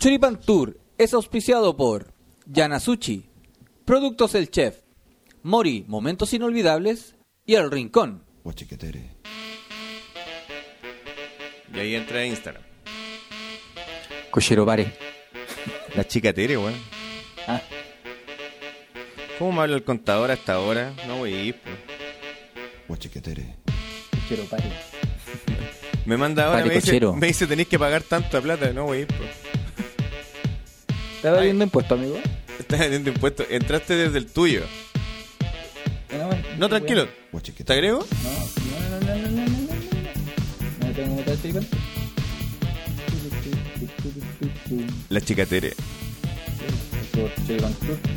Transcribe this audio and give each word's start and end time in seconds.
Choripan 0.00 0.40
Tour 0.40 0.80
es 0.96 1.12
auspiciado 1.12 1.76
por 1.76 2.14
Yanasuchi, 2.46 3.28
Productos 3.84 4.34
El 4.34 4.50
Chef, 4.50 4.78
Mori, 5.42 5.84
Momentos 5.88 6.32
Inolvidables 6.32 7.16
y 7.44 7.56
El 7.56 7.70
Rincón. 7.70 8.24
Guachiquetere. 8.42 9.10
Y 11.74 11.78
ahí 11.78 11.94
entra 11.94 12.24
Instagram. 12.24 12.62
Cochero 14.30 14.64
Pare. 14.64 14.90
La 15.94 16.06
chica 16.06 16.32
Tere, 16.32 16.56
weón. 16.56 16.72
Ah. 17.46 17.60
¿Cómo 19.38 19.52
me 19.52 19.60
habla 19.60 19.76
el 19.76 19.84
contador 19.84 20.30
a 20.30 20.34
esta 20.34 20.60
hora? 20.60 20.94
No 21.06 21.18
voy 21.18 21.34
a 21.34 21.42
ir, 21.42 21.60
pues. 21.60 21.76
Guachiquetere. 22.88 23.56
Cochero 24.22 24.44
Pare. 24.44 24.72
Me 26.06 26.16
manda 26.16 26.46
ahora, 26.46 26.60
Pare 26.60 26.68
me 26.70 26.74
dice, 26.76 27.00
me 27.00 27.26
dice 27.26 27.46
tenéis 27.46 27.68
que 27.68 27.78
pagar 27.78 28.02
tanta 28.02 28.40
plata. 28.40 28.72
No 28.72 28.84
voy 28.84 28.96
a 28.96 29.00
ir, 29.02 29.06
pues. 29.08 29.49
¿Estás 31.22 31.42
viendo 31.42 31.64
impuesto, 31.64 31.94
amigo? 31.94 32.18
Estás 32.58 32.80
vendiendo 32.80 33.10
impuestos. 33.10 33.46
Entraste 33.50 33.94
desde 33.96 34.18
el 34.18 34.26
tuyo. 34.26 34.62
No, 36.58 36.68
tranquilo. 36.68 37.06
¿Te 37.06 37.10
Guachiquetere. 37.32 37.78
agrego? 37.88 38.06
No, 38.22 38.30
no, 38.30 39.00
no, 39.00 39.14
no, 39.14 39.16
no, 39.16 39.30
no, 39.30 39.46
no, 39.46 39.48
no. 39.48 40.86
No 40.86 40.92
tengo 40.94 41.16
que 41.16 41.30
meter 41.30 41.36
Choripan. 41.42 41.66
La 45.08 45.20
chica 45.20 45.46
Tere. 45.46 45.74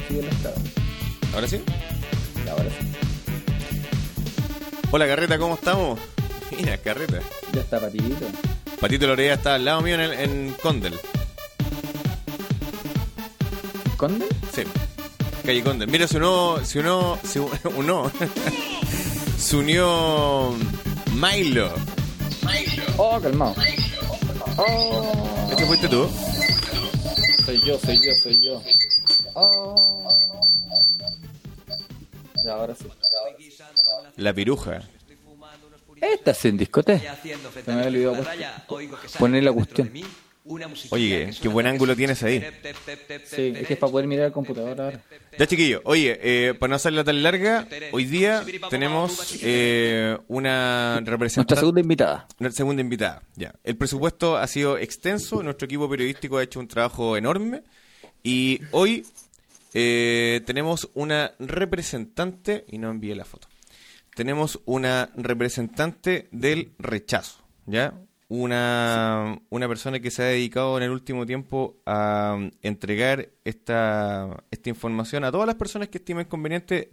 El 0.10 0.26
estado. 0.26 0.56
¿Ahora 1.34 1.48
sí? 1.48 1.62
Ahora 2.50 2.70
sí. 2.70 2.88
Hola, 4.92 5.08
Carreta, 5.08 5.38
¿cómo 5.40 5.56
estamos? 5.56 6.00
Mira, 6.56 6.78
Carreta. 6.78 7.20
Ya 7.54 7.62
está 7.62 7.80
patito. 7.80 8.28
Patito 8.80 9.08
Lorea 9.08 9.34
está 9.36 9.56
al 9.56 9.66
lado 9.66 9.82
mío 9.82 9.96
en, 9.96 10.02
el- 10.02 10.14
en 10.14 10.54
Condel. 10.62 10.94
¿Conde? 14.04 14.28
Sí. 14.54 14.64
Calle 15.46 15.64
Condel. 15.64 15.90
Mira, 15.90 16.10
se 16.10 16.18
unió. 16.18 16.60
Se 16.66 16.80
unió. 16.80 17.18
Se 17.24 17.40
unió. 17.70 18.12
se 19.38 19.56
unió. 19.56 20.54
Milo. 21.14 21.74
Oh, 22.98 23.18
calmado. 23.22 23.56
Oh. 24.58 25.48
¿Este 25.52 25.66
fuiste 25.66 25.88
tú? 25.88 26.06
Soy 27.46 27.62
yo, 27.66 27.80
soy 27.80 27.96
yo, 28.06 28.14
soy 28.22 28.44
yo. 28.44 28.62
Oh. 29.36 30.10
Ya, 32.44 32.52
ahora 32.56 32.76
sí. 32.76 32.86
La 34.18 34.34
piruja. 34.34 34.82
Esta 36.02 36.32
es 36.32 36.44
en 36.44 36.58
discoteca. 36.58 37.16
Se 37.24 37.72
me 37.72 37.84
había 37.86 37.88
olvidado 37.88 38.26
poner 39.18 39.44
la 39.46 39.54
cuestión. 39.54 39.94
Oye, 40.90 41.30
qué, 41.32 41.38
qué 41.44 41.48
buen 41.48 41.66
ángulo 41.68 41.96
tienes 41.96 42.22
ahí. 42.24 42.42
Sí, 43.26 43.54
es 43.56 43.66
que 43.68 43.74
es 43.74 43.80
para 43.80 43.92
poder 43.92 44.08
mirar 44.08 44.26
el 44.26 44.32
computador 44.34 44.80
ahora. 44.80 45.02
Ya, 45.40 45.48
chiquillo. 45.48 45.82
Oye, 45.86 46.20
eh, 46.22 46.54
para 46.54 46.72
no 46.72 46.76
hacerla 46.76 47.04
tan 47.06 47.24
larga, 47.24 47.66
hoy 47.94 48.04
día 48.06 48.44
tenemos 48.70 49.40
eh, 49.42 50.18
una 50.28 50.96
Nuestra 50.96 51.12
representante. 51.12 51.56
segunda 51.60 51.80
invitada. 51.82 52.28
Una 52.40 52.52
segunda 52.52 52.82
invitada, 52.82 53.24
ya. 53.36 53.56
El 53.64 53.78
presupuesto 53.78 54.36
ha 54.36 54.46
sido 54.48 54.78
extenso, 54.78 55.42
nuestro 55.44 55.66
equipo 55.66 55.90
periodístico 55.90 56.38
ha 56.38 56.44
hecho 56.44 56.60
un 56.60 56.68
trabajo 56.68 57.16
enorme 57.16 57.64
y 58.22 58.60
hoy 58.72 59.06
eh, 59.74 60.42
tenemos 60.46 60.90
una 60.94 61.34
representante, 61.40 62.66
y 62.70 62.78
no 62.80 62.92
envié 62.92 63.16
la 63.16 63.26
foto, 63.26 63.48
tenemos 64.14 64.60
una 64.66 65.10
representante 65.16 66.28
del 66.32 66.74
rechazo, 66.80 67.44
¿ya? 67.66 67.94
Una, 68.36 69.40
una 69.52 69.68
persona 69.68 70.00
que 70.00 70.10
se 70.10 70.24
ha 70.24 70.26
dedicado 70.26 70.76
en 70.78 70.84
el 70.86 70.90
último 70.90 71.24
tiempo 71.28 71.78
a 71.86 72.34
um, 72.36 72.50
entregar 72.64 73.30
esta, 73.44 74.44
esta 74.50 74.70
información 74.70 75.24
a 75.24 75.32
todas 75.32 75.46
las 75.46 75.54
personas 75.54 75.90
que 75.90 76.00
estimen 76.00 76.26
conveniente 76.26 76.90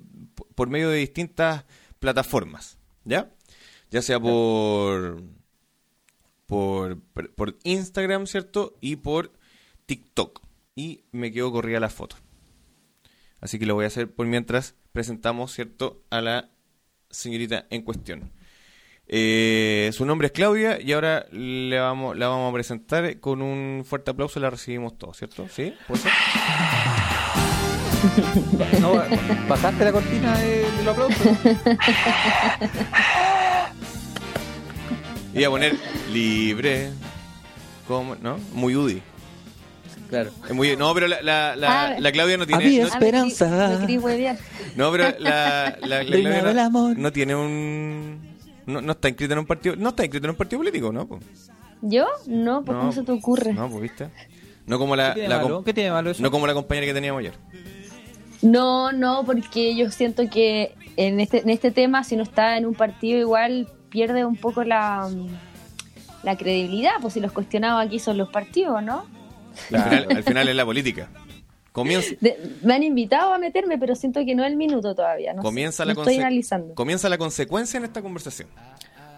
por 0.54 0.68
medio 0.68 0.90
de 0.90 0.98
distintas 0.98 1.64
plataformas, 1.98 2.76
¿ya? 3.06 3.30
Ya 3.90 4.02
sea 4.02 4.20
por, 4.20 5.22
por, 6.44 7.00
por 7.00 7.56
Instagram, 7.64 8.26
¿cierto? 8.26 8.76
Y 8.82 8.96
por 8.96 9.32
TikTok. 9.86 10.42
Y 10.74 11.04
me 11.10 11.32
quedo 11.32 11.52
corrida 11.52 11.80
la 11.80 11.88
foto. 11.88 12.16
Así 13.40 13.58
que 13.58 13.64
lo 13.64 13.76
voy 13.76 13.84
a 13.84 13.86
hacer 13.86 14.12
por 14.12 14.26
mientras 14.26 14.74
presentamos, 14.92 15.54
¿cierto? 15.54 16.02
A 16.10 16.20
la 16.20 16.50
señorita 17.08 17.66
en 17.70 17.80
cuestión. 17.80 18.30
Eh, 19.12 19.90
su 19.92 20.04
nombre 20.06 20.26
es 20.26 20.32
Claudia 20.32 20.78
y 20.80 20.92
ahora 20.92 21.26
le 21.32 21.76
vamos, 21.80 22.16
la 22.16 22.28
vamos 22.28 22.48
a 22.48 22.54
presentar 22.54 23.18
con 23.18 23.42
un 23.42 23.84
fuerte 23.84 24.12
aplauso. 24.12 24.38
La 24.38 24.50
recibimos 24.50 24.96
todos, 24.96 25.16
¿cierto? 25.16 25.46
¿Sí? 25.54 25.74
¿Puede 25.88 26.00
ser? 26.02 26.12
No, 28.80 28.94
¿Bajaste 29.46 29.84
la 29.84 29.92
cortina 29.92 30.38
de, 30.38 30.60
de 30.72 30.82
los 30.84 30.96
aplausos? 30.96 31.26
Iba 35.34 35.46
a 35.46 35.50
poner 35.50 35.76
libre. 36.12 36.90
¿Cómo? 37.86 38.16
¿No? 38.16 38.38
Muy 38.54 38.74
UDI. 38.74 39.02
Claro. 40.08 40.30
Es 40.48 40.54
muy, 40.54 40.76
no, 40.76 40.92
pero 40.94 41.08
la, 41.08 41.20
la, 41.22 41.56
la, 41.56 41.82
Ah. 41.84 41.94
la 41.98 42.12
Claudia 42.12 42.36
no 42.38 42.46
tiene. 42.46 42.64
Había 42.64 42.82
no- 42.84 42.88
esperanza. 42.88 43.78
Me. 43.86 44.36
No, 44.76 44.90
pero 44.90 45.04
la, 45.18 45.76
la, 45.82 46.04
Claudia 46.04 46.42
no, 46.70 46.94
no 46.94 47.12
tiene 47.12 47.34
un. 47.34 48.29
No, 48.66 48.80
no 48.80 48.92
está 48.92 49.08
inscrita 49.08 49.32
en 49.34 49.38
un 49.40 49.46
partido. 49.46 49.76
No 49.76 49.90
está 49.90 50.04
inscrita 50.04 50.26
en 50.26 50.30
un 50.30 50.36
partido 50.36 50.60
político, 50.60 50.92
¿no? 50.92 51.06
po? 51.06 51.18
¿Yo? 51.82 52.06
No, 52.26 52.62
pues 52.62 52.74
No, 52.74 52.80
¿cómo 52.80 52.92
se 52.92 53.02
te 53.02 53.12
ocurre? 53.12 53.52
No, 53.52 53.68
pues 53.68 53.82
viste. 53.82 54.08
No 54.66 54.78
como 54.78 54.94
la, 54.96 55.08
¿Qué 55.08 55.14
tiene, 55.14 55.28
la 55.28 55.36
malo? 55.42 55.54
com- 55.56 55.64
¿Qué 55.64 55.74
tiene 55.74 55.90
malo 55.90 56.10
eso? 56.10 56.22
no 56.22 56.30
como 56.30 56.46
la 56.46 56.54
compañera 56.54 56.86
que 56.86 56.94
teníamos 56.94 57.20
ayer. 57.20 57.34
No, 58.42 58.92
no, 58.92 59.24
porque 59.24 59.74
yo 59.76 59.90
siento 59.90 60.28
que 60.30 60.74
en 60.96 61.20
este, 61.20 61.38
en 61.40 61.50
este 61.50 61.70
tema, 61.70 62.04
si 62.04 62.16
no 62.16 62.22
está 62.22 62.56
en 62.56 62.66
un 62.66 62.74
partido, 62.74 63.18
igual 63.18 63.68
pierde 63.90 64.24
un 64.24 64.36
poco 64.36 64.64
la, 64.64 65.08
la 66.22 66.36
credibilidad, 66.36 66.92
pues 67.00 67.14
si 67.14 67.20
los 67.20 67.32
cuestionados 67.32 67.84
aquí 67.84 67.98
son 67.98 68.16
los 68.16 68.28
partidos, 68.30 68.82
¿no? 68.82 69.04
Al, 69.72 69.82
final, 69.82 70.06
al 70.10 70.22
final 70.22 70.48
es 70.48 70.56
la 70.56 70.64
política. 70.64 71.08
Comienza, 71.82 72.10
De- 72.20 72.38
me 72.62 72.74
han 72.74 72.82
invitado 72.82 73.32
a 73.34 73.38
meterme, 73.38 73.78
pero 73.78 73.94
siento 73.94 74.20
que 74.24 74.34
no 74.34 74.44
es 74.44 74.50
el 74.50 74.56
minuto 74.56 74.94
todavía. 74.94 75.32
No, 75.34 75.42
sé, 75.42 75.46
comienza, 75.46 75.84
no 75.84 75.92
la 75.94 76.00
estoy 76.00 76.16
analizando. 76.18 76.74
comienza 76.74 77.08
la 77.08 77.18
consecuencia 77.18 77.78
en 77.78 77.84
esta 77.84 78.00
conversación. 78.02 78.48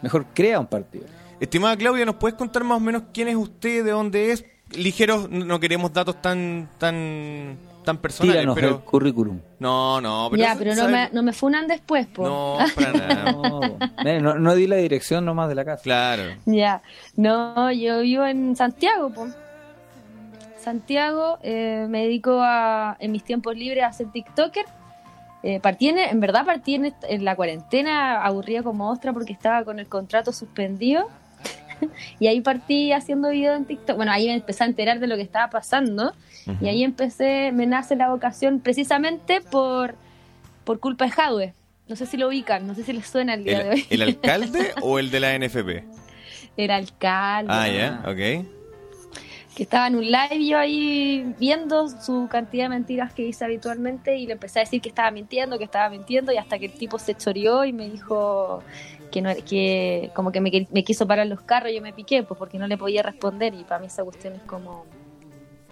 Mejor 0.03 0.27
crea 0.35 0.59
un 0.61 0.67
partido. 0.67 1.05
Estimada 1.41 1.77
Claudia, 1.77 2.05
¿nos 2.05 2.17
puedes 2.17 2.37
contar 2.37 2.65
más 2.65 2.77
o 2.77 2.81
menos 2.81 3.03
quién 3.13 3.29
es 3.29 3.37
usted, 3.37 3.85
de 3.85 3.91
dónde 3.91 4.33
es? 4.33 4.45
Ligeros, 4.73 5.29
no 5.29 5.61
queremos 5.61 5.93
datos 5.93 6.21
tan 6.23 6.69
tan 6.79 7.59
tan 7.85 7.99
personales, 7.99 8.43
Tíranos 8.43 8.57
el 8.59 8.63
pero 8.63 8.85
currículum. 8.85 9.41
no, 9.59 10.01
no, 10.01 10.29
pero 10.31 10.41
ya, 10.41 10.55
pero 10.57 10.75
no 10.77 10.89
me, 10.89 11.11
no 11.13 11.23
me 11.25 11.33
funan 11.33 11.67
después, 11.67 12.07
pues. 12.15 12.29
No, 12.31 12.57
para 12.77 12.93
nada. 12.93 13.33
No, 13.33 13.61
Mira, 14.05 14.21
no, 14.21 14.35
no 14.39 14.55
di 14.55 14.69
la 14.69 14.77
dirección 14.77 15.25
nomás 15.25 15.49
de 15.49 15.57
la 15.57 15.65
casa. 15.65 15.83
Claro. 15.83 16.23
Ya, 16.47 16.81
no, 17.17 17.73
yo 17.73 18.01
vivo 18.03 18.25
en 18.25 18.55
Santiago, 18.55 19.11
pues. 19.13 19.35
Santiago, 20.63 21.39
eh, 21.43 21.87
me 21.89 22.05
dedico 22.05 22.41
a, 22.43 22.97
en 23.01 23.13
mis 23.13 23.25
tiempos 23.25 23.57
libres 23.57 23.85
a 23.85 23.93
ser 23.93 24.11
TikToker. 24.11 24.65
Eh, 25.43 25.59
partí 25.61 25.89
en, 25.89 25.99
en 25.99 26.21
verdad 26.21 26.47
partí 26.47 26.77
en, 26.77 26.95
la 27.25 27.35
cuarentena 27.35 28.23
aburrida 28.23 28.63
como 28.63 28.89
ostra 28.91 29.13
porque 29.13 29.33
estaba 29.33 29.65
con 29.65 29.79
el 29.79 29.89
contrato 29.89 30.33
suspendido. 30.33 31.09
y 32.21 32.29
ahí 32.29 32.41
partí 32.41 32.93
haciendo 32.93 33.31
videos 33.31 33.59
en 33.59 33.65
TikTok. 33.65 33.97
Bueno, 33.97 34.13
ahí 34.13 34.29
me 34.29 34.35
empecé 34.35 34.65
a 34.65 34.67
enterar 34.67 35.01
de 35.01 35.07
lo 35.09 35.17
que 35.17 35.23
estaba 35.23 35.51
pasando. 35.51 36.15
Y 36.61 36.67
ahí 36.67 36.83
empecé, 36.83 37.53
me 37.53 37.67
nace 37.67 37.95
la 37.95 38.09
vocación 38.09 38.59
precisamente 38.59 39.41
por, 39.41 39.95
por 40.65 40.81
culpa 40.81 41.05
de 41.05 41.11
Jadwe. 41.13 41.55
No 41.89 41.95
sé 41.95 42.07
si 42.07 42.17
lo 42.17 42.29
ubican, 42.29 42.67
no 42.67 42.75
sé 42.75 42.85
si 42.85 42.93
les 42.93 43.07
suena 43.07 43.35
el 43.35 43.45
día 43.45 43.59
de 43.59 43.65
¿El, 43.65 43.71
hoy. 43.71 43.87
el 43.91 44.03
alcalde 44.03 44.73
o 44.83 44.99
el 44.99 45.11
de 45.11 45.21
la 45.21 45.39
NFP? 45.39 45.85
Era 46.57 46.77
alcalde. 46.77 47.53
Ah, 47.53 47.69
ya, 47.69 48.03
ok. 48.07 48.62
Que 49.55 49.65
estaba 49.65 49.87
en 49.87 49.97
un 49.97 50.05
live 50.05 50.47
yo 50.47 50.59
ahí 50.59 51.35
viendo 51.39 51.89
su 51.89 52.27
cantidad 52.31 52.65
de 52.65 52.69
mentiras 52.71 53.13
que 53.13 53.23
dice 53.23 53.45
habitualmente 53.45 54.17
y 54.17 54.27
le 54.27 54.33
empecé 54.33 54.61
a 54.61 54.63
decir 54.63 54.81
que 54.81 54.89
estaba 54.89 55.11
mintiendo, 55.11 55.59
que 55.59 55.65
estaba 55.65 55.91
mintiendo 55.91 56.33
y 56.33 56.39
hasta 56.39 56.59
que 56.59 56.67
el 56.67 56.73
tipo 56.73 56.99
se 56.99 57.15
choreó 57.15 57.65
y 57.65 57.73
me 57.73 57.89
dijo 57.89 58.63
que 59.11 59.21
no 59.21 59.31
que 59.47 60.11
como 60.15 60.33
que 60.33 60.41
me, 60.41 60.51
quiso 60.85 61.07
parar 61.07 61.27
los 61.27 61.43
carros 61.43 61.71
y 61.71 61.75
yo 61.77 61.83
me 61.83 61.93
piqué 61.93 62.23
pues 62.23 62.39
porque 62.39 62.59
no 62.59 62.67
le 62.67 62.79
podía 62.79 63.03
responder 63.03 63.53
y 63.55 63.63
para 63.65 63.81
mí 63.81 63.89
esa 63.89 64.03
cuestión 64.05 64.35
es 64.35 64.43
como 64.43 64.87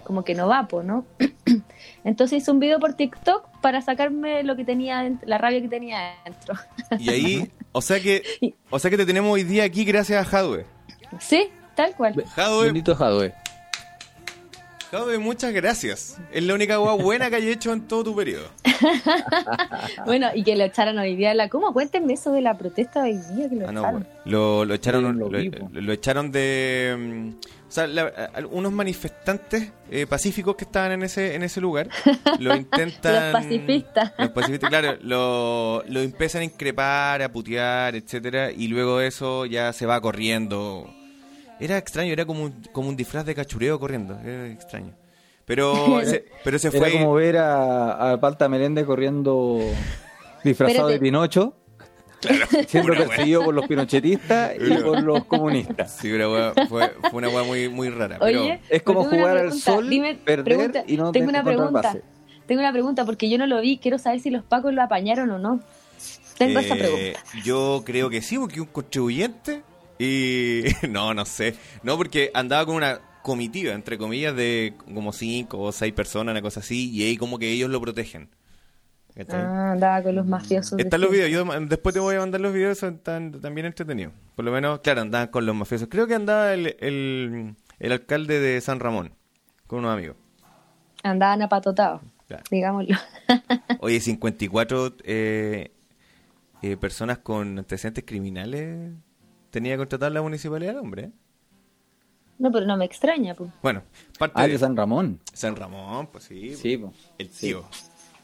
como 0.04 0.24
que 0.24 0.34
no 0.34 0.48
va, 0.48 0.66
pues, 0.66 0.84
¿no? 0.84 1.06
Entonces 2.04 2.42
hice 2.42 2.50
un 2.50 2.58
video 2.58 2.80
por 2.80 2.94
TikTok 2.94 3.46
para 3.60 3.80
sacarme 3.80 4.42
lo 4.42 4.56
que 4.56 4.64
tenía 4.64 5.04
dent- 5.04 5.22
la 5.24 5.38
rabia 5.38 5.60
que 5.60 5.68
tenía 5.68 6.14
adentro. 6.22 6.54
Y 6.98 7.10
ahí, 7.10 7.50
o 7.72 7.80
sea 7.80 8.00
que, 8.00 8.22
o 8.70 8.78
sea 8.78 8.90
que 8.90 8.96
te 8.96 9.06
tenemos 9.06 9.30
hoy 9.32 9.44
día 9.44 9.62
aquí 9.64 9.84
gracias 9.84 10.26
a 10.26 10.28
Jadwe. 10.28 10.66
sí, 11.20 11.48
tal 11.76 11.94
cual. 11.94 12.24
Jadwe, 12.34 12.64
Bendito 12.64 12.96
Jadwe. 12.96 13.32
Jadwe, 14.90 15.18
muchas 15.18 15.52
gracias. 15.52 16.18
Es 16.32 16.42
la 16.42 16.54
única 16.54 16.74
agua 16.74 16.94
buena 16.94 17.30
que 17.30 17.36
hay 17.36 17.48
hecho 17.48 17.72
en 17.72 17.86
todo 17.86 18.04
tu 18.04 18.16
periodo. 18.16 18.48
Bueno, 20.06 20.28
y 20.34 20.42
que 20.42 20.56
lo 20.56 20.64
echaron 20.64 20.98
hoy 20.98 21.14
día. 21.14 21.34
La, 21.34 21.48
¿Cómo? 21.48 21.72
Cuéntenme 21.72 22.14
eso 22.14 22.32
de 22.32 22.40
la 22.40 22.56
protesta 22.58 23.02
de 23.02 23.10
hoy 23.10 23.18
día 23.36 23.48
que 23.48 23.56
lo 23.56 23.68
Ah, 23.68 23.72
no, 23.72 23.80
echaron. 23.80 24.00
bueno. 24.02 24.20
Lo, 24.24 24.64
lo 24.64 24.74
echaron, 24.74 25.18
Lo 25.18 25.28
lo, 25.80 25.92
echaron 25.92 26.32
de, 26.32 26.96
mm, 26.98 27.28
O 27.68 27.70
sea, 27.72 27.86
la- 27.86 28.32
unos 28.50 28.72
manifestantes 28.72 29.70
eh, 29.90 30.06
pacíficos 30.08 30.56
que 30.56 30.64
estaban 30.64 30.92
en 30.92 31.02
ese 31.04 31.34
en 31.34 31.42
ese 31.42 31.60
lugar 31.60 31.88
lo 32.40 32.56
intentan. 32.56 33.32
Los 33.32 33.42
pacifistas. 33.42 34.12
Los 34.18 34.30
pacifistas, 34.30 34.70
claro, 34.70 34.96
lo, 35.02 35.84
lo 35.86 36.00
empiezan 36.00 36.40
a 36.40 36.44
increpar, 36.44 37.22
a 37.22 37.30
putear, 37.30 37.94
etcétera, 37.94 38.50
y 38.50 38.66
luego 38.68 39.00
eso 39.00 39.46
ya 39.46 39.72
se 39.72 39.86
va 39.86 40.00
corriendo. 40.00 40.92
Era 41.60 41.76
extraño, 41.78 42.12
era 42.12 42.24
como 42.24 42.44
un, 42.44 42.62
como 42.72 42.88
un 42.88 42.96
disfraz 42.96 43.24
de 43.26 43.34
cachureo 43.34 43.78
corriendo, 43.78 44.18
era 44.24 44.46
extraño. 44.48 44.94
Pero 45.44 46.00
se, 46.04 46.24
pero 46.44 46.58
se 46.58 46.68
Era 46.68 46.78
fue. 46.78 46.92
como 46.92 47.14
ver 47.14 47.36
a, 47.36 48.12
a 48.12 48.20
Palta 48.20 48.48
Melende 48.48 48.84
corriendo 48.84 49.58
disfrazado 50.42 50.88
Espérate. 50.88 50.92
de 50.94 50.98
Pinocho, 51.00 51.56
siendo 52.66 52.92
Una 52.92 53.00
wea. 53.00 53.08
perseguido 53.08 53.44
por 53.44 53.54
los 53.54 53.66
pinochetistas 53.66 54.52
y 54.60 54.74
por 54.82 55.02
los 55.02 55.24
comunistas. 55.24 55.96
Sí, 55.96 56.12
una 56.12 56.28
wea- 56.28 56.68
fue, 56.68 56.88
fue 57.10 57.18
una 57.18 57.28
weá 57.30 57.42
muy, 57.44 57.68
muy 57.68 57.88
rara. 57.90 58.18
Pero, 58.20 58.42
Oye, 58.42 58.60
Es 58.68 58.82
como 58.82 59.00
pero 59.00 59.10
tengo 59.10 59.22
una 59.24 59.32
jugar 59.32 59.36
al 59.36 59.42
pregunta. 59.50 59.72
sol, 59.72 59.88
Dime, 59.90 60.14
perder 60.16 60.44
pregunta, 60.44 60.84
y 60.86 60.96
no 60.96 61.12
tengo 61.12 61.26
te- 61.26 61.30
una 61.30 61.44
pregunta. 61.44 61.80
base. 61.80 62.02
Tengo 62.46 62.60
una 62.60 62.72
pregunta 62.72 63.04
porque 63.04 63.30
yo 63.30 63.38
no 63.38 63.46
lo 63.46 63.60
vi. 63.60 63.78
Quiero 63.78 63.98
saber 63.98 64.20
si 64.20 64.28
los 64.30 64.42
pacos 64.44 64.72
lo 64.74 64.82
apañaron 64.82 65.30
o 65.30 65.38
no. 65.38 65.60
Tengo 66.36 66.58
esa 66.58 66.74
eh, 66.74 66.78
pregunta. 66.78 67.20
Yo 67.44 67.82
creo 67.86 68.10
que 68.10 68.22
sí, 68.22 68.38
porque 68.38 68.60
un 68.60 68.66
contribuyente. 68.66 69.62
Y. 70.00 70.64
No, 70.88 71.14
no 71.14 71.24
sé. 71.24 71.54
No, 71.82 71.96
porque 71.96 72.30
andaba 72.34 72.64
con 72.66 72.76
una 72.76 73.00
comitiva, 73.22 73.74
entre 73.74 73.98
comillas, 73.98 74.34
de 74.34 74.74
como 74.94 75.12
cinco 75.12 75.58
o 75.60 75.72
seis 75.72 75.92
personas, 75.92 76.32
una 76.32 76.42
cosa 76.42 76.60
así, 76.60 76.90
y 76.90 77.04
ahí 77.04 77.16
como 77.16 77.38
que 77.38 77.50
ellos 77.50 77.70
lo 77.70 77.80
protegen. 77.80 78.30
Ah, 79.28 79.72
andaba 79.72 80.02
con 80.02 80.14
los 80.14 80.26
mafiosos. 80.26 80.76
de 80.78 80.84
Están 80.84 81.00
los 81.02 81.10
videos, 81.10 81.30
yo 81.30 81.44
después 81.66 81.92
te 81.92 82.00
voy 82.00 82.14
a 82.16 82.20
mandar 82.20 82.40
los 82.40 82.54
videos, 82.54 82.78
son 82.78 82.98
tan, 82.98 83.32
también 83.40 83.66
entretenidos. 83.66 84.14
Por 84.36 84.44
lo 84.44 84.52
menos, 84.52 84.80
claro, 84.80 85.02
andaban 85.02 85.28
con 85.28 85.44
los 85.44 85.54
mafiosos. 85.54 85.88
Creo 85.90 86.06
que 86.06 86.14
andaba 86.14 86.54
el, 86.54 86.76
el, 86.80 87.54
el 87.78 87.92
alcalde 87.92 88.40
de 88.40 88.60
San 88.62 88.80
Ramón, 88.80 89.12
con 89.66 89.80
unos 89.80 89.92
amigos. 89.92 90.16
Andaban 91.02 91.42
apatotados, 91.42 92.00
Claro. 92.28 92.44
digámoslo. 92.50 92.96
Oye, 93.80 94.00
54 94.00 94.94
eh, 95.04 95.72
eh, 96.62 96.76
personas 96.78 97.18
con 97.18 97.58
antecedentes 97.58 98.04
criminales 98.06 98.92
tenía 99.50 99.72
que 99.74 99.78
contratar 99.78 100.12
la 100.12 100.22
municipalidad, 100.22 100.78
hombre. 100.78 101.02
¿eh? 101.04 101.10
No, 102.38 102.50
pero 102.50 102.64
no 102.66 102.76
me 102.76 102.84
extraña, 102.86 103.34
pues. 103.34 103.50
Bueno, 103.62 103.82
parte 104.18 104.34
Ah, 104.40 104.46
de 104.46 104.52
de 104.54 104.58
San 104.58 104.76
Ramón. 104.76 105.20
San 105.32 105.56
Ramón, 105.56 106.06
pues 106.06 106.24
sí. 106.24 106.54
Sí, 106.56 106.76
po. 106.78 106.92
El 107.18 107.28
tío. 107.28 107.64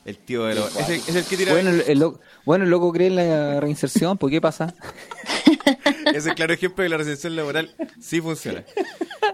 El 0.07 0.19
tío 0.19 0.45
de 0.45 0.55
los... 0.55 0.75
Es 0.77 0.89
el, 0.89 0.95
es 0.97 1.15
el 1.17 1.25
que 1.25 1.37
tira... 1.37 1.53
Bueno, 1.53 1.71
el, 1.71 1.81
el 1.87 1.99
lo- 1.99 2.21
bueno, 2.45 2.65
el 2.65 2.71
loco 2.71 2.93
cree 2.93 3.09
en 3.09 3.17
la 3.17 3.61
reinserción, 3.61 4.17
¿por 4.19 4.31
qué 4.31 4.41
pasa? 4.41 4.75
Es 6.15 6.25
el 6.27 6.35
claro 6.37 6.55
ejemplo 6.55 6.83
de 6.85 6.89
la 6.89 6.97
residencia 6.97 7.29
laboral. 7.31 7.75
Sí 8.01 8.21
funciona. 8.21 8.65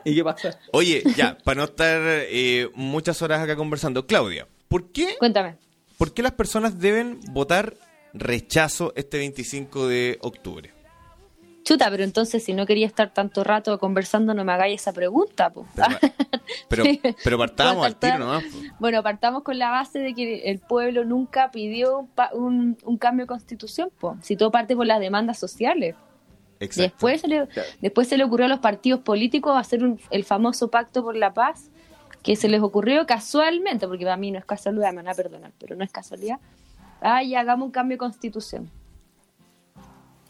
¿Y 0.04 0.14
qué 0.14 0.24
pasa? 0.24 0.58
Oye, 0.72 1.02
ya, 1.14 1.36
para 1.44 1.58
no 1.58 1.64
estar 1.64 2.00
eh, 2.02 2.70
muchas 2.74 3.20
horas 3.20 3.40
acá 3.42 3.54
conversando. 3.56 4.06
Claudia, 4.06 4.46
¿por 4.68 4.90
qué, 4.90 5.16
Cuéntame. 5.18 5.56
¿por 5.98 6.14
qué 6.14 6.22
las 6.22 6.32
personas 6.32 6.78
deben 6.78 7.20
votar 7.30 7.74
rechazo 8.14 8.92
este 8.96 9.18
25 9.18 9.86
de 9.86 10.18
octubre? 10.22 10.72
Chuta, 11.64 11.88
pero 11.90 12.02
entonces 12.02 12.42
si 12.44 12.54
no 12.54 12.66
quería 12.66 12.86
estar 12.86 13.12
tanto 13.14 13.44
rato 13.44 13.78
conversando, 13.78 14.34
no 14.34 14.44
me 14.44 14.52
hagáis 14.52 14.80
esa 14.80 14.92
pregunta, 14.92 15.50
pues. 15.50 15.66
Pero, 16.68 16.84
pero, 17.24 17.38
partábamos 17.38 17.86
al 17.86 17.96
tiro 17.96 18.18
nomás. 18.18 18.42
po. 18.44 18.58
Bueno, 18.80 19.02
partamos 19.02 19.42
con 19.42 19.58
la 19.58 19.70
base 19.70 20.00
de 20.00 20.14
que 20.14 20.50
el 20.50 20.58
pueblo 20.58 21.04
nunca 21.04 21.50
pidió 21.50 22.00
un, 22.00 22.08
pa- 22.08 22.30
un- 22.32 22.76
un 22.84 22.98
cambio 22.98 23.24
de 23.24 23.28
constitución, 23.28 23.90
po. 24.00 24.16
si 24.22 24.36
todo 24.36 24.50
parte 24.50 24.74
por 24.74 24.86
las 24.86 24.98
demandas 25.00 25.38
sociales. 25.38 25.94
Exacto. 26.60 26.82
Después 26.82 27.20
se, 27.20 27.28
le, 27.28 27.48
después 27.80 28.08
se 28.08 28.16
le 28.16 28.24
ocurrió 28.24 28.46
a 28.46 28.48
los 28.48 28.60
partidos 28.60 29.00
políticos 29.00 29.54
hacer 29.56 29.82
un- 29.84 30.00
el 30.10 30.24
famoso 30.24 30.68
pacto 30.68 31.02
por 31.02 31.16
la 31.16 31.32
paz, 31.32 31.70
que 32.22 32.36
se 32.36 32.48
les 32.48 32.60
ocurrió 32.60 33.04
casualmente, 33.06 33.86
porque 33.88 34.04
para 34.04 34.16
mí 34.16 34.30
no 34.30 34.38
es 34.38 34.44
casualidad, 34.44 34.90
me 34.90 34.96
van 34.96 35.08
a 35.08 35.14
perdonar, 35.14 35.50
pero 35.58 35.74
no 35.76 35.82
es 35.84 35.90
casualidad. 35.90 36.38
Ay, 37.00 37.34
hagamos 37.34 37.66
un 37.66 37.72
cambio 37.72 37.96
de 37.96 37.98
constitución. 37.98 38.70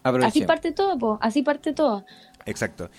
Así 0.05 0.43
parte 0.43 0.73
todo, 0.73 0.99
po. 0.99 1.19
así 1.21 1.43
parte 1.43 1.73
todo. 1.73 2.05
Exacto. 2.47 2.91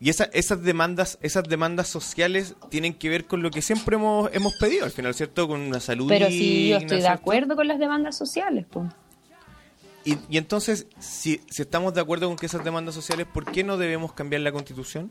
Y 0.00 0.08
esa- 0.08 0.30
esas 0.32 0.62
demandas, 0.62 1.18
esas 1.20 1.44
demandas 1.44 1.86
sociales 1.88 2.54
tienen 2.70 2.94
que 2.94 3.08
ver 3.10 3.26
con 3.26 3.42
lo 3.42 3.50
que 3.50 3.60
siempre 3.62 3.96
hemos, 3.96 4.30
hemos 4.32 4.54
pedido, 4.54 4.84
al 4.86 4.90
final, 4.90 5.12
¿cierto? 5.14 5.46
Con 5.46 5.60
una 5.60 5.78
salud 5.78 6.08
Pero 6.08 6.28
sí, 6.28 6.68
yo 6.70 6.76
digna, 6.76 6.78
estoy 6.78 6.96
de 6.96 7.02
¿cierto? 7.02 7.20
acuerdo 7.20 7.54
con 7.56 7.68
las 7.68 7.78
demandas 7.78 8.16
sociales, 8.16 8.64
pues. 8.70 8.90
Y, 10.04 10.16
y 10.30 10.38
entonces, 10.38 10.86
si, 10.98 11.42
si 11.50 11.60
estamos 11.60 11.92
de 11.92 12.00
acuerdo 12.00 12.26
con 12.28 12.36
que 12.36 12.46
esas 12.46 12.64
demandas 12.64 12.94
sociales, 12.94 13.26
¿por 13.30 13.44
qué 13.44 13.62
no 13.62 13.76
debemos 13.76 14.14
cambiar 14.14 14.40
la 14.40 14.50
constitución? 14.52 15.10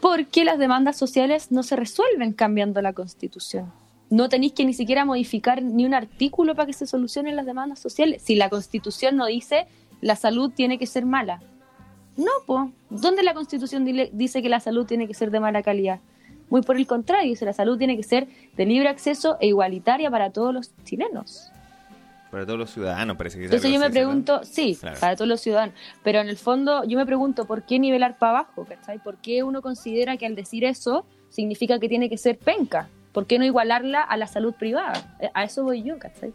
Porque 0.00 0.44
las 0.44 0.58
demandas 0.60 0.96
sociales 0.96 1.50
no 1.50 1.64
se 1.64 1.74
resuelven 1.74 2.32
cambiando 2.32 2.80
la 2.80 2.92
constitución. 2.92 3.72
No 4.10 4.28
tenéis 4.28 4.52
que 4.52 4.64
ni 4.64 4.72
siquiera 4.72 5.04
modificar 5.04 5.60
ni 5.62 5.84
un 5.84 5.92
artículo 5.94 6.54
para 6.54 6.66
que 6.66 6.72
se 6.72 6.86
solucionen 6.86 7.34
las 7.34 7.44
demandas 7.46 7.80
sociales. 7.80 8.22
Si 8.24 8.36
la 8.36 8.48
constitución 8.48 9.16
no 9.16 9.26
dice 9.26 9.66
la 10.00 10.16
salud 10.16 10.50
tiene 10.54 10.78
que 10.78 10.86
ser 10.86 11.04
mala. 11.04 11.40
No, 12.16 12.30
pues. 12.46 12.70
¿Dónde 12.90 13.22
la 13.22 13.34
constitución 13.34 13.84
dice 14.12 14.42
que 14.42 14.48
la 14.48 14.60
salud 14.60 14.86
tiene 14.86 15.06
que 15.06 15.14
ser 15.14 15.30
de 15.30 15.40
mala 15.40 15.62
calidad? 15.62 16.00
Muy 16.50 16.62
por 16.62 16.76
el 16.76 16.86
contrario, 16.86 17.28
dice 17.30 17.44
la 17.44 17.52
salud 17.52 17.76
tiene 17.78 17.96
que 17.96 18.02
ser 18.02 18.26
de 18.56 18.66
libre 18.66 18.88
acceso 18.88 19.36
e 19.40 19.48
igualitaria 19.48 20.10
para 20.10 20.30
todos 20.30 20.52
los 20.54 20.72
chilenos. 20.84 21.50
Para 22.30 22.44
todos 22.44 22.58
los 22.58 22.70
ciudadanos, 22.70 23.16
parece 23.16 23.38
que 23.38 23.44
es 23.44 23.50
Entonces 23.50 23.72
yo 23.72 23.78
me 23.80 23.90
pregunto, 23.90 24.40
sí, 24.44 24.76
Claro. 24.78 24.98
para 25.00 25.14
todos 25.16 25.28
los 25.28 25.40
ciudadanos, 25.40 25.74
pero 26.02 26.20
en 26.20 26.28
el 26.28 26.36
fondo 26.36 26.84
yo 26.84 26.98
me 26.98 27.06
pregunto, 27.06 27.46
¿por 27.46 27.62
qué 27.62 27.78
nivelar 27.78 28.18
para 28.18 28.40
abajo? 28.40 28.66
¿cachai? 28.66 28.98
¿Por 28.98 29.16
qué 29.16 29.42
uno 29.42 29.62
considera 29.62 30.16
que 30.16 30.26
al 30.26 30.34
decir 30.34 30.64
eso 30.64 31.06
significa 31.30 31.78
que 31.78 31.88
tiene 31.88 32.08
que 32.10 32.18
ser 32.18 32.38
penca? 32.38 32.88
¿Por 33.12 33.26
qué 33.26 33.38
no 33.38 33.44
igualarla 33.44 34.02
a 34.02 34.16
la 34.16 34.26
salud 34.26 34.54
privada? 34.54 35.16
Eh, 35.20 35.30
A 35.32 35.44
eso 35.44 35.64
voy 35.64 35.82
yo, 35.82 35.98
¿cachai? 35.98 36.32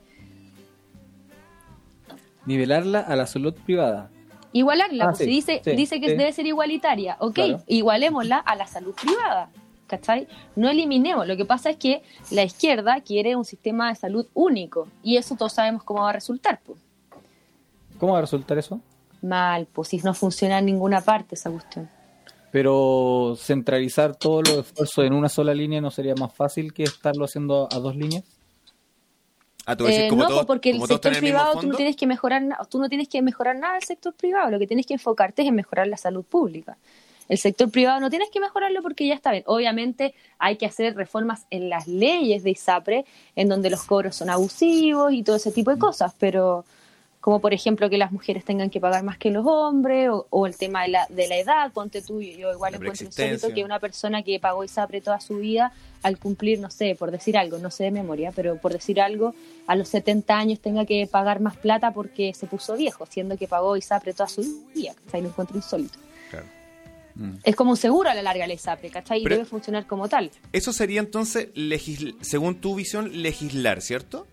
Nivelarla 2.46 3.00
a 3.00 3.16
la 3.16 3.26
salud 3.28 3.54
privada. 3.66 4.10
Igualarla, 4.52 5.06
Ah, 5.06 5.08
pues, 5.10 5.20
sí, 5.20 5.26
dice, 5.26 5.62
sí, 5.64 5.72
dice 5.72 6.00
que 6.00 6.10
sí. 6.10 6.16
debe 6.16 6.32
ser 6.32 6.46
igualitaria, 6.46 7.18
ok, 7.20 7.34
Claro. 7.34 7.64
igualémosla 7.68 8.38
a 8.38 8.56
la 8.56 8.68
salud 8.68 8.94
privada, 8.94 9.50
¿cachai? 9.88 10.28
No 10.56 10.70
eliminemos, 10.70 11.26
lo 11.28 11.36
que 11.36 11.46
pasa 11.46 11.72
es 11.72 11.78
que 11.78 12.04
la 12.30 12.44
izquierda 12.44 13.02
quiere 13.02 13.36
un 13.36 13.46
sistema 13.46 13.90
de 13.90 13.96
salud 13.96 14.28
único 14.36 14.88
y 15.02 15.18
eso 15.18 15.36
todos 15.36 15.54
sabemos 15.54 15.84
cómo 15.84 16.02
va 16.04 16.12
a 16.12 16.14
resultar, 16.14 16.60
pues. 16.66 16.80
¿Cómo 17.98 18.14
va 18.14 18.20
a 18.20 18.22
resultar 18.22 18.58
eso? 18.58 18.80
Mal, 19.24 19.66
pues 19.72 19.88
si 19.88 19.98
no 20.00 20.14
funciona 20.14 20.60
en 20.60 20.66
ninguna 20.66 21.02
parte 21.02 21.34
esa 21.36 21.50
cuestión. 21.50 21.90
Pero 22.52 23.36
centralizar 23.38 24.16
todos 24.16 24.48
los 24.48 24.58
esfuerzos 24.68 25.06
en 25.06 25.14
una 25.14 25.30
sola 25.30 25.56
línea 25.56 25.82
no 25.82 25.90
sería 25.90 26.14
más 26.14 26.32
fácil 26.36 26.74
que 26.74 26.84
estarlo 26.84 27.26
haciendo 27.26 27.68
a 27.72 27.80
dos 27.80 27.96
líneas. 27.96 28.24
Ah, 29.66 29.76
tú 29.78 29.86
decís, 29.86 30.02
Eh, 30.02 30.08
como 30.10 30.24
no, 30.24 30.30
todos- 30.30 30.46
porque 30.46 30.72
el 30.72 30.76
como 30.78 30.88
sector 30.88 31.14
el 31.14 31.20
privado 31.20 31.60
tú 31.60 31.68
no 31.68 31.76
tienes 31.76 31.96
que 31.96 32.06
mejorar 32.08 32.44
tú 32.70 32.80
no 32.80 32.90
tienes 32.90 33.08
que 33.08 33.22
mejorar 33.22 33.56
nada 33.58 33.76
del 33.76 33.84
sector 33.84 34.14
privado, 34.14 34.52
lo 34.52 34.60
que 34.60 34.68
tienes 34.68 34.86
que 34.86 34.94
enfocarte 34.94 35.42
es 35.44 35.48
en 35.48 35.56
mejorar 35.56 35.88
la 35.88 35.98
salud 35.98 36.24
pública. 36.26 36.78
El 37.30 37.38
sector 37.38 37.72
privado 37.72 38.02
no 38.02 38.10
tienes 38.10 38.30
que 38.30 38.42
mejorarlo 38.42 38.82
porque 38.82 39.08
ya 39.08 39.14
está 39.14 39.32
bien. 39.32 39.44
Obviamente 39.48 40.14
hay 40.38 40.58
que 40.58 40.66
hacer 40.66 40.94
reformas 40.96 41.46
en 41.50 41.70
las 41.70 41.88
leyes 41.88 42.44
de 42.44 42.52
ISAPRE, 42.52 43.06
en 43.38 43.48
donde 43.48 43.70
los 43.70 43.84
cobros 43.84 44.18
son 44.18 44.30
abusivos 44.30 45.14
y 45.14 45.24
todo 45.24 45.38
ese 45.38 45.52
tipo 45.52 45.72
de 45.72 45.78
cosas, 45.80 46.14
pero 46.20 46.66
como 47.24 47.40
por 47.40 47.54
ejemplo 47.54 47.90
que 47.90 47.98
las 47.98 48.12
mujeres 48.12 48.44
tengan 48.44 48.70
que 48.70 48.82
pagar 48.82 49.02
más 49.02 49.18
que 49.18 49.32
los 49.32 49.46
hombres, 49.48 50.10
o, 50.10 50.28
o 50.30 50.46
el 50.46 50.58
tema 50.58 50.82
de 50.82 50.90
la, 50.90 51.08
de 51.08 51.30
la 51.30 51.38
edad, 51.38 51.72
ponte 51.72 52.02
tú, 52.02 52.22
yo 52.22 52.38
yo 52.38 52.52
igual 52.52 52.74
encuentro 52.76 53.06
insólito 53.06 53.54
que 53.54 53.64
una 53.64 53.80
persona 53.80 54.24
que 54.24 54.38
pagó 54.42 54.66
ISAPRE 54.66 55.00
toda 55.00 55.22
su 55.22 55.38
vida, 55.38 55.72
al 56.02 56.18
cumplir, 56.20 56.60
no 56.60 56.70
sé, 56.70 56.96
por 57.00 57.12
decir 57.12 57.38
algo, 57.38 57.60
no 57.60 57.72
sé 57.72 57.86
de 57.86 57.92
memoria, 57.92 58.34
pero 58.36 58.58
por 58.58 58.74
decir 58.74 59.00
algo, 59.00 59.34
a 59.68 59.76
los 59.78 59.88
70 59.88 60.38
años 60.38 60.60
tenga 60.60 60.86
que 60.86 61.08
pagar 61.08 61.40
más 61.40 61.56
plata 61.56 61.92
porque 61.92 62.34
se 62.34 62.46
puso 62.46 62.76
viejo, 62.76 63.06
siendo 63.06 63.38
que 63.38 63.48
pagó 63.48 63.78
ISAPRE 63.78 64.12
toda 64.14 64.28
su 64.28 64.42
vida, 64.76 64.94
¿cachai? 65.06 65.22
Lo 65.22 65.30
encuentro 65.30 65.56
insólito. 65.56 65.98
Claro. 66.30 66.46
Es 67.46 67.56
como 67.56 67.72
un 67.72 67.78
seguro 67.78 68.10
a 68.10 68.16
la 68.16 68.22
larga 68.24 68.44
el 68.44 68.52
ISAPRE, 68.52 68.90
¿cachai? 68.90 69.22
Y 69.22 69.24
Pero- 69.24 69.36
debe 69.38 69.46
funcionar 69.48 69.86
como 69.88 70.10
tal. 70.10 70.30
Eso 70.52 70.74
sería 70.74 71.00
entonces, 71.00 71.54
legisl- 71.54 72.16
según 72.22 72.60
tu 72.60 72.76
visión, 72.76 73.22
legislar, 73.22 73.82
¿cierto? 73.82 74.28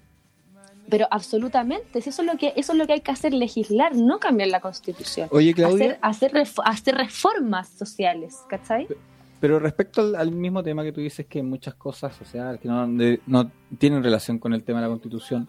Pero 0.90 1.06
absolutamente, 1.10 2.00
si 2.00 2.10
eso 2.10 2.22
es 2.22 2.28
lo 2.32 2.36
que 2.36 2.52
eso 2.56 2.72
es 2.72 2.78
lo 2.78 2.86
que 2.86 2.94
hay 2.94 3.00
que 3.00 3.10
hacer, 3.12 3.32
legislar, 3.32 3.94
no 3.96 4.18
cambiar 4.18 4.48
la 4.48 4.60
constitución. 4.60 5.28
Oye, 5.30 5.54
Claudia. 5.54 5.98
Hacer, 6.02 6.30
hacer, 6.30 6.32
ref- 6.32 6.62
hacer 6.64 6.94
reformas 6.96 7.68
sociales, 7.68 8.38
¿cachai? 8.48 8.86
Pero 9.40 9.58
respecto 9.58 10.02
al, 10.02 10.16
al 10.16 10.32
mismo 10.32 10.62
tema 10.62 10.82
que 10.82 10.92
tú 10.92 11.00
dices 11.00 11.24
que 11.26 11.42
muchas 11.42 11.74
cosas 11.74 12.14
sociales 12.14 12.60
que 12.60 12.68
no, 12.68 12.86
de- 12.88 13.20
no 13.26 13.50
tienen 13.78 14.02
relación 14.02 14.38
con 14.38 14.52
el 14.52 14.62
tema 14.62 14.80
de 14.80 14.86
la 14.86 14.90
constitución, 14.90 15.48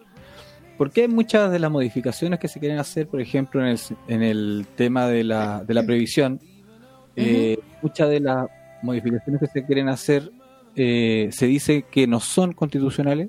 ¿por 0.78 0.90
qué 0.90 1.08
muchas 1.08 1.52
de 1.52 1.58
las 1.58 1.70
modificaciones 1.70 2.38
que 2.38 2.48
se 2.48 2.58
quieren 2.58 2.78
hacer, 2.78 3.06
por 3.08 3.20
ejemplo, 3.20 3.60
en 3.60 3.66
el, 3.68 3.78
en 4.08 4.22
el 4.22 4.66
tema 4.76 5.06
de 5.08 5.24
la, 5.24 5.62
de 5.64 5.74
la 5.74 5.82
previsión, 5.84 6.40
eh, 7.16 7.58
muchas 7.82 8.08
de 8.08 8.20
las 8.20 8.46
modificaciones 8.82 9.40
que 9.40 9.46
se 9.48 9.64
quieren 9.66 9.88
hacer 9.90 10.30
eh, 10.74 11.28
se 11.30 11.46
dice 11.46 11.82
que 11.90 12.06
no 12.06 12.18
son 12.20 12.52
constitucionales? 12.54 13.28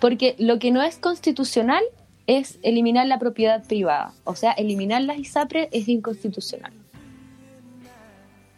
Porque 0.00 0.34
lo 0.38 0.58
que 0.58 0.70
no 0.70 0.82
es 0.82 0.98
constitucional 0.98 1.82
es 2.26 2.58
eliminar 2.62 3.06
la 3.06 3.18
propiedad 3.18 3.64
privada. 3.64 4.12
O 4.24 4.34
sea, 4.34 4.52
eliminar 4.52 5.02
las 5.02 5.18
ISAPRE 5.18 5.68
es 5.72 5.88
inconstitucional. 5.88 6.72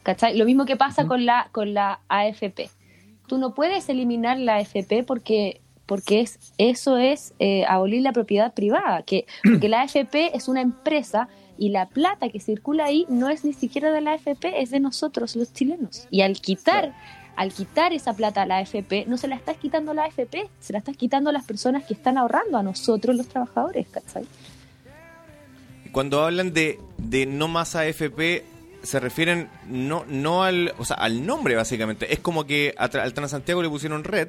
¿Cachai? 0.02 0.36
Lo 0.36 0.46
mismo 0.46 0.64
que 0.64 0.76
pasa 0.76 1.06
con, 1.06 1.26
la, 1.26 1.48
con 1.52 1.74
la 1.74 2.00
AFP. 2.08 2.70
Tú 3.26 3.36
no 3.36 3.54
puedes 3.54 3.88
eliminar 3.90 4.38
la 4.38 4.56
AFP 4.56 5.04
porque, 5.06 5.60
porque 5.84 6.20
es, 6.20 6.38
eso 6.56 6.96
es 6.96 7.34
eh, 7.38 7.66
abolir 7.68 8.02
la 8.02 8.12
propiedad 8.12 8.54
privada, 8.54 9.02
que, 9.02 9.26
porque 9.44 9.68
la 9.68 9.82
AFP 9.82 10.34
es 10.34 10.48
una 10.48 10.62
empresa 10.62 11.28
y 11.58 11.70
la 11.70 11.86
plata 11.86 12.30
que 12.30 12.40
circula 12.40 12.86
ahí 12.86 13.04
no 13.10 13.28
es 13.28 13.44
ni 13.44 13.52
siquiera 13.52 13.92
de 13.92 14.00
la 14.00 14.12
AFP, 14.12 14.62
es 14.62 14.70
de 14.70 14.80
nosotros 14.80 15.36
los 15.36 15.52
chilenos. 15.52 16.06
Y 16.10 16.22
al 16.22 16.40
quitar, 16.40 16.94
al 17.38 17.52
quitar 17.52 17.92
esa 17.92 18.14
plata 18.14 18.42
a 18.42 18.46
la 18.46 18.58
AFP, 18.58 19.04
no 19.06 19.16
se 19.16 19.28
la 19.28 19.36
estás 19.36 19.56
quitando 19.56 19.92
a 19.92 19.94
la 19.94 20.04
AFP, 20.04 20.48
se 20.60 20.72
la 20.72 20.80
estás 20.80 20.96
quitando 20.96 21.30
a 21.30 21.32
las 21.32 21.44
personas 21.44 21.84
que 21.84 21.94
están 21.94 22.18
ahorrando, 22.18 22.58
a 22.58 22.62
nosotros 22.62 23.14
los 23.16 23.28
trabajadores, 23.28 23.86
¿cachai? 23.88 24.24
Cuando 25.92 26.22
hablan 26.24 26.52
de, 26.52 26.78
de 26.98 27.26
no 27.26 27.48
más 27.48 27.74
AFP, 27.76 28.44
se 28.82 29.00
refieren 29.00 29.48
no, 29.66 30.04
no 30.08 30.42
al, 30.44 30.74
o 30.78 30.84
sea, 30.84 30.96
al 30.96 31.24
nombre 31.26 31.54
básicamente. 31.54 32.12
Es 32.12 32.18
como 32.20 32.44
que 32.44 32.74
a 32.76 32.90
tra- 32.90 33.02
al 33.02 33.14
Transantiago 33.14 33.62
le 33.62 33.68
pusieron 33.68 34.04
red. 34.04 34.28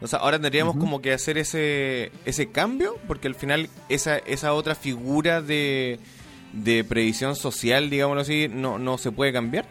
O 0.00 0.06
sea, 0.06 0.20
ahora 0.20 0.38
tendríamos 0.38 0.76
como 0.76 1.00
que 1.02 1.12
hacer 1.12 1.38
ese, 1.38 2.12
ese 2.24 2.50
cambio, 2.50 2.96
porque 3.08 3.26
al 3.28 3.34
final 3.34 3.68
esa, 3.88 4.18
esa 4.18 4.54
otra 4.54 4.74
figura 4.74 5.42
de, 5.42 5.98
de 6.52 6.84
previsión 6.84 7.34
social, 7.36 7.90
digámoslo 7.90 8.22
así, 8.22 8.48
no, 8.48 8.78
no 8.78 8.96
se 8.96 9.10
puede 9.10 9.32
cambiar. 9.32 9.66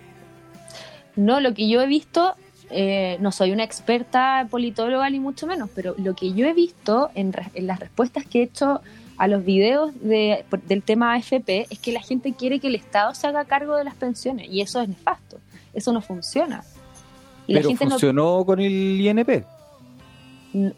No, 1.15 1.39
lo 1.39 1.53
que 1.53 1.69
yo 1.69 1.81
he 1.81 1.87
visto, 1.87 2.35
eh, 2.69 3.17
no 3.19 3.31
soy 3.31 3.51
una 3.51 3.63
experta 3.63 4.47
politóloga 4.49 5.09
ni 5.09 5.19
mucho 5.19 5.47
menos, 5.47 5.69
pero 5.73 5.95
lo 5.97 6.15
que 6.15 6.33
yo 6.33 6.45
he 6.47 6.53
visto 6.53 7.09
en, 7.15 7.33
re- 7.33 7.49
en 7.53 7.67
las 7.67 7.79
respuestas 7.79 8.25
que 8.25 8.39
he 8.39 8.43
hecho 8.43 8.81
a 9.17 9.27
los 9.27 9.43
videos 9.45 9.91
de- 10.01 10.45
del 10.67 10.83
tema 10.83 11.13
AFP 11.15 11.67
es 11.69 11.79
que 11.79 11.91
la 11.91 12.01
gente 12.01 12.33
quiere 12.33 12.59
que 12.59 12.67
el 12.67 12.75
Estado 12.75 13.15
se 13.15 13.25
haga 13.27 13.45
cargo 13.45 13.75
de 13.75 13.83
las 13.83 13.95
pensiones 13.95 14.47
y 14.49 14.61
eso 14.61 14.81
es 14.81 14.89
nefasto, 14.89 15.39
eso 15.73 15.91
no 15.93 16.01
funciona. 16.01 16.63
Y 17.47 17.53
la 17.53 17.59
Pero 17.61 17.69
gente 17.69 17.85
no 17.85 17.91
funcionó 17.91 18.45
con 18.45 18.59
el 18.59 18.99
INP. 19.01 19.43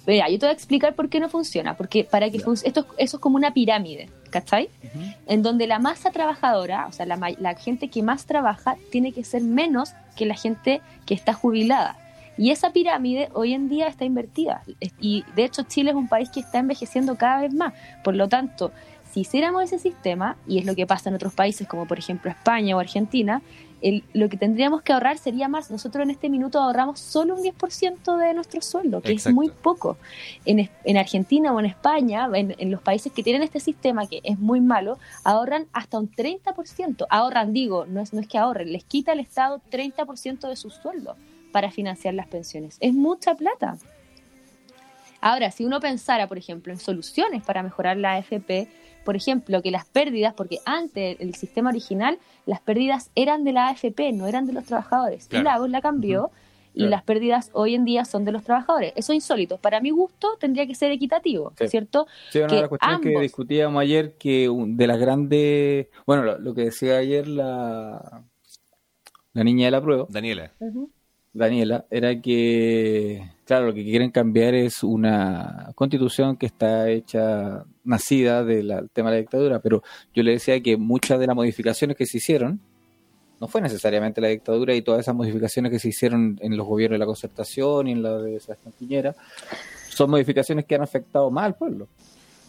Mira, 0.06 0.28
yo 0.30 0.38
te 0.40 0.46
voy 0.46 0.50
a 0.50 0.52
explicar 0.54 0.94
por 0.94 1.10
qué 1.10 1.20
no 1.20 1.30
funciona. 1.30 1.78
Porque 1.78 2.04
para 2.04 2.30
que 2.30 2.40
func- 2.40 2.64
esto, 2.66 2.82
es- 2.82 2.86
eso 2.98 3.18
es 3.18 3.22
como 3.22 3.38
una 3.38 3.54
pirámide, 3.54 4.10
¿cachai? 4.30 4.70
En 5.28 5.42
donde 5.42 5.68
la 5.68 5.80
masa 5.80 6.12
trabajadora, 6.12 6.88
o 6.88 6.92
sea, 6.92 7.06
la, 7.06 7.18
la 7.40 7.56
gente 7.56 7.88
que 7.88 8.04
más 8.04 8.26
trabaja, 8.26 8.76
tiene 8.92 9.12
que 9.14 9.24
ser 9.24 9.42
menos 9.42 9.94
que 10.20 10.26
la 10.26 10.36
gente 10.36 10.82
que 11.06 11.14
está 11.14 11.32
jubilada. 11.32 11.96
Y 12.38 12.52
esa 12.52 12.72
pirámide 12.72 13.30
hoy 13.34 13.54
en 13.54 13.70
día 13.70 13.88
está 13.88 14.04
invertida. 14.04 14.64
Y 15.00 15.24
de 15.36 15.46
hecho 15.46 15.64
Chile 15.64 15.92
es 15.92 15.96
un 15.96 16.10
país 16.10 16.30
que 16.30 16.42
está 16.42 16.60
envejeciendo 16.60 17.16
cada 17.16 17.42
vez 17.42 17.54
más. 17.54 17.74
Por 18.04 18.16
lo 18.16 18.28
tanto, 18.28 18.74
si 19.12 19.22
hiciéramos 19.22 19.64
ese 19.64 19.80
sistema, 19.80 20.36
y 20.46 20.60
es 20.60 20.66
lo 20.66 20.76
que 20.76 20.86
pasa 20.86 21.10
en 21.10 21.16
otros 21.16 21.34
países 21.34 21.68
como 21.68 21.86
por 21.86 21.98
ejemplo 21.98 22.30
España 22.30 22.76
o 22.76 22.80
Argentina, 22.80 23.42
el- 23.82 24.04
lo 24.14 24.30
que 24.30 24.38
tendríamos 24.38 24.82
que 24.82 24.94
ahorrar 24.94 25.18
sería 25.18 25.48
más. 25.48 25.72
Nosotros 25.72 26.04
en 26.04 26.12
este 26.12 26.30
minuto 26.30 26.60
ahorramos 26.60 27.00
solo 27.00 27.36
un 27.36 27.42
10% 27.44 28.18
de 28.18 28.34
nuestro 28.34 28.62
sueldo, 28.62 29.02
que 29.02 29.12
Exacto. 29.12 29.30
es 29.30 29.36
muy 29.36 29.50
poco. 29.50 29.98
En, 30.46 30.70
en 30.84 30.98
Argentina 30.98 31.52
o 31.54 31.60
en 31.60 31.66
España, 31.66 32.30
en, 32.34 32.56
en 32.58 32.72
los 32.72 32.82
países 32.82 33.12
que 33.12 33.24
tienen 33.24 33.44
este 33.44 33.60
sistema, 33.60 34.08
que 34.08 34.22
es 34.24 34.40
muy 34.40 34.62
malo, 34.62 34.98
ahorran 35.24 35.68
hasta 35.74 36.00
un 36.00 36.10
30%. 36.12 37.06
Ahorran, 37.10 37.54
digo, 37.54 37.86
no 37.86 38.02
es, 38.02 38.14
no 38.14 38.20
es 38.20 38.28
que 38.28 38.38
ahorren, 38.38 38.72
les 38.72 38.84
quita 38.84 39.14
el 39.14 39.20
Estado 39.20 39.62
30% 39.72 40.48
de 40.48 40.56
su 40.56 40.70
sueldo 40.70 41.16
para 41.52 41.72
financiar 41.72 42.14
las 42.14 42.28
pensiones. 42.28 42.78
Es 42.80 42.94
mucha 42.94 43.36
plata. 43.36 43.78
Ahora, 45.22 45.52
si 45.52 45.66
uno 45.66 45.80
pensara, 45.82 46.28
por 46.28 46.38
ejemplo, 46.38 46.72
en 46.72 46.80
soluciones 46.80 47.44
para 47.44 47.62
mejorar 47.62 47.98
la 47.98 48.14
AFP, 48.14 48.70
por 49.04 49.16
ejemplo, 49.16 49.62
que 49.62 49.72
las 49.72 49.86
pérdidas, 49.86 50.34
porque 50.34 50.60
antes 50.66 51.18
el 51.20 51.34
sistema 51.36 51.70
original, 51.70 52.20
las 52.46 52.60
pérdidas 52.62 53.10
eran 53.16 53.44
de 53.44 53.54
la 53.54 53.70
AFP, 53.70 54.12
no 54.14 54.28
eran 54.28 54.46
de 54.46 54.54
los 54.54 54.66
trabajadores. 54.66 55.28
Claro. 55.28 55.42
Y 55.42 55.46
Lagos 55.46 55.70
la 55.70 55.82
cambió 55.82 56.32
y 56.74 56.80
Claro. 56.82 56.92
las 56.92 57.04
pérdidas 57.04 57.50
hoy 57.54 57.74
en 57.76 57.84
día 57.84 58.06
son 58.06 58.26
de 58.26 58.32
los 58.32 58.44
trabajadores. 58.44 58.94
Eso 58.96 59.12
es 59.12 59.16
insólito. 59.18 59.58
Para 59.58 59.82
mi 59.82 59.90
gusto 59.90 60.38
tendría 60.40 60.68
que 60.68 60.76
ser 60.76 60.92
equitativo, 60.92 61.52
Sí. 61.58 61.68
¿cierto? 61.68 62.06
Sí, 62.32 62.38
una 62.40 62.48
que 62.48 62.56
de 62.56 62.62
las 62.62 62.70
cuestiones 62.70 63.00
que 63.02 63.08
ambos- 63.10 63.22
discutíamos 63.24 63.82
ayer, 63.82 64.14
que 64.18 64.48
de 64.68 64.88
las 64.88 65.00
grandes, 65.00 65.88
bueno, 66.06 66.24
lo, 66.24 66.38
lo 66.38 66.54
que 66.54 66.66
decía 66.66 66.98
ayer 66.98 67.28
la, 67.28 68.24
la 69.34 69.44
niña 69.44 69.66
de 69.66 69.72
la 69.72 69.82
prueba, 69.82 70.06
Daniela. 70.10 70.52
Daniela, 71.34 71.86
era 71.92 72.20
que, 72.22 73.24
claro, 73.50 73.66
lo 73.66 73.74
que 73.74 73.84
quieren 73.84 74.12
cambiar 74.12 74.54
es 74.54 74.84
una 74.84 75.72
constitución 75.74 76.38
que 76.38 76.46
está 76.46 76.88
hecha, 76.88 77.66
nacida 77.84 78.44
del 78.44 78.92
tema 78.94 79.10
de 79.10 79.16
la 79.16 79.22
dictadura, 79.22 79.60
pero 79.60 79.82
yo 80.14 80.22
le 80.22 80.34
decía 80.34 80.62
que 80.62 80.78
muchas 80.78 81.20
de 81.20 81.26
las 81.26 81.36
modificaciones 81.36 81.98
que 81.98 82.06
se 82.06 82.20
hicieron 82.20 82.60
no 83.42 83.48
fue 83.48 83.60
necesariamente 83.60 84.22
la 84.22 84.28
dictadura 84.28 84.76
y 84.76 84.84
todas 84.84 85.00
esas 85.00 85.16
modificaciones 85.16 85.72
que 85.72 85.80
se 85.80 85.90
hicieron 85.90 86.38
en 86.44 86.58
los 86.58 86.68
gobiernos 86.68 86.94
de 86.94 87.00
la 87.00 87.08
concertación 87.08 87.88
y 87.88 87.94
en 87.94 88.04
la 88.04 88.20
de 88.20 88.40
Sebastián 88.40 88.72
Piñera 88.78 89.16
son 89.90 90.12
modificaciones 90.12 90.66
que 90.66 90.76
han 90.76 90.84
afectado 90.84 91.32
más 91.32 91.46
al 91.46 91.56
pueblo. 91.56 91.88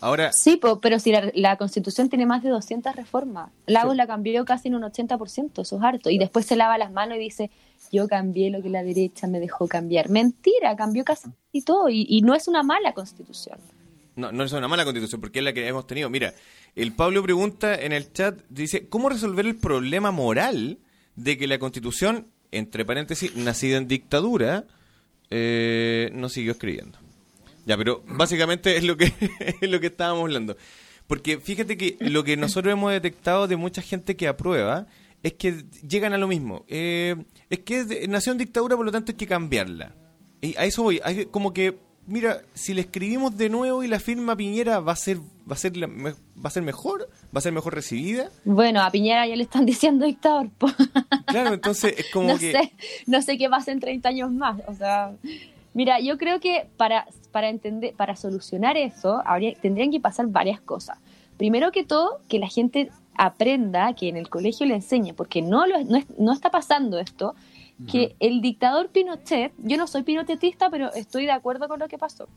Ahora, 0.01 0.33
Sí, 0.33 0.57
po, 0.57 0.81
pero 0.81 0.99
si 0.99 1.13
la, 1.13 1.31
la 1.35 1.57
constitución 1.57 2.09
tiene 2.09 2.27
más 2.27 2.43
de 2.43 2.49
200 2.51 2.95
reformas, 2.97 3.51
Lagos 3.67 3.93
Sí. 3.93 3.97
la 3.99 4.07
cambió 4.07 4.45
casi 4.45 4.69
en 4.69 4.75
un 4.77 4.83
80%, 4.83 5.63
eso 5.63 5.77
es 5.77 5.83
harto. 5.83 6.11
Y 6.11 6.19
después 6.19 6.47
se 6.47 6.57
lava 6.57 6.79
las 6.79 6.91
manos 6.93 7.17
y 7.17 7.21
dice, 7.21 7.51
yo 7.93 8.09
cambié 8.09 8.51
lo 8.51 8.63
que 8.63 8.71
la 8.71 8.83
derecha 8.83 9.27
me 9.27 9.41
dejó 9.41 9.69
cambiar. 9.69 10.09
Mentira, 10.09 10.75
cambió 10.77 11.05
casi 11.05 11.29
todo 11.65 11.89
y, 11.89 12.07
y 12.09 12.23
no 12.23 12.35
es 12.35 12.49
una 12.49 12.63
mala 12.63 12.93
constitución. 12.95 13.59
No, 14.17 14.33
no 14.33 14.45
es 14.45 14.53
una 14.53 14.69
mala 14.69 14.85
constitución, 14.85 15.21
porque 15.21 15.39
es 15.39 15.45
la 15.45 15.53
que 15.53 15.67
hemos 15.67 15.87
tenido. 15.87 16.11
Mira, 16.11 16.35
el 16.77 16.93
Pablo 16.93 17.23
pregunta 17.23 17.75
en 17.75 17.93
el 17.93 18.13
chat, 18.13 18.39
dice, 18.49 18.89
¿cómo 18.89 19.09
resolver 19.09 19.47
el 19.47 19.57
problema 19.57 20.11
moral 20.11 20.79
de 21.17 21.39
que 21.39 21.47
la 21.47 21.59
constitución, 21.59 22.27
entre 22.51 22.85
paréntesis, 22.85 23.35
nacida 23.37 23.77
en 23.79 23.87
dictadura, 23.89 24.65
eh, 25.31 26.11
no 26.13 26.29
siguió 26.29 26.53
escribiendo? 26.53 26.99
Ya, 27.67 27.77
pero 27.77 28.03
básicamente 28.07 28.77
es 28.77 28.85
lo 28.85 28.97
que 28.97 29.13
es 29.61 29.71
lo 29.71 29.81
que 29.81 29.89
estábamos 29.89 30.23
hablando. 30.23 30.57
Porque 31.07 31.39
fíjate 31.39 31.77
que 31.77 31.97
lo 32.01 32.23
que 32.23 32.37
nosotros 32.37 32.73
hemos 32.73 32.93
detectado 32.93 33.49
de 33.49 33.57
mucha 33.57 33.83
gente 33.83 34.17
que 34.17 34.29
aprueba 34.29 34.87
es 35.23 35.35
que 35.35 35.65
llegan 35.87 36.13
a 36.13 36.19
lo 36.19 36.29
mismo. 36.29 36.65
Eh, 36.69 37.17
es 37.51 37.59
que 37.61 38.07
nació 38.09 38.33
en 38.33 38.39
dictadura, 38.39 38.77
por 38.77 38.87
lo 38.87 38.93
tanto 38.93 39.13
hay 39.13 39.17
que 39.17 39.27
cambiarla. 39.27 39.95
Y 40.41 40.57
a 40.57 40.65
eso 40.65 40.83
voy. 40.83 41.01
Hay 41.05 41.27
como 41.27 41.53
que, 41.53 41.79
mira, 42.07 42.43
si 42.55 42.75
le 42.75 42.83
escribimos 42.83 43.37
de 43.37 43.51
nuevo 43.51 43.83
y 43.83 43.89
la 43.89 44.01
firma 44.01 44.37
Piñera 44.37 44.81
va 44.81 44.93
a 44.93 44.97
ser 44.97 45.19
va 45.19 45.55
a 45.55 45.57
ser 45.57 45.77
la 45.77 45.89
va 45.89 46.15
a 46.45 46.51
ser 46.51 46.63
mejor, 46.63 47.11
va 47.35 47.39
a 47.39 47.41
ser 47.41 47.53
mejor 47.53 47.75
recibida. 47.75 48.31
Bueno, 48.45 48.81
a 48.81 48.91
Piñera 48.91 49.27
ya 49.27 49.37
le 49.37 49.43
están 49.43 49.67
diciendo 49.67 50.07
dictador. 50.07 50.49
po. 50.51 50.69
Claro, 51.27 51.55
entonces 51.55 51.95
es 51.99 52.07
como 52.13 52.29
no 52.29 52.39
que 52.39 52.53
sé, 52.53 52.73
no 53.07 53.21
sé 53.21 53.37
qué 53.37 53.49
pasa 53.49 53.73
en 53.73 53.81
30 53.81 54.09
años 54.09 54.31
más. 54.31 54.63
O 54.69 54.75
sea, 54.75 55.13
mira, 55.75 56.01
yo 56.01 56.19
creo 56.19 56.41
que 56.41 56.69
para, 56.77 57.07
para 57.33 57.49
entender, 57.49 57.95
para 57.95 58.17
solucionar 58.17 58.77
eso, 58.77 59.23
habría, 59.25 59.55
tendrían 59.55 59.91
que 59.91 60.01
pasar 60.01 60.27
varias 60.29 60.61
cosas. 60.61 60.99
Primero 61.37 61.73
que 61.73 61.85
todo, 61.85 62.21
que 62.29 62.39
la 62.39 62.49
gente 62.49 62.91
aprenda, 63.17 63.93
que 63.95 64.09
en 64.09 64.17
el 64.17 64.29
colegio 64.29 64.67
le 64.67 64.75
enseñe, 64.75 65.13
porque 65.15 65.43
no, 65.43 65.67
lo, 65.67 65.83
no, 65.85 65.97
es- 65.97 66.07
no 66.19 66.33
está 66.33 66.51
pasando 66.51 66.99
esto, 66.99 67.35
que 67.91 68.15
el 68.21 68.43
dictador 68.43 68.91
Pinochet, 68.91 69.55
yo 69.57 69.79
no 69.79 69.87
soy 69.87 70.03
pinochetista, 70.03 70.69
pero 70.69 70.93
estoy 70.93 71.25
de 71.25 71.33
acuerdo 71.33 71.67
con 71.67 71.81
lo 71.81 71.89
que 71.89 71.97
pasó. 71.97 72.29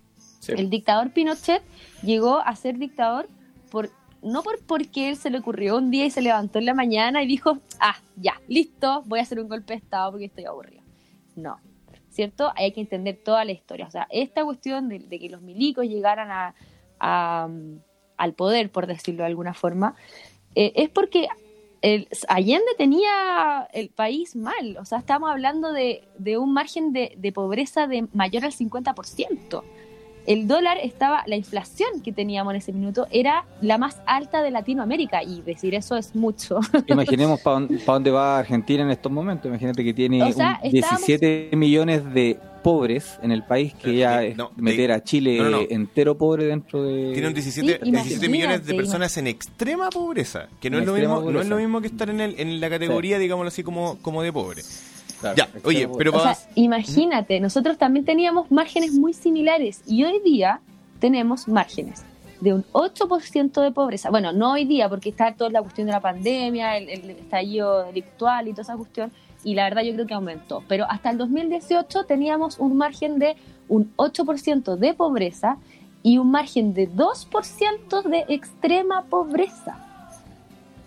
El 0.57 0.69
dictador 0.69 1.11
Pinochet 1.11 1.61
llegó 2.01 2.39
a 2.39 2.55
ser 2.55 2.77
dictador 2.77 3.27
por 3.69 3.89
no 4.21 4.41
por 4.41 4.63
porque 4.65 5.09
él 5.09 5.17
se 5.17 5.29
le 5.29 5.39
ocurrió 5.39 5.75
un 5.77 5.91
día 5.91 6.05
y 6.05 6.11
se 6.11 6.21
levantó 6.21 6.59
en 6.59 6.65
la 6.65 6.73
mañana 6.73 7.21
y 7.21 7.27
dijo, 7.27 7.57
ah, 7.81 7.97
ya, 8.15 8.35
listo, 8.47 9.03
voy 9.05 9.19
a 9.19 9.23
hacer 9.23 9.37
un 9.41 9.49
golpe 9.49 9.73
de 9.73 9.79
Estado 9.79 10.11
porque 10.11 10.25
estoy 10.27 10.45
aburrido. 10.45 10.81
No, 11.35 11.57
¿cierto? 12.13 12.51
Hay 12.55 12.72
que 12.72 12.82
entender 12.82 13.20
toda 13.24 13.43
la 13.43 13.51
historia. 13.51 13.88
O 13.88 13.91
sea, 13.91 14.08
esta 14.10 14.43
cuestión 14.43 14.88
de, 14.89 15.00
que 15.00 15.29
los 15.29 15.41
milicos 15.41 15.86
llegaran 15.86 16.29
a, 17.00 17.50
al 18.17 18.34
poder, 18.34 18.72
por 18.72 18.88
decirlo 18.88 19.24
de 19.24 19.27
alguna 19.27 19.53
forma, 19.53 19.96
eh, 20.55 20.72
es 20.75 20.89
porque 20.89 21.27
el, 21.82 22.08
Allende 22.29 22.72
tenía 22.77 23.67
el 23.74 23.89
país 23.89 24.36
mal. 24.36 24.77
O 24.79 24.86
sea, 24.86 25.00
estamos 25.00 25.29
hablando 25.29 25.74
de, 25.74 26.08
de 26.17 26.38
un 26.38 26.53
margen 26.53 26.93
de, 26.93 27.13
de 27.17 27.32
pobreza 27.32 27.88
de 27.88 28.08
mayor 28.13 28.46
al 28.46 28.53
50% 28.53 29.63
el 30.25 30.47
dólar 30.47 30.77
estaba, 30.81 31.23
la 31.27 31.35
inflación 31.35 32.01
que 32.03 32.11
teníamos 32.11 32.53
en 32.53 32.57
ese 32.57 32.71
minuto 32.73 33.07
era 33.11 33.45
la 33.61 33.77
más 33.77 34.01
alta 34.05 34.41
de 34.41 34.51
Latinoamérica 34.51 35.23
y 35.23 35.41
decir 35.41 35.75
eso 35.75 35.97
es 35.97 36.15
mucho. 36.15 36.59
Imaginemos 36.87 37.39
para 37.41 37.67
dónde 37.85 38.11
va 38.11 38.39
Argentina 38.39 38.83
en 38.83 38.91
estos 38.91 39.11
momentos. 39.11 39.45
Imagínate 39.47 39.83
que 39.83 39.93
tiene 39.93 40.23
O 40.23 40.31
sea, 40.31 40.59
un 40.63 40.75
estábamos- 40.75 41.05
17 41.07 41.55
millones 41.55 42.13
de 42.13 42.39
pobres 42.63 43.19
en 43.21 43.31
el 43.33 43.43
país 43.43 43.73
que 43.73 43.97
ya 43.97 44.23
es 44.23 44.37
no, 44.37 44.51
meter 44.55 44.87
de- 44.87 44.93
a 44.93 45.03
Chile 45.03 45.37
no, 45.37 45.43
no, 45.49 45.49
no. 45.61 45.63
entero 45.69 46.17
pobre 46.17 46.45
dentro 46.45 46.81
de... 46.83 47.11
tiene 47.11 47.27
un 47.27 47.33
17, 47.33 47.61
Sí, 47.61 47.67
17 47.67 47.89
imagínate, 47.89 48.29
millones 48.29 48.65
de 48.65 48.73
personas 48.73 49.17
en 49.17 49.27
extrema 49.27 49.89
pobreza, 49.89 50.47
que 50.61 50.69
no 50.69 50.79
es 50.79 50.85
lo 50.85 50.93
mismo, 50.93 51.29
no 51.29 51.41
es 51.41 51.47
lo 51.47 51.57
mismo 51.57 51.81
que 51.81 51.87
estar 51.87 52.09
en 52.09 52.21
el, 52.21 52.39
en 52.39 52.61
la 52.61 52.69
categoría, 52.69 53.19
digámoslo 53.19 53.49
así 53.49 53.63
como 53.63 53.97
como 54.01 54.21
de 54.23 54.31
pobre. 54.31 54.61
Claro, 55.23 55.37
Ya, 55.37 55.43
extremo 55.45 55.67
oye, 55.67 55.87
pobre. 55.87 56.05
pero 56.05 56.17
O 56.17 56.21
sea, 56.21 56.37
imagínate, 56.55 57.39
nosotros 57.39 57.77
también 57.77 58.05
teníamos 58.05 58.51
márgenes 58.51 58.93
muy 58.93 59.13
similares 59.13 59.81
y 59.87 60.03
hoy 60.03 60.19
día 60.23 60.59
tenemos 60.99 61.47
márgenes 61.47 62.03
de 62.41 62.53
un 62.53 62.65
8% 62.73 63.61
de 63.61 63.71
pobreza. 63.71 64.09
Bueno, 64.09 64.33
no 64.33 64.51
hoy 64.51 64.65
día 64.65 64.89
porque 64.89 65.09
está 65.09 65.33
toda 65.33 65.49
la 65.49 65.61
cuestión 65.61 65.87
de 65.87 65.93
la 65.93 66.01
pandemia, 66.01 66.77
el, 66.77 66.89
el 66.89 67.09
estallido 67.11 67.85
delictual 67.85 68.47
y 68.47 68.51
toda 68.51 68.63
esa 68.63 68.75
cuestión, 68.75 69.11
y 69.45 69.55
la 69.55 69.63
verdad 69.63 69.81
yo 69.83 69.93
creo 69.93 70.07
que 70.07 70.13
aumentó. 70.13 70.63
Pero 70.67 70.85
hasta 70.89 71.09
el 71.09 71.17
2018 71.17 72.03
teníamos 72.05 72.59
un 72.59 72.75
margen 72.77 73.17
de 73.19 73.35
un 73.69 73.93
8% 73.95 74.75
de 74.75 74.93
pobreza 74.93 75.57
y 76.03 76.17
un 76.17 76.31
margen 76.31 76.73
de 76.73 76.89
2% 76.89 78.03
de 78.03 78.25
extrema 78.27 79.03
pobreza. 79.03 79.77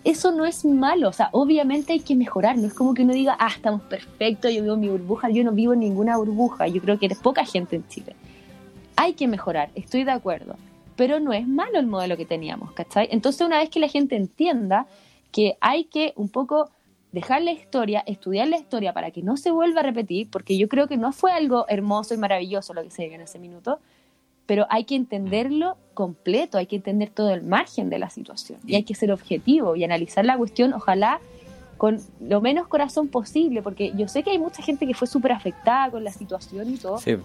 Eso 0.06 0.30
no 0.30 0.46
es 0.46 0.64
malo, 0.64 1.08
o 1.08 1.12
sea, 1.12 1.30
obviamente 1.32 1.92
hay 1.92 1.98
que 1.98 2.14
mejorar, 2.14 2.56
no 2.56 2.68
es 2.68 2.74
como 2.74 2.94
que 2.94 3.02
uno 3.02 3.12
diga, 3.12 3.36
ah, 3.40 3.50
estamos 3.52 3.82
perfectos, 3.82 4.54
yo 4.54 4.62
vivo 4.62 4.76
mi 4.76 4.88
burbuja, 4.88 5.30
yo 5.30 5.42
no 5.42 5.50
vivo 5.50 5.72
en 5.72 5.80
ninguna 5.80 6.16
burbuja, 6.16 6.68
yo 6.68 6.80
creo 6.80 6.96
que 6.96 7.06
eres 7.06 7.18
poca 7.18 7.44
gente 7.44 7.74
en 7.74 7.88
Chile. 7.88 8.14
Hay 8.94 9.14
que 9.14 9.26
mejorar, 9.26 9.70
estoy 9.74 10.04
de 10.04 10.12
acuerdo, 10.12 10.54
pero 10.94 11.18
no 11.18 11.32
es 11.32 11.48
malo 11.48 11.80
el 11.80 11.88
modelo 11.88 12.16
que 12.16 12.24
teníamos, 12.24 12.70
¿cachai? 12.70 13.08
Entonces 13.10 13.44
una 13.44 13.58
vez 13.58 13.68
que 13.68 13.80
la 13.80 13.88
gente 13.88 14.14
entienda 14.14 14.86
que 15.32 15.58
hay 15.60 15.86
que 15.86 16.12
un 16.14 16.28
poco 16.28 16.70
dejar 17.10 17.42
la 17.42 17.50
historia, 17.50 18.04
estudiar 18.06 18.46
la 18.46 18.58
historia 18.58 18.92
para 18.92 19.10
que 19.10 19.22
no 19.22 19.36
se 19.36 19.50
vuelva 19.50 19.80
a 19.80 19.82
repetir, 19.82 20.30
porque 20.30 20.56
yo 20.56 20.68
creo 20.68 20.86
que 20.86 20.96
no 20.96 21.10
fue 21.10 21.32
algo 21.32 21.66
hermoso 21.68 22.14
y 22.14 22.18
maravilloso 22.18 22.74
lo 22.74 22.84
que 22.84 22.92
se 22.92 23.06
dio 23.06 23.14
en 23.16 23.22
ese 23.22 23.40
minuto, 23.40 23.80
pero 24.46 24.66
hay 24.70 24.84
que 24.84 24.94
entenderlo 24.94 25.76
completo, 25.94 26.58
hay 26.58 26.66
que 26.66 26.76
entender 26.76 27.10
todo 27.10 27.30
el 27.34 27.42
margen 27.42 27.90
de 27.90 27.98
la 27.98 28.10
situación. 28.10 28.58
Y 28.66 28.74
hay 28.76 28.84
que 28.84 28.94
ser 28.94 29.10
objetivo 29.12 29.76
y 29.76 29.84
analizar 29.84 30.24
la 30.24 30.36
cuestión, 30.36 30.72
ojalá 30.72 31.20
con 31.76 32.00
lo 32.20 32.40
menos 32.40 32.68
corazón 32.68 33.08
posible, 33.08 33.60
porque 33.62 33.92
yo 33.96 34.08
sé 34.08 34.22
que 34.22 34.30
hay 34.30 34.38
mucha 34.38 34.62
gente 34.62 34.86
que 34.86 34.94
fue 34.94 35.06
súper 35.06 35.32
afectada 35.32 35.90
con 35.90 36.04
la 36.04 36.12
situación 36.12 36.70
y 36.72 36.76
todo, 36.78 36.98
Sí. 36.98 37.16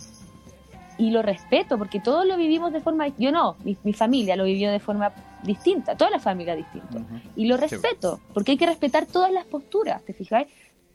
y 0.98 1.12
lo 1.12 1.22
respeto, 1.22 1.78
porque 1.78 2.00
todos 2.02 2.26
lo 2.26 2.36
vivimos 2.38 2.74
de 2.74 2.82
forma, 2.82 3.08
yo 3.18 3.32
no, 3.32 3.56
mi, 3.64 3.78
mi 3.84 3.94
familia 3.94 4.36
lo 4.36 4.44
vivió 4.44 4.70
de 4.72 4.80
forma 4.80 5.14
distinta, 5.44 5.96
toda 5.96 6.12
la 6.12 6.20
familia 6.20 6.56
distinta, 6.56 7.00
y 7.36 7.46
lo 7.46 7.56
respeto, 7.58 8.20
porque 8.34 8.52
hay 8.52 8.58
que 8.58 8.66
respetar 8.66 9.06
todas 9.06 9.32
las 9.32 9.46
posturas, 9.46 10.04
¿te 10.04 10.14
fijáis? 10.14 10.48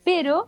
Pero 0.03 0.47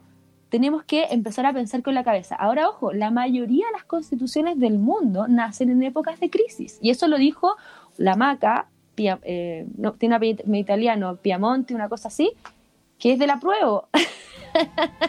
tenemos 0.49 0.83
que 0.83 1.05
empezar 1.11 1.45
a 1.45 1.53
pensar 1.53 1.83
con 1.83 1.93
la 1.93 2.03
cabeza. 2.03 2.35
Ahora, 2.35 2.69
ojo, 2.69 2.91
la 2.93 3.11
mayoría 3.11 3.65
de 3.67 3.73
las 3.73 3.83
constituciones 3.85 4.59
del 4.59 4.79
mundo 4.79 5.27
nacen 5.27 5.69
en 5.69 5.83
épocas 5.83 6.19
de 6.19 6.29
crisis. 6.29 6.79
Y 6.81 6.89
eso 6.89 7.07
lo 7.07 7.17
dijo 7.17 7.55
la 7.97 8.15
Maca, 8.15 8.67
Pia- 8.95 9.19
eh, 9.23 9.65
no, 9.77 9.93
tiene 9.93 10.17
un 10.45 10.55
italiano, 10.55 11.17
Piamonte, 11.17 11.73
una 11.75 11.87
cosa 11.89 12.07
así, 12.09 12.31
que 12.97 13.13
es 13.13 13.19
de 13.19 13.27
la 13.27 13.39
prueba. 13.39 13.87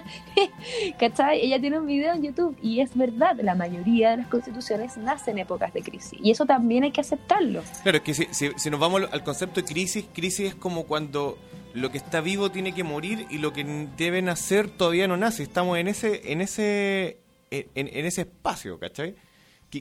¿Cachai? 0.98 1.40
Ella 1.40 1.60
tiene 1.60 1.78
un 1.78 1.86
video 1.86 2.14
en 2.14 2.22
YouTube 2.22 2.56
y 2.62 2.80
es 2.80 2.96
verdad, 2.96 3.36
la 3.42 3.54
mayoría 3.54 4.10
de 4.10 4.18
las 4.18 4.26
constituciones 4.28 4.96
nacen 4.96 5.38
en 5.38 5.42
épocas 5.44 5.72
de 5.72 5.82
crisis. 5.82 6.18
Y 6.22 6.30
eso 6.30 6.46
también 6.46 6.84
hay 6.84 6.92
que 6.92 7.00
aceptarlo. 7.00 7.62
Claro, 7.82 7.98
es 7.98 8.04
que 8.04 8.14
si, 8.14 8.26
si- 8.32 8.50
si 8.56 8.70
nos 8.70 8.80
vamos 8.80 9.02
al 9.10 9.24
concepto 9.24 9.60
de 9.60 9.66
crisis, 9.66 10.04
crisis 10.12 10.48
es 10.50 10.54
como 10.54 10.84
cuando 10.84 11.38
lo 11.74 11.90
que 11.90 11.98
está 11.98 12.20
vivo 12.20 12.50
tiene 12.50 12.74
que 12.74 12.84
morir 12.84 13.26
y 13.30 13.38
lo 13.38 13.52
que 13.52 13.64
debe 13.96 14.22
nacer 14.22 14.68
todavía 14.68 15.06
no 15.08 15.16
nace. 15.16 15.42
Estamos 15.42 15.78
en 15.78 15.88
ese, 15.88 16.32
en 16.32 16.40
ese, 16.40 17.20
en, 17.50 17.66
en 17.74 18.06
ese 18.06 18.22
espacio, 18.22 18.78
¿cachai? 18.78 19.14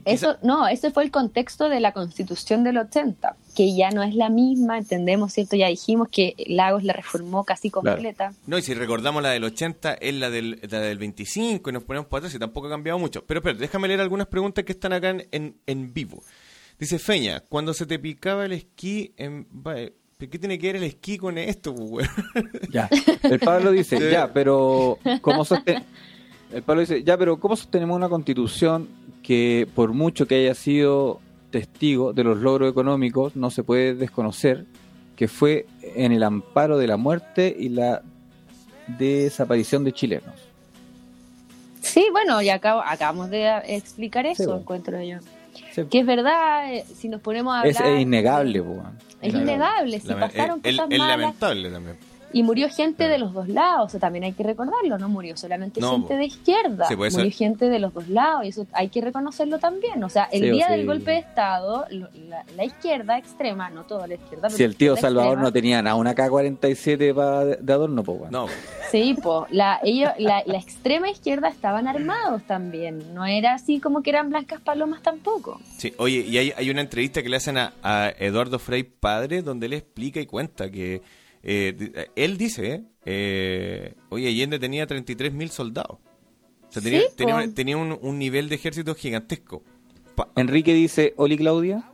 Eso, 0.04 0.36
no, 0.44 0.68
ese 0.68 0.92
fue 0.92 1.02
el 1.02 1.10
contexto 1.10 1.68
de 1.68 1.80
la 1.80 1.90
constitución 1.92 2.62
del 2.62 2.78
80, 2.78 3.34
que 3.56 3.74
ya 3.74 3.90
no 3.90 4.04
es 4.04 4.14
la 4.14 4.28
misma, 4.30 4.78
entendemos, 4.78 5.32
¿cierto? 5.32 5.56
Ya 5.56 5.66
dijimos 5.66 6.06
que 6.08 6.34
Lagos 6.46 6.84
la 6.84 6.92
reformó 6.92 7.42
casi 7.42 7.70
Claro. 7.72 7.96
completa. 7.96 8.32
No, 8.46 8.56
y 8.56 8.62
si 8.62 8.72
recordamos 8.74 9.20
la 9.20 9.30
del 9.30 9.42
80, 9.42 9.94
es 9.94 10.14
la 10.14 10.30
del, 10.30 10.60
la 10.70 10.78
del 10.78 10.96
25 10.98 11.68
y 11.68 11.72
nos 11.72 11.82
ponemos 11.82 12.06
para 12.06 12.18
atrás 12.20 12.34
y 12.36 12.38
tampoco 12.38 12.68
ha 12.68 12.70
cambiado 12.70 13.00
mucho. 13.00 13.24
Pero 13.26 13.40
espera, 13.40 13.58
déjame 13.58 13.88
leer 13.88 14.00
algunas 14.00 14.28
preguntas 14.28 14.64
que 14.64 14.70
están 14.70 14.92
acá 14.92 15.10
en, 15.10 15.26
en, 15.32 15.56
en 15.66 15.92
vivo. 15.92 16.22
Dice 16.78 17.00
Feña, 17.00 17.40
cuando 17.40 17.74
se 17.74 17.84
te 17.84 17.98
picaba 17.98 18.44
el 18.46 18.52
esquí, 18.52 19.12
en, 19.16 19.48
¿qué 20.28 20.38
tiene 20.38 20.58
que 20.58 20.66
ver 20.66 20.76
el 20.76 20.82
esquí 20.82 21.16
con 21.18 21.38
esto, 21.38 21.74
pues, 21.74 21.88
weón? 22.34 22.50
Ya. 22.70 22.88
El 23.22 23.38
Pablo 23.40 23.70
dice, 23.72 23.96
Sí. 23.98 24.04
ya, 24.10 24.32
pero 24.32 24.98
¿cómo 25.22 25.44
El 26.52 26.62
Pablo 26.62 26.80
dice, 26.80 27.02
ya, 27.04 27.16
pero 27.16 27.38
¿cómo 27.38 27.56
sostenemos 27.56 27.96
una 27.96 28.08
constitución 28.08 28.88
que 29.22 29.68
por 29.74 29.92
mucho 29.92 30.26
que 30.26 30.34
haya 30.36 30.54
sido 30.54 31.20
testigo 31.50 32.12
de 32.12 32.24
los 32.24 32.38
logros 32.38 32.70
económicos, 32.70 33.36
no 33.36 33.50
se 33.50 33.62
puede 33.62 33.94
desconocer 33.94 34.66
que 35.16 35.28
fue 35.28 35.66
en 35.82 36.12
el 36.12 36.22
amparo 36.22 36.78
de 36.78 36.86
la 36.86 36.96
muerte 36.96 37.54
y 37.58 37.68
la 37.68 38.02
desaparición 38.98 39.84
de 39.84 39.92
chilenos? 39.92 40.34
Sí, 41.80 42.06
bueno, 42.12 42.40
ya 42.42 42.54
acabo- 42.60 42.82
acabamos 42.84 43.30
de 43.30 43.48
explicar 43.68 44.26
eso, 44.26 44.42
Sí, 44.42 44.46
bueno. 44.46 44.60
encuentro 44.60 45.02
yo. 45.02 45.18
Sí. 45.72 45.82
Que 45.90 46.00
es 46.00 46.06
verdad, 46.06 46.72
eh, 46.74 46.84
si 46.94 47.08
nos 47.08 47.20
ponemos 47.20 47.54
a 47.54 47.60
hablar... 47.60 47.72
Es, 47.74 47.80
es 47.80 48.00
innegable, 48.00 48.62
po, 48.62 48.70
weón. 48.72 48.98
Es 49.22 49.34
innegable, 49.34 50.00
si 50.00 50.08
Lame- 50.08 50.20
pasaron 50.20 50.60
cosas 50.60 50.86
es 50.90 50.98
malas 50.98 51.18
lamentable 51.18 51.70
también. 51.70 51.96
Y 52.32 52.42
murió 52.42 52.68
gente 52.68 53.08
de 53.08 53.18
los 53.18 53.32
dos 53.32 53.48
lados, 53.48 53.86
o 53.86 53.88
sea, 53.88 54.00
también 54.00 54.24
hay 54.24 54.32
que 54.32 54.42
recordarlo, 54.42 54.98
no 54.98 55.08
murió 55.08 55.36
solamente 55.36 55.80
No, 55.80 55.92
gente 55.92 56.08
po. 56.08 56.14
de 56.16 56.24
izquierda, 56.26 56.86
Sí, 56.88 56.96
pues, 56.96 57.14
murió 57.16 57.30
gente 57.32 57.68
de 57.68 57.78
los 57.78 57.92
dos 57.92 58.08
lados 58.08 58.44
y 58.44 58.48
eso 58.48 58.66
hay 58.72 58.88
que 58.88 59.00
reconocerlo 59.00 59.58
también, 59.58 60.02
o 60.04 60.08
sea, 60.08 60.24
el 60.32 60.40
Sí, 60.42 60.50
día 60.50 60.66
sí. 60.68 60.72
del 60.72 60.86
golpe 60.86 61.10
de 61.12 61.18
Estado, 61.18 61.86
lo- 61.90 62.08
la, 62.28 62.44
la 62.56 62.64
izquierda 62.64 63.18
extrema, 63.18 63.68
no 63.70 63.84
toda 63.84 64.06
la 64.06 64.14
izquierda, 64.14 64.48
Si 64.50 64.56
pero 64.58 64.68
el 64.68 64.76
tío 64.76 64.96
Salvador 64.96 65.32
extrema, 65.32 65.42
no 65.42 65.52
tenía 65.52 65.82
nada, 65.82 65.96
una 65.96 66.14
K-47 66.14 67.14
pa- 67.14 67.44
de 67.44 67.72
adorno, 67.72 68.02
po, 68.02 68.12
weón. 68.12 68.30
No, 68.32 68.46
Sí, 68.90 69.14
po, 69.22 69.46
la, 69.50 69.78
ellos, 69.84 70.10
la, 70.18 70.42
la 70.46 70.58
extrema 70.58 71.08
izquierda 71.10 71.48
estaban 71.48 71.86
armados 71.86 72.42
también, 72.44 73.14
no 73.14 73.24
era 73.24 73.54
así 73.54 73.78
como 73.78 74.02
que 74.02 74.10
eran 74.10 74.30
blancas 74.30 74.60
palomas 74.60 75.00
tampoco. 75.02 75.60
Sí, 75.78 75.92
oye, 75.96 76.20
y 76.28 76.38
hay, 76.38 76.52
hay 76.56 76.70
una 76.70 76.80
entrevista 76.80 77.22
que 77.22 77.28
le 77.28 77.36
hacen 77.36 77.56
a, 77.56 77.72
a 77.84 78.12
Eduardo 78.18 78.58
Frei 78.58 78.82
padre 78.82 79.42
donde 79.42 79.66
él 79.66 79.74
explica 79.74 80.20
y 80.20 80.26
cuenta 80.26 80.70
que 80.70 81.02
eh, 81.42 81.74
di- 81.76 81.92
él 82.16 82.36
dice, 82.38 82.84
eh, 83.04 83.94
oye, 84.10 84.28
Allende 84.28 84.58
tenía 84.58 84.86
33 84.86 85.32
mil 85.32 85.50
soldados. 85.50 85.98
O 86.68 86.72
sea, 86.72 86.82
tenía, 86.82 87.00
Sí, 87.00 87.06
tenía, 87.16 87.36
un- 87.36 87.54
tenía 87.54 87.76
un, 87.76 87.98
un 88.00 88.18
nivel 88.18 88.48
de 88.48 88.54
ejército 88.54 88.94
gigantesco. 88.94 89.62
Pa- 90.14 90.30
Enrique 90.36 90.72
dice, 90.74 91.14
Oli 91.16 91.36
Claudia. 91.36 91.90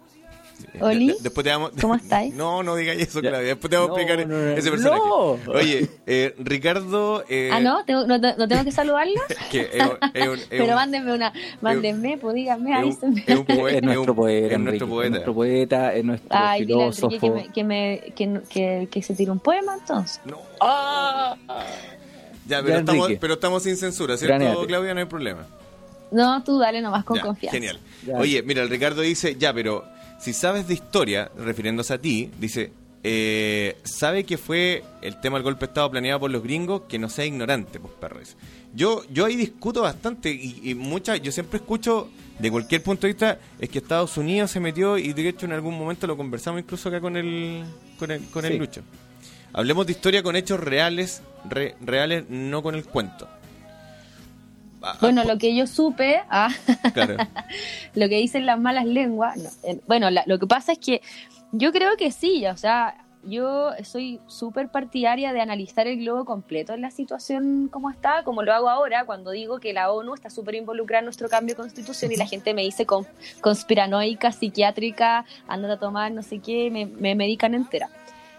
Oli, 0.81 1.07
de- 1.09 1.13
de- 1.15 1.19
después 1.23 1.45
te 1.45 1.51
vamos, 1.51 1.73
¿cómo 1.81 1.95
estáis? 1.95 2.35
No, 2.37 2.63
no 2.63 2.75
digáis 2.77 3.03
eso. 3.03 3.21
Claudia. 3.21 3.41
Después 3.41 3.71
te 3.71 3.77
vamos 3.77 3.97
a 3.97 4.01
explicar 4.01 4.27
no, 4.29 4.37
no, 4.39 4.51
ese 4.51 4.71
personaje. 4.71 5.03
No. 5.05 5.53
Oye, 5.53 5.89
eh, 6.07 6.35
Ricardo... 6.39 7.25
eh, 7.29 7.51
ah, 7.53 7.61
¿no? 7.61 7.85
¿Tengo, 7.85 8.07
no, 8.07 8.19
no 8.19 8.49
tengo 8.49 8.65
que 8.65 8.73
saludarlo? 8.73 9.21
Que 9.51 9.69
un- 10.29 10.39
Pero 10.49 10.65
un- 10.65 10.75
mándenme 10.75 11.13
una, 11.15 11.33
mándenme, 11.61 12.19
pues 12.19 12.35
díganme, 12.35 12.71
es 12.73 12.77
avísenme. 12.79 13.25
es 13.27 13.39
un 13.39 13.45
poeta, 13.47 13.77
es 13.79 13.83
nuestro 13.83 14.15
poeta, 14.15 14.55
es 14.55 14.61
nuestro 14.61 14.89
poeta. 14.89 15.05
es 15.07 15.11
nuestro 15.11 15.35
poeta, 15.35 15.95
es 15.95 16.05
nuestro 16.05 16.29
Ay, 16.33 16.61
filósofo. 16.67 17.19
que, 17.19 17.31
me, 17.31 17.49
que, 17.53 17.65
me, 17.65 18.01
que, 18.15 18.41
que, 18.49 18.89
que 18.91 19.03
se 19.03 19.15
tire 19.15 19.31
un 19.31 19.41
poema 19.41 19.75
entonces. 19.81 20.21
No. 20.25 20.39
Ah. 20.61 21.37
Ya, 22.49 22.59
pero, 22.63 22.75
Ya, 22.75 22.79
estamos, 22.81 23.11
pero 23.21 23.35
estamos 23.35 23.63
sin 23.63 23.77
censura, 23.77 24.17
¿cierto, 24.17 24.37
Graneate. 24.39 24.67
Claudia? 24.67 24.95
No 24.95 25.01
hay 25.01 25.07
problema. 25.07 25.47
No, 26.13 26.43
tú 26.45 26.59
dale 26.59 26.81
nomás 26.81 27.05
con 27.05 27.17
Ya, 27.17 27.23
confianza. 27.23 27.57
Genial. 27.57 27.81
Ya. 28.07 28.17
Oye, 28.19 28.43
mira, 28.45 28.63
el 28.63 28.69
Ricardo 28.71 29.03
dice, 29.03 29.35
ya, 29.37 29.53
pero 29.53 29.85
si 30.19 30.33
sabes 30.33 30.67
de 30.69 30.75
historia, 30.75 31.31
refiriéndose 31.39 31.95
a 31.95 31.99
ti, 31.99 32.31
dice, 32.39 32.73
eh, 33.03 33.77
sabe 33.85 34.25
que 34.25 34.37
fue 34.39 34.83
el 35.03 35.21
tema 35.21 35.37
del 35.37 35.45
golpe 35.45 35.67
de 35.67 35.71
Estado 35.71 35.91
planeado 35.91 36.21
por 36.21 36.31
los 36.31 36.43
gringos, 36.43 36.83
que 36.89 36.99
no 36.99 37.09
sea 37.09 37.25
ignorante, 37.25 37.79
pues 37.79 37.93
perros. 38.01 38.37
Yo, 38.75 39.05
yo 39.11 39.25
ahí 39.25 39.37
discuto 39.37 39.83
bastante 39.83 40.31
y, 40.31 40.61
y 40.65 40.75
muchas, 40.75 41.21
yo 41.23 41.31
siempre 41.33 41.59
escucho 41.59 42.09
de 42.39 42.51
cualquier 42.51 42.83
punto 42.83 43.07
de 43.07 43.13
vista, 43.13 43.39
es 43.59 43.69
que 43.71 43.79
Estados 43.79 44.17
Unidos 44.19 44.51
se 44.51 44.61
metió 44.61 44.99
y 44.99 45.13
de 45.13 45.29
hecho 45.29 45.47
en 45.47 45.53
algún 45.53 45.79
momento 45.79 46.07
lo 46.07 46.17
conversamos 46.17 46.61
incluso 46.61 46.89
acá 46.89 47.01
con 47.01 47.17
el, 47.17 47.65
con 47.99 48.11
el, 48.11 48.25
con 48.27 48.45
el 48.45 48.53
Sí. 48.53 48.59
Lucho. 48.59 48.83
Hablemos 49.53 49.87
de 49.87 49.93
historia 49.93 50.23
con 50.23 50.37
hechos 50.37 50.61
reales, 50.61 51.23
re- 51.49 51.77
reales, 51.81 52.25
no 52.29 52.63
con 52.63 52.75
el 52.75 52.85
cuento. 52.85 53.27
Ah, 54.87 54.97
Bueno, 55.01 55.23
ah, 55.23 55.25
lo 55.25 55.37
que 55.39 55.55
yo 55.55 55.67
supe, 55.67 56.21
ah, 56.31 56.49
claro. 56.95 57.17
lo 57.95 58.09
que 58.09 58.17
dicen 58.19 58.47
las 58.47 58.59
malas 58.61 58.85
lenguas, 58.87 59.37
no, 59.37 59.51
eh, 59.65 59.81
bueno, 59.87 60.11
la- 60.11 60.23
lo 60.27 60.39
que 60.39 60.47
pasa 60.47 60.73
es 60.73 60.79
que 60.79 61.03
yo 61.53 61.73
creo 61.73 61.97
que 61.97 62.11
sí, 62.13 62.47
o 62.47 62.57
sea, 62.57 63.03
yo 63.29 63.73
soy 63.83 64.21
súper 64.29 64.69
partidaria 64.69 65.33
de 65.33 65.41
analizar 65.41 65.89
el 65.89 65.99
globo 65.99 66.25
completo 66.25 66.75
en 66.75 66.81
la 66.83 66.93
situación 66.93 67.67
como 67.73 67.91
está, 67.91 68.23
como 68.23 68.43
lo 68.45 68.53
hago 68.53 68.69
ahora 68.69 69.05
cuando 69.05 69.33
digo 69.33 69.59
que 69.59 69.73
la 69.73 69.91
ONU 69.91 70.15
está 70.15 70.31
súper 70.31 70.55
involucrada 70.55 71.01
en 71.01 71.07
nuestro 71.07 71.29
cambio 71.29 71.55
de 71.57 71.63
constitución 71.63 72.13
y 72.13 72.17
la 72.17 72.27
gente 72.27 72.55
me 72.55 72.63
dice 72.63 72.87
con, 72.87 73.05
conspiranoica, 73.41 74.31
psiquiátrica, 74.31 75.25
andate 75.49 75.75
a 75.75 75.79
tomar 75.79 76.13
no 76.13 76.23
sé 76.23 76.39
qué, 76.39 76.71
me, 76.71 76.87
me 76.87 77.17
medican 77.17 77.55
entera. 77.55 77.89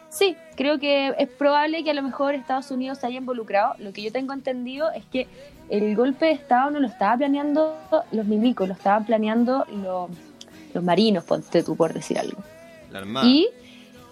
Sí, 0.09 0.35
creo 0.55 0.79
que 0.79 1.13
es 1.17 1.29
probable 1.29 1.83
que 1.83 1.91
a 1.91 1.93
lo 1.93 2.01
mejor 2.01 2.33
Estados 2.33 2.71
Unidos 2.71 2.99
se 2.99 3.07
haya 3.07 3.17
involucrado. 3.17 3.75
Lo 3.79 3.91
que 3.93 4.01
yo 4.01 4.11
tengo 4.11 4.33
entendido 4.33 4.89
es 4.91 5.05
que 5.05 5.27
el 5.69 5.95
golpe 5.95 6.27
de 6.27 6.31
Estado 6.31 6.71
no 6.71 6.79
lo 6.79 6.87
estaba 6.87 7.17
planeando 7.17 7.75
los 8.11 8.25
milicos, 8.25 8.67
lo 8.67 8.73
estaban 8.73 9.05
planeando 9.05 9.65
los, 9.69 10.09
los 10.73 10.83
marinos, 10.83 11.23
ponte 11.25 11.61
tú 11.63 11.75
por 11.75 11.93
decir 11.93 12.17
algo. 12.17 12.41
La 12.91 12.99
Armada. 12.99 13.27
Y 13.27 13.49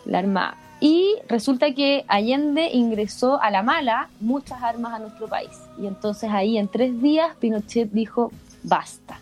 la 0.06 0.20
Armada. 0.20 0.58
Y 0.82 1.16
resulta 1.30 1.74
que 1.74 2.04
Allende 2.08 2.70
ingresó 2.72 3.42
a 3.42 3.50
la 3.50 3.64
mala 3.64 4.10
muchas 4.20 4.62
armas 4.62 4.94
a 4.94 5.00
nuestro 5.00 5.28
país. 5.28 5.58
Y 5.82 5.88
entonces 5.88 6.30
ahí 6.32 6.58
en 6.58 6.68
tres 6.68 7.02
días 7.02 7.36
Pinochet 7.40 7.90
dijo, 7.92 8.32
basta. 8.64 9.20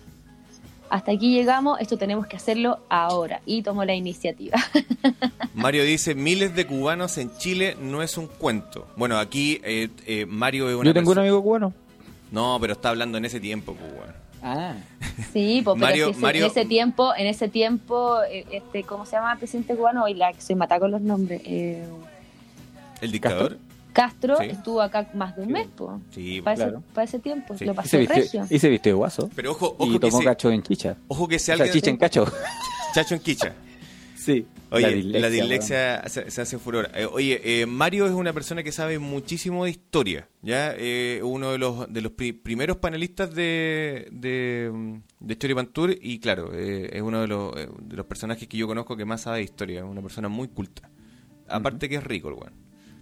Hasta 0.94 1.12
aquí 1.12 1.34
llegamos, 1.34 1.80
esto 1.82 1.98
tenemos 1.98 2.28
que 2.28 2.36
hacerlo 2.36 2.78
ahora. 2.88 3.42
Y 3.48 3.64
tomó 3.64 3.84
la 3.84 3.96
iniciativa. 3.96 4.58
Mario 5.56 5.84
dice, 5.84 6.14
miles 6.14 6.56
de 6.56 6.68
cubanos 6.68 7.18
en 7.18 7.36
Chile 7.38 7.76
no 7.82 8.04
es 8.04 8.16
un 8.16 8.28
cuento. 8.28 8.88
Bueno, 8.96 9.18
aquí 9.18 9.60
eh, 9.64 9.90
eh, 10.06 10.28
Mario 10.28 10.70
es 10.70 10.76
una 10.76 10.86
Yo 10.86 10.94
tengo 10.94 11.12
un 11.12 11.18
amigo 11.18 11.42
cubano. 11.42 11.74
No, 12.32 12.60
pero 12.62 12.74
está 12.74 12.90
hablando 12.90 13.18
en 13.18 13.26
ese 13.26 13.40
tiempo, 13.40 13.74
pues, 13.74 13.92
weón. 13.92 14.14
Ah. 14.44 14.76
Sí, 15.32 15.62
pues, 15.64 15.76
pero 15.76 15.88
Mario- 15.88 16.08
sí, 16.10 16.14
sí, 16.14 16.20
Mario- 16.22 16.46
en 16.46 16.52
ese 16.52 16.66
tiempo, 16.66 17.14
en 17.16 17.26
ese 17.28 17.48
tiempo, 17.48 18.22
eh, 18.30 18.46
este, 18.52 18.84
¿cómo 18.84 19.06
se 19.08 19.14
llama 19.16 19.32
el 19.34 19.40
presidente 19.40 19.76
cubano? 19.76 20.04
Hoy 20.04 20.14
la 20.14 20.32
que 20.32 20.42
soy 20.42 20.56
mata 20.56 20.80
con 20.80 20.92
los 20.92 21.02
nombres. 21.02 21.42
eh, 21.46 21.88
¿El 23.02 23.12
dictador? 23.12 23.54
Castro 23.58 23.73
Sí. 24.40 24.46
estuvo 24.50 24.82
acá 24.82 25.10
más 25.14 25.36
de 25.36 25.44
un 25.44 25.52
mes, 25.52 25.68
pues. 25.76 25.92
Sí, 26.12 26.42
Para, 26.42 26.56
claro. 26.56 26.78
ese, 26.80 26.94
para 26.94 27.06
ese 27.06 27.20
tiempo, 27.20 27.58
Sí. 27.58 27.66
lo 27.66 27.74
Y 27.74 27.76
pasó 27.76 27.90
se, 27.90 27.98
vistió, 28.00 28.16
regio. 28.16 28.46
y 28.50 28.60
se 28.60 28.70
vistió 28.70 28.92
de 28.92 28.96
guaso. 28.96 29.30
Pero 29.36 29.52
ojo, 29.52 29.76
y 29.80 29.84
ojo 29.84 29.92
que 29.94 30.00
tomó 30.00 30.20
se, 30.20 30.24
cacho 30.26 30.52
en 30.52 30.64
chicha. 30.64 30.98
ojo 31.08 31.28
que 31.28 31.40
si 31.40 31.44
O 31.52 31.56
sea, 31.56 31.64
alguien... 31.64 31.74
chicha 31.74 31.90
en 31.92 31.98
cacho. 31.98 32.26
Chacho 32.94 33.16
en 33.16 33.22
quicha. 33.22 33.54
Sí. 34.16 34.46
Oye, 34.70 35.04
la 35.04 35.30
dislexia, 35.30 36.08
se, 36.08 36.32
se 36.32 36.42
hace 36.42 36.58
furor. 36.58 36.90
Eh, 36.96 37.06
oye, 37.06 37.62
eh, 37.62 37.66
Mario 37.66 38.06
es 38.08 38.12
una 38.14 38.34
persona 38.34 38.64
que 38.64 38.72
sabe 38.72 38.98
muchísimo 38.98 39.66
de 39.66 39.72
historia, 39.72 40.30
¿ya? 40.42 40.74
Eh, 40.78 41.20
uno 41.24 41.52
de 41.52 41.58
los 41.60 41.92
de 41.92 42.02
los 42.02 42.12
pri- 42.14 42.34
primeros 42.34 42.78
panelistas 42.78 43.36
de, 43.36 44.08
de, 44.12 45.00
de 45.20 45.34
Story 45.34 45.54
Pantour 45.56 45.96
y 46.02 46.20
claro, 46.20 46.52
eh, 46.54 46.90
es 46.94 47.02
uno 47.02 47.22
de 47.22 47.28
los, 47.28 47.56
eh, 47.58 47.68
de 47.82 47.96
los 47.98 48.06
personajes 48.06 48.48
que 48.48 48.58
yo 48.58 48.66
conozco 48.66 48.96
que 48.96 49.06
más 49.06 49.22
sabe 49.22 49.38
de 49.40 49.44
historia, 49.44 49.80
es 49.80 49.86
una 49.86 50.02
persona 50.02 50.28
muy 50.30 50.48
culta. 50.48 50.90
Aparte 51.48 51.90
que 51.90 51.96
es 51.96 52.04
rico 52.04 52.30
el 52.30 52.36
weón. 52.36 52.54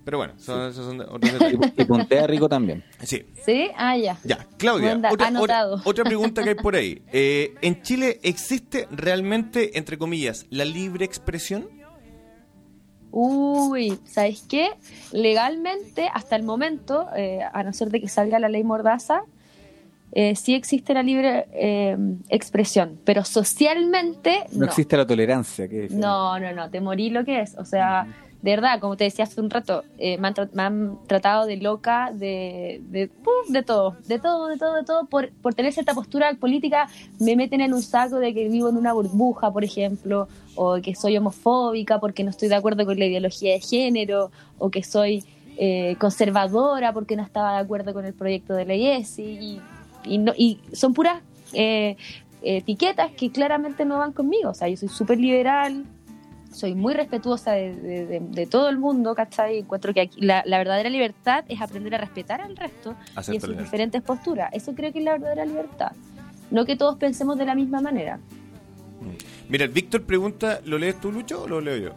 Pero 0.04 0.18
bueno, 0.18 0.34
son, 0.38 0.70
esos 0.72 0.86
son 0.86 1.00
otros 1.02 1.20
Y, 1.30 1.34
detalles. 1.34 1.60
pu- 1.60 1.74
y 1.78 1.86
puntea 1.86 2.26
rico 2.28 2.50
también. 2.50 2.84
Sí. 3.04 3.24
¿Sí? 3.46 3.70
Ah, 3.78 3.96
ya. 3.98 4.18
Ya, 4.24 4.48
Claudia, 4.58 4.98
otra, 5.12 5.28
anotado. 5.28 5.76
otra- 5.76 5.82
otra 5.90 6.04
pregunta 6.06 6.44
que 6.44 6.50
hay 6.50 6.56
por 6.56 6.76
ahí. 6.76 7.02
Eh, 7.14 7.54
¿En 7.62 7.82
Chile 7.84 8.20
existe 8.24 8.88
realmente, 8.92 9.78
entre 9.78 9.98
comillas, 9.98 10.46
la 10.50 10.66
libre 10.66 11.06
expresión? 11.06 11.68
Uy, 13.12 14.00
¿sabes 14.06 14.46
qué? 14.48 14.70
Legalmente, 15.12 16.10
hasta 16.14 16.36
el 16.38 16.44
momento, 16.44 17.08
eh, 17.16 17.40
a 17.52 17.62
no 17.64 17.74
ser 17.74 17.90
de 17.90 18.00
que 18.00 18.08
salga 18.08 18.40
la 18.40 18.48
ley 18.48 18.64
Mordaza, 18.64 19.24
eh, 20.14 20.36
sí 20.36 20.56
existe 20.56 20.94
la 20.94 21.04
libre 21.04 21.46
eh, 21.52 21.98
expresión, 22.30 23.00
pero 23.04 23.24
socialmente 23.26 24.46
No, 24.54 24.60
no. 24.62 24.66
existe 24.66 24.96
la 24.96 25.06
tolerancia. 25.06 25.68
Que 25.68 25.88
No, 25.92 26.40
no, 26.40 26.54
no, 26.54 26.70
te 26.70 26.80
morí 26.80 27.10
lo 27.10 27.26
que 27.26 27.42
es. 27.42 27.56
O 27.58 27.66
sea, 27.66 28.08
de 28.41 28.51
verdad, 28.51 28.80
como 28.80 28.97
te 28.97 29.04
decía 29.04 29.25
hace 29.25 29.39
un 29.39 29.49
rato, 29.49 29.84
eh, 29.99 30.17
me, 30.17 30.30
han 30.30 30.34
me 30.54 30.63
han 30.63 30.97
tratado 31.08 31.45
de 31.45 31.58
loca, 31.58 32.12
de, 32.13 32.82
de, 32.89 33.10
de 33.49 33.62
todo, 33.63 33.95
de 34.08 34.17
todo, 34.19 34.47
de 34.47 34.58
todo, 34.58 34.75
de 34.77 34.84
todo. 34.84 35.06
Por, 35.06 35.32
por 35.41 35.54
tener 35.54 35.71
cierta 35.73 35.93
postura 35.93 36.34
política, 36.39 36.88
me 37.19 37.36
meten 37.36 37.62
en 37.62 37.73
un 37.73 37.82
saco 37.84 38.17
de 38.17 38.34
que 38.34 38.49
vivo 38.49 38.69
en 38.69 38.77
una 38.77 38.93
burbuja, 38.93 39.51
por 39.51 39.63
ejemplo, 39.63 40.27
o 40.56 40.82
que 40.82 40.95
soy 40.95 41.17
homofóbica 41.17 41.99
porque 41.99 42.23
no 42.23 42.32
estoy 42.32 42.49
de 42.49 42.56
acuerdo 42.56 42.86
con 42.86 42.97
la 42.97 43.06
ideología 43.06 43.54
de 43.54 43.60
género, 43.60 44.32
o 44.58 44.69
que 44.71 44.82
soy 44.84 45.23
eh, 45.58 45.95
conservadora 45.99 46.93
porque 46.93 47.15
no 47.15 47.21
estaba 47.23 47.54
de 47.54 47.60
acuerdo 47.60 47.93
con 47.93 48.06
el 48.06 48.13
proyecto 48.13 48.54
de 48.56 48.65
ley 48.65 48.88
ESI. 48.88 49.21
Y, 49.23 49.62
y, 50.04 50.17
no- 50.17 50.34
y 50.36 50.60
son 50.73 50.93
puras 50.95 51.21
eh, 51.54 51.95
etiquetas 52.41 53.12
que 53.12 53.30
claramente 53.32 53.86
no 53.86 53.99
van 53.99 54.13
conmigo. 54.13 54.49
O 54.49 54.54
sea, 54.54 54.67
yo 54.67 54.77
soy 54.77 54.89
súper 54.89 55.19
liberal, 55.19 55.84
soy 56.54 56.76
muy 56.76 56.94
respetuosa 56.94 57.54
de, 57.54 57.74
de- 57.76 58.06
de- 58.06 58.20
de 58.20 58.46
todo 58.46 58.70
el 58.70 58.78
mundo, 58.78 59.16
¿cachai? 59.16 59.60
Encuentro 59.60 59.94
que 59.94 60.02
aquí 60.02 60.22
la, 60.22 60.44
la 60.46 60.58
verdadera 60.58 60.90
libertad 60.90 61.44
es 61.48 61.62
aprender 61.62 61.96
a 61.96 61.98
respetar 61.98 62.42
al 62.42 62.56
resto 62.58 62.96
y 63.32 63.36
en 63.36 63.42
sus 63.42 63.58
diferentes 63.58 64.02
posturas. 64.02 64.50
Eso 64.54 64.74
creo 64.76 64.92
que 64.92 65.00
es 65.00 65.06
la 65.06 65.14
verdadera 65.14 65.46
libertad. 65.46 65.92
No 66.50 66.66
que 66.66 66.76
todos 66.76 66.98
pensemos 66.98 67.38
de 67.38 67.46
la 67.46 67.56
misma 67.56 67.80
manera. 67.82 68.20
Mira, 69.50 69.66
el 69.66 69.72
Víctor 69.72 70.04
pregunta, 70.04 70.60
¿lo 70.66 70.78
lees 70.78 71.00
tú, 71.00 71.12
Lucho, 71.12 71.44
o 71.44 71.48
lo 71.48 71.62
leo 71.62 71.78
yo? 71.78 71.90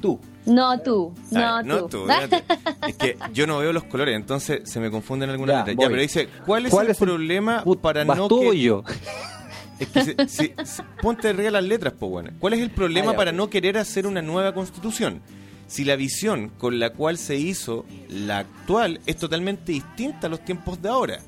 Tú. 0.00 0.18
No 0.46 0.78
tú, 0.80 1.14
no, 1.30 1.62
no 1.62 1.86
tú. 1.86 2.04
Es 2.88 2.96
que 2.96 3.16
yo 3.32 3.46
no 3.46 3.58
veo 3.58 3.72
los 3.72 3.84
colores, 3.84 4.16
entonces 4.16 4.62
se 4.64 4.80
me 4.80 4.90
confunden 4.90 5.30
algunas 5.30 5.54
Ya, 5.54 5.58
letras. 5.64 5.76
Ya, 5.84 5.88
pero 5.88 6.02
dice, 6.02 6.28
¿cuál 6.44 6.66
es 6.66 6.72
¿Cuál 6.72 6.86
el 6.86 6.90
es 6.92 6.98
problema 6.98 7.64
para 7.80 8.04
¿Vas 8.04 8.18
no 8.18 8.26
tú 8.28 8.48
o 8.48 8.50
que... 8.50 8.60
yo? 8.60 8.82
Es 9.82 9.88
que 9.88 10.04
se- 10.04 10.28
se- 10.28 10.54
se- 10.64 10.82
ponte 11.00 11.28
arriba 11.28 11.50
las 11.50 11.64
letras, 11.64 11.94
pues 11.98 12.10
bueno. 12.10 12.30
¿Cuál 12.38 12.54
es 12.54 12.60
el 12.60 12.70
problema 12.70 13.14
para 13.14 13.32
no 13.32 13.48
querer 13.50 13.78
hacer 13.78 14.06
una 14.06 14.22
nueva 14.22 14.52
constitución? 14.54 15.20
Si 15.66 15.84
la 15.84 15.96
visión 15.96 16.50
con 16.58 16.78
la 16.78 16.90
cual 16.90 17.16
se 17.18 17.36
hizo 17.36 17.86
la 18.08 18.38
actual 18.40 19.00
es 19.06 19.16
totalmente 19.16 19.72
distinta 19.72 20.26
a 20.26 20.30
los 20.30 20.44
tiempos 20.44 20.82
de 20.82 20.88
ahora, 20.90 21.18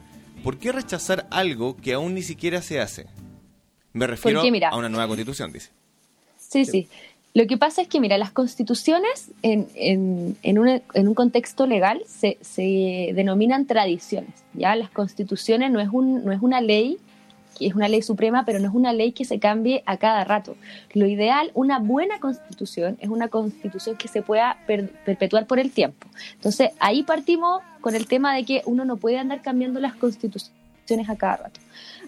¿por 0.43 0.59
qué 0.59 0.71
rechazar 0.73 1.27
algo 1.31 1.77
que 1.77 1.95
aún 1.95 2.15
ni 2.15 2.23
siquiera 2.23 2.61
se 2.61 2.81
hace? 2.81 3.07
Me 3.93 4.07
refiero 4.07 4.41
Porque, 4.41 4.51
mira, 4.53 4.69
a 4.71 4.77
una 4.77 4.89
nueva 4.89 5.07
constitución, 5.07 5.53
dice. 5.53 5.71
Sí, 6.37 6.65
sí. 6.65 6.89
Lo 7.33 7.47
que 7.49 7.57
pasa 7.57 7.83
es 7.83 7.89
que, 7.89 8.01
mira, 8.01 8.17
las 8.19 8.31
constituciones 8.31 9.31
en, 9.43 9.67
en, 9.75 10.37
en, 10.43 10.59
un, 10.59 10.69
en 10.69 11.09
un 11.09 11.15
contexto 11.15 11.67
legal 11.67 12.03
se, 12.07 12.39
se 12.43 13.11
denominan 13.15 13.67
tradiciones. 13.67 14.31
Ya 14.53 14.77
las 14.77 14.91
constituciones 14.91 15.73
no 15.73 15.81
es, 15.81 15.89
un, 15.91 16.25
no 16.25 16.31
es 16.33 16.41
una 16.43 16.61
ley, 16.61 16.99
que 17.57 17.67
es 17.67 17.75
una 17.75 17.89
ley 17.89 18.03
suprema, 18.03 18.45
pero 18.45 18.59
no 18.59 18.69
es 18.69 18.75
una 18.75 18.93
ley 18.93 19.13
que 19.13 19.25
se 19.25 19.39
cambie 19.39 19.83
a 19.87 19.97
cada 19.97 20.25
rato. 20.25 20.57
Lo 20.93 21.07
ideal, 21.07 21.51
una 21.55 21.79
buena 21.79 22.19
constitución, 22.21 22.97
es 23.01 23.09
una 23.09 23.29
constitución 23.29 23.97
que 23.97 24.09
se 24.09 24.23
pueda 24.23 24.59
per- 24.67 24.91
perpetuar 25.05 25.47
por 25.47 25.59
el 25.59 25.71
tiempo. 25.71 26.07
Entonces, 26.35 26.71
ahí 26.81 27.03
partimos 27.03 27.63
con 27.81 27.95
el 27.95 28.07
tema 28.07 28.35
de 28.35 28.45
que 28.45 28.63
uno 28.67 28.85
no 28.85 28.97
puede 28.97 29.19
andar 29.19 29.43
cambiando 29.43 29.81
las 29.81 29.95
constituciones 29.95 31.09
a 31.09 31.17
cada 31.17 31.37
rato. 31.37 31.61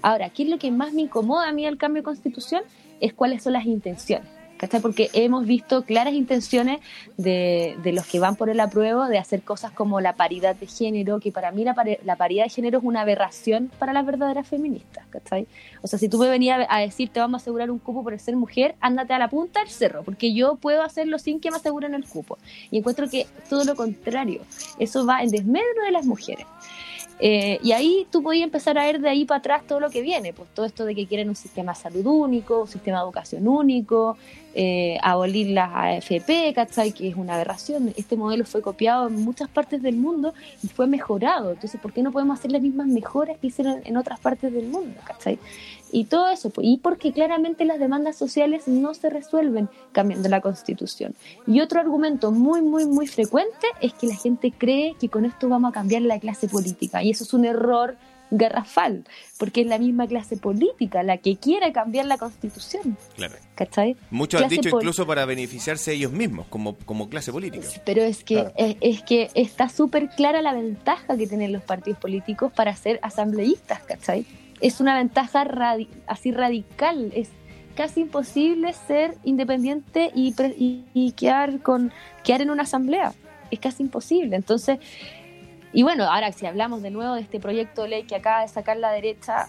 Ahora, 0.02 0.28
¿qué 0.30 0.42
es 0.42 0.48
lo 0.48 0.58
que 0.58 0.70
más 0.70 0.92
me 0.92 1.02
incomoda 1.02 1.48
a 1.48 1.52
mí 1.52 1.64
el 1.66 1.78
cambio 1.78 2.02
de 2.02 2.04
constitución? 2.04 2.62
Es 3.00 3.12
cuáles 3.12 3.42
son 3.42 3.52
las 3.54 3.64
intenciones. 3.66 4.28
¿Cachai? 4.56 4.80
Porque 4.80 5.10
hemos 5.12 5.46
visto 5.46 5.82
claras 5.82 6.14
intenciones 6.14 6.80
de, 7.16 7.76
de 7.82 7.92
los 7.92 8.06
que 8.06 8.18
van 8.18 8.36
por 8.36 8.50
el 8.50 8.60
apruebo 8.60 9.06
de 9.06 9.18
hacer 9.18 9.42
cosas 9.42 9.72
como 9.72 10.00
la 10.00 10.14
paridad 10.14 10.56
de 10.56 10.66
género, 10.66 11.20
que 11.20 11.32
para 11.32 11.52
mí 11.52 11.64
la, 11.64 11.74
la 12.04 12.16
paridad 12.16 12.44
de 12.44 12.50
género 12.50 12.78
es 12.78 12.84
una 12.84 13.02
aberración 13.02 13.70
para 13.78 13.92
las 13.92 14.06
verdaderas 14.06 14.46
feministas, 14.46 15.06
¿cachai? 15.10 15.46
O 15.82 15.86
sea, 15.86 15.98
si 15.98 16.08
tú 16.08 16.18
me 16.18 16.28
venías 16.28 16.66
a 16.68 16.80
decir 16.80 17.10
te 17.10 17.20
vamos 17.20 17.40
a 17.40 17.42
asegurar 17.42 17.70
un 17.70 17.78
cupo 17.78 18.02
por 18.02 18.18
ser 18.18 18.36
mujer, 18.36 18.74
ándate 18.80 19.12
a 19.12 19.18
la 19.18 19.28
punta 19.28 19.60
del 19.60 19.68
cerro, 19.68 20.02
porque 20.02 20.34
yo 20.34 20.56
puedo 20.56 20.82
hacerlo 20.82 21.18
sin 21.18 21.40
que 21.40 21.50
me 21.50 21.56
aseguren 21.56 21.94
el 21.94 22.04
cupo. 22.04 22.38
Y 22.70 22.78
encuentro 22.78 23.08
que 23.08 23.26
todo 23.48 23.64
lo 23.64 23.74
contrario, 23.74 24.42
eso 24.78 25.06
va 25.06 25.22
en 25.22 25.30
desmedro 25.30 25.84
de 25.84 25.92
las 25.92 26.06
mujeres. 26.06 26.46
Eh, 27.18 27.58
y 27.62 27.72
ahí 27.72 28.06
tú 28.10 28.22
podías 28.22 28.44
empezar 28.44 28.76
a 28.78 28.84
ver 28.84 29.00
de 29.00 29.08
ahí 29.08 29.24
para 29.24 29.38
atrás 29.38 29.62
todo 29.66 29.80
lo 29.80 29.90
que 29.90 30.02
viene, 30.02 30.34
pues 30.34 30.50
todo 30.54 30.66
esto 30.66 30.84
de 30.84 30.94
que 30.94 31.06
quieren 31.06 31.28
un 31.30 31.36
sistema 31.36 31.72
de 31.72 31.78
salud 31.78 32.04
único, 32.04 32.62
un 32.62 32.68
sistema 32.68 32.98
de 32.98 33.04
educación 33.04 33.48
único, 33.48 34.18
eh, 34.54 34.98
abolir 35.02 35.48
las 35.48 35.70
AFP, 35.74 36.52
¿cachai? 36.54 36.92
Que 36.92 37.08
es 37.08 37.14
una 37.16 37.34
aberración. 37.34 37.92
Este 37.96 38.16
modelo 38.16 38.44
fue 38.44 38.60
copiado 38.60 39.08
en 39.08 39.16
muchas 39.16 39.48
partes 39.48 39.82
del 39.82 39.96
mundo 39.96 40.34
y 40.62 40.68
fue 40.68 40.86
mejorado. 40.86 41.52
Entonces, 41.52 41.80
¿por 41.80 41.92
qué 41.92 42.02
no 42.02 42.12
podemos 42.12 42.38
hacer 42.38 42.52
las 42.52 42.62
mismas 42.62 42.86
mejoras 42.86 43.38
que 43.38 43.46
hicieron 43.46 43.80
en 43.84 43.96
otras 43.96 44.20
partes 44.20 44.52
del 44.52 44.66
mundo, 44.66 45.00
¿cachai? 45.04 45.38
Y 45.92 46.04
todo 46.04 46.28
eso, 46.28 46.50
pues, 46.50 46.66
y 46.66 46.78
porque 46.78 47.12
claramente 47.12 47.64
las 47.64 47.78
demandas 47.78 48.16
sociales 48.16 48.66
no 48.66 48.92
se 48.94 49.08
resuelven 49.10 49.68
cambiando 49.92 50.28
la 50.28 50.40
constitución. 50.40 51.14
Y 51.46 51.60
otro 51.60 51.80
argumento 51.80 52.32
muy, 52.32 52.60
muy, 52.62 52.86
muy 52.86 53.06
frecuente 53.06 53.66
es 53.80 53.94
que 53.94 54.06
la 54.08 54.16
gente 54.16 54.52
cree 54.56 54.94
que 55.00 55.08
con 55.08 55.24
esto 55.24 55.48
vamos 55.48 55.70
a 55.70 55.72
cambiar 55.72 56.02
la 56.02 56.18
clase 56.18 56.48
política. 56.48 57.02
Y 57.02 57.10
eso 57.10 57.24
es 57.24 57.32
un 57.34 57.44
error 57.44 57.96
garrafal, 58.32 59.04
porque 59.38 59.60
es 59.60 59.68
la 59.68 59.78
misma 59.78 60.08
clase 60.08 60.36
política 60.36 61.04
la 61.04 61.18
que 61.18 61.36
quiere 61.36 61.72
cambiar 61.72 62.06
la 62.06 62.18
constitución, 62.18 62.96
Claro. 63.14 63.36
¿cachai? 63.54 63.96
Muchos 64.10 64.42
han 64.42 64.48
dicho 64.48 64.68
incluso 64.68 65.06
para 65.06 65.24
beneficiarse 65.26 65.92
ellos 65.92 66.10
mismos, 66.10 66.46
como, 66.48 66.74
como 66.78 67.08
clase 67.08 67.30
política. 67.30 67.68
Pero 67.84 68.02
es 68.02 68.24
que, 68.24 68.34
Claro. 68.34 68.52
es, 68.56 68.76
es 68.80 69.02
que 69.02 69.30
está 69.34 69.68
súper 69.68 70.08
clara 70.10 70.42
la 70.42 70.52
ventaja 70.54 71.16
que 71.16 71.28
tienen 71.28 71.52
los 71.52 71.62
partidos 71.62 72.00
políticos 72.00 72.52
para 72.52 72.74
ser 72.74 72.98
asambleístas, 73.02 73.80
¿cachai? 73.84 74.26
Es 74.60 74.80
una 74.80 74.96
ventaja 74.96 75.44
radi- 75.44 75.88
así 76.06 76.32
radical, 76.32 77.12
es 77.14 77.28
casi 77.76 78.00
imposible 78.00 78.72
ser 78.72 79.14
independiente 79.22 80.10
y, 80.14 80.34
y, 80.58 80.84
y 80.94 81.12
quedar, 81.12 81.60
con, 81.60 81.92
quedar 82.24 82.40
en 82.40 82.50
una 82.50 82.62
asamblea, 82.62 83.12
es 83.50 83.60
casi 83.60 83.82
imposible. 83.82 84.34
Entonces, 84.34 84.78
y 85.72 85.82
bueno, 85.82 86.04
ahora 86.04 86.32
si 86.32 86.46
hablamos 86.46 86.80
de 86.80 86.90
nuevo 86.90 87.14
de 87.14 87.20
este 87.20 87.38
proyecto 87.38 87.82
de 87.82 87.88
ley 87.88 88.02
que 88.04 88.16
acaba 88.16 88.40
de 88.42 88.48
sacar 88.48 88.78
la 88.78 88.90
derecha, 88.92 89.48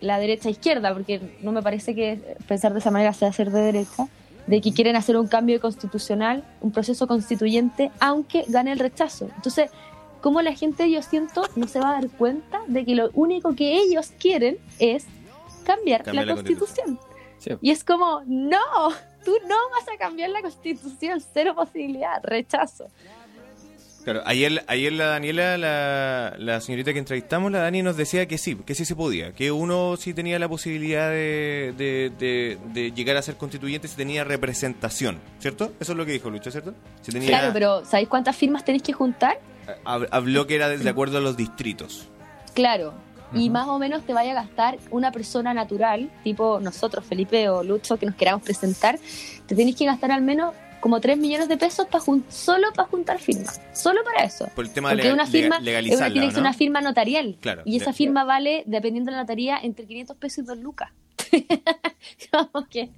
la 0.00 0.18
derecha 0.18 0.50
izquierda, 0.50 0.92
porque 0.92 1.20
no 1.40 1.52
me 1.52 1.62
parece 1.62 1.94
que 1.94 2.36
pensar 2.48 2.72
de 2.72 2.80
esa 2.80 2.90
manera 2.90 3.12
sea 3.12 3.32
ser 3.32 3.52
de 3.52 3.60
derecha, 3.60 4.08
de 4.48 4.60
que 4.60 4.72
quieren 4.72 4.96
hacer 4.96 5.16
un 5.16 5.28
cambio 5.28 5.60
constitucional, 5.60 6.42
un 6.60 6.72
proceso 6.72 7.06
constituyente, 7.06 7.92
aunque 8.00 8.44
gane 8.48 8.72
el 8.72 8.80
rechazo. 8.80 9.28
Entonces, 9.36 9.70
¿cómo 10.22 10.40
la 10.40 10.54
gente, 10.54 10.90
yo 10.90 11.02
siento, 11.02 11.42
no 11.56 11.66
se 11.68 11.80
va 11.80 11.90
a 11.90 11.92
dar 12.00 12.08
cuenta 12.10 12.62
de 12.66 12.86
que 12.86 12.94
lo 12.94 13.10
único 13.12 13.54
que 13.54 13.76
ellos 13.76 14.12
quieren 14.18 14.56
es 14.78 15.04
cambiar 15.64 16.04
Cambiar 16.04 16.26
la, 16.26 16.34
la 16.34 16.34
constitución? 16.34 16.98
Sí. 17.38 17.50
Y 17.60 17.70
es 17.70 17.84
como, 17.84 18.22
no, 18.26 18.58
tú 19.24 19.32
no 19.46 19.56
vas 19.70 19.94
a 19.94 19.98
cambiar 19.98 20.30
la 20.30 20.40
constitución, 20.40 21.20
cero 21.34 21.54
posibilidad, 21.54 22.22
rechazo. 22.22 22.86
Claro, 24.04 24.22
ayer, 24.26 24.64
ayer 24.66 24.92
la 24.92 25.06
Daniela, 25.06 25.56
la, 25.58 26.34
la 26.36 26.60
señorita 26.60 26.92
que 26.92 26.98
entrevistamos, 26.98 27.52
la 27.52 27.60
Dani 27.60 27.82
nos 27.82 27.96
decía 27.96 28.26
que 28.26 28.36
sí, 28.36 28.56
que 28.56 28.74
sí 28.74 28.84
se 28.84 28.96
podía, 28.96 29.32
que 29.32 29.52
uno 29.52 29.96
sí 29.96 30.12
tenía 30.12 30.40
la 30.40 30.48
posibilidad 30.48 31.08
de, 31.08 31.72
de, 31.78 32.10
de- 32.18 32.58
de 32.72 32.90
llegar 32.90 33.16
a 33.16 33.22
ser 33.22 33.36
constituyente 33.36 33.86
si 33.86 33.94
tenía 33.96 34.24
representación, 34.24 35.20
¿cierto? 35.38 35.72
Eso 35.78 35.92
es 35.92 35.98
lo 35.98 36.04
que 36.04 36.12
dijo 36.12 36.30
Lucho, 36.30 36.50
¿cierto? 36.50 36.74
Si 37.00 37.12
tenía, 37.12 37.28
Claro, 37.28 37.50
pero 37.52 37.84
¿sabéis 37.84 38.08
cuántas 38.08 38.34
firmas 38.34 38.64
tenéis 38.64 38.82
que 38.82 38.92
juntar? 38.92 39.38
hab- 39.84 40.08
Habló 40.10 40.48
que 40.48 40.56
era 40.56 40.68
de, 40.68 40.90
acuerdo 40.90 41.18
a 41.18 41.20
los 41.20 41.36
distritos. 41.36 42.08
Claro. 42.54 42.94
Y 43.34 43.48
más 43.50 43.66
o 43.68 43.78
menos 43.78 44.04
te 44.04 44.12
vaya 44.12 44.32
a 44.32 44.34
gastar 44.34 44.78
una 44.90 45.10
persona 45.12 45.54
natural, 45.54 46.10
tipo 46.24 46.58
nosotros, 46.60 47.04
Felipe 47.06 47.48
o 47.48 47.62
Lucho, 47.62 47.96
que 47.96 48.04
nos 48.04 48.14
queramos 48.16 48.42
presentar, 48.42 48.98
te 49.46 49.54
tenéis 49.54 49.76
que 49.76 49.86
gastar 49.86 50.10
al 50.12 50.20
menos 50.22 50.52
como 50.82 51.00
3 51.00 51.16
millones 51.16 51.48
de 51.48 51.56
pesos 51.56 51.86
para 51.86 52.04
solo 52.28 52.72
para 52.74 52.88
juntar 52.88 53.18
firmas. 53.18 53.58
Solo 53.72 54.02
para 54.04 54.24
eso. 54.24 54.48
Por 54.54 54.66
el 54.66 54.72
tema 54.72 54.90
de 54.90 54.96
Porque 54.96 55.04
lega- 55.08 55.14
una 55.14 55.26
firma 55.26 55.54
es 55.56 55.60
una, 55.60 55.64
legalizarla, 55.64 56.12
tiene 56.12 56.26
que 56.26 56.32
ser 56.34 56.42
¿no? 56.42 56.48
una 56.48 56.52
firma 56.58 56.80
notarial. 56.82 57.38
Claro. 57.40 57.62
Y 57.64 57.76
esa 57.76 57.92
firma 57.92 58.24
vale, 58.24 58.64
dependiendo 58.66 59.10
de 59.10 59.16
la 59.16 59.22
notaría, 59.22 59.58
entre 59.62 59.86
500 59.86 60.16
pesos 60.18 60.38
y 60.38 60.42
2 60.46 60.58
lucas. 60.58 60.90
Que- 62.70 62.90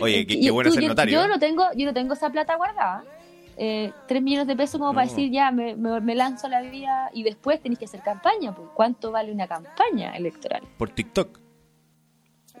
Oye, 0.00 0.26
qué, 0.26 0.50
bueno 0.50 0.68
tú, 0.70 0.74
ser 0.74 0.82
yo, 0.82 0.88
notario. 0.88 1.20
Yo 1.22 1.28
no 1.28 1.38
tengo, 1.38 1.64
yo 1.76 1.86
no 1.86 1.94
tengo 1.94 2.14
esa 2.14 2.30
plata 2.30 2.56
guardada. 2.56 3.04
Eh, 3.56 3.92
3 4.06 4.22
millones 4.22 4.46
de 4.46 4.56
pesos 4.56 4.78
como 4.80 4.92
para 4.94 5.06
No. 5.06 5.10
decir 5.10 5.30
ya 5.32 5.50
me, 5.50 5.74
me- 5.76 6.00
me 6.00 6.14
lanzo 6.14 6.46
a 6.46 6.50
la 6.50 6.60
vía 6.62 7.10
y 7.12 7.22
después 7.22 7.60
tenéis 7.62 7.78
que 7.78 7.84
hacer 7.86 8.00
campaña. 8.02 8.54
Pues, 8.54 8.68
¿Cuánto 8.74 9.10
vale 9.10 9.32
una 9.32 9.46
campaña 9.48 10.16
electoral? 10.16 10.62
Por 10.76 10.90
TikTok. 10.90 11.38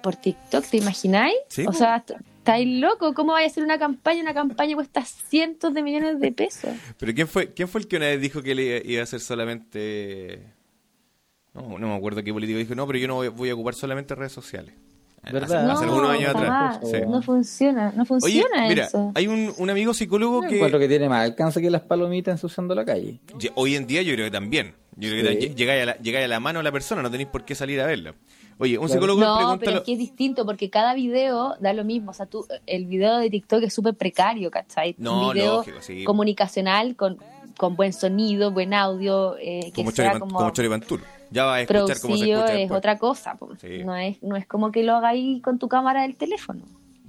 Por 0.02 0.16
TikTok, 0.16 0.64
¿te 0.64 0.76
imagináis? 0.76 1.36
Sí, 1.48 1.64
o 1.66 1.72
sea, 1.72 2.04
estáis 2.48 2.80
loco. 2.80 3.14
¿Cómo 3.14 3.32
vaya 3.32 3.46
a 3.46 3.50
hacer 3.50 3.62
una 3.62 3.78
campaña? 3.78 4.22
Una 4.22 4.34
campaña 4.34 4.74
cuesta 4.74 5.04
cientos 5.04 5.74
de 5.74 5.82
millones 5.82 6.18
de 6.20 6.32
pesos. 6.32 6.70
Pero 6.98 7.14
¿quién 7.14 7.28
fue, 7.28 7.52
quién 7.52 7.68
fue 7.68 7.82
el 7.82 7.88
que 7.88 7.96
una 7.96 8.06
vez 8.06 8.20
dijo 8.20 8.42
que 8.42 8.54
le 8.54 8.82
iba 8.84 9.00
a 9.00 9.04
hacer 9.04 9.20
solamente... 9.20 10.42
No, 11.54 11.78
no 11.78 11.88
me 11.88 11.94
acuerdo 11.96 12.22
qué 12.22 12.32
político 12.32 12.58
dijo, 12.58 12.74
no, 12.74 12.86
pero 12.86 12.98
yo 12.98 13.08
no 13.08 13.14
voy, 13.16 13.28
voy 13.28 13.50
a 13.50 13.54
ocupar 13.54 13.74
solamente 13.74 14.14
redes 14.14 14.32
sociales. 14.32 14.74
¿Verdad? 15.24 15.44
Hace, 15.44 15.56
hace 15.56 15.86
no, 15.86 15.92
algunos 15.92 16.10
años 16.10 16.32
jamás. 16.32 16.76
atrás. 16.76 16.90
Sí. 16.90 16.98
No 17.08 17.22
funciona, 17.22 17.92
no 17.94 18.02
Oye, 18.02 18.06
funciona 18.06 18.68
mira, 18.68 18.84
eso. 18.84 19.12
hay 19.14 19.26
un, 19.26 19.52
un 19.58 19.68
amigo 19.70 19.92
psicólogo 19.92 20.42
Yo 20.42 20.48
que... 20.48 20.54
encuentro 20.56 20.78
que 20.78 20.88
tiene 20.88 21.08
más 21.08 21.24
alcance 21.24 21.60
que 21.60 21.70
las 21.70 21.82
palomitas 21.82 22.32
ensuciando 22.32 22.74
la 22.74 22.84
calle. 22.84 23.20
Hoy 23.56 23.74
en 23.74 23.86
día 23.86 24.00
yo 24.02 24.14
creo 24.14 24.26
que 24.26 24.30
también. 24.30 24.74
Yo 24.96 25.10
creo 25.10 25.24
que 25.24 25.40
Sí. 25.40 25.54
llegáis 25.54 25.82
a, 25.82 25.86
la, 25.86 25.96
llegáis 25.98 26.24
a 26.24 26.28
la 26.28 26.40
mano 26.40 26.60
de 26.60 26.64
la 26.64 26.72
persona, 26.72 27.02
no 27.02 27.10
tenéis 27.10 27.28
por 27.28 27.44
qué 27.44 27.54
salir 27.54 27.80
a 27.80 27.86
verla. 27.86 28.14
Oye, 28.58 28.76
un 28.78 28.88
psicólogo 28.88 29.20
No, 29.20 29.36
pregunta... 29.36 29.58
pero 29.60 29.70
lo- 29.72 29.78
es 29.78 29.84
que 29.84 29.92
es 29.92 29.98
distinto 29.98 30.44
porque 30.44 30.68
cada 30.70 30.94
video 30.94 31.54
da 31.60 31.72
lo 31.72 31.84
mismo. 31.84 32.10
O 32.10 32.14
sea, 32.14 32.26
tú, 32.26 32.44
el 32.66 32.86
video 32.86 33.18
de 33.18 33.30
TikTok 33.30 33.62
es 33.62 33.72
súper 33.74 33.94
precario, 33.94 34.50
¿cachai? 34.50 34.94
No, 34.98 35.28
Un 35.28 35.34
video 35.34 35.56
lógico, 35.58 35.78
sí. 35.80 36.04
comunicacional 36.04 36.96
con, 36.96 37.18
con 37.56 37.76
buen 37.76 37.92
sonido, 37.92 38.50
buen 38.50 38.74
audio, 38.74 39.36
eh, 39.38 39.70
que 39.72 39.82
como, 39.82 39.90
sea 39.92 40.12
Choripan- 40.14 40.20
como. 40.20 40.38
Ya 41.30 41.44
vas 41.44 41.58
a 41.58 41.60
escuchar 41.60 42.00
cómo 42.00 42.16
se 42.16 42.30
escucha 42.30 42.52
es 42.52 42.58
después. 42.60 42.78
otra 42.78 42.98
cosa. 42.98 43.38
Sí. 43.60 43.84
No, 43.84 43.94
es, 43.96 44.22
no 44.22 44.36
es 44.36 44.46
como 44.46 44.72
que 44.72 44.82
lo 44.82 44.94
hagáis 44.96 45.42
con 45.42 45.58
tu 45.58 45.68
cámara 45.68 46.02
del 46.02 46.16
teléfono. 46.16 46.62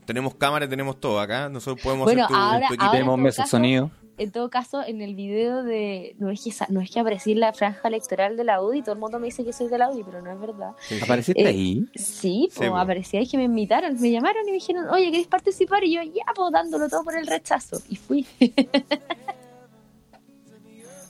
Tenemos 0.06 0.36
cámara, 0.36 0.68
tenemos 0.68 1.00
todo 1.00 1.20
acá. 1.20 1.50
Nosotros 1.50 1.82
podemos 1.84 2.06
Bueno, 2.06 2.26
hacer 2.26 2.36
tu, 2.36 2.42
ahora- 2.42 2.68
tu 2.68 2.74
equipo. 2.74 2.84
ahora- 2.84 2.92
Tenemos 2.98 3.18
mesas 3.18 3.36
de 3.38 3.42
caso- 3.44 3.52
sonido. 3.58 3.92
En 4.20 4.32
todo 4.32 4.50
caso, 4.50 4.84
en 4.86 5.02
el 5.02 5.16
video 5.16 5.64
de... 5.64 6.14
No 6.20 6.30
es 6.30 6.44
que, 6.44 6.52
no 6.74 6.82
es 6.82 6.92
que 6.92 7.00
aparecí 7.00 7.32
en 7.32 7.40
la 7.40 7.54
franja 7.54 7.88
electoral 7.88 8.36
de 8.36 8.44
la 8.44 8.62
UDI, 8.62 8.82
todo 8.82 8.94
el 8.94 9.00
mundo 9.00 9.18
me 9.18 9.28
dice 9.28 9.46
que 9.46 9.54
soy 9.54 9.70
de 9.70 9.78
la 9.78 9.90
UDI, 9.90 10.04
pero 10.04 10.22
no 10.22 10.32
es 10.32 10.40
verdad. 10.40 10.72
¿Apareciste 11.02 11.42
Eh, 11.42 11.48
ahí? 11.48 11.86
Sí, 11.96 12.50
pues 12.54 12.70
aparecía 12.74 13.22
y 13.22 13.28
que 13.28 13.38
me 13.38 13.46
invitaron, 13.46 14.00
me 14.00 14.12
llamaron 14.12 14.44
y 14.44 14.52
me 14.52 14.54
dijeron, 14.58 14.90
oye, 14.90 15.10
¿querés 15.10 15.28
participar? 15.28 15.84
Y 15.86 15.96
yo, 15.96 16.02
ya, 16.04 16.24
pues 16.36 16.52
dándolo 16.52 16.90
todo 16.90 17.04
por 17.06 17.18
el 17.18 17.26
rechazo. 17.28 17.82
Y 17.90 17.96
fui. 17.96 18.28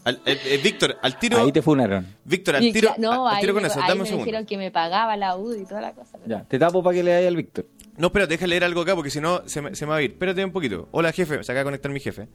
Al- 0.05 0.21
eh, 0.25 0.39
eh, 0.45 0.59
Víctor, 0.63 0.97
al 1.01 1.19
tiro. 1.19 1.39
Ahí 1.39 1.51
te 1.51 1.61
funaron. 1.61 2.05
Víctor, 2.23 2.55
al 2.55 2.71
tiro, 2.71 2.93
no, 2.99 3.27
al 3.27 3.35
ahí, 3.35 3.41
tiro 3.41 3.53
con 3.53 3.63
me, 3.63 3.67
eso. 3.67 3.79
ahí 3.81 3.87
Dame 3.87 3.95
me 3.95 4.01
un 4.01 4.05
segundo. 4.07 4.25
dijeron 4.25 4.45
que 4.45 4.57
me 4.57 4.71
pagaba 4.71 5.17
la 5.17 5.35
UDI 5.35 5.61
y 5.63 5.65
toda 5.65 5.81
la 5.81 5.93
cosa. 5.93 6.17
pero- 6.23 6.29
Ya, 6.39 6.45
te 6.45 6.57
tapo 6.57 6.81
para 6.81 6.95
que 6.95 7.03
le 7.03 7.13
vaya 7.15 7.27
al 7.27 7.35
Víctor. 7.35 7.65
No, 7.97 8.07
espérate, 8.07 8.33
deja 8.35 8.47
leer 8.47 8.63
algo 8.63 8.81
acá 8.81 8.95
porque 8.95 9.09
si 9.09 9.19
no 9.19 9.41
se 9.47 9.61
me, 9.61 9.75
se 9.75 9.85
me 9.85 9.89
va 9.91 9.97
a 9.97 10.01
ir. 10.01 10.11
Espérate 10.11 10.45
un 10.45 10.51
poquito. 10.51 10.87
Hola, 10.91 11.11
jefe. 11.11 11.43
Se 11.43 11.51
acaba 11.51 11.59
de 11.59 11.63
conectar 11.65 11.91
mi 11.91 11.99
jefe. 11.99 12.27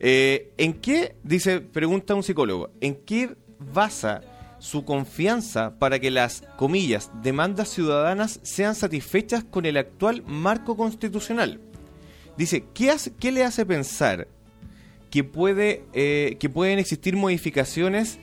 Eh, 0.00 0.52
¿En 0.56 0.72
qué, 0.72 1.14
dice, 1.22 1.60
pregunta 1.60 2.14
un 2.14 2.22
psicólogo, 2.22 2.70
¿en 2.80 2.94
qué 2.94 3.36
basa 3.58 4.22
su 4.58 4.84
confianza 4.84 5.78
para 5.78 5.98
que 5.98 6.10
las, 6.10 6.42
comillas, 6.56 7.10
demandas 7.22 7.68
ciudadanas 7.68 8.40
sean 8.42 8.74
satisfechas 8.74 9.44
con 9.44 9.66
el 9.66 9.76
actual 9.76 10.22
marco 10.26 10.74
constitucional? 10.74 11.60
Dice, 12.38 12.64
¿qué, 12.72 12.90
hace, 12.90 13.12
qué 13.12 13.30
le 13.30 13.44
hace 13.44 13.66
pensar 13.66 14.26
que, 15.10 15.22
puede, 15.22 15.84
eh, 15.92 16.38
que 16.40 16.48
pueden 16.48 16.78
existir 16.78 17.14
modificaciones 17.16 18.18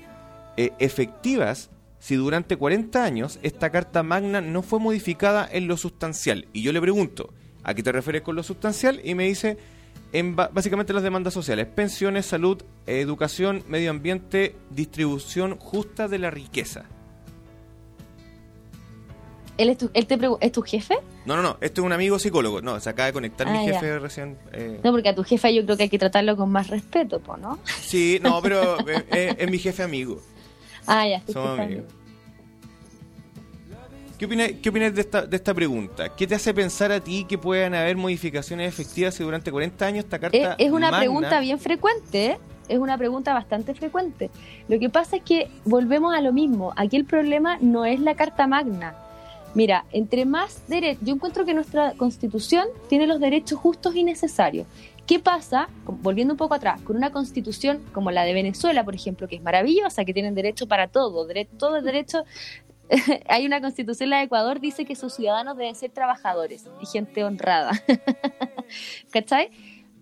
eh, 0.58 0.72
efectivas 0.80 1.70
si 2.00 2.16
durante 2.16 2.58
40 2.58 3.04
años 3.04 3.40
esta 3.44 3.70
Carta 3.70 4.02
Magna 4.02 4.42
no 4.42 4.64
fue 4.64 4.80
modificada 4.80 5.48
en 5.52 5.68
lo 5.68 5.78
sustancial. 5.78 6.48
Y 6.54 6.64
yo 6.64 6.72
le 6.72 6.82
pregunto, 6.82 7.32
¿a 7.64 7.76
qué 7.76 7.84
te 7.84 7.92
refieres 7.92 8.24
con 8.24 8.36
lo 8.36 8.42
sustancial? 8.42 9.00
Y 9.04 9.14
me 9.14 9.26
dice, 9.26 9.58
en 10.14 10.36
básicamente 10.36 10.94
las 10.94 11.04
demandas 11.04 11.34
sociales, 11.34 11.68
pensiones, 11.68 12.26
salud, 12.26 12.62
educación, 12.86 13.64
medio 13.68 13.92
ambiente, 13.92 14.56
distribución 14.70 15.58
justa 15.58 16.08
de 16.08 16.20
la 16.20 16.32
riqueza. 16.32 16.86
¿Él, 19.58 19.70
es 19.70 19.78
tu, 19.80 19.90
él 19.94 20.06
te 20.06 20.20
es 20.42 20.52
tu 20.52 20.62
jefe? 20.62 20.96
No, 21.26 21.36
no, 21.36 21.42
no, 21.42 21.58
esto 21.62 21.82
es 21.82 21.86
un 21.86 21.92
amigo 21.92 22.20
psicólogo. 22.20 22.62
No, 22.62 22.80
se 22.80 22.90
acaba 22.92 23.08
de 23.08 23.14
conectar 23.14 23.48
mi 23.50 23.58
Ah, 23.58 23.66
ya. 23.66 23.74
jefe 23.74 23.98
recién. 24.00 24.38
eh. 24.54 24.80
No, 24.84 24.92
porque 24.92 25.10
a 25.10 25.16
tu 25.16 25.24
jefe 25.24 25.54
yo 25.54 25.66
creo 25.66 25.76
que 25.78 25.84
hay 25.84 25.90
que 25.90 25.98
tratarlo 25.98 26.38
con 26.38 26.52
más 26.52 26.68
respeto, 26.70 27.20
¿no? 27.38 27.58
Sí, 27.82 28.20
no, 28.22 28.40
pero 28.42 28.78
es 29.12 29.50
mi 29.50 29.58
jefe 29.58 29.82
amigo. 29.82 30.22
Ah, 30.86 31.08
ya, 31.08 31.22
Somos 31.34 31.60
amigos. 31.60 31.86
amigo. 31.86 31.97
¿Qué 34.18 34.26
opinas, 34.26 34.52
qué 34.64 34.70
opinas 34.70 34.96
de, 34.96 35.02
esta, 35.02 35.26
de 35.28 35.36
esta 35.38 35.54
pregunta? 35.54 36.10
¿Qué 36.16 36.26
te 36.26 36.34
hace 36.36 36.54
pensar 36.54 36.92
a 36.92 37.00
ti 37.00 37.26
que 37.30 37.38
puedan 37.38 37.76
haber 37.76 37.98
modificaciones 37.98 38.68
efectivas 38.68 39.14
si 39.14 39.24
durante 39.24 39.52
40 39.52 39.86
años 39.86 40.06
esta 40.06 40.18
carta 40.18 40.38
Es, 40.38 40.48
es 40.58 40.72
una 40.72 40.90
magna- 40.90 41.00
pregunta 41.00 41.40
bien 41.40 41.60
frecuente, 41.60 42.26
¿eh? 42.26 42.38
es 42.68 42.80
una 42.80 42.98
pregunta 42.98 43.34
bastante 43.34 43.76
frecuente. 43.76 44.32
Lo 44.68 44.80
que 44.80 44.90
pasa 44.90 45.18
es 45.18 45.22
que 45.24 45.50
volvemos 45.66 46.16
a 46.16 46.22
lo 46.22 46.34
mismo. 46.34 46.74
Aquí 46.76 46.96
el 46.98 47.06
problema 47.06 47.58
no 47.62 47.86
es 47.86 48.00
la 48.00 48.16
Carta 48.16 48.48
Magna. 48.48 48.96
Mira, 49.54 49.86
entre 49.92 50.26
más 50.26 50.68
derechos, 50.68 51.04
yo 51.06 51.14
encuentro 51.14 51.46
que 51.46 51.54
nuestra 51.54 51.94
constitución 51.94 52.68
tiene 52.90 53.08
los 53.08 53.20
derechos 53.20 53.60
justos 53.60 53.96
y 53.96 54.04
necesarios. 54.04 54.68
¿Qué 55.06 55.20
pasa, 55.20 55.70
volviendo 55.86 56.34
un 56.34 56.38
poco 56.38 56.56
atrás, 56.56 56.82
con 56.82 56.98
una 56.98 57.12
constitución 57.12 57.80
como 57.94 58.12
la 58.12 58.24
de 58.26 58.34
Venezuela, 58.34 58.84
por 58.84 58.94
ejemplo, 58.94 59.28
que 59.30 59.38
es 59.38 59.42
maravillosa, 59.42 60.04
que 60.04 60.14
tienen 60.14 60.36
derecho 60.36 60.68
para 60.68 60.90
todo, 60.90 61.26
dere- 61.26 61.48
todo 61.58 61.78
el 61.78 61.86
derecho 61.86 62.26
hay 63.28 63.46
una 63.46 63.62
constitución, 63.62 64.10
la 64.10 64.18
de 64.18 64.24
Ecuador, 64.24 64.60
dice 64.60 64.86
que 64.86 64.96
sus 64.96 65.14
ciudadanos 65.14 65.58
deben 65.58 65.76
ser 65.76 65.92
trabajadores 65.92 66.66
y 66.82 66.86
gente 66.86 67.24
honrada. 67.24 67.72
¿Cachai? 69.12 69.50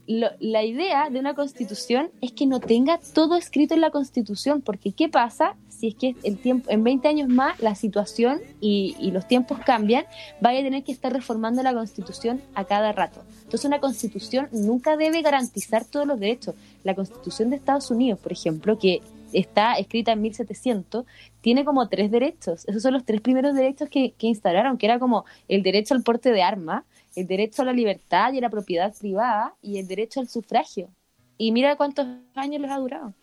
Lo- 0.07 0.29
la 0.39 0.63
idea 0.63 1.09
de 1.09 1.19
una 1.19 1.33
constitución 1.33 2.11
es 2.21 2.31
que 2.31 2.45
no 2.45 2.59
tenga 2.59 2.99
todo 3.13 3.35
escrito 3.37 3.73
en 3.73 3.81
la 3.81 3.89
constitución, 3.89 4.61
porque 4.61 4.91
¿qué 4.91 5.09
pasa 5.09 5.55
si 5.67 5.87
es 5.87 5.95
que 5.95 6.15
el 6.23 6.37
tiempo, 6.37 6.69
en 6.69 6.83
20 6.83 7.07
años 7.07 7.27
más 7.27 7.59
la 7.59 7.73
situación 7.73 8.39
y, 8.61 8.95
y 8.99 9.09
los 9.09 9.27
tiempos 9.27 9.57
cambian? 9.65 10.05
Vaya 10.41 10.59
a 10.59 10.63
tener 10.63 10.83
que 10.83 10.91
estar 10.91 11.11
reformando 11.11 11.63
la 11.63 11.73
constitución 11.73 12.39
a 12.53 12.65
cada 12.65 12.91
rato. 12.91 13.23
Entonces 13.45 13.65
una 13.65 13.79
constitución 13.79 14.47
nunca 14.51 14.95
debe 14.95 15.23
garantizar 15.23 15.85
todos 15.85 16.05
los 16.05 16.19
derechos. 16.19 16.53
La 16.83 16.93
constitución 16.93 17.49
de 17.49 17.55
Estados 17.55 17.89
Unidos, 17.89 18.19
por 18.19 18.31
ejemplo, 18.31 18.77
que 18.77 19.01
está 19.33 19.73
escrita 19.75 20.11
en 20.11 20.21
1700, 20.21 21.05
tiene 21.41 21.65
como 21.65 21.87
tres 21.89 22.11
derechos. 22.11 22.67
Esos 22.67 22.81
son 22.81 22.93
los 22.93 23.05
tres 23.05 23.21
primeros 23.21 23.55
derechos 23.55 23.89
que, 23.89 24.11
que 24.11 24.27
instauraron, 24.27 24.77
que 24.77 24.85
era 24.85 24.99
como 24.99 25.25
el 25.47 25.63
derecho 25.63 25.93
al 25.93 26.03
porte 26.03 26.31
de 26.31 26.43
armas, 26.43 26.83
el 27.15 27.27
derecho 27.27 27.61
a 27.61 27.65
la 27.65 27.73
libertad 27.73 28.33
y 28.33 28.39
a 28.39 28.41
la 28.41 28.49
propiedad 28.49 28.93
privada 28.97 29.55
y 29.61 29.77
el 29.77 29.87
derecho 29.87 30.19
al 30.19 30.27
sufragio. 30.27 30.89
Y 31.37 31.51
mira 31.51 31.75
cuántos 31.75 32.07
años 32.35 32.61
les 32.61 32.71
ha 32.71 32.77
durado. 32.77 33.13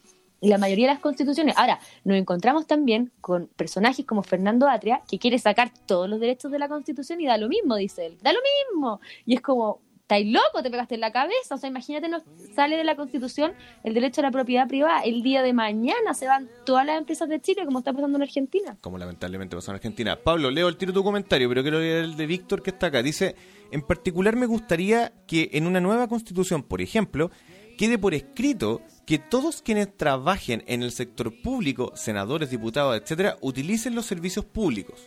La 0.41 0.59
mayoría 0.59 0.89
de 0.89 0.95
las 0.95 1.03
constituciones. 1.03 1.57
Ahora, 1.57 1.79
nos 2.03 2.17
encontramos 2.17 2.67
también 2.67 3.13
con 3.21 3.47
personajes 3.55 4.05
como 4.05 4.25
Fernando 4.25 4.69
Atria, 4.69 5.01
que 5.09 5.21
quiere 5.21 5.39
sacar 5.39 5.71
todos 5.87 6.09
los 6.09 6.19
derechos 6.19 6.51
de 6.51 6.59
la 6.59 6.69
constitución 6.69 7.21
y 7.21 7.27
da 7.27 7.37
lo 7.37 7.49
mismo, 7.49 7.77
dice 7.77 8.07
él. 8.07 8.19
Da 8.23 8.33
lo 8.33 8.41
mismo. 8.73 9.01
Y 9.25 9.37
es 9.37 9.41
como, 9.41 9.81
¿estáis 10.13 10.33
loco? 10.33 10.63
Te 10.63 10.71
pegaste 10.71 10.95
en 10.97 11.01
la 11.01 11.11
cabeza. 11.11 11.55
O 11.55 11.59
sea, 11.59 11.71
imagínate, 11.71 12.09
nos 12.09 12.23
sale 12.55 12.77
de 12.77 12.85
la 12.85 12.97
constitución 12.97 13.55
el 13.83 13.95
derecho 13.95 14.21
a 14.21 14.25
la 14.25 14.31
propiedad 14.31 14.69
privada. 14.69 15.03
El 15.03 15.23
día 15.23 15.43
de 15.43 15.53
mañana 15.53 16.13
se 16.13 16.27
van 16.27 16.49
todas 16.67 16.85
las 16.85 16.99
empresas 16.99 17.29
de 17.29 17.41
Chile, 17.41 17.65
como 17.65 17.79
está 17.79 17.93
pasando 17.93 18.19
en 18.19 18.23
Argentina. 18.23 18.77
Como 18.81 18.99
lamentablemente 18.99 19.57
pasó 19.57 19.71
en 19.71 19.77
Argentina. 19.77 20.19
Pablo, 20.23 20.51
leo 20.51 20.69
el 20.69 20.77
tiro 20.77 20.93
tu 20.93 21.03
comentario, 21.03 21.49
pero 21.49 21.63
quiero 21.63 21.79
leer 21.81 22.05
el 22.05 22.17
de 22.17 22.27
Víctor 22.27 22.63
que 22.63 22.71
está 22.71 22.89
acá. 22.89 23.03
Dice, 23.03 23.37
en 23.71 23.81
particular 23.83 24.37
me 24.37 24.47
gustaría 24.47 25.13
que 25.27 25.51
en 25.55 25.67
una 25.67 25.81
nueva 25.81 26.09
constitución, 26.09 26.63
por 26.63 26.83
ejemplo, 26.83 27.31
quede 27.79 27.97
por 27.97 28.13
escrito 28.13 28.83
que 29.07 29.19
todos 29.19 29.63
quienes 29.63 29.97
trabajen 29.97 30.63
en 30.67 30.83
el 30.83 30.93
sector 30.93 31.41
público, 31.41 31.93
senadores, 31.95 32.51
diputados, 32.51 33.01
etcétera, 33.01 33.39
utilicen 33.41 33.95
los 33.95 34.07
servicios 34.07 34.45
públicos. 34.45 35.01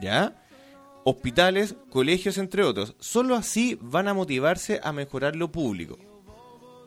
¿Ya? 0.00 0.34
Hospitales, 1.04 1.76
colegios, 1.90 2.38
entre 2.38 2.64
otros. 2.64 2.94
Solo 2.98 3.34
así 3.34 3.78
van 3.80 4.08
a 4.08 4.14
motivarse 4.14 4.80
a 4.82 4.92
mejorar 4.92 5.36
lo 5.36 5.52
público. 5.52 5.98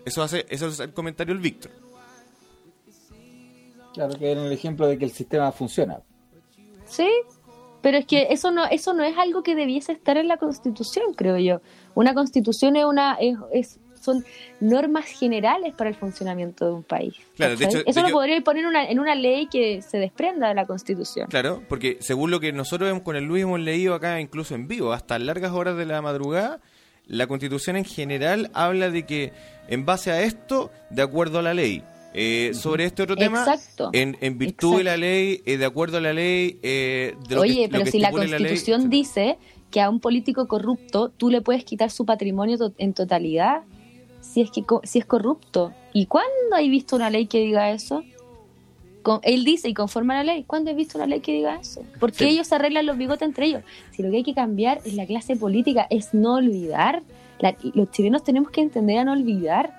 Eso 0.06 0.24
hace, 0.24 0.46
eso 0.50 0.68
es 0.68 0.80
el 0.80 0.94
comentario 0.94 1.34
del 1.34 1.42
Víctor. 1.44 1.72
Claro, 3.94 4.18
que 4.18 4.32
en 4.32 4.40
el 4.40 4.52
ejemplo 4.52 4.88
de 4.88 4.98
que 4.98 5.06
el 5.06 5.12
sistema 5.12 5.52
funciona. 5.52 6.00
Sí, 6.86 7.10
pero 7.82 7.98
es 7.98 8.06
que 8.06 8.28
eso 8.32 8.52
no, 8.52 8.66
eso 8.66 8.94
no 8.94 9.04
es 9.04 9.18
algo 9.18 9.44
que 9.44 9.56
debiese 9.56 9.92
estar 9.92 10.18
en 10.18 10.28
la 10.28 10.38
Constitución, 10.38 11.14
creo 11.16 11.38
yo. 11.38 11.62
Una 11.96 12.14
Constitución 12.14 12.76
es 12.76 12.86
una, 12.86 13.16
es, 13.16 13.38
es- 13.52 13.80
son 14.08 14.26
normas 14.60 15.06
generales 15.06 15.74
para 15.78 15.90
el 15.90 15.96
funcionamiento 15.96 16.66
de 16.66 16.72
un 16.72 16.84
país. 16.84 17.14
Claro, 17.36 17.56
de 17.56 17.66
hecho- 17.66 17.78
de 17.78 17.84
eso 17.86 18.02
lo 18.02 18.10
podría 18.10 18.42
poner 18.42 18.66
una- 18.66 18.90
en 18.90 19.00
una 19.00 19.14
ley 19.16 19.48
que 19.48 19.82
se 19.82 19.98
desprenda 20.00 20.48
de 20.48 20.56
la 20.56 20.66
Constitución. 20.66 21.28
Claro, 21.30 21.62
porque 21.70 21.98
según 22.00 22.32
lo 22.32 22.40
que 22.40 22.52
nosotros 22.54 22.90
hemos- 22.90 23.04
con 23.04 23.16
el 23.16 23.26
Luis 23.26 23.44
hemos 23.44 23.60
leído 23.60 23.94
acá, 23.94 24.20
incluso 24.20 24.56
en 24.56 24.68
vivo, 24.68 24.94
hasta 24.94 25.20
largas 25.20 25.52
horas 25.52 25.78
de 25.78 25.86
la 25.86 26.02
madrugada, 26.02 26.60
la 27.06 27.28
constitución 27.28 27.76
en 27.78 27.86
general 27.86 28.50
habla 28.54 28.90
de 28.90 29.06
que 29.06 29.32
en 29.70 29.86
base 29.86 30.12
a 30.12 30.22
esto, 30.24 30.72
de 30.90 31.02
acuerdo 31.02 31.40
a 31.40 31.42
la 31.42 31.54
ley, 31.54 31.84
eh, 32.14 32.52
sobre 32.54 32.86
este 32.86 33.04
otro 33.04 33.16
tema, 33.16 33.40
Exacto. 33.42 33.92
en, 33.94 34.18
en 34.22 34.38
virtud 34.38 34.78
de 34.80 34.84
la 34.84 34.98
ley, 34.98 35.42
eh, 35.46 35.58
de 35.58 35.66
acuerdo 35.66 35.98
a 35.98 36.02
la 36.02 36.14
ley, 36.14 36.58
eh, 36.64 37.14
de 37.30 37.36
lo 37.36 37.42
Oye, 37.42 37.54
que, 37.56 37.62
lo 37.68 37.72
pero 37.72 37.84
que 37.86 37.92
si 37.92 38.00
la 38.00 38.10
ley, 38.12 38.18
Constitución 38.30 38.90
dice 38.90 39.38
que 39.70 39.82
a 39.82 39.90
un 39.90 40.00
político 40.00 40.48
corrupto 40.48 41.10
tú 41.10 41.30
le 41.30 41.42
puedes 41.42 41.64
quitar 41.66 41.92
su 41.92 42.06
patrimonio 42.06 42.58
to- 42.58 42.74
en 42.78 42.94
totalidad 42.94 43.62
si 44.32 44.42
es 44.42 44.52
que 44.52 44.64
si 44.84 45.00
es 45.00 45.06
corrupto. 45.06 45.74
¿Y 45.94 46.06
cuándo 46.06 46.30
hay 46.56 46.70
visto 46.70 46.96
una 46.96 47.10
ley 47.10 47.28
que 47.28 47.40
diga 47.40 47.72
eso? 47.72 48.04
Con- 49.04 49.20
él 49.24 49.46
dice 49.46 49.70
y 49.70 49.74
conforme 49.74 50.14
a 50.14 50.18
la 50.18 50.24
ley. 50.34 50.44
¿Cuándo 50.46 50.70
he 50.72 50.74
visto 50.74 50.98
una 50.98 51.08
ley 51.08 51.22
que 51.22 51.32
diga 51.32 51.56
eso? 51.60 51.82
Porque 52.00 52.18
Sí. 52.18 52.26
ellos 52.26 52.52
arreglan 52.52 52.86
los 52.86 52.98
bigotes 52.98 53.28
entre 53.28 53.46
ellos. 53.48 53.64
Si 53.92 54.04
lo 54.04 54.12
que 54.12 54.18
hay 54.18 54.24
que 54.24 54.34
cambiar 54.34 54.82
es 54.86 54.94
la 54.96 55.06
clase 55.06 55.36
política, 55.36 55.88
es 55.90 56.14
no 56.14 56.36
olvidar. 56.36 57.04
La- 57.40 57.56
los 57.74 57.90
chilenos 57.92 58.24
tenemos 58.24 58.52
que 58.52 58.62
entender 58.62 58.98
a 59.00 59.04
no 59.06 59.14
olvidar. 59.14 59.74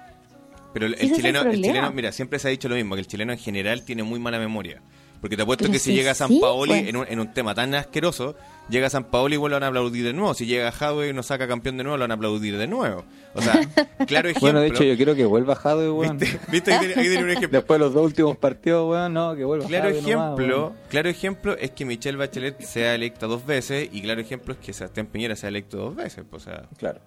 Pero 0.72 0.86
el, 0.86 0.94
chileno, 0.96 1.42
el 1.42 1.56
chileno, 1.62 1.90
mira, 1.92 2.12
siempre 2.12 2.38
se 2.38 2.48
ha 2.48 2.50
dicho 2.50 2.68
lo 2.68 2.74
mismo, 2.76 2.94
que 2.94 3.00
el 3.00 3.06
chileno 3.06 3.32
en 3.32 3.38
general 3.38 3.82
tiene 3.84 4.02
muy 4.02 4.18
mala 4.20 4.38
memoria. 4.38 4.80
Porque 5.20 5.36
te 5.36 5.42
apuesto 5.42 5.70
que 5.70 5.78
si 5.80 5.92
llega 5.94 6.12
a 6.12 6.14
San 6.14 6.28
sí, 6.28 6.38
Paoli 6.40 6.70
pues. 6.72 6.88
en, 6.88 6.96
un, 6.96 7.06
en 7.08 7.18
un 7.18 7.32
tema 7.34 7.54
tan 7.54 7.74
asqueroso, 7.74 8.36
llega 8.68 8.86
a 8.86 8.90
San 8.90 9.04
Paoli 9.04 9.34
y 9.34 9.38
vuelven 9.38 9.64
a 9.64 9.66
aplaudir 9.66 10.04
de 10.04 10.12
nuevo. 10.12 10.32
Si 10.34 10.46
llega 10.46 10.68
a 10.68 10.72
Jadwe 10.72 11.08
y 11.08 11.12
nos 11.12 11.26
saca 11.26 11.48
campeón 11.48 11.76
de 11.76 11.82
nuevo, 11.82 11.96
lo 11.96 12.04
van 12.04 12.12
a 12.12 12.14
aplaudir 12.14 12.56
de 12.56 12.66
nuevo. 12.68 13.04
O 13.34 13.42
sea, 13.42 13.60
claro 14.06 14.28
ejemplo. 14.28 14.40
Bueno, 14.40 14.60
de 14.60 14.68
hecho, 14.68 14.84
yo 14.84 14.96
quiero 14.96 15.16
que 15.16 15.24
vuelva 15.24 15.56
Jadwe, 15.56 15.90
weón. 15.90 16.18
¿Viste? 16.18 16.38
¿Viste? 16.52 16.72
Ahí 16.72 16.78
tiene, 16.86 16.94
ahí 17.00 17.08
tiene 17.08 17.24
un 17.24 17.30
ejemplo. 17.36 17.58
Después 17.58 17.80
de 17.80 17.84
los 17.86 17.94
dos 17.94 18.04
últimos 18.06 18.36
partidos, 18.36 18.88
weón, 18.88 19.12
no, 19.12 19.34
que 19.34 19.44
vuelva 19.44 19.66
Claro 19.66 19.88
Jadwe 19.88 19.98
ejemplo, 19.98 20.74
claro 20.88 21.08
ejemplo 21.08 21.56
es 21.58 21.70
que 21.72 21.84
Michelle 21.84 22.16
Bachelet 22.16 22.60
sea 22.60 22.94
electa 22.94 23.26
dos 23.26 23.44
veces 23.44 23.88
y 23.90 24.00
claro 24.02 24.20
ejemplo 24.20 24.54
es 24.54 24.60
que 24.60 24.72
Sebastián 24.72 25.06
Piñera 25.06 25.34
sea 25.34 25.48
electo 25.48 25.78
dos 25.78 25.96
veces. 25.96 26.24
pues, 26.30 26.42
O 26.46 26.50
sea, 26.50 26.62
Claro. 26.78 27.00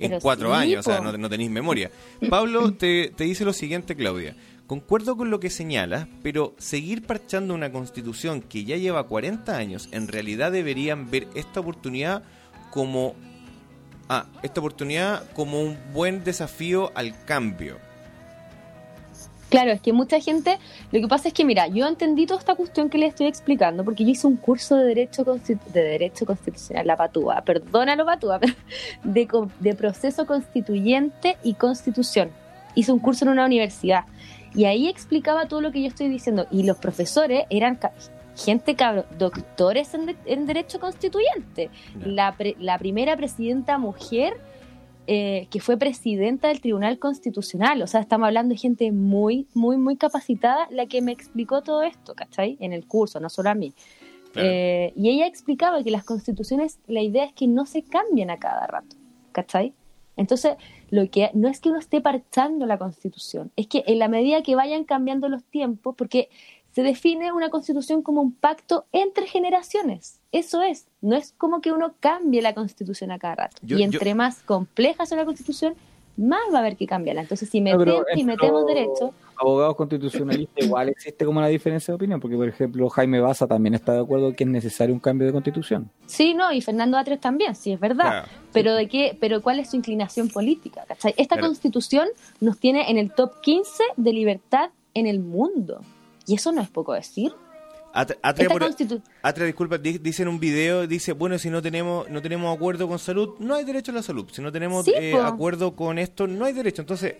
en 0.00 0.10
Pero 0.10 0.20
cuatro 0.20 0.48
sí, 0.48 0.60
años, 0.60 0.86
o 0.86 0.90
sea, 0.90 1.00
no, 1.00 1.16
no 1.16 1.30
tenéis 1.30 1.50
memoria. 1.52 1.88
Pablo 2.28 2.72
te, 2.74 3.12
te 3.16 3.22
dice 3.24 3.44
lo 3.44 3.52
siguiente, 3.52 3.94
Claudia. 3.94 4.34
Concuerdo 4.66 5.16
con 5.16 5.30
lo 5.30 5.40
que 5.40 5.50
señalas, 5.50 6.08
pero 6.22 6.54
seguir 6.56 7.06
parchando 7.06 7.54
una 7.54 7.70
constitución 7.70 8.40
que 8.40 8.64
ya 8.64 8.76
lleva 8.78 9.06
40 9.06 9.54
años, 9.54 9.88
en 9.92 10.08
realidad 10.08 10.52
deberían 10.52 11.10
ver 11.10 11.28
esta 11.34 11.60
oportunidad 11.60 12.22
como 12.70 13.14
ah, 14.08 14.26
esta 14.42 14.60
oportunidad 14.60 15.30
como 15.32 15.60
un 15.60 15.76
buen 15.92 16.24
desafío 16.24 16.92
al 16.94 17.14
cambio. 17.26 17.76
Claro, 19.50 19.70
es 19.70 19.82
que 19.82 19.92
mucha 19.92 20.18
gente, 20.18 20.58
lo 20.90 21.00
que 21.00 21.08
pasa 21.08 21.28
es 21.28 21.34
que, 21.34 21.44
mira, 21.44 21.68
yo 21.68 21.86
entendí 21.86 22.26
toda 22.26 22.40
esta 22.40 22.54
cuestión 22.54 22.88
que 22.88 22.96
le 22.96 23.06
estoy 23.06 23.26
explicando, 23.26 23.84
porque 23.84 24.02
yo 24.02 24.10
hice 24.10 24.26
un 24.26 24.36
curso 24.36 24.76
de 24.76 24.84
Derecho, 24.86 25.24
de 25.24 25.60
derecho 25.80 26.24
Constitucional, 26.24 26.86
la 26.86 26.96
patúa, 26.96 27.42
perdónalo 27.42 28.06
patúa, 28.06 28.40
pero 28.40 28.54
de, 29.04 29.28
de 29.60 29.74
proceso 29.74 30.26
constituyente 30.26 31.36
y 31.44 31.54
constitución. 31.54 32.30
Hice 32.74 32.90
un 32.90 32.98
curso 32.98 33.26
en 33.26 33.30
una 33.30 33.44
universidad 33.44 34.06
y 34.54 34.64
ahí 34.66 34.88
explicaba 34.88 35.46
todo 35.46 35.60
lo 35.60 35.72
que 35.72 35.82
yo 35.82 35.88
estoy 35.88 36.08
diciendo 36.08 36.46
y 36.50 36.62
los 36.62 36.76
profesores 36.78 37.44
eran 37.50 37.76
ca- 37.76 37.92
gente, 38.36 38.74
cabro, 38.74 39.04
doctores 39.18 39.94
en, 39.94 40.06
de- 40.06 40.16
en 40.26 40.46
Derecho 40.46 40.80
Constituyente. 40.80 41.70
La, 42.04 42.36
pre- 42.36 42.56
la 42.58 42.78
primera 42.78 43.16
presidenta 43.16 43.78
mujer 43.78 44.34
eh, 45.06 45.48
que 45.50 45.60
fue 45.60 45.76
presidenta 45.76 46.48
del 46.48 46.60
Tribunal 46.60 46.98
Constitucional. 46.98 47.82
O 47.82 47.86
sea, 47.86 48.00
estamos 48.00 48.26
hablando 48.26 48.54
de 48.54 48.58
gente 48.58 48.90
muy, 48.90 49.46
muy, 49.54 49.76
muy 49.76 49.96
capacitada 49.96 50.66
la 50.70 50.86
que 50.86 51.02
me 51.02 51.12
explicó 51.12 51.62
todo 51.62 51.82
esto, 51.82 52.14
¿cachai? 52.14 52.56
En 52.60 52.72
el 52.72 52.86
curso, 52.86 53.20
no 53.20 53.28
solo 53.28 53.50
a 53.50 53.54
mí. 53.54 53.74
Claro. 54.32 54.48
Eh, 54.50 54.92
y 54.96 55.10
ella 55.10 55.26
explicaba 55.26 55.82
que 55.84 55.90
las 55.90 56.04
constituciones, 56.04 56.80
la 56.86 57.02
idea 57.02 57.24
es 57.24 57.32
que 57.34 57.46
no 57.46 57.66
se 57.66 57.82
cambien 57.82 58.30
a 58.30 58.38
cada 58.38 58.66
rato, 58.66 58.96
¿cachai? 59.32 59.74
Entonces, 60.16 60.56
lo 60.94 61.10
que 61.10 61.30
no 61.34 61.48
es 61.48 61.58
que 61.60 61.70
uno 61.70 61.78
esté 61.80 62.00
parchando 62.00 62.66
la 62.66 62.78
constitución, 62.78 63.50
es 63.56 63.66
que 63.66 63.82
en 63.86 63.98
la 63.98 64.06
medida 64.08 64.42
que 64.42 64.54
vayan 64.54 64.84
cambiando 64.84 65.28
los 65.28 65.42
tiempos, 65.42 65.94
porque 65.96 66.28
se 66.72 66.82
define 66.82 67.32
una 67.32 67.50
constitución 67.50 68.02
como 68.02 68.20
un 68.22 68.32
pacto 68.32 68.84
entre 68.92 69.26
generaciones. 69.26 70.20
Eso 70.30 70.62
es. 70.62 70.86
No 71.00 71.16
es 71.16 71.32
como 71.36 71.60
que 71.60 71.72
uno 71.72 71.94
cambie 71.98 72.42
la 72.42 72.54
constitución 72.54 73.10
a 73.10 73.18
cada 73.18 73.34
rato. 73.34 73.56
Yo- 73.62 73.78
y 73.78 73.82
entre 73.82 74.10
yo- 74.10 74.16
más 74.16 74.42
compleja 74.42 75.04
sea 75.06 75.18
la 75.18 75.24
constitución, 75.24 75.74
más 76.16 76.42
va 76.52 76.58
a 76.58 76.60
haber 76.60 76.76
que 76.76 76.86
cambiarla. 76.86 77.22
Entonces, 77.22 77.48
si, 77.50 77.60
No, 77.60 77.76
metemos, 77.76 78.04
si 78.14 78.20
entre 78.20 78.36
metemos 78.36 78.60
los 78.62 78.66
derecho, 78.66 79.14
Abogados 79.36 79.76
constitucionalistas 79.76 80.64
igual 80.64 80.88
existe 80.90 81.24
como 81.24 81.38
una 81.38 81.48
diferencia 81.48 81.92
de 81.92 81.96
opinión, 81.96 82.20
porque 82.20 82.36
por 82.36 82.48
ejemplo 82.48 82.88
Jaime 82.88 83.20
Baza 83.20 83.46
también 83.46 83.74
está 83.74 83.92
de 83.92 84.00
acuerdo 84.00 84.32
que 84.34 84.44
es 84.44 84.50
necesario 84.50 84.94
un 84.94 85.00
cambio 85.00 85.26
de 85.26 85.32
constitución. 85.32 85.90
sí, 86.06 86.34
no, 86.34 86.52
y 86.52 86.60
Fernando 86.60 86.96
Atres 86.96 87.20
también, 87.20 87.54
sí, 87.54 87.72
es 87.72 87.80
verdad. 87.80 88.04
Claro. 88.04 88.28
Pero 88.52 88.74
de 88.74 88.88
qué, 88.88 89.16
pero 89.20 89.42
cuál 89.42 89.58
es 89.60 89.70
su 89.70 89.76
inclinación 89.76 90.28
política, 90.28 90.84
¿cachai? 90.86 91.14
Esta 91.16 91.34
Claro. 91.36 91.48
constitución 91.48 92.08
nos 92.40 92.58
tiene 92.58 92.90
en 92.90 92.98
el 92.98 93.12
top 93.12 93.40
15 93.42 93.82
de 93.96 94.12
libertad 94.12 94.70
en 94.94 95.06
el 95.06 95.18
mundo. 95.20 95.80
Y 96.26 96.34
eso 96.34 96.52
no 96.52 96.60
es 96.62 96.68
poco 96.70 96.92
decir. 96.94 97.32
Por- 97.92 98.60
constitu- 98.62 99.00
Atria, 99.22 99.46
disculpa, 99.46 99.78
di- 99.78 99.98
dice 99.98 100.22
en 100.22 100.28
un 100.28 100.40
video, 100.40 100.86
dice, 100.86 101.12
bueno, 101.12 101.38
si 101.38 101.48
no 101.48 101.62
tenemos 101.62 102.08
no 102.10 102.20
tenemos 102.20 102.54
acuerdo 102.56 102.88
con 102.88 102.98
salud, 102.98 103.34
no 103.38 103.54
hay 103.54 103.64
derecho 103.64 103.92
a 103.92 103.94
la 103.94 104.02
salud. 104.02 104.26
Si 104.32 104.42
no 104.42 104.50
tenemos 104.50 104.84
Sí, 104.84 104.92
eh, 104.96 105.14
acuerdo 105.22 105.76
con 105.76 105.98
esto, 106.00 106.26
no 106.26 106.44
hay 106.44 106.52
derecho. 106.52 106.82
Entonces, 106.82 107.14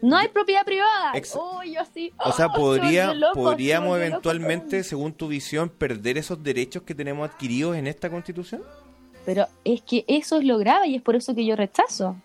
No 0.00 0.16
hay 0.16 0.28
propiedad 0.28 0.64
privada. 0.64 1.12
Ex- 1.14 1.34
Oh, 1.36 1.62
yo 1.64 1.80
sí. 1.92 2.12
o 2.24 2.32
sea, 2.32 2.46
Oh, 2.46 2.52
podría, 2.54 3.12
loco, 3.14 3.34
podríamos 3.34 3.96
eventualmente, 3.98 4.84
según 4.84 5.12
tu 5.12 5.26
visión, 5.28 5.68
perder 5.68 6.18
esos 6.18 6.42
derechos 6.42 6.82
que 6.84 6.94
tenemos 6.94 7.28
adquiridos 7.28 7.76
en 7.76 7.86
esta 7.86 8.08
constitución. 8.08 8.62
Pero 9.26 9.46
es 9.64 9.82
que 9.82 10.04
eso 10.06 10.38
es 10.38 10.44
lo 10.44 10.56
grave 10.58 10.88
y 10.88 10.94
es 10.96 11.02
por 11.02 11.16
eso 11.16 11.34
que 11.34 11.44
yo 11.44 11.56
rechazo. 11.56 12.16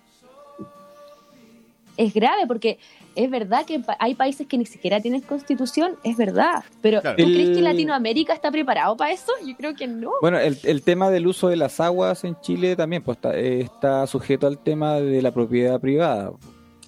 Es 1.96 2.14
grave 2.14 2.48
porque 2.48 2.80
es 3.16 3.30
verdad 3.30 3.66
que 3.66 3.80
hay 4.00 4.16
países 4.16 4.48
que 4.48 4.58
ni 4.58 4.66
siquiera 4.66 5.00
tienen 5.00 5.22
constitución, 5.22 5.96
es 6.04 6.18
verdad. 6.18 6.64
Pero 6.82 7.02
Claro. 7.02 7.18
¿tú 7.18 7.24
crees 7.26 7.50
que 7.50 7.58
El- 7.60 7.64
Latinoamérica 7.66 8.34
está 8.34 8.50
preparado 8.50 8.98
para 8.98 9.12
eso? 9.12 9.32
Yo 9.46 9.56
creo 9.56 9.76
que 9.76 9.86
no. 9.88 10.12
Bueno, 10.22 10.40
el, 10.40 10.58
el 10.64 10.82
tema 10.82 11.12
del 11.12 11.28
uso 11.28 11.50
de 11.50 11.56
las 11.56 11.80
aguas 11.80 12.24
en 12.24 12.40
Chile 12.42 12.76
también 12.76 13.04
pues, 13.04 13.18
está, 13.18 13.38
eh, 13.38 13.62
está 13.62 14.08
sujeto 14.08 14.48
al 14.48 14.58
tema 14.58 14.96
de 15.00 15.22
la 15.22 15.32
propiedad 15.32 15.80
privada. 15.80 16.32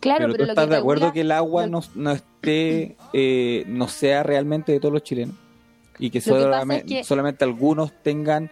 Claro, 0.06 0.26
pero, 0.26 0.32
pero, 0.34 0.44
tú 0.44 0.46
lo 0.46 0.52
estás 0.54 0.65
que 0.65 0.72
de 0.72 0.78
acuerdo 0.78 1.13
que 1.13 1.22
el 1.22 1.32
agua 1.32 1.68
no, 1.68 1.82
no 1.96 2.12
esté, 2.12 2.96
eh, 3.13 3.63
no 3.68 3.88
sea 3.88 4.24
realmente 4.24 4.72
de 4.72 4.80
todos 4.80 4.94
los 4.94 5.04
chilenos 5.04 5.36
y 6.00 6.10
que, 6.10 6.22
solamente, 6.22 6.86
es 6.94 7.00
que- 7.00 7.04
solamente 7.04 7.44
algunos 7.44 7.91
tengan 8.04 8.50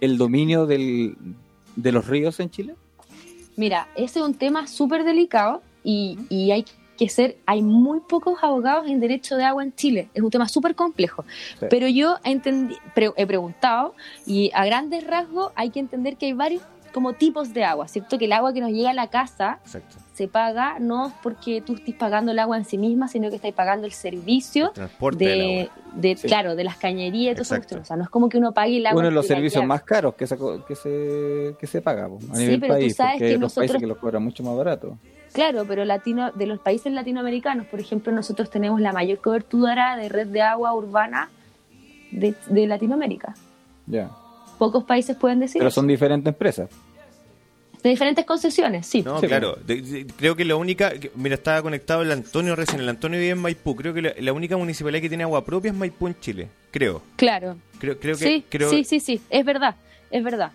el 0.00 0.18
dominio 0.18 0.66
del, 0.66 1.16
de 1.76 1.92
los 1.92 2.06
ríos 2.06 2.38
en 2.40 2.50
Chile. 2.50 2.74
Mira, 3.56 3.88
ese 3.96 4.18
es 4.20 4.24
un 4.24 4.34
tema 4.34 4.66
súper 4.66 5.04
delicado 5.04 5.62
y, 5.82 6.18
y 6.28 6.50
hay 6.50 6.64
que 6.98 7.08
ser, 7.08 7.36
hay 7.46 7.62
muy 7.62 8.00
pocos 8.00 8.38
abogados 8.42 8.86
en 8.88 9.00
derecho 9.00 9.36
de 9.36 9.44
agua 9.44 9.62
en 9.62 9.74
Chile. 9.74 10.08
Es 10.14 10.22
un 10.22 10.30
tema 10.30 10.48
súper 10.48 10.74
complejo. 10.74 11.24
Sí. 11.60 11.66
Pero 11.68 11.88
yo 11.88 12.16
entendí, 12.24 12.76
pre- 12.94 13.12
he 13.16 13.26
preguntado 13.26 13.94
y 14.26 14.50
a 14.54 14.64
grandes 14.64 15.06
rasgos 15.06 15.52
hay 15.54 15.70
que 15.70 15.80
entender 15.80 16.16
que 16.16 16.26
hay 16.26 16.32
varios 16.32 16.62
como 16.94 17.12
tipos 17.12 17.52
de 17.52 17.64
agua, 17.64 17.88
¿cierto? 17.88 18.16
Que 18.18 18.24
el 18.24 18.32
agua 18.32 18.54
que 18.54 18.60
nos 18.62 18.70
llega 18.70 18.90
a 18.90 18.94
la 18.94 19.08
casa 19.08 19.58
Exacto. 19.62 19.96
Se 20.16 20.28
paga 20.28 20.78
no 20.80 21.12
porque 21.22 21.60
tú 21.60 21.74
estés 21.74 21.94
pagando 21.94 22.32
el 22.32 22.38
agua 22.38 22.56
en 22.56 22.64
sí 22.64 22.78
misma, 22.78 23.06
sino 23.06 23.28
que 23.28 23.36
estás 23.36 23.52
pagando 23.52 23.86
el 23.86 23.92
servicio 23.92 24.70
Transporte 24.70 25.24
de, 25.26 25.70
de 25.92 26.16
Sí. 26.16 26.26
claro, 26.26 26.56
de 26.56 26.64
las 26.64 26.76
cañerías 26.76 27.32
y 27.32 27.34
todo 27.34 27.42
eso. 27.42 27.54
Exacto. 27.56 27.80
O 27.82 27.84
sea, 27.84 27.96
no 27.98 28.04
es 28.04 28.08
como 28.08 28.30
que 28.30 28.38
uno 28.38 28.52
pague 28.52 28.78
el 28.78 28.86
agua. 28.86 28.98
Uno 29.00 29.08
de 29.10 29.14
los 29.14 29.26
servicios 29.26 29.62
más 29.66 29.82
caros 29.82 30.14
que 30.14 30.26
se, 30.26 30.38
que 30.66 30.74
se, 30.74 31.54
que 31.60 31.66
se 31.66 31.82
paga 31.82 32.08
po, 32.08 32.18
a 32.32 32.34
Sí, 32.34 32.42
nivel 32.44 32.60
pero 32.60 32.74
tú 32.76 32.80
país, 32.80 32.96
sabes 32.96 33.12
porque 33.12 33.26
que 33.26 33.32
hay 33.34 33.50
países 33.50 33.76
que 33.78 33.86
los 33.86 33.98
cobran 33.98 34.22
mucho 34.24 34.42
más 34.42 34.56
barato. 34.56 34.96
Claro, 35.34 35.66
pero 35.68 35.84
latino, 35.84 36.32
de 36.32 36.46
los 36.46 36.60
países 36.60 36.90
latinoamericanos, 36.90 37.66
por 37.66 37.78
ejemplo, 37.78 38.10
nosotros 38.10 38.48
tenemos 38.48 38.80
la 38.80 38.94
mayor 38.94 39.18
cobertura 39.18 39.96
de 39.96 40.08
red 40.08 40.28
de 40.28 40.40
agua 40.40 40.72
urbana 40.72 41.28
de, 42.10 42.34
de 42.48 42.66
Latinoamérica. 42.66 43.34
Ya. 43.86 44.10
Pocos 44.58 44.84
países 44.84 45.14
pueden 45.14 45.40
decir 45.40 45.58
Pero 45.58 45.70
son 45.70 45.86
diferentes 45.86 46.32
empresas. 46.32 46.70
De 47.86 47.90
diferentes 47.94 48.24
concesiones, 48.24 48.86
sí. 48.86 49.02
No, 49.02 49.20
Sí, 49.20 49.26
claro. 49.26 49.56
De- 49.66 49.80
de- 49.80 50.06
creo 50.06 50.36
que 50.36 50.44
la 50.44 50.56
única. 50.56 50.90
que- 50.98 51.10
Mira, 51.14 51.34
estaba 51.36 51.62
conectado 51.62 52.02
el 52.02 52.10
Antonio 52.12 52.54
recién. 52.56 52.80
El 52.80 52.88
Antonio 52.88 53.18
vive 53.18 53.32
en 53.32 53.38
Maipú. 53.38 53.74
Creo 53.76 53.92
que 53.94 54.02
la, 54.02 54.12
la 54.18 54.32
única 54.32 54.56
municipalidad 54.56 55.00
que 55.02 55.08
tiene 55.08 55.24
agua 55.24 55.44
propia 55.44 55.70
es 55.70 55.76
Maipú 55.76 56.06
en 56.06 56.18
Chile. 56.20 56.48
Creo. 56.70 57.02
Claro. 57.16 57.56
Creo, 57.78 57.98
creo 57.98 58.16
que. 58.16 58.24
sí, 58.24 58.44
creo, 58.48 58.70
sí, 58.70 58.84
sí, 58.84 59.00
sí, 59.00 59.20
es 59.30 59.44
verdad, 59.44 59.76
es 60.10 60.22
verdad. 60.24 60.52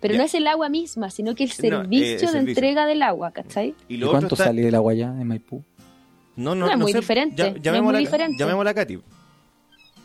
Pero 0.00 0.14
Ya. 0.14 0.18
no 0.18 0.24
es 0.26 0.34
el 0.34 0.46
agua 0.46 0.68
misma, 0.68 1.10
sino 1.10 1.34
que 1.34 1.44
el 1.44 1.48
No, 1.50 1.54
eh, 1.54 1.56
servicio 1.56 2.12
el 2.12 2.20
de 2.20 2.26
servicio. 2.28 2.50
entrega 2.50 2.86
del 2.86 3.02
agua, 3.02 3.32
¿cachai? 3.32 3.74
Y 3.88 3.94
¿Y 3.94 3.96
lo 3.98 4.06
otro 4.08 4.20
cuánto 4.20 4.34
está- 4.36 4.44
sale 4.46 4.62
del 4.62 4.74
agua 4.74 4.92
allá 4.92 5.06
en 5.08 5.26
Maipú? 5.26 5.64
No, 6.36 6.54
no, 6.54 6.66
No, 6.66 6.72
es 6.72 6.78
no 6.78 6.84
muy 6.84 6.92
sé. 6.92 6.98
diferente, 7.00 7.34
Ya- 7.36 7.50
no 7.50 7.56
es 7.56 7.62
llamémosla, 7.62 7.98
muy 7.98 8.04
diferente. 8.06 8.36
llamémosla 8.38 8.70
a 8.70 8.74
Katy. 8.74 8.98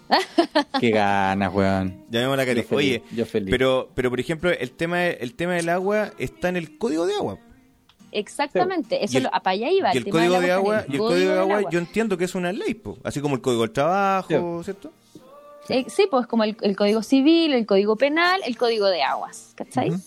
Qué 0.79 0.89
ganas, 0.91 1.53
weón. 1.53 2.05
Llamemos 2.09 2.33
a 2.33 2.37
la 2.37 2.45
Cari. 2.45 2.61
Yo 2.61 2.67
feliz, 2.67 3.01
Oye, 3.01 3.03
yo 3.15 3.25
feliz. 3.25 3.49
pero, 3.49 3.89
pero 3.95 4.09
por 4.09 4.19
ejemplo, 4.19 4.49
el 4.51 4.71
tema, 4.71 5.05
el 5.05 5.33
tema 5.35 5.53
del 5.53 5.69
agua 5.69 6.11
está 6.17 6.49
en 6.49 6.57
el 6.57 6.77
código 6.77 7.05
de 7.05 7.15
agua. 7.15 7.37
Exactamente, 8.11 9.03
eso 9.03 9.13
Y 9.15 9.17
el- 9.17 9.23
lo, 9.23 9.29
para 9.31 9.49
allá 9.51 9.69
iba. 9.71 9.93
y 9.93 9.97
el 9.97 10.03
tema 10.05 10.17
código 10.19 10.39
de 10.39 10.51
agua, 10.51 10.85
y 10.87 10.91
el 10.93 10.97
código 10.99 11.31
de 11.33 11.39
agua, 11.39 11.61
yo 11.71 11.79
entiendo 11.79 12.17
que 12.17 12.25
es 12.25 12.35
una 12.35 12.51
ley, 12.51 12.75
po. 12.75 12.97
así 13.03 13.21
como 13.21 13.35
el 13.35 13.41
código 13.41 13.63
del 13.63 13.71
trabajo, 13.71 14.61
¿cierto? 14.63 14.91
Eh, 15.69 15.85
sí, 15.87 16.07
pues 16.11 16.27
como 16.27 16.43
el, 16.43 16.55
el 16.61 16.75
código 16.75 17.01
civil, 17.01 17.53
el 17.53 17.65
código 17.65 17.95
penal, 17.95 18.41
el 18.45 18.57
código 18.57 18.87
de 18.87 19.01
aguas, 19.01 19.53
¿cachai? 19.55 19.89
Ujú. 19.91 20.01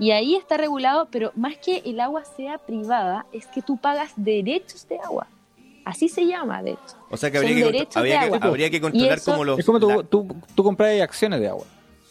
Y 0.00 0.10
ahí 0.10 0.34
está 0.36 0.56
regulado, 0.56 1.08
pero 1.10 1.32
más 1.36 1.56
que 1.56 1.78
el 1.86 2.00
agua 2.00 2.24
sea 2.36 2.58
privada, 2.58 3.24
es 3.32 3.46
que 3.46 3.62
tú 3.62 3.76
pagas 3.78 4.12
derechos 4.16 4.86
de 4.88 4.98
agua. 4.98 5.26
Así 5.88 6.08
se 6.08 6.26
llama, 6.26 6.62
de 6.62 6.72
hecho. 6.72 6.96
O 7.10 7.16
sea 7.16 7.30
que 7.30 7.38
Son 7.38 7.46
habría 7.46 7.64
que, 7.64 7.72
derechos 7.72 7.96
habría 7.96 8.20
de 8.24 8.30
que, 8.30 8.46
habría 8.46 8.70
que 8.70 8.80
controlar 8.80 9.16
eso- 9.18 9.32
como 9.32 9.44
los... 9.44 9.58
Es 9.58 9.64
como 9.64 9.80
tú, 9.80 9.88
la- 9.88 10.02
tú, 10.02 10.36
tú 10.54 10.62
compras 10.62 11.00
acciones 11.00 11.40
de 11.40 11.48
agua. 11.48 11.64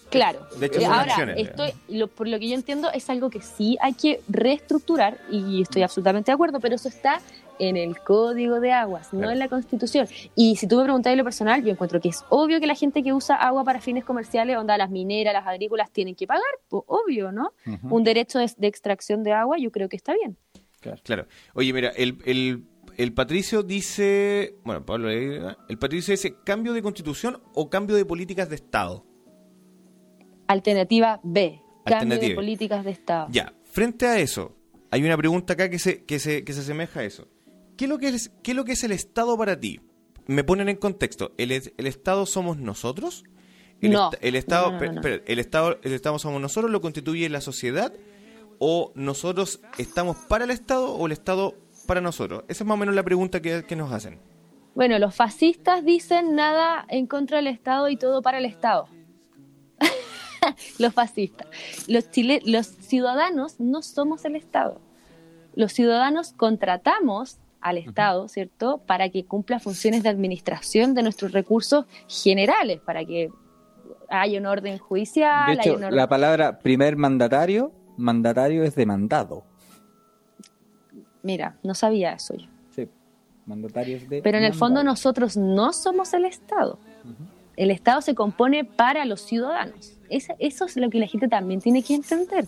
Claro. 0.09 0.39
De 0.57 0.65
hecho, 0.65 0.79
son 0.81 0.89
Ahora, 0.91 1.01
acciones, 1.11 1.37
estoy, 1.37 1.73
lo- 1.89 2.07
por 2.07 2.27
lo 2.27 2.39
que 2.39 2.47
yo 2.47 2.55
entiendo, 2.55 2.89
es 2.91 3.07
algo 3.09 3.29
que 3.29 3.41
sí 3.41 3.77
hay 3.81 3.93
que 3.93 4.21
reestructurar 4.29 5.19
y 5.29 5.61
estoy 5.61 5.83
absolutamente 5.83 6.31
de 6.31 6.33
acuerdo, 6.33 6.59
pero 6.59 6.73
eso 6.75 6.87
está 6.87 7.19
en 7.59 7.75
el 7.77 7.99
código 7.99 8.59
de 8.59 8.71
aguas, 8.71 9.13
no 9.13 9.29
en 9.29 9.37
la 9.37 9.47
constitución. 9.47 10.07
Y 10.35 10.55
si 10.55 10.65
tú 10.67 10.77
me 10.77 10.83
preguntas 10.85 11.11
en 11.11 11.17
lo 11.17 11.23
personal, 11.23 11.63
yo 11.63 11.71
encuentro 11.71 11.99
que 11.99 12.09
es 12.09 12.23
obvio 12.29 12.59
que 12.59 12.67
la 12.67 12.75
gente 12.75 13.03
que 13.03 13.13
usa 13.13 13.35
agua 13.35 13.63
para 13.63 13.79
fines 13.81 14.03
comerciales, 14.05 14.57
onda 14.57 14.75
las 14.77 14.89
mineras, 14.89 15.33
las 15.33 15.45
agrícolas, 15.45 15.91
tienen 15.91 16.15
que 16.15 16.25
pagar, 16.25 16.41
pues 16.67 16.83
obvio, 16.87 17.31
¿no? 17.31 17.51
Un 17.83 18.03
derecho 18.03 18.39
de, 18.39 18.49
de 18.57 18.67
extracción 18.67 19.23
de 19.23 19.33
agua, 19.33 19.57
yo 19.59 19.71
creo 19.71 19.87
que 19.89 19.97
está 19.97 20.13
bien. 20.13 20.35
Claro. 21.03 21.25
Oye, 21.53 21.73
mira, 21.73 21.89
el, 21.89 22.17
el, 22.25 22.63
el 22.97 23.13
Patricio 23.13 23.63
dice... 23.63 24.55
Bueno, 24.63 24.85
Pablo, 24.85 25.09
el 25.09 25.77
Patricio 25.79 26.11
dice 26.13 26.35
cambio 26.43 26.73
de 26.73 26.81
constitución 26.81 27.41
o 27.53 27.69
cambio 27.69 27.95
de 27.95 28.05
políticas 28.05 28.49
de 28.49 28.55
Estado. 28.55 29.05
Alternativa 30.47 31.19
B, 31.23 31.61
cambio 31.85 32.19
de 32.19 32.33
políticas 32.35 32.83
de 32.85 32.91
Estado. 32.91 33.27
Ya, 33.31 33.53
frente 33.65 34.05
a 34.07 34.19
eso, 34.19 34.55
hay 34.91 35.03
una 35.03 35.17
pregunta 35.17 35.53
acá 35.53 35.69
que 35.69 35.77
se, 35.79 36.05
que 36.05 36.19
se, 36.19 36.43
que 36.43 36.53
se 36.53 36.61
asemeja 36.61 37.01
a 37.01 37.03
eso. 37.03 37.27
¿Qué 37.75 37.85
es, 37.85 37.89
lo 37.89 37.97
que 37.97 38.07
es, 38.07 38.31
¿Qué 38.43 38.51
es 38.51 38.57
lo 38.57 38.63
que 38.65 38.71
es 38.71 38.83
el 38.83 38.91
Estado 38.91 39.37
para 39.37 39.59
ti? 39.59 39.81
Me 40.25 40.43
ponen 40.43 40.69
en 40.69 40.77
contexto. 40.77 41.33
¿El, 41.37 41.51
el 41.51 41.87
Estado 41.87 42.25
somos 42.25 42.57
nosotros? 42.57 43.23
El, 43.81 43.91
No. 43.91 44.09
el 44.21 44.35
Estado, 44.35 44.71
No, 44.71 44.71
no, 44.71 44.73
no, 44.73 44.79
per- 44.79 44.93
no. 44.93 44.99
espera, 45.01 45.23
el 45.27 45.39
Estado, 45.39 45.79
el 45.83 45.93
Estado 45.93 46.17
somos 46.17 46.41
nosotros, 46.41 46.71
lo 46.71 46.81
constituye 46.81 47.29
la 47.29 47.41
sociedad 47.41 47.93
o 48.59 48.91
nosotros 48.95 49.59
estamos 49.77 50.17
para 50.27 50.45
el 50.45 50.51
Estado 50.51 50.91
o 50.95 51.05
el 51.05 51.11
Estado 51.11 51.55
para 51.87 52.01
nosotros. 52.01 52.43
Esa 52.47 52.63
es 52.63 52.67
más 52.67 52.75
o 52.75 52.77
menos 52.77 52.93
la 52.93 53.03
pregunta 53.03 53.41
que, 53.41 53.65
que 53.65 53.75
nos 53.75 53.91
hacen. 53.91 54.19
Bueno, 54.75 54.99
los 54.99 55.15
fascistas 55.15 55.83
dicen 55.83 56.35
nada 56.35 56.85
en 56.89 57.07
contra 57.07 57.37
del 57.37 57.47
Estado 57.47 57.89
y 57.89 57.97
todo 57.97 58.21
para 58.21 58.37
el 58.37 58.45
Estado. 58.45 58.87
los 60.79 60.93
fascistas. 60.93 61.47
Los, 61.87 62.11
chile 62.11 62.41
los 62.45 62.67
ciudadanos 62.67 63.59
no 63.59 63.81
somos 63.81 64.23
el 64.25 64.35
Estado. 64.35 64.79
Los 65.55 65.73
ciudadanos 65.73 66.33
contratamos 66.33 67.39
al 67.59 67.79
Estado, 67.79 68.27
¿cierto?, 68.27 68.79
para 68.85 69.09
que 69.09 69.25
cumpla 69.25 69.59
funciones 69.59 70.03
de 70.03 70.09
administración 70.09 70.93
de 70.93 71.01
nuestros 71.01 71.31
recursos 71.31 71.85
generales, 72.07 72.79
para 72.79 73.03
que 73.03 73.31
haya 74.09 74.39
un 74.39 74.45
orden 74.45 74.77
judicial, 74.77 75.47
De 75.47 75.51
haya 75.53 75.61
hecho, 75.61 75.77
un 75.77 75.85
orden... 75.85 75.95
la 75.95 76.07
palabra 76.07 76.59
primer 76.59 76.95
mandatario, 76.97 77.71
mandatario 77.97 78.63
es 78.63 78.75
demandado. 78.75 79.43
Mira, 81.27 81.57
no 81.61 81.73
sabía 81.75 82.13
eso 82.13 82.33
yo. 82.35 82.47
Sí, 82.73 82.87
mandatario 83.45 83.97
es 83.97 84.07
de 84.09 84.21
Pero 84.21 84.37
en 84.37 84.45
el 84.45 84.53
fondo 84.53 84.81
nosotros 84.83 85.35
no 85.35 85.73
somos 85.73 86.13
el 86.13 86.23
Estado. 86.23 86.79
El 87.57 87.69
Estado 87.71 88.01
se 88.01 88.15
compone 88.15 88.63
para 88.63 89.03
los 89.03 89.19
ciudadanos. 89.21 89.93
Esa- 90.09 90.35
eso 90.39 90.65
es 90.65 90.77
lo 90.77 90.89
que 90.89 90.99
la 90.99 91.07
gente 91.07 91.27
también 91.27 91.59
tiene 91.59 91.83
que 91.83 91.95
entender. 91.95 92.45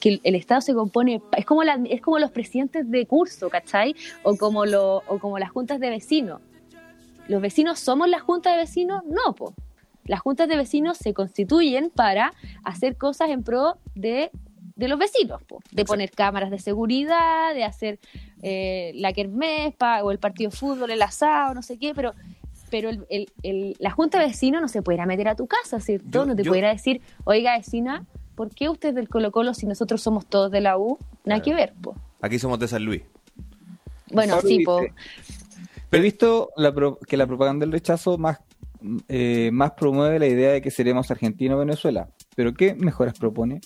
Que 0.00 0.08
el, 0.10 0.20
el 0.24 0.34
Estado 0.34 0.60
se 0.60 0.74
compone, 0.74 1.22
es 1.36 1.46
como, 1.46 1.64
la- 1.64 1.80
es 1.88 2.00
como 2.02 2.18
los 2.18 2.30
presidentes 2.30 2.90
de 2.90 3.06
curso, 3.06 3.48
¿cachai? 3.48 3.94
O 4.22 4.36
como, 4.36 4.66
lo, 4.66 4.98
o 5.08 5.18
como 5.18 5.38
las 5.38 5.50
juntas 5.50 5.80
de 5.80 5.88
vecinos. 5.88 6.40
¿Los 7.28 7.40
vecinos 7.40 7.78
somos 7.80 8.06
la 8.08 8.18
junta 8.18 8.50
de 8.50 8.56
vecinos? 8.58 9.02
No, 9.06 9.34
po. 9.34 9.54
Las 10.04 10.20
juntas 10.20 10.46
de 10.48 10.56
vecinos 10.56 10.98
se 10.98 11.14
constituyen 11.14 11.88
para 11.90 12.32
hacer 12.64 12.96
cosas 12.96 13.30
en 13.30 13.42
pro 13.44 13.78
de, 13.94 14.30
de 14.80 14.88
los 14.88 14.98
vecinos, 14.98 15.42
po. 15.44 15.60
de 15.70 15.84
poner 15.84 16.10
cámaras 16.10 16.50
de 16.50 16.58
seguridad, 16.58 17.54
de 17.54 17.62
hacer 17.64 18.00
eh, 18.42 18.92
la 18.96 19.12
kermés 19.12 19.74
pa- 19.76 20.02
o 20.02 20.10
el 20.10 20.18
partido 20.18 20.50
de 20.50 20.56
fútbol, 20.56 20.90
el 20.90 21.02
asado, 21.02 21.54
no 21.54 21.62
sé 21.62 21.78
qué, 21.78 21.94
pero 21.94 22.12
pero 22.70 22.88
el, 22.88 23.04
el- 23.10 23.28
el- 23.42 23.76
la 23.80 23.90
junta 23.90 24.20
de 24.20 24.26
vecinos 24.26 24.62
no 24.62 24.68
se 24.68 24.80
puede 24.80 24.96
ir 24.96 25.02
a 25.02 25.06
meter 25.06 25.26
a 25.28 25.34
tu 25.34 25.46
casa, 25.48 25.80
¿cierto? 25.80 26.06
Yo- 26.10 26.24
no 26.26 26.36
te 26.36 26.44
yo- 26.44 26.50
puede 26.50 26.60
ir 26.60 26.66
a 26.66 26.72
decir, 26.72 27.00
oiga, 27.24 27.56
vecina, 27.56 28.06
¿por 28.36 28.54
qué 28.54 28.68
usted 28.68 28.90
es 28.90 28.94
del 28.94 29.08
Colo 29.08 29.32
Colo 29.32 29.54
si 29.54 29.66
nosotros 29.66 30.00
somos 30.00 30.24
todos 30.26 30.50
de 30.52 30.60
la 30.60 30.78
U? 30.78 30.96
Nada 31.24 31.40
Claro. 31.40 31.44
que 31.44 31.54
ver, 31.54 31.72
po. 31.82 31.94
Aquí 32.22 32.38
somos 32.38 32.58
de 32.60 32.68
San 32.68 32.84
Luis. 32.84 33.02
Bueno, 34.12 34.40
sí, 34.40 34.60
po. 34.64 34.80
dice, 34.80 34.92
He 35.92 35.98
visto 36.00 36.50
la 36.56 36.72
pro- 36.72 36.98
que 37.08 37.16
la 37.16 37.26
propaganda 37.26 37.64
del 37.64 37.72
rechazo 37.72 38.16
más, 38.18 38.38
eh, 39.08 39.50
más 39.52 39.72
promueve 39.72 40.18
la 40.20 40.26
idea 40.28 40.52
de 40.52 40.62
que 40.62 40.70
seremos 40.70 41.10
Argentina 41.10 41.56
o 41.56 41.58
Venezuela. 41.58 42.08
¿Pero 42.36 42.54
qué 42.54 42.74
mejoras 42.74 43.18
propone? 43.18 43.60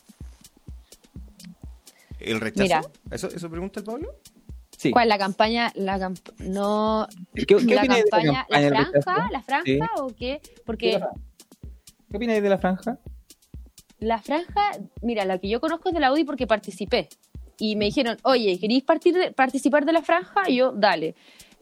¿El 2.24 2.40
rechazo? 2.40 2.62
Mira. 2.62 2.82
¿Eso, 3.10 3.28
¿Eso 3.28 3.50
pregunta 3.50 3.80
el 3.80 3.86
Pablo? 3.86 4.08
Sí. 4.76 4.90
¿Cuál? 4.90 5.08
¿La 5.08 5.18
campaña? 5.18 5.70
La 5.76 5.98
camp- 5.98 6.28
no. 6.38 7.06
¿Qué, 7.34 7.46
qué 7.46 7.54
la 7.74 7.80
opináis 7.82 8.04
de 8.04 8.10
campaña, 8.10 8.32
la 8.32 8.60
campaña 8.60 8.60
del 8.62 8.72
¿La 8.72 9.02
franja? 9.02 9.28
¿La 9.30 9.42
franja 9.42 9.64
Sí. 9.64 9.78
o 9.98 10.06
qué? 10.08 10.40
Porque 10.66 11.00
¿Qué 12.10 12.16
opináis 12.16 12.42
de 12.42 12.48
la 12.48 12.58
franja? 12.58 12.98
la 14.00 14.18
franja, 14.20 14.60
mira, 15.00 15.24
la 15.24 15.38
que 15.38 15.48
yo 15.48 15.60
conozco 15.60 15.88
es 15.88 15.94
de 15.94 16.00
la 16.00 16.12
UDI 16.12 16.24
porque 16.24 16.46
participé. 16.46 17.08
Y 17.58 17.76
me 17.76 17.86
dijeron, 17.86 18.18
oye, 18.24 18.58
¿queréis 18.58 18.82
partir 18.82 19.14
de- 19.14 19.32
participar 19.32 19.86
de 19.86 19.92
la 19.92 20.02
franja? 20.02 20.42
Y 20.50 20.56
yo, 20.56 20.72
dale. 20.72 21.14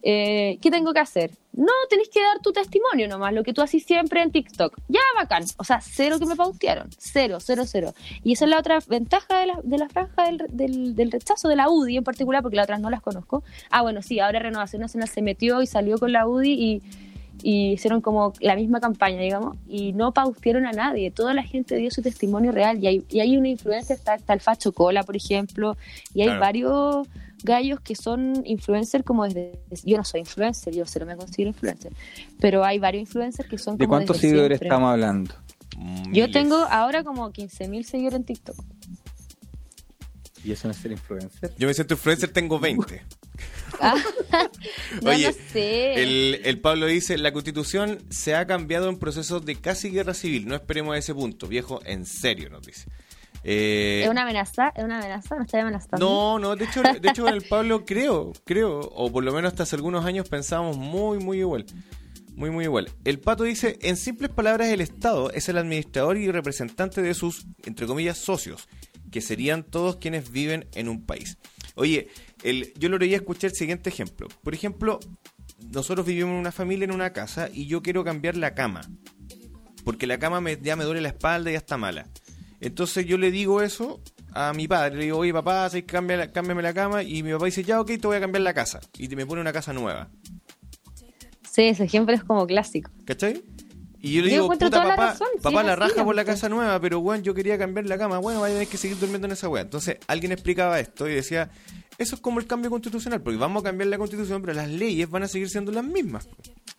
Eh, 0.03 0.59
¿Qué 0.61 0.71
tengo 0.71 0.93
que 0.93 1.01
hacer? 1.01 1.31
No, 1.53 1.73
tenés 1.89 2.09
que 2.09 2.21
dar 2.21 2.41
tu 2.41 2.53
testimonio 2.53 3.09
nomás, 3.09 3.33
lo 3.33 3.45
que 3.45 3.53
tú 3.53 3.63
haces 3.63 3.85
siempre 3.85 4.23
en 4.23 4.33
TikTok. 4.33 4.77
Ya, 4.89 5.01
bacán. 5.17 5.45
O 5.59 5.65
sea, 5.65 5.81
cero 5.81 6.19
que 6.19 6.27
me 6.27 6.35
pautearon. 6.35 6.89
Cero, 6.99 7.39
cero, 7.41 7.65
cero. 7.67 7.95
Y 8.25 8.33
esa 8.33 8.47
es 8.47 8.51
la 8.51 8.59
otra 8.59 8.79
ventaja 8.87 9.39
de 9.39 9.47
la, 9.47 9.61
de 9.63 9.79
la 9.79 9.89
franja 9.89 10.25
del, 10.25 10.39
del, 10.51 10.97
del 10.97 11.13
rechazo 11.13 11.49
de 11.49 11.57
la 11.57 11.69
UDI 11.69 11.99
en 11.99 12.05
particular, 12.05 12.43
porque 12.43 12.57
las 12.57 12.65
otras 12.65 12.81
no 12.81 12.91
las 12.91 13.03
conozco. 13.03 13.45
Ah, 13.71 13.83
bueno, 13.83 14.03
sí, 14.03 14.19
ahora 14.19 14.39
Renovación 14.39 14.81
Nacional 14.83 15.09
se 15.09 15.23
metió 15.23 15.63
y 15.63 15.67
salió 15.67 15.99
con 15.99 16.13
la 16.13 16.27
UDI 16.27 16.53
y, 16.53 16.83
y 17.43 17.73
hicieron 17.73 18.01
como 18.01 18.33
la 18.41 18.55
misma 18.57 18.81
campaña, 18.81 19.21
digamos, 19.21 19.57
y 19.69 19.93
no 19.93 20.13
paustearon 20.15 20.65
a 20.67 20.73
nadie. 20.73 21.11
Toda 21.11 21.35
la 21.35 21.43
gente 21.43 21.77
dio 21.77 21.91
su 21.91 22.01
testimonio 22.03 22.53
real. 22.53 22.79
Y 22.83 22.87
hay, 22.87 23.05
y 23.11 23.21
hay 23.21 23.37
una 23.37 23.49
influencia, 23.49 23.95
está, 23.95 24.15
está 24.15 24.33
el 24.33 24.41
Facho 24.41 24.73
Cola, 24.73 25.03
por 25.03 25.17
ejemplo, 25.17 25.77
y 26.15 26.21
hay 26.23 26.29
Claro. 26.29 26.41
varios 26.41 27.09
gallos 27.45 27.81
que 27.81 27.97
son 27.97 28.43
influencers 28.47 29.05
como 29.05 29.25
desde... 29.25 29.59
Yo 29.85 29.97
no 29.97 30.05
soy 30.05 30.21
influencer, 30.21 30.73
yo 30.75 30.85
cero 30.87 31.05
me 31.07 31.17
considero 31.17 31.49
influencer, 31.51 31.93
pero 32.39 32.65
hay 32.65 32.79
varios 32.79 33.01
influencers 33.03 33.49
que 33.49 33.59
son 33.59 33.77
¿De 33.77 33.85
como 33.87 33.97
cuántos 33.99 34.17
desde 34.19 34.29
seguidores 34.29 34.59
siempre. 34.59 34.69
estamos 34.69 34.91
hablando? 34.93 35.35
Yo 35.77 36.11
Miles. 36.27 36.31
tengo 36.33 36.55
ahora 36.71 37.03
como 37.03 37.33
15.000 37.33 37.83
seguidores 37.83 38.17
en 38.21 38.25
TikTok. 38.25 38.57
¿Y 40.45 40.53
eso 40.53 40.69
no 40.69 40.73
es 40.73 40.77
ser 40.79 40.93
influencer? 40.93 41.53
Yo 41.57 41.67
me 41.67 41.75
siento 41.75 41.95
influencer, 41.95 42.33
tengo 42.33 42.59
20. 42.61 43.03
Ah, 43.81 43.97
no, 45.03 45.11
Oye, 45.11 45.33
sé. 45.33 46.03
El, 46.03 46.41
el 46.45 46.61
Pablo 46.61 46.87
dice, 46.87 47.17
la 47.19 47.33
constitución 47.33 47.99
se 48.11 48.35
ha 48.35 48.47
cambiado 48.47 48.89
en 48.89 48.99
procesos 48.99 49.45
de 49.45 49.57
casi 49.57 49.91
guerra 49.91 50.15
civil. 50.15 50.47
No 50.47 50.55
esperemos 50.55 50.95
a 50.95 50.99
ese 50.99 51.15
punto, 51.15 51.47
viejo, 51.47 51.81
en 51.85 52.07
serio, 52.07 52.51
nos 52.51 52.63
dice. 52.63 52.87
Eh, 53.45 54.03
¿Es 54.05 54.11
una 54.11 54.23
amenaza? 54.23 54.73
¿Es 54.77 54.85
una 54.85 54.99
amenaza? 54.99 55.37
¿Me 55.37 55.45
está 55.45 55.61
amenazando? 55.61 55.99
no, 55.99 56.39
no, 56.39 56.57
de 56.57 56.65
hecho, 56.65 56.83
de 56.83 57.09
hecho 57.09 57.27
el 57.27 57.43
Pablo 57.43 57.85
creo, 57.85 58.33
creo, 58.45 58.79
o 58.81 59.11
por 59.11 59.25
lo 59.25 59.33
menos 59.33 59.53
hasta 59.53 59.65
hace 59.65 59.77
algunos 59.77 60.05
años 60.05 60.29
pensábamos 60.29 60.77
muy, 60.77 61.19
muy 61.19 61.39
igual. 61.39 61.67
Muy, 62.35 62.51
muy 62.51 62.65
igual. 62.65 62.89
El 63.05 63.19
Pato 63.21 63.45
dice, 63.45 63.79
en 63.83 63.97
simples 63.97 64.31
palabras, 64.31 64.69
el 64.69 64.81
Estado 64.81 65.31
es 65.33 65.49
el 65.49 65.59
administrador 65.59 66.17
y 66.17 66.31
representante 66.31 67.03
de 67.03 67.13
sus, 67.15 67.47
entre 67.65 67.87
comillas, 67.87 68.17
socios, 68.17 68.69
que 69.11 69.21
serían 69.21 69.65
todos 69.65 69.97
quienes 69.97 70.31
viven 70.31 70.67
en 70.75 70.89
un 70.89 71.05
país. 71.05 71.37
Oye, 71.75 72.09
el, 72.43 72.73
yo 72.79 72.89
lo 72.89 72.99
leía 72.99 73.17
escuchar 73.17 73.51
el 73.51 73.57
siguiente 73.57 73.91
ejemplo. 73.91 74.29
Por 74.43 74.55
ejemplo, 74.55 75.01
nosotros 75.73 76.07
vivimos 76.07 76.31
en 76.33 76.39
una 76.39 76.53
familia 76.53 76.85
en 76.85 76.93
una 76.93 77.13
casa 77.13 77.49
y 77.53 77.67
yo 77.67 77.83
quiero 77.83 78.05
cambiar 78.05 78.37
la 78.37 78.55
cama. 78.55 78.83
Porque 79.85 80.07
la 80.07 80.19
cama 80.19 80.41
me- 80.41 80.59
ya 80.61 80.77
me 80.77 80.85
duele 80.85 81.01
la 81.01 81.09
espalda 81.09 81.51
y 81.51 81.55
ya 81.55 81.59
está 81.59 81.77
mala. 81.77 82.07
Entonces 82.61 83.05
yo 83.07 83.19
le 83.19 83.31
digo 83.33 83.63
eso 83.63 84.01
a 84.33 84.53
mi 84.53 84.69
padre. 84.69 84.97
Le 84.99 85.05
digo, 85.05 85.19
oye 85.19 85.33
papá, 85.33 85.69
¿sabes 85.69 85.83
qué? 85.85 85.93
Cambia 85.93 86.17
la- 86.17 86.31
cámbiame 86.33 86.63
la 86.63 86.73
cama. 86.73 87.03
Y 87.03 87.23
mi 87.23 87.33
papá 87.33 87.47
dice, 87.47 87.65
ya 87.65 87.81
ok, 87.81 87.87
te 87.89 88.07
voy 88.07 88.17
a 88.17 88.21
cambiar 88.21 88.43
la 88.43 88.55
casa. 88.55 88.81
Y 88.99 89.09
te 89.09 89.17
me 89.17 89.27
pone 89.27 89.41
una 89.41 89.53
casa 89.53 89.73
nueva. 89.73 90.09
Sí, 91.51 91.63
ese 91.65 91.85
ejemplo 91.85 92.15
es 92.15 92.25
como 92.25 92.47
clásico. 92.47 92.91
¿Cachai? 93.05 93.43
Y 94.01 94.15
yo 94.15 94.23
le 94.23 94.31
digo, 94.31 94.49
puta 94.49 94.69
la 94.71 94.83
papá, 94.97 95.07
razón, 95.13 95.29
sí, 95.35 95.41
papá 95.43 95.63
la 95.63 95.77
raja 95.77 96.05
por 96.05 96.15
la 96.17 96.25
casa 96.25 96.49
nueva, 96.49 96.81
pero 96.81 97.01
bueno, 97.01 97.23
yo 97.23 97.35
quería 97.35 97.57
cambiar 97.57 97.87
la 97.87 97.97
cama. 97.99 98.19
Bueno, 98.19 98.41
vaya 98.41 98.55
a 98.55 98.57
tener 98.57 98.69
que 98.69 98.77
seguir 98.77 98.99
durmiendo 98.99 99.27
en 99.27 99.33
esa 99.33 99.49
wea. 99.49 99.63
Entonces 99.63 99.99
alguien 100.09 100.33
explicaba 100.33 100.81
esto 100.81 101.09
y 101.09 101.15
decía, 101.15 101.51
eso 101.99 102.15
es 102.15 102.21
como 102.21 102.41
el 102.41 102.47
cambio 102.47 102.71
constitucional, 102.71 103.23
porque 103.23 103.39
vamos 103.39 103.63
a 103.63 103.65
cambiar 103.65 103.89
la 103.89 103.99
constitución, 103.99 104.43
pero 104.43 104.55
las 104.55 104.69
leyes 104.69 105.09
van 105.11 105.23
a 105.25 105.29
seguir 105.29 105.49
siendo 105.49 105.73
las 105.73 105.85
mismas. 105.85 106.29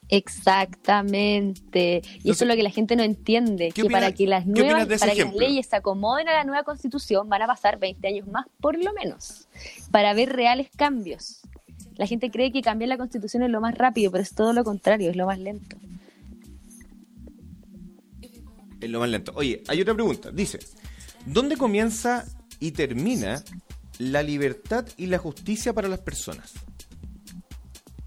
Exactamente. 0.09 2.01
Y 2.03 2.07
Entonces, 2.07 2.21
eso 2.23 2.43
es 2.43 2.47
lo 2.47 2.55
que 2.55 2.63
la 2.63 2.69
gente 2.69 2.95
no 2.95 3.03
entiende, 3.03 3.71
¿qué 3.71 3.83
que 3.83 3.89
para 3.89 4.11
que 4.11 4.27
las 4.27 4.45
nuevas, 4.45 4.87
para 4.99 5.13
que 5.13 5.25
las 5.25 5.33
leyes 5.33 5.67
se 5.67 5.75
acomoden 5.75 6.27
a 6.27 6.33
la 6.33 6.43
nueva 6.43 6.63
constitución 6.63 7.29
van 7.29 7.41
a 7.41 7.47
pasar 7.47 7.79
20 7.79 8.07
años 8.07 8.27
más 8.27 8.45
por 8.59 8.77
lo 8.77 8.93
menos 8.93 9.47
para 9.91 10.13
ver 10.13 10.29
reales 10.33 10.69
cambios. 10.75 11.41
La 11.95 12.07
gente 12.07 12.31
cree 12.31 12.51
que 12.51 12.61
cambiar 12.61 12.89
la 12.89 12.97
constitución 12.97 13.43
es 13.43 13.49
lo 13.49 13.61
más 13.61 13.77
rápido, 13.77 14.11
pero 14.11 14.23
es 14.23 14.33
todo 14.33 14.53
lo 14.53 14.63
contrario, 14.63 15.09
es 15.09 15.15
lo 15.15 15.25
más 15.25 15.39
lento. 15.39 15.77
Es 18.81 18.89
lo 18.89 18.99
más 18.99 19.09
lento. 19.09 19.31
Oye, 19.35 19.63
hay 19.67 19.79
otra 19.79 19.93
pregunta. 19.93 20.31
Dice, 20.31 20.59
¿dónde 21.25 21.55
comienza 21.55 22.25
y 22.59 22.71
termina 22.71 23.43
la 23.99 24.23
libertad 24.23 24.85
y 24.97 25.07
la 25.07 25.17
justicia 25.17 25.73
para 25.73 25.87
las 25.87 25.99
personas? 25.99 26.53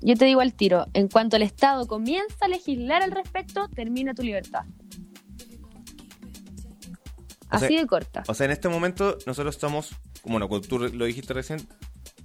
Yo 0.01 0.15
te 0.17 0.25
digo 0.27 0.41
al 0.41 0.53
tiro, 0.55 0.87
en 0.93 1.09
cuanto 1.09 1.37
el 1.37 1.43
Estado 1.43 1.87
comienza 1.87 2.45
a 2.45 2.49
legislar 2.49 3.03
al 3.03 3.11
respecto, 3.13 3.69
termina 3.75 4.15
tu 4.15 4.23
libertad. 4.23 4.65
O 7.53 7.59
sea- 7.59 7.67
Así 7.69 7.77
de 7.77 7.87
corta. 7.87 8.25
O 8.27 8.35
sea, 8.35 8.47
en 8.47 8.53
este 8.53 8.69
momento 8.69 9.19
nosotros 9.27 9.55
estamos, 9.55 9.91
como 10.23 10.39
no, 10.39 10.49
como 10.49 10.61
tú 10.61 10.79
lo 10.79 11.05
dijiste 11.05 11.33
recién, 11.33 11.67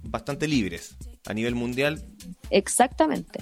bastante 0.02 0.48
libres. 0.48 0.96
A 1.26 1.34
nivel 1.34 1.54
mundial, 1.54 2.04
Exactamente. 2.50 3.40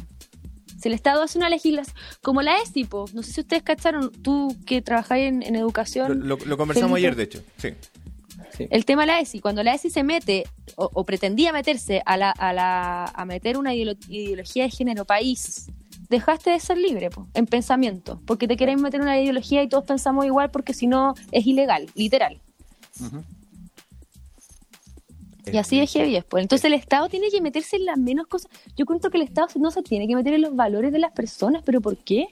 Si 0.80 0.88
el 0.88 0.94
Estado 0.94 1.22
hace 1.22 1.36
una 1.36 1.50
legislación, 1.50 1.94
como 2.22 2.40
la 2.42 2.56
ESI, 2.62 2.84
po, 2.84 3.06
no 3.12 3.22
sé 3.22 3.32
si 3.32 3.40
ustedes 3.40 3.62
cacharon, 3.62 4.10
tú 4.22 4.56
que 4.66 4.80
trabajáis 4.80 5.26
en, 5.28 5.42
en 5.42 5.54
lo, 5.54 5.60
educación, 5.60 6.26
lo- 6.28 6.36
lo 6.38 6.56
conversamos 6.56 6.92
Felipe. 6.98 7.08
ayer, 7.08 7.16
de 7.16 7.22
hecho. 7.24 7.42
Sí. 7.58 7.68
Sí. 8.60 8.68
el 8.70 8.84
tema 8.84 9.02
de 9.02 9.06
la 9.06 9.20
ESI, 9.20 9.40
cuando 9.40 9.62
la 9.62 9.74
ESI 9.74 9.90
se 9.90 10.04
mete 10.04 10.44
o, 10.76 10.90
o 10.92 11.04
pretendía 11.04 11.52
meterse 11.52 12.02
a, 12.04 12.16
la, 12.16 12.30
a, 12.30 12.52
la, 12.52 13.04
a 13.04 13.24
meter 13.24 13.56
una 13.56 13.74
ideolo- 13.74 13.96
ideología 14.08 14.64
de 14.64 14.70
género 14.70 15.04
país, 15.04 15.66
dejaste 16.10 16.50
de 16.50 16.60
ser 16.60 16.76
libre 16.76 17.08
po, 17.08 17.26
en 17.34 17.46
pensamiento, 17.46 18.20
porque 18.26 18.46
te 18.46 18.56
queréis 18.56 18.80
meter 18.80 19.00
una 19.00 19.18
ideología 19.18 19.62
y 19.62 19.68
todos 19.68 19.84
pensamos 19.84 20.26
igual 20.26 20.50
porque 20.50 20.74
si 20.74 20.86
no 20.86 21.14
es 21.32 21.46
ilegal, 21.46 21.86
literal. 21.94 22.40
Y 25.50 25.56
así 25.56 25.80
de 25.80 25.86
heavy 25.86 26.16
es, 26.16 26.24
pues. 26.24 26.42
Entonces 26.42 26.64
el 26.66 26.74
Estado 26.74 27.08
tiene 27.08 27.30
que 27.30 27.40
meterse 27.40 27.76
en 27.76 27.86
las 27.86 27.96
menos 27.96 28.26
cosas. 28.26 28.50
Yo 28.76 28.84
cuento 28.86 29.10
que 29.10 29.16
el 29.16 29.24
Estado 29.24 29.48
no 29.56 29.70
se 29.70 29.82
tiene 29.82 30.06
que 30.06 30.14
meter 30.14 30.34
en 30.34 30.42
los 30.42 30.54
valores 30.54 30.92
de 30.92 30.98
las 30.98 31.12
personas, 31.12 31.62
pero 31.64 31.80
¿por 31.80 31.96
qué? 31.96 32.28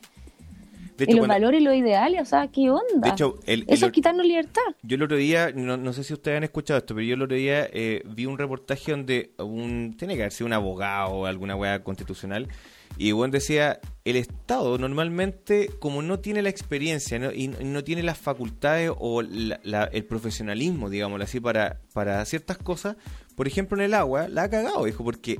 De 0.99 1.05
hecho, 1.05 1.13
los 1.13 1.21
bueno, 1.21 1.33
valores 1.35 1.61
y 1.61 1.65
los 1.65 1.75
ideales, 1.75 2.21
o 2.21 2.25
sea, 2.27 2.49
¿qué 2.49 2.69
onda? 2.71 2.83
de 3.01 3.09
hecho, 3.09 3.37
el- 3.47 3.65
Eso 3.69 3.87
el- 3.87 3.91
es 3.91 3.93
quitarnos 3.95 4.27
libertad. 4.27 4.61
Yo 4.83 4.97
el 4.97 5.03
otro 5.03 5.17
día, 5.17 5.53
no, 5.55 5.77
no 5.77 5.93
sé 5.95 6.05
si 6.05 6.13
ustedes 6.13 6.37
han 6.37 6.45
escuchado 6.45 6.79
esto, 6.79 6.95
pero 6.95 7.07
yo 7.07 7.15
el 7.15 7.23
otro 7.23 7.37
día 7.37 7.67
eh, 7.73 8.03
vi 8.05 8.27
un 8.27 8.37
reportaje 8.37 8.91
donde 8.91 9.31
un, 9.39 9.97
tiene 9.97 10.17
que 10.17 10.23
haber 10.23 10.33
sido 10.33 10.47
un 10.47 10.53
abogado 10.53 11.11
o 11.11 11.27
alguna 11.27 11.57
weá 11.57 11.83
constitucional, 11.83 12.49
y 12.97 13.13
bueno 13.13 13.33
decía, 13.33 13.81
el 14.05 14.17
Estado 14.17 14.77
normalmente, 14.79 15.71
como 15.79 16.03
no 16.03 16.19
tiene 16.19 16.43
la 16.43 16.49
experiencia 16.49 17.19
¿no? 17.19 17.31
y 17.33 17.49
no- 17.49 17.59
no 17.63 17.85
tiene 17.85 18.03
las 18.03 18.19
facultades 18.19 18.91
o 18.99 19.23
la- 19.23 19.61
la- 19.63 19.85
el 19.85 20.05
profesionalismo, 20.05 20.91
digámoslo 20.91 21.23
así, 21.25 21.39
para, 21.39 21.81
para 21.93 22.25
ciertas 22.25 22.59
cosas, 22.59 22.97
por 23.37 23.47
ejemplo 23.47 23.79
en 23.79 23.85
el 23.85 23.95
agua, 23.95 24.27
la 24.29 24.45
ha 24.45 24.51
cagado, 24.51 24.85
dijo, 24.85 25.05
porque, 25.05 25.39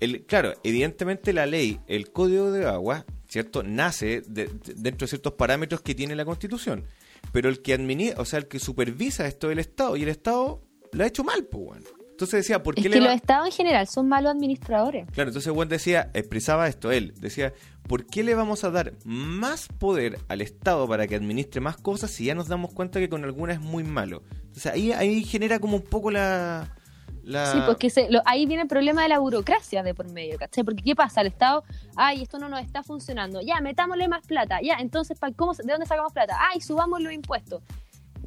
el, 0.00 0.26
claro, 0.26 0.52
evidentemente 0.62 1.32
la 1.32 1.46
ley, 1.46 1.80
el 1.86 2.10
código 2.12 2.52
de 2.52 2.66
agua, 2.66 3.06
¿cierto? 3.30 3.62
Nace 3.62 4.22
de- 4.26 4.46
de- 4.48 4.74
dentro 4.74 5.06
de 5.06 5.08
ciertos 5.08 5.34
parámetros 5.34 5.80
que 5.82 5.94
tiene 5.94 6.14
la 6.16 6.24
Constitución. 6.24 6.84
Pero 7.32 7.48
el 7.48 7.62
que 7.62 7.74
administra, 7.74 8.20
o 8.20 8.24
sea, 8.24 8.40
el 8.40 8.48
que 8.48 8.58
supervisa 8.58 9.26
esto 9.26 9.48
del 9.48 9.60
Estado, 9.60 9.96
y 9.96 10.02
el 10.02 10.08
Estado 10.08 10.60
lo 10.92 11.04
ha 11.04 11.06
hecho 11.06 11.22
mal, 11.22 11.44
pues, 11.44 11.64
bueno. 11.64 11.86
Entonces 12.10 12.40
decía, 12.40 12.62
¿por 12.62 12.78
Es 12.78 12.82
qué 12.84 12.90
que 12.90 12.98
le 13.00 13.06
los 13.06 13.14
estados 13.14 13.46
en 13.46 13.52
general 13.52 13.86
son 13.88 14.06
malos 14.08 14.32
administradores. 14.32 15.06
Claro, 15.12 15.30
entonces 15.30 15.50
Juan 15.54 15.68
decía, 15.68 16.10
expresaba 16.12 16.68
esto 16.68 16.90
él, 16.92 17.14
decía, 17.18 17.54
¿por 17.88 18.04
qué 18.04 18.22
le 18.22 18.34
vamos 18.34 18.62
a 18.64 18.70
dar 18.70 18.92
más 19.04 19.68
poder 19.68 20.18
al 20.28 20.42
Estado 20.42 20.86
para 20.86 21.06
que 21.06 21.14
administre 21.14 21.62
más 21.62 21.78
cosas 21.78 22.10
si 22.10 22.24
ya 22.26 22.34
nos 22.34 22.48
damos 22.48 22.72
cuenta 22.74 23.00
que 23.00 23.08
con 23.08 23.24
algunas 23.24 23.56
es 23.56 23.62
muy 23.62 23.84
malo? 23.84 24.22
Entonces 24.42 24.66
ahí, 24.66 24.92
ahí 24.92 25.24
genera 25.24 25.60
como 25.60 25.76
un 25.76 25.82
poco 25.82 26.10
la... 26.10 26.74
la... 27.22 27.46
Sí, 27.52 27.58
porque 27.66 27.90
se, 27.90 28.10
lo- 28.10 28.22
ahí 28.24 28.46
viene 28.46 28.62
el 28.62 28.68
problema 28.68 29.02
de 29.02 29.08
la 29.08 29.18
burocracia 29.18 29.82
de 29.82 29.94
por 29.94 30.10
medio, 30.10 30.38
¿cachai? 30.38 30.64
Porque 30.64 30.82
¿qué 30.82 30.94
pasa? 30.96 31.20
El 31.20 31.28
Estado, 31.28 31.64
ay, 31.96 32.22
esto 32.22 32.38
no 32.38 32.48
nos 32.48 32.60
está 32.62 32.82
funcionando, 32.82 33.40
ya, 33.40 33.60
metámosle 33.60 34.08
más 34.08 34.26
plata, 34.26 34.58
ya, 34.62 34.76
entonces, 34.80 35.18
¿pa- 35.18 35.32
cómo, 35.32 35.54
se- 35.54 35.62
¿de 35.62 35.72
dónde 35.72 35.86
sacamos 35.86 36.12
plata? 36.12 36.36
Ay, 36.52 36.60
subamos 36.60 37.00
los 37.00 37.12
impuestos. 37.12 37.62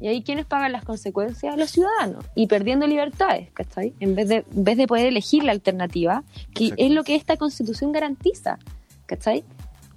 Y 0.00 0.08
ahí, 0.08 0.22
¿quiénes 0.22 0.44
pagan 0.44 0.72
las 0.72 0.84
consecuencias? 0.84 1.56
Los 1.56 1.70
ciudadanos. 1.70 2.24
Y 2.34 2.48
perdiendo 2.48 2.86
libertades, 2.86 3.50
¿cachai? 3.52 3.94
En 4.00 4.14
vez 4.16 4.28
de, 4.28 4.44
en 4.54 4.64
vez 4.64 4.76
de 4.76 4.86
poder 4.88 5.06
elegir 5.06 5.44
la 5.44 5.52
alternativa, 5.52 6.24
que 6.52 6.64
Exacto. 6.64 6.84
es 6.84 6.90
lo 6.90 7.04
que 7.04 7.14
esta 7.14 7.36
constitución 7.36 7.92
garantiza, 7.92 8.58
¿cachai? 9.06 9.44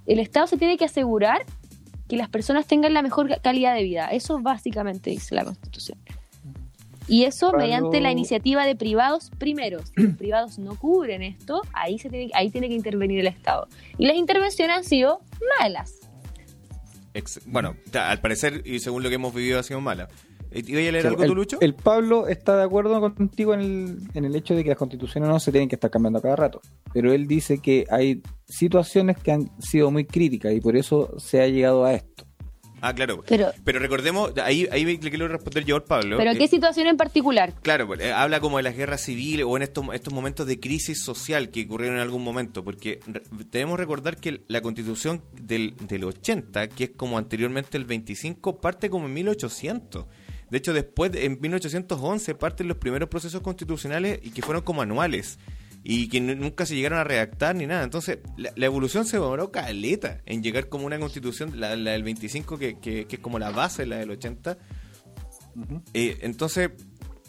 El 0.06 0.20
Estado 0.20 0.46
se 0.46 0.56
tiene 0.56 0.76
que 0.76 0.84
asegurar 0.84 1.44
que 2.08 2.16
las 2.16 2.28
personas 2.30 2.66
tengan 2.66 2.94
la 2.94 3.02
mejor 3.02 3.28
ca- 3.28 3.36
calidad 3.40 3.74
de 3.74 3.82
vida. 3.82 4.06
Eso 4.06 4.38
básicamente 4.40 5.10
dice 5.10 5.34
la 5.34 5.44
constitución. 5.44 5.98
Y 7.08 7.24
eso 7.24 7.52
mediante 7.52 8.00
la 8.00 8.12
iniciativa 8.12 8.66
de 8.66 8.76
privados 8.76 9.30
primero. 9.38 9.80
Si 9.86 10.02
los 10.02 10.16
privados 10.16 10.58
no 10.58 10.76
cubren 10.76 11.22
esto, 11.22 11.62
ahí, 11.72 11.98
se 11.98 12.10
tiene, 12.10 12.30
ahí 12.34 12.50
tiene 12.50 12.68
que 12.68 12.74
intervenir 12.74 13.20
el 13.20 13.26
Estado. 13.26 13.66
Y 13.96 14.06
las 14.06 14.16
intervenciones 14.16 14.76
han 14.76 14.84
sido 14.84 15.20
malas. 15.58 15.94
Ex- 17.14 17.40
bueno, 17.46 17.74
al 17.94 18.20
parecer, 18.20 18.62
y 18.64 18.78
según 18.80 19.02
lo 19.02 19.08
que 19.08 19.14
hemos 19.16 19.34
vivido, 19.34 19.58
ha 19.58 19.62
sido 19.62 19.80
mala. 19.80 20.08
Eh, 20.50 20.62
¿Iba 20.66 20.80
a 20.80 20.92
leer 20.92 21.00
Sí, 21.02 21.08
algo 21.08 21.22
el, 21.22 21.28
tú, 21.28 21.34
Lucho? 21.34 21.58
el 21.60 21.74
Pablo 21.74 22.28
está 22.28 22.56
de 22.56 22.62
acuerdo 22.64 23.00
contigo 23.00 23.54
en 23.54 23.60
el, 23.60 23.98
en 24.14 24.24
el 24.24 24.36
hecho 24.36 24.54
de 24.54 24.62
que 24.62 24.70
las 24.70 24.78
constituciones 24.78 25.28
no 25.28 25.40
se 25.40 25.50
tienen 25.50 25.68
que 25.68 25.76
estar 25.76 25.90
cambiando 25.90 26.18
a 26.20 26.22
cada 26.22 26.36
rato. 26.36 26.60
Pero 26.92 27.12
él 27.12 27.26
dice 27.26 27.58
que 27.60 27.84
hay 27.90 28.22
situaciones 28.46 29.16
que 29.18 29.32
han 29.32 29.50
sido 29.60 29.90
muy 29.90 30.04
críticas 30.04 30.52
y 30.52 30.60
por 30.60 30.76
eso 30.76 31.18
se 31.18 31.42
ha 31.42 31.48
llegado 31.48 31.84
a 31.84 31.94
esto. 31.94 32.24
Ah, 32.80 32.94
claro. 32.94 33.24
Pero, 33.28 33.50
Pero 33.64 33.78
recordemos, 33.78 34.32
ahí, 34.42 34.68
ahí 34.70 34.84
le 34.84 34.98
quiero 35.10 35.28
responder 35.28 35.64
yo 35.64 35.76
al 35.76 35.84
Pablo. 35.84 36.16
pero 36.18 36.30
Eh, 36.32 36.38
¿qué 36.38 36.48
situación 36.48 36.86
en 36.86 36.96
particular? 36.96 37.54
Claro, 37.62 37.86
pues, 37.86 38.00
eh, 38.00 38.12
habla 38.12 38.40
como 38.40 38.56
de 38.58 38.62
las 38.62 38.76
guerras 38.76 39.02
civiles 39.02 39.44
o 39.48 39.56
en 39.56 39.62
estos, 39.64 39.84
estos 39.92 40.12
momentos 40.14 40.46
de 40.46 40.60
crisis 40.60 41.02
social 41.02 41.50
que 41.50 41.64
ocurrieron 41.64 41.96
en 41.96 42.02
algún 42.02 42.22
momento, 42.22 42.62
porque 42.64 43.00
re- 43.06 43.22
debemos 43.50 43.78
recordar 43.78 44.16
que 44.18 44.42
la 44.48 44.60
constitución 44.60 45.22
del, 45.40 45.74
del 45.88 46.04
80, 46.04 46.68
que 46.68 46.84
es 46.84 46.90
como 46.96 47.18
anteriormente 47.18 47.76
el 47.76 47.84
25, 47.84 48.60
parte 48.60 48.88
como 48.90 49.06
en 49.06 49.14
1800. 49.14 50.06
De 50.50 50.56
hecho, 50.58 50.72
después, 50.72 51.12
de- 51.12 51.26
en 51.26 51.38
1811, 51.40 52.34
parten 52.34 52.68
los 52.68 52.78
primeros 52.78 53.08
procesos 53.08 53.42
constitucionales 53.42 54.20
y 54.22 54.30
que 54.30 54.40
fueron 54.42 54.62
como 54.62 54.80
anuales 54.82 55.38
y 55.84 56.08
que 56.08 56.20
nu- 56.20 56.34
nunca 56.36 56.66
se 56.66 56.74
llegaron 56.74 56.98
a 56.98 57.04
redactar 57.04 57.54
ni 57.56 57.66
nada. 57.66 57.82
Entonces, 57.84 58.18
la, 58.36 58.52
la 58.56 58.66
evolución 58.66 59.04
se 59.06 59.16
demoró 59.18 59.50
caleta 59.52 60.20
en 60.26 60.42
llegar 60.42 60.68
como 60.68 60.86
una 60.86 60.98
constitución, 60.98 61.58
la, 61.60 61.76
la 61.76 61.92
del 61.92 62.02
25, 62.02 62.58
que, 62.58 62.78
que, 62.78 63.06
que 63.06 63.16
es 63.16 63.22
como 63.22 63.38
la 63.38 63.50
base, 63.50 63.86
la 63.86 63.96
del 63.98 64.10
80. 64.10 64.58
Eh, 65.94 66.18
entonces, 66.22 66.70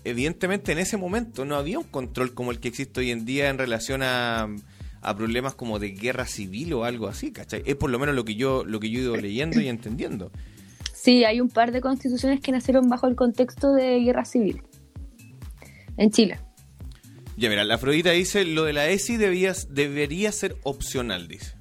evidentemente 0.04 0.72
en 0.72 0.80
ese 0.80 0.98
momento 0.98 1.46
no 1.46 1.56
había 1.56 1.80
un 1.80 1.86
control 1.86 2.34
como 2.34 2.52
el 2.52 2.60
que 2.60 2.68
existe 2.68 3.00
hoy 3.00 3.12
en 3.12 3.26
día 3.26 3.50
en 3.50 3.58
relación 3.58 4.02
a, 4.04 4.48
a 5.02 5.16
problemas 5.16 5.56
como 5.56 5.80
de 5.80 5.90
guerra 5.92 6.26
civil 6.26 6.74
o 6.74 6.84
algo 6.84 7.08
así, 7.08 7.32
¿cachai? 7.32 7.64
Es 7.66 7.76
por 7.76 7.90
lo 7.90 7.98
menos 8.00 8.14
lo 8.16 8.26
que 8.26 8.36
yo, 8.36 8.64
lo 8.66 8.80
que 8.80 8.90
yo 8.90 9.00
he 9.00 9.04
ido 9.04 9.18
leyendo 9.18 9.60
y 9.62 9.68
entendiendo. 9.68 10.32
Sí, 10.94 11.24
hay 11.24 11.40
un 11.42 11.50
par 11.50 11.72
de 11.72 11.80
constituciones 11.82 12.42
que 12.42 12.52
nacieron 12.52 12.90
bajo 12.90 13.08
el 13.08 13.16
contexto 13.16 13.72
de 13.74 14.00
guerra 14.02 14.26
civil. 14.26 14.62
En 15.98 16.12
Chile. 16.12 16.40
Ya 17.40 17.50
mira, 17.50 17.64
la 17.64 17.76
Afrodita 17.76 18.12
dice, 18.12 18.44
lo 18.46 18.66
de 18.66 18.74
la 18.74 18.88
ESI 18.90 19.18
debía, 19.18 19.54
debería 19.70 20.32
ser 20.32 20.58
opcional, 20.64 21.28
dice. 21.28 21.54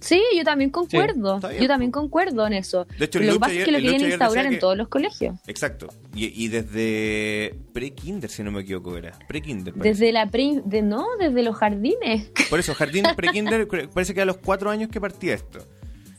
Sí, 0.00 0.22
yo 0.36 0.44
también 0.44 0.70
concuerdo. 0.70 1.40
yo 1.60 1.66
también 1.66 1.90
concuerdo 1.90 2.46
en 2.46 2.52
eso. 2.52 2.86
De 3.00 3.06
hecho, 3.06 3.18
lo 3.18 3.32
que 3.32 3.40
pasa 3.40 3.52
es 3.52 3.56
ayer- 3.58 3.64
que 3.66 3.72
lo 3.72 3.78
quieren 3.80 4.00
instaurar 4.08 4.46
en 4.46 4.52
que- 4.52 4.58
todos 4.58 4.76
los 4.76 4.86
colegios. 4.86 5.34
Exacto. 5.48 5.88
Y, 6.14 6.44
y 6.44 6.46
desde 6.48 7.54
pre-kinder, 7.72 8.30
si 8.30 8.44
no 8.44 8.52
me 8.52 8.60
equivoco, 8.60 8.96
era. 8.96 9.18
Pre-kinder. 9.26 9.74
Desde 9.74 10.12
la 10.12 10.26
pri- 10.30 10.62
de 10.64 10.82
no, 10.82 11.04
desde 11.18 11.42
los 11.42 11.56
jardines. 11.56 12.30
Por 12.48 12.60
eso, 12.60 12.74
jardín 12.74 13.04
pre-kinder, 13.16 13.66
parece 13.92 14.14
que 14.14 14.20
a 14.20 14.24
los 14.24 14.36
cuatro 14.36 14.70
años 14.70 14.88
que 14.88 15.00
partía 15.00 15.34
esto. 15.34 15.58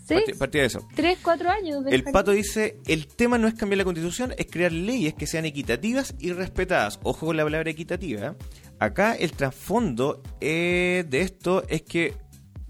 Sí, 0.06 0.16
Partía, 0.16 0.36
partía 0.40 0.62
de 0.62 0.68
eso. 0.68 0.88
tres, 0.96 1.20
cuatro 1.24 1.50
años. 1.50 1.86
El 1.86 2.00
jardín. 2.00 2.12
pato 2.14 2.32
dice, 2.32 2.78
el 2.88 3.08
tema 3.08 3.38
no 3.38 3.48
es 3.48 3.54
cambiar 3.54 3.78
la 3.78 3.84
constitución, 3.86 4.34
es 4.38 4.48
crear 4.48 4.72
leyes 4.74 5.14
que 5.14 5.26
sean 5.28 5.46
equitativas 5.46 6.16
y 6.20 6.34
respetadas. 6.34 7.00
Ojo 7.04 7.28
con 7.28 7.38
la 7.38 7.44
palabra 7.44 7.70
equitativa. 7.72 8.36
Acá 8.80 9.14
el 9.16 9.32
trasfondo 9.34 10.22
eh, 10.40 11.06
de 11.10 11.22
esto 11.22 11.64
es 11.68 11.82
que 11.82 12.14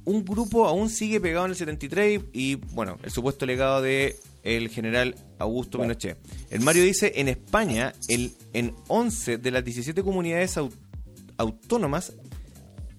un 0.05 0.26
grupo 0.26 0.66
aún 0.68 0.89
sigue 0.89 1.22
pegado 1.22 1.45
en 1.45 1.51
el 1.51 1.57
73 1.57 2.22
y, 2.34 2.55
bueno, 2.55 2.97
el 3.03 3.12
supuesto 3.12 3.45
legado 3.45 3.82
de 3.82 4.16
el 4.41 4.70
general 4.70 5.14
Augusto 5.38 5.80
Pinochet. 5.80 6.18
El 6.49 6.62
Mario 6.62 6.84
dice, 6.84 7.12
en 7.18 7.28
España, 7.28 7.93
el, 8.07 8.34
en 8.53 8.74
11 8.88 9.38
de 9.38 9.51
las 9.51 9.64
17 9.64 10.01
comunidades 10.01 10.57
au- 10.57 10.72
autónomas 11.38 12.14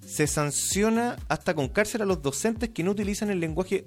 se 0.06 0.26
sanciona 0.26 1.16
hasta 1.28 1.54
con 1.54 1.68
cárcel 1.68 2.02
a 2.02 2.04
los 2.04 2.22
docentes 2.22 2.68
que 2.70 2.82
no 2.84 2.92
utilizan 2.92 3.30
el 3.30 3.40
lenguaje 3.40 3.86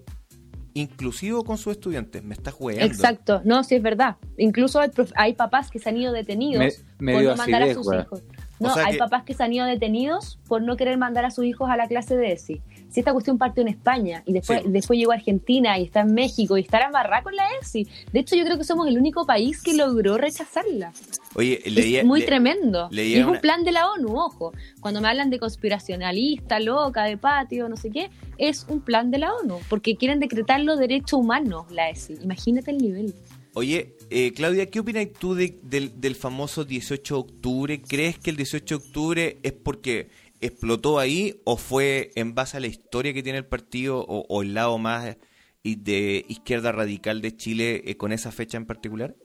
inclusivo 0.74 1.44
con 1.44 1.58
sus 1.58 1.74
estudiantes. 1.74 2.24
Me 2.24 2.34
está 2.34 2.52
jugando. 2.52 2.82
Exacto, 2.84 3.42
no, 3.46 3.64
sí 3.64 3.76
es 3.76 3.84
verdad. 3.84 4.18
Incluso 4.38 4.80
hay, 5.16 5.34
papás 5.34 5.70
que 5.70 5.80
se 5.80 5.90
han 5.90 5.98
ido 5.98 6.12
detenidos 6.12 6.84
Me- 6.98 7.14
por 7.14 7.24
no 7.24 7.36
mandar 7.36 7.64
a 7.64 7.74
sus 7.74 7.88
hijos. 7.94 8.24
O 8.60 8.68
No, 8.68 8.74
sea 8.76 8.86
hay 8.86 8.94
que- 8.94 8.98
papás 9.00 9.24
que 9.24 9.34
se 9.34 9.44
han 9.44 9.52
ido 9.52 9.66
detenidos 9.66 10.40
por 10.48 10.62
no 10.62 10.78
querer 10.78 10.98
mandar 10.98 11.26
a 11.26 11.32
sus 11.32 11.44
hijos 11.46 11.70
a 11.70 11.76
la 11.78 11.88
clase 11.88 12.16
de 12.16 12.32
ESI. 12.34 12.62
si 12.90 13.00
esta 13.00 13.12
cuestión 13.12 13.40
partió 13.40 13.62
en 13.64 13.70
España 13.70 14.22
y 14.24 14.34
después, 14.34 14.62
Sí. 14.62 14.70
después 14.70 15.00
llegó 15.00 15.14
a 15.14 15.16
Argentina 15.16 15.80
y 15.80 15.84
está 15.86 16.02
en 16.02 16.14
México 16.14 16.60
y 16.60 16.62
está 16.62 16.80
embarrada 16.86 17.24
con 17.24 17.36
la 17.36 17.44
ESI. 17.60 17.88
De 18.12 18.20
hecho, 18.20 18.36
yo 18.36 18.46
creo 18.46 18.56
que 18.60 18.64
somos 18.64 18.88
el 18.88 19.00
único 19.00 19.26
país 19.26 19.64
que 19.64 19.74
logró 19.74 20.16
rechazarla. 20.20 20.94
Oye, 21.34 21.60
leía, 21.66 22.02
es 22.02 22.06
muy 22.06 22.20
le- 22.20 22.26
tremendo. 22.28 22.90
leía 22.92 23.18
Y 23.18 23.20
es 23.22 23.26
una- 23.26 23.32
un 23.38 23.42
plan 23.42 23.64
de 23.64 23.72
la 23.72 23.90
ONU, 23.92 24.16
ojo. 24.16 24.52
Cuando 24.80 25.02
me 25.02 25.08
hablan 25.08 25.32
de 25.32 25.40
conspiracionalista, 25.40 26.60
loca, 26.60 27.04
de 27.06 27.18
patio, 27.18 27.68
no 27.68 27.78
sé 27.78 27.90
qué, 27.90 28.12
es 28.38 28.66
un 28.70 28.80
plan 28.82 29.10
de 29.10 29.18
la 29.18 29.34
ONU, 29.34 29.58
porque 29.70 29.96
quieren 29.96 30.20
decretarlo 30.20 30.78
derecho 30.78 31.18
humano, 31.18 31.66
la 31.72 31.90
ESI. 31.90 32.18
Imagínate 32.24 32.70
el 32.70 32.78
nivel. 32.78 33.16
Oye, 33.56 33.96
eh, 34.10 34.34
Claudia, 34.34 34.66
¿qué 34.70 34.80
opinas 34.80 35.08
tú 35.20 35.36
de- 35.36 35.60
del, 35.64 36.00
del 36.02 36.16
famoso 36.16 36.64
18 36.66 37.14
de 37.14 37.20
octubre? 37.20 37.82
¿Crees 37.82 38.18
que 38.18 38.32
el 38.32 38.36
18 38.38 38.78
de 38.80 38.84
octubre 38.86 39.38
es 39.44 39.52
porque 39.54 40.10
explotó 40.42 40.98
ahí 41.00 41.40
o 41.46 41.56
fue 41.58 42.12
en 42.16 42.34
base 42.34 42.58
a 42.58 42.60
la 42.60 42.68
historia 42.68 43.14
que 43.14 43.22
tiene 43.24 43.38
el 43.40 43.46
partido 43.46 44.00
o, 44.00 44.26
o 44.28 44.42
el 44.42 44.54
lado 44.54 44.78
más 44.78 45.18
de 45.64 46.26
izquierda 46.28 46.72
radical 46.74 47.22
de 47.22 47.38
Chile 47.38 47.84
eh, 47.86 47.96
con 47.96 48.12
esa 48.12 48.32
fecha 48.32 48.58
en 48.58 48.66
particular? 48.66 49.16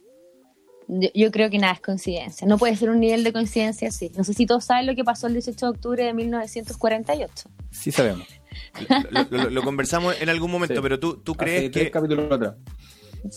Yo, 0.87 1.09
yo 1.15 1.31
creo 1.33 1.51
que 1.51 1.59
nada 1.59 1.73
es 1.75 1.81
coincidencia. 1.81 2.47
No 2.47 2.57
puede 2.59 2.77
ser 2.77 2.91
un 2.91 3.01
nivel 3.01 3.25
de 3.25 3.33
coincidencia 3.33 3.89
así. 3.89 4.11
No 4.17 4.25
sé 4.25 4.35
si 4.35 4.47
todos 4.47 4.65
saben 4.65 4.87
lo 4.87 4.95
que 4.95 5.05
pasó 5.05 5.27
el 5.27 5.33
18 5.35 5.67
de 5.67 5.71
octubre 5.71 6.05
de 6.05 6.15
1948. 6.15 7.51
Sí 7.71 7.91
sabemos. 7.93 8.27
Lo, 9.11 9.23
lo- 9.31 9.45
lo- 9.45 9.51
lo 9.51 9.63
conversamos 9.63 10.21
en 10.21 10.29
algún 10.31 10.51
momento, 10.51 10.77
Sí. 10.77 10.81
pero 10.83 10.99
tú, 10.99 11.17
tú 11.19 11.35
crees 11.35 11.61
Hace 11.61 11.71
tres 11.71 11.85
que 11.87 11.91
capítulos 11.91 12.33
atrás. 12.33 12.55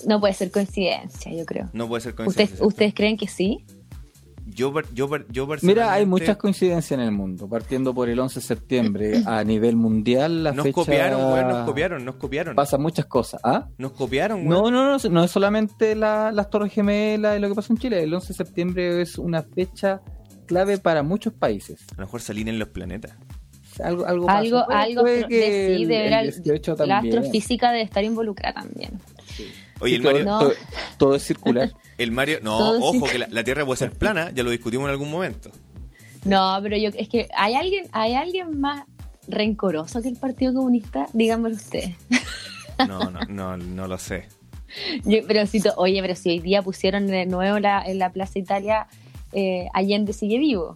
No 0.08 0.20
puede 0.20 0.34
ser 0.34 0.52
coincidencia, 0.52 1.34
yo 1.34 1.46
creo. 1.46 1.70
no 1.74 1.88
puede 1.88 2.02
ser 2.02 2.12
¿Ustedes, 2.12 2.26
coincidencia. 2.26 2.56
¿cierto? 2.56 2.68
¿Ustedes 2.68 2.94
creen 2.94 3.18
que 3.18 3.28
sí? 3.28 3.66
Yo, 4.54 4.74
yo, 4.94 5.08
yo 5.30 5.48
Mira, 5.62 5.94
hay 5.94 6.06
muchas 6.06 6.36
coincidencias 6.36 6.92
en 7.00 7.06
el 7.06 7.12
mundo, 7.12 7.48
partiendo 7.48 7.94
por 7.94 8.10
el 8.10 8.20
11 8.20 8.40
de 8.42 8.46
septiembre 8.46 9.22
a 9.26 9.44
nivel 9.46 9.78
mundial. 9.78 10.44
La 10.44 10.52
Nos 10.52 10.64
fecha 10.66 10.74
copiaron, 10.76 11.22
weón, 11.34 11.48
nos 11.48 11.66
copiaron, 11.66 12.06
nos 12.06 12.16
copiaron. 12.16 12.56
Pasan 12.56 12.82
muchas 12.82 13.06
cosas. 13.06 13.40
¿Ah? 13.46 13.68
Nos 13.78 13.94
copiaron. 13.94 14.46
No, 14.46 14.70
no, 14.70 14.98
no, 14.98 15.10
no 15.10 15.24
es 15.24 15.32
solamente 15.32 15.96
la- 15.96 16.32
las 16.34 16.50
Torres 16.50 16.74
Gemelas 16.74 17.38
y 17.38 17.40
lo 17.42 17.48
que 17.50 17.56
pasó 17.56 17.72
en 17.72 17.78
Chile. 17.78 18.04
El 18.04 18.14
11 18.14 18.28
de 18.30 18.34
septiembre 18.34 19.02
es 19.02 19.18
una 19.18 19.42
fecha 19.44 20.02
clave 20.48 20.78
para 20.80 21.02
muchos 21.02 21.32
países. 21.34 21.80
A 21.94 22.02
lo 22.02 22.06
mejor 22.08 22.20
salían 22.20 22.50
en 22.50 22.60
los 22.60 22.68
planetas. 22.70 23.14
Algo, 23.82 24.06
algo. 24.06 24.30
Algo, 24.30 24.66
Puede- 24.66 24.80
algo 24.80 25.04
que 25.06 25.14
de, 25.28 25.28
sí, 25.28 25.30
de 25.30 25.76
el 25.76 25.86
ver 25.88 26.14
al- 26.14 26.26
18 26.44 26.76
la 26.86 26.98
astrofísica 26.98 27.72
debe 27.72 27.84
estar 27.84 28.04
involucrada 28.04 28.62
también. 28.64 29.00
Oye, 29.82 29.96
el 29.98 30.02
Mario, 30.04 30.24
No. 30.26 30.40
todo- 30.40 30.54
todo 30.98 31.16
es 31.16 31.24
circular. 31.24 31.72
el 31.98 32.12
Mario, 32.12 32.40
no, 32.42 32.58
Todo 32.58 32.80
ojo, 32.82 33.06
que 33.08 33.18
la, 33.20 33.28
la 33.30 33.44
Tierra 33.44 33.66
puede 33.66 33.78
ser 33.78 33.92
plana, 33.92 34.32
ya 34.34 34.44
lo 34.44 34.50
discutimos 34.52 34.86
en 34.86 34.92
algún 34.92 35.10
momento. 35.12 35.52
No, 36.26 36.58
pero 36.62 36.78
yo 36.78 36.90
es 36.96 37.10
que 37.10 37.28
hay 37.36 37.56
alguien, 37.56 37.86
hay 37.92 38.14
alguien 38.14 38.60
más 38.60 38.84
rencoroso 39.28 40.02
que 40.02 40.10
el 40.10 40.18
Partido 40.18 40.54
Comunista, 40.54 41.08
díganmelo 41.14 41.56
ustedes. 41.56 41.96
No, 42.88 43.00
no, 43.12 43.20
no, 43.30 43.58
no 43.58 43.88
lo 43.88 43.98
sé. 43.98 44.28
Yo- 45.04 45.20
pero 45.28 45.46
si 45.48 45.60
to- 45.62 45.74
oye, 45.78 46.02
pero 46.02 46.16
si 46.16 46.30
hoy 46.30 46.40
día 46.40 46.62
pusieron 46.62 47.08
de 47.08 47.26
nuevo 47.26 47.60
la, 47.60 47.82
en 47.84 48.00
la 48.00 48.12
Plaza 48.12 48.40
Italia 48.40 48.88
eh, 49.34 49.68
Allende 49.74 50.14
sigue 50.14 50.38
vivo. 50.38 50.76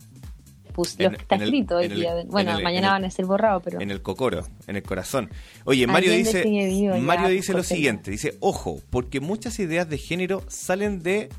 Pus, 0.76 0.96
En- 1.00 1.06
lo 1.06 1.12
que 1.12 1.22
está 1.24 1.36
en 1.36 1.42
el- 1.42 1.48
escrito 1.48 1.78
hoy 1.78 1.86
en 1.86 1.92
el- 1.94 1.98
día. 2.00 2.14
bueno, 2.28 2.58
el- 2.58 2.64
mañana 2.64 2.92
van 2.92 3.06
a 3.06 3.10
ser 3.10 3.26
borrados, 3.26 3.64
pero 3.64 3.80
En 3.80 3.90
el 3.92 4.02
cocoro, 4.02 4.46
en 4.68 4.76
el 4.76 4.84
corazón. 4.84 5.30
Oye, 5.64 5.88
Mario 5.88 6.12
dice, 6.12 6.44
vivo, 6.44 6.98
Mario 6.98 7.24
pues, 7.28 7.36
dice 7.36 7.54
lo 7.54 7.64
siguiente, 7.64 8.12
dice, 8.12 8.36
ojo, 8.42 8.82
porque 8.90 9.22
muchas 9.22 9.58
ideas 9.60 9.88
de 9.90 9.98
género 9.98 10.44
salen 10.50 11.02
de 11.02 11.30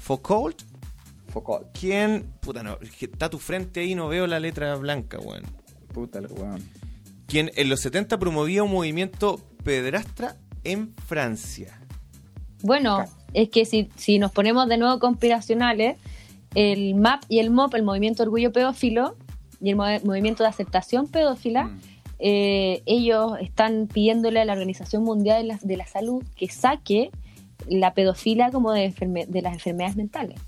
Foucault, 0.00 0.60
Foucault. 1.28 1.66
quien, 1.78 2.24
puta 2.40 2.62
no, 2.62 2.78
está 3.00 3.26
a 3.26 3.30
tu 3.30 3.38
frente 3.38 3.80
ahí 3.80 3.94
no 3.94 4.08
veo 4.08 4.26
la 4.26 4.40
letra 4.40 4.74
blanca, 4.76 5.18
weón. 5.20 5.44
Puta, 5.94 6.20
weón. 6.20 6.60
Quien 7.26 7.50
en 7.54 7.68
los 7.68 7.80
70 7.80 8.18
promovía 8.18 8.62
un 8.62 8.72
movimiento 8.72 9.40
pedrastra 9.64 10.36
en 10.64 10.94
Francia. 11.06 11.78
Bueno, 12.62 13.04
es 13.32 13.48
que 13.48 13.64
si, 13.64 13.88
si 13.96 14.18
nos 14.18 14.32
ponemos 14.32 14.68
de 14.68 14.76
nuevo 14.78 14.98
conspiracionales, 14.98 15.96
el 16.54 16.94
MAP 16.94 17.22
y 17.28 17.38
el 17.38 17.50
MOP, 17.50 17.74
el 17.74 17.82
Movimiento 17.82 18.22
Orgullo 18.22 18.52
Pedófilo 18.52 19.16
y 19.60 19.70
el 19.70 19.76
Movimiento 19.76 20.42
de 20.42 20.48
Aceptación 20.48 21.06
Pedófila, 21.08 21.64
Mm. 21.64 21.80
eh, 22.18 22.82
ellos 22.86 23.32
están 23.40 23.88
pidiéndole 23.92 24.40
a 24.40 24.44
la 24.44 24.52
Organización 24.52 25.02
Mundial 25.04 25.42
de 25.42 25.48
la, 25.48 25.58
de 25.62 25.76
la 25.76 25.86
Salud 25.86 26.22
que 26.36 26.48
saque 26.48 27.10
la 27.68 27.94
pedofilia 27.94 28.50
como 28.50 28.72
de, 28.72 28.84
enferme- 28.92 29.26
de 29.26 29.42
las 29.42 29.52
enfermedades 29.54 29.96
mentales. 29.96 30.40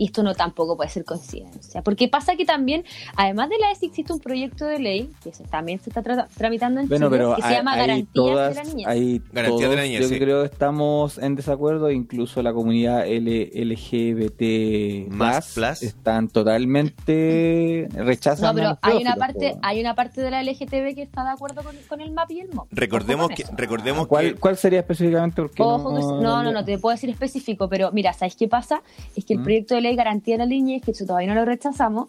Y 0.00 0.06
esto 0.06 0.22
no 0.22 0.34
tampoco 0.34 0.78
puede 0.78 0.88
ser 0.88 1.04
coincidencia. 1.04 1.82
Porque 1.82 2.08
pasa 2.08 2.34
que 2.34 2.46
también, 2.46 2.84
además 3.16 3.50
de 3.50 3.58
la 3.58 3.70
ESI, 3.70 3.84
existe 3.84 4.14
un 4.14 4.18
proyecto 4.20 4.64
de 4.64 4.78
ley 4.78 5.10
que 5.22 5.30
se- 5.34 5.44
también 5.44 5.78
se 5.78 5.90
está 5.90 6.02
tra- 6.02 6.26
tramitando 6.38 6.80
en 6.80 6.88
Bueno, 6.88 7.08
Chile, 7.08 7.18
pero 7.18 7.36
que 7.36 7.42
se 7.42 7.50
llama 7.52 7.76
Garantías 7.76 8.08
todas, 8.14 8.54
de 8.56 8.62
la 8.64 8.64
Niñez. 8.70 8.86
hay 8.88 9.22
Garantías 9.30 9.70
de 9.70 9.76
la 9.76 9.82
niñez, 9.82 10.00
Yo 10.00 10.08
sí. 10.08 10.18
creo 10.18 10.40
que 10.40 10.46
estamos 10.46 11.18
en 11.18 11.34
desacuerdo, 11.36 11.90
incluso 11.90 12.42
la 12.42 12.54
comunidad 12.54 13.06
L- 13.06 13.50
LGBT 13.54 15.08
Más 15.10 15.52
plus. 15.52 15.82
están 15.82 16.28
totalmente 16.28 17.88
rechazan. 17.94 18.46
No, 18.48 18.54
pero 18.54 18.78
hay 18.82 19.02
una 19.02 19.16
parte, 19.16 19.56
hay 19.62 19.80
una 19.80 19.94
parte 19.94 20.20
de 20.22 20.30
la 20.30 20.42
LGTB 20.42 20.94
que 20.94 21.02
está 21.02 21.24
de 21.24 21.30
acuerdo 21.30 21.62
con, 21.62 21.76
con 21.88 22.00
el 22.00 22.12
MAP 22.12 22.30
y 22.32 22.40
el 22.40 22.48
MOP. 22.54 22.68
Recordemos 22.70 23.28
que, 23.30 23.44
recordemos 23.56 24.06
¿Cuál, 24.06 24.34
que 24.34 24.40
¿Cuál 24.40 24.56
sería 24.56 24.80
específicamente? 24.80 25.42
Porque 25.42 25.62
Ojo 25.62 25.94
que- 25.94 26.00
no, 26.00 26.42
no, 26.42 26.52
no, 26.52 26.64
te 26.64 26.78
puedo 26.78 26.94
decir 26.94 27.10
específico, 27.10 27.68
pero 27.68 27.90
mira, 27.92 28.12
¿sabes 28.12 28.36
qué 28.36 28.48
pasa? 28.48 28.82
Es 29.16 29.24
que 29.24 29.34
el 29.34 29.40
¿Mm? 29.40 29.44
proyecto 29.44 29.74
de 29.74 29.80
ley 29.82 29.89
Garantía 29.96 30.34
de 30.34 30.38
la 30.38 30.46
Niñez, 30.46 30.82
que 30.82 30.90
eso 30.92 31.04
todavía 31.06 31.28
no 31.28 31.34
lo 31.34 31.44
rechazamos, 31.44 32.08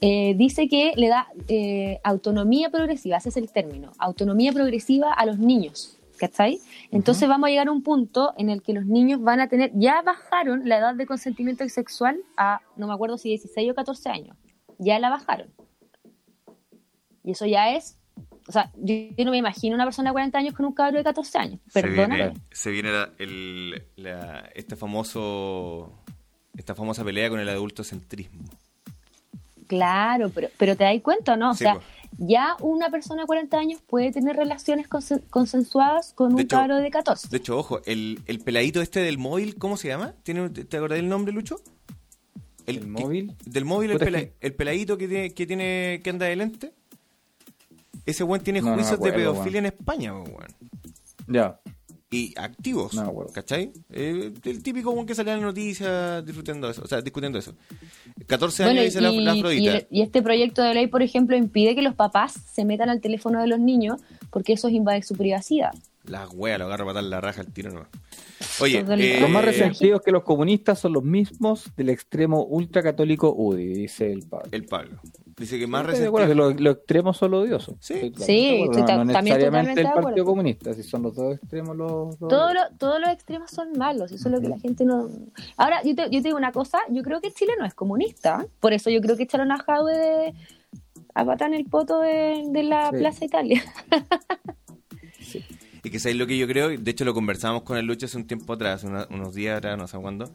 eh, 0.00 0.34
dice 0.36 0.68
que 0.68 0.92
le 0.96 1.08
da 1.08 1.28
eh, 1.48 2.00
autonomía 2.04 2.70
progresiva, 2.70 3.16
ese 3.16 3.28
es 3.30 3.36
el 3.36 3.50
término, 3.50 3.92
autonomía 3.98 4.52
progresiva 4.52 5.12
a 5.12 5.24
los 5.26 5.38
niños. 5.38 5.98
¿Cachai? 6.16 6.60
Entonces 6.92 7.28
vamos 7.28 7.48
a 7.48 7.50
llegar 7.50 7.66
a 7.66 7.72
un 7.72 7.82
punto 7.82 8.34
en 8.38 8.48
el 8.48 8.62
que 8.62 8.72
los 8.72 8.86
niños 8.86 9.20
van 9.20 9.40
a 9.40 9.48
tener, 9.48 9.72
ya 9.74 10.00
bajaron 10.00 10.68
la 10.68 10.78
edad 10.78 10.94
de 10.94 11.06
consentimiento 11.06 11.68
sexual 11.68 12.20
a, 12.36 12.60
no 12.76 12.86
me 12.86 12.94
acuerdo 12.94 13.18
si 13.18 13.30
16 13.30 13.72
o 13.72 13.74
14 13.74 14.08
años, 14.10 14.36
ya 14.78 15.00
la 15.00 15.10
bajaron. 15.10 15.48
Y 17.24 17.32
eso 17.32 17.46
ya 17.46 17.74
es, 17.74 17.98
o 18.48 18.52
sea, 18.52 18.70
yo, 18.76 18.94
yo 19.16 19.24
no 19.24 19.32
me 19.32 19.38
imagino 19.38 19.74
una 19.74 19.84
persona 19.84 20.10
de 20.10 20.12
40 20.12 20.38
años 20.38 20.54
con 20.54 20.66
un 20.66 20.72
cabro 20.72 20.98
de 20.98 21.04
14 21.04 21.36
años, 21.38 21.60
se 21.66 21.82
perdóname. 21.82 22.14
viene, 22.16 22.34
se 22.52 22.70
viene 22.70 22.92
la- 22.92 23.10
el- 23.18 23.82
la- 23.96 24.50
este 24.54 24.76
famoso 24.76 26.03
esta 26.56 26.74
famosa 26.74 27.04
pelea 27.04 27.28
con 27.30 27.40
el 27.40 27.48
adultocentrismo. 27.48 28.42
Claro, 29.66 30.30
pero, 30.30 30.48
pero 30.58 30.76
te 30.76 30.84
das 30.84 31.00
cuenta, 31.02 31.36
¿no? 31.36 31.50
O 31.50 31.54
Sí, 31.54 31.64
sea, 31.64 31.74
pues. 31.74 31.86
ya 32.18 32.56
una 32.60 32.90
persona 32.90 33.22
de 33.22 33.26
40 33.26 33.58
años 33.58 33.80
puede 33.86 34.12
tener 34.12 34.36
relaciones 34.36 34.88
consen- 34.88 35.22
consensuadas 35.30 36.12
con 36.12 36.28
De 36.30 36.34
un 36.34 36.40
hecho- 36.42 36.56
cabro 36.56 36.76
de 36.76 36.90
14. 36.90 37.28
De 37.28 37.36
hecho, 37.38 37.56
ojo, 37.58 37.80
el, 37.86 38.20
el 38.26 38.40
peladito 38.40 38.82
este 38.82 39.00
del 39.00 39.18
móvil, 39.18 39.56
¿cómo 39.56 39.76
se 39.76 39.88
llama? 39.88 40.14
¿Tiene, 40.22 40.50
¿Te 40.50 40.76
acordás 40.76 40.96
del 40.98 41.08
nombre, 41.08 41.32
Lucho? 41.32 41.56
¿El 42.66 42.86
móvil? 42.86 43.34
Del 43.44 43.64
móvil, 43.64 43.90
el, 43.92 43.96
Puta, 43.98 44.04
pela- 44.06 44.18
es 44.20 44.24
que- 44.26 44.34
el 44.46 44.54
peladito 44.54 44.98
que 44.98 45.08
tiene, 45.08 45.34
que 45.34 45.46
tiene 45.46 46.00
que 46.04 46.10
anda 46.10 46.26
de 46.26 46.36
lente. 46.36 46.72
Ese 48.06 48.22
weón 48.22 48.42
tiene 48.44 48.60
No, 48.60 48.66
no 48.70 48.76
me 48.76 48.82
juicios 48.82 49.00
de 49.00 49.12
pedofilia 49.12 49.58
en 49.60 49.66
España, 49.66 50.12
weón. 50.14 50.46
Ya. 51.26 51.58
Y 52.14 52.32
activos, 52.36 52.94
No. 52.94 53.12
¿cachai? 53.32 53.72
Eh, 53.90 54.32
el 54.44 54.62
típico 54.62 55.04
que 55.06 55.14
sale 55.14 55.32
en 55.32 55.38
las 55.38 55.46
noticias 55.46 56.24
disfrutando 56.24 56.70
eso, 56.70 56.82
o 56.82 56.86
sea, 56.86 57.00
discutiendo 57.02 57.38
eso. 57.38 57.54
14 58.26 58.62
Bueno, 58.64 58.80
años 58.80 58.92
dice 58.94 59.00
la, 59.00 59.10
la 59.10 59.34
y, 59.34 59.38
Afrodita. 59.40 59.78
y- 59.90 59.98
y 59.98 60.02
este 60.02 60.22
proyecto 60.22 60.62
de 60.62 60.74
ley, 60.74 60.86
por 60.86 61.02
ejemplo, 61.02 61.36
impide 61.36 61.74
que 61.74 61.82
los 61.82 61.94
papás 61.94 62.34
se 62.52 62.64
metan 62.64 62.88
al 62.88 63.00
teléfono 63.00 63.40
de 63.40 63.46
los 63.48 63.58
niños 63.58 64.00
porque 64.30 64.52
eso 64.52 64.68
es 64.68 64.74
invadir 64.74 65.04
su 65.04 65.14
privacidad. 65.14 65.72
Las 66.06 66.28
weas 66.34 66.58
lo 66.58 66.66
agarra 66.66 66.84
para 66.84 66.94
dar 66.94 67.04
la 67.04 67.20
raja 67.20 67.40
al 67.40 67.52
tiro 67.52 67.70
nomás. 67.70 67.88
Oye, 68.60 68.84
eh, 68.86 69.18
Los 69.20 69.30
más 69.30 69.44
resentidos 69.44 70.02
que 70.02 70.10
los 70.10 70.22
comunistas 70.22 70.78
son 70.78 70.92
los 70.92 71.02
mismos 71.02 71.70
del 71.76 71.88
extremo 71.88 72.44
ultracatólico 72.44 73.32
UDI, 73.34 73.64
dice 73.74 74.12
el 74.12 74.26
Pablo. 74.28 74.48
el 74.52 74.64
Pablo. 74.66 74.98
Dice 75.36 75.58
que 75.58 75.66
más 75.66 75.80
Estoy 75.88 76.00
de 76.02 76.06
acuerdo 76.08 76.26
resentido. 76.28 76.48
que 76.50 76.54
los, 76.54 76.60
los 76.62 76.76
extremos 76.76 77.16
son 77.16 77.30
los 77.32 77.44
odiosos. 77.44 77.74
Sí. 77.80 78.12
Sí, 78.18 78.64
no, 78.70 78.86
no 78.86 79.04
necesariamente 79.06 79.80
el 79.80 79.86
Partido 79.86 79.98
acuerdo. 80.00 80.24
Comunista, 80.26 80.74
si 80.74 80.82
son 80.82 81.02
los 81.02 81.14
dos 81.14 81.36
extremos 81.36 81.74
los, 81.76 82.20
los 82.20 82.28
Todo 82.30 82.46
odiosos. 82.48 82.70
lo- 82.70 82.76
todos 82.78 83.00
los 83.00 83.08
extremos 83.10 83.50
son 83.50 83.72
malos, 83.76 84.12
eso 84.12 84.28
es 84.28 84.32
lo 84.34 84.40
que 84.40 84.48
la 84.48 84.58
gente 84.58 84.84
no... 84.84 85.08
Ahora, 85.56 85.82
yo 85.82 85.94
te, 85.94 86.02
yo 86.04 86.10
te 86.22 86.28
digo 86.28 86.36
una 86.36 86.52
cosa, 86.52 86.78
yo 86.90 87.02
creo 87.02 87.20
que 87.20 87.32
Chile 87.32 87.54
no 87.58 87.64
es 87.64 87.74
comunista, 87.74 88.46
por 88.60 88.72
eso 88.74 88.90
yo 88.90 89.00
creo 89.00 89.16
que 89.16 89.22
echaron 89.24 89.50
a 89.50 89.58
Jadwe 89.58 89.92
de... 89.96 90.34
a 91.14 91.24
patar 91.24 91.48
en 91.48 91.54
el 91.54 91.64
poto 91.64 91.98
de, 92.00 92.44
de 92.50 92.62
la 92.62 92.90
Sí. 92.90 92.98
Plaza 92.98 93.24
Italia. 93.24 93.62
Y 95.84 95.90
que 95.90 95.98
sabéis 96.00 96.18
lo 96.18 96.26
que 96.26 96.36
yo 96.38 96.46
creo, 96.48 96.70
de 96.70 96.90
hecho 96.90 97.04
lo 97.04 97.14
conversábamos 97.14 97.62
con 97.62 97.76
el 97.76 97.84
Lucho 97.86 98.06
hace 98.06 98.16
un 98.16 98.26
tiempo 98.26 98.54
atrás, 98.54 98.82
una- 98.84 99.06
unos 99.10 99.34
días 99.34 99.58
atrás, 99.58 99.76
no 99.78 99.86
sé 99.86 99.98
cuándo, 99.98 100.32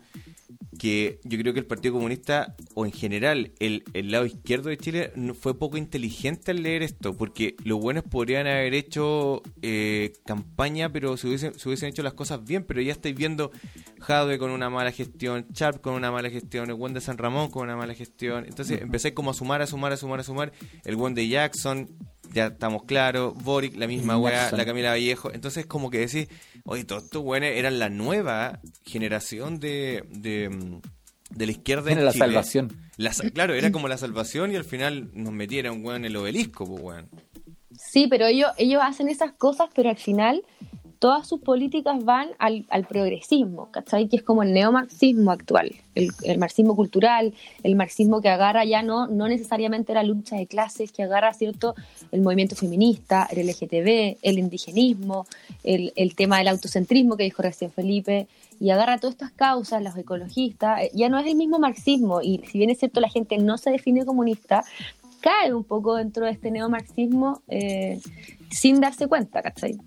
que 0.78 1.20
yo 1.24 1.38
creo 1.40 1.54
que 1.54 1.60
el 1.60 1.66
Partido 1.66 1.96
Comunista, 1.96 2.56
o 2.76 2.86
en 2.86 2.92
general 2.92 3.52
el, 3.60 3.84
el 3.94 4.12
lado 4.12 4.26
izquierdo 4.26 4.70
de 4.70 4.78
Chile, 4.78 5.12
no- 5.16 5.34
fue 5.34 5.58
poco 5.58 5.78
inteligente 5.78 6.52
al 6.52 6.62
leer 6.64 6.84
esto, 6.84 7.18
porque 7.18 7.56
los 7.66 7.80
buenos 7.80 8.04
podrían 8.04 8.46
haber 8.48 8.74
hecho 8.76 9.42
eh, 9.62 10.14
campaña, 10.26 10.92
pero 10.92 11.18
se 11.18 11.28
hubiesen, 11.28 11.58
se 11.58 11.68
hubiesen 11.68 11.90
hecho 11.90 12.04
las 12.04 12.14
cosas 12.14 12.44
bien, 12.46 12.64
pero 12.64 12.80
ya 12.82 12.92
estáis 12.92 13.16
viendo 13.16 13.52
Jadwe 14.00 14.38
con 14.38 14.52
una 14.52 14.70
mala 14.70 14.92
gestión, 14.92 15.48
Sharp 15.52 15.82
con 15.82 15.96
una 15.96 16.12
mala 16.12 16.30
gestión, 16.30 16.70
el 16.70 16.76
buen 16.76 16.94
de 16.94 17.02
San 17.02 17.18
Ramón 17.18 17.50
con 17.50 17.64
una 17.64 17.76
mala 17.76 17.96
gestión, 17.96 18.46
entonces 18.46 18.82
empezáis 18.82 19.14
como 19.16 19.32
a 19.32 19.34
sumar, 19.34 19.62
a 19.64 19.68
sumar, 19.68 19.92
a 19.94 19.98
sumar, 19.98 20.20
a 20.20 20.24
sumar, 20.24 20.52
el 20.86 20.96
buen 20.96 21.16
de 21.16 21.28
Jackson 21.28 21.90
ya 22.34 22.48
estamos 22.48 22.84
claros, 22.84 23.34
Boric, 23.44 23.76
la 23.78 23.88
misma 23.88 24.18
weá, 24.18 24.52
la 24.52 24.66
Camila 24.66 24.90
Vallejo. 24.92 25.32
Entonces, 25.34 25.66
como 25.66 25.90
que 25.90 26.00
decís, 26.00 26.28
oye, 26.66 26.84
todos 26.84 27.04
estos 27.06 27.24
weones 27.24 27.58
eran 27.58 27.80
la 27.80 27.90
nueva 27.90 28.60
generación 28.86 29.60
de, 29.60 30.04
de, 30.10 30.50
mm, 30.50 30.82
de 31.38 31.46
la 31.46 31.52
izquierda 31.52 31.92
en 31.92 31.98
Era 32.00 32.06
la 32.06 32.12
Chile. 32.14 32.26
salvación. 32.26 32.78
La 32.98 33.12
claro, 33.12 33.54
era 33.54 33.72
como 33.72 33.88
la 33.88 33.98
salvación 33.98 34.52
y 34.52 34.56
al 34.56 34.66
final 34.66 35.10
nos 35.14 35.32
metieron, 35.34 35.84
weón, 35.86 35.98
en 35.98 36.06
el 36.06 36.16
obelisco, 36.18 36.66
pues, 36.66 36.82
weón. 36.82 37.10
Sí, 37.92 38.08
pero 38.10 38.26
ellos, 38.28 38.52
ellos 38.58 38.82
hacen 38.84 39.08
esas 39.08 39.32
cosas, 39.32 39.70
pero 39.74 39.90
al 39.90 39.98
final 39.98 40.44
todas 41.00 41.26
sus 41.28 41.40
políticas 41.40 42.04
van 42.04 42.28
al, 42.38 42.66
progresismo, 42.88 43.72
¿cachai? 43.72 44.10
Que 44.10 44.18
es 44.18 44.24
como 44.24 44.44
el 44.44 44.54
neomarxismo 44.54 45.32
actual, 45.32 45.72
el, 45.96 46.10
el 46.24 46.38
marxismo 46.38 46.76
cultural, 46.76 47.34
el 47.64 47.76
marxismo 47.76 48.22
que 48.22 48.28
agarra 48.28 48.66
ya 48.66 48.82
no, 48.82 49.08
no 49.08 49.30
necesariamente 49.30 49.94
la 49.94 50.04
lucha 50.04 50.36
de 50.36 50.46
clases, 50.46 50.92
que 50.92 51.04
agarra, 51.04 51.34
¿cierto?, 51.34 51.74
el 52.12 52.22
movimiento 52.22 52.58
feminista, 52.58 53.28
el 53.32 53.48
LGTB, 53.48 54.18
el 54.22 54.40
indigenismo, 54.40 55.26
el, 55.64 55.94
el 55.96 56.16
tema 56.16 56.40
del 56.40 56.50
autocentrismo 56.50 57.16
que 57.16 57.24
dijo 57.24 57.42
recién 57.42 57.72
Felipe, 57.72 58.28
y 58.60 58.72
agarra 58.72 58.98
todas 58.98 59.14
estas 59.14 59.32
causas, 59.32 59.82
los 59.82 59.96
ecologistas, 59.96 60.82
eh, 60.82 60.92
ya 60.94 61.08
no 61.08 61.18
es 61.18 61.28
el 61.28 61.36
mismo 61.36 61.60
marxismo, 61.60 62.22
y 62.22 62.42
si 62.52 62.58
bien 62.58 62.72
es 62.72 62.80
cierto 62.80 63.00
la 63.00 63.10
gente 63.10 63.38
no 63.38 63.58
se 63.58 63.72
define 63.72 64.06
comunista, 64.06 64.66
cae 65.22 65.54
un 65.54 65.64
poco 65.64 65.96
dentro 65.96 66.26
de 66.26 66.32
este 66.32 66.52
neomarxismo 66.52 67.42
eh, 67.48 68.02
sin 68.50 68.82
darse 68.82 69.08
cuenta, 69.08 69.42
¿cachai? 69.42 69.78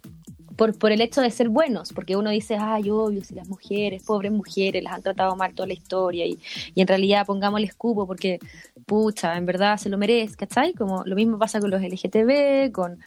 Por, 0.57 0.77
por 0.77 0.93
el 0.93 1.01
hecho 1.01 1.21
de 1.21 1.31
ser 1.31 1.49
buenos, 1.49 1.93
porque 1.93 2.17
uno 2.17 2.31
dice, 2.31 2.57
ay, 2.59 2.91
obvio, 2.91 3.25
si 3.25 3.35
las 3.35 3.49
mujeres, 3.49 4.03
pobres 4.03 4.33
mujeres, 4.33 4.83
las 4.83 4.95
han 4.95 5.03
tratado 5.03 5.37
mal 5.37 5.55
toda 5.55 5.67
la 5.67 5.73
historia 5.73 6.27
y, 6.27 6.39
y 6.75 6.81
en 6.81 6.87
realidad 6.87 7.27
pongámosle 7.27 7.67
escupo 7.67 8.07
porque, 8.07 8.39
pucha, 8.87 9.37
en 9.37 9.47
verdad 9.47 9.77
se 9.79 9.89
lo 9.89 9.99
merece, 9.99 10.37
¿cachai? 10.37 10.75
Como 10.75 11.03
lo 11.05 11.15
mismo 11.15 11.39
pasa 11.39 11.61
con 11.61 11.71
los 11.71 11.81
LGTB, 11.81 12.73
con, 12.73 12.99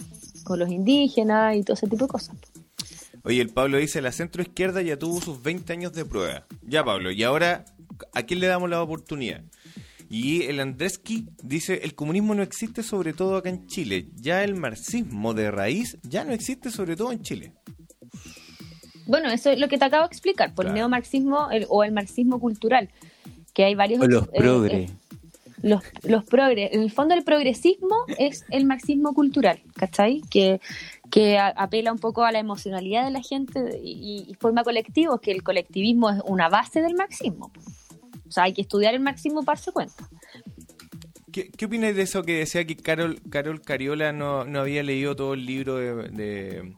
con 0.44 0.60
los 0.60 0.70
indígenas 0.70 1.56
y 1.56 1.64
todo 1.64 1.74
ese 1.74 1.88
tipo 1.88 2.06
de 2.06 2.12
cosas. 2.12 2.36
Oye, 3.24 3.42
el 3.42 3.50
Pablo 3.50 3.78
dice, 3.78 4.02
la 4.02 4.12
centro 4.12 4.44
izquierda 4.44 4.82
ya 4.84 5.00
tuvo 5.00 5.20
sus 5.20 5.42
20 5.42 5.74
años 5.74 5.94
de 5.94 6.06
prueba. 6.06 6.46
Ya, 6.62 6.84
Pablo, 6.84 7.10
y 7.12 7.24
ahora, 7.24 7.66
¿a 8.14 8.24
quién 8.24 8.40
le 8.40 8.48
damos 8.48 8.70
la 8.70 8.82
oportunidad? 8.82 9.42
Y 10.10 10.44
el 10.44 10.60
Andreski 10.60 11.26
dice, 11.44 11.82
el 11.84 11.96
comunismo 11.96 12.36
no 12.36 12.44
existe 12.44 12.84
sobre 12.84 13.14
todo 13.14 13.38
acá 13.38 13.50
en 13.50 13.66
Chile. 13.68 14.08
Ya 14.16 14.44
el 14.44 14.56
marxismo 14.56 15.34
de 15.34 15.50
raíz 15.52 15.98
ya 16.04 16.24
no 16.24 16.32
existe 16.34 16.70
sobre 16.72 16.96
todo 16.96 17.12
en 17.12 17.22
Chile. 17.24 17.54
Bueno, 19.08 19.30
eso 19.32 19.52
es 19.52 19.60
lo 19.60 19.68
que 19.68 19.78
te 19.78 19.86
acabo 19.86 20.04
de 20.04 20.08
explicar, 20.08 20.54
por 20.56 20.66
Claro. 20.66 20.70
el 20.70 20.80
neomarxismo 20.82 21.50
el- 21.52 21.66
o 21.70 21.84
el 21.84 21.92
marxismo 21.92 22.40
cultural, 22.40 22.90
que 23.54 23.64
hay 23.64 23.76
varios... 23.76 24.02
O 24.02 24.08
los 24.08 24.24
eh, 24.26 24.30
progre. 24.38 24.84
eh, 24.84 24.90
los, 25.62 25.82
los 26.04 26.24
progres. 26.26 26.70
En 26.74 26.82
el 26.82 26.92
fondo 26.92 27.16
el 27.16 27.24
progresismo 27.24 27.96
es 28.20 28.46
el 28.50 28.66
marxismo 28.66 29.14
cultural, 29.14 29.62
¿cachai? 29.76 30.22
Que, 30.30 30.60
que 31.12 31.38
a- 31.38 31.48
apela 31.50 31.92
un 31.92 32.00
poco 32.00 32.24
a 32.24 32.32
la 32.32 32.40
emocionalidad 32.40 33.06
de 33.06 33.12
la 33.12 33.22
gente 33.22 33.80
y, 33.84 34.26
y 34.28 34.34
forma 34.36 34.64
colectivos, 34.64 35.20
que 35.22 35.32
el 35.32 35.44
colectivismo 35.44 36.10
es 36.10 36.22
una 36.26 36.50
base 36.50 36.82
del 36.82 36.94
marxismo. 36.96 37.52
O 38.28 38.32
sea, 38.32 38.44
hay 38.44 38.54
que 38.54 38.62
estudiar 38.62 38.94
el 38.94 39.00
marxismo 39.02 39.44
para 39.44 39.58
darse 39.58 39.72
cuenta. 39.72 40.10
¿Qué, 41.32 41.50
qué 41.52 41.66
opinas 41.66 41.96
de 41.96 42.02
eso 42.04 42.24
que 42.24 42.40
decía 42.40 42.66
que 42.66 42.76
Carol, 42.78 43.22
Carol 43.30 43.62
Cariola 43.62 44.14
no, 44.14 44.46
no 44.46 44.62
había 44.62 44.84
leído 44.84 45.16
todo 45.16 45.34
el 45.34 45.46
libro 45.46 45.76
de, 45.76 45.94
de- 46.10 46.74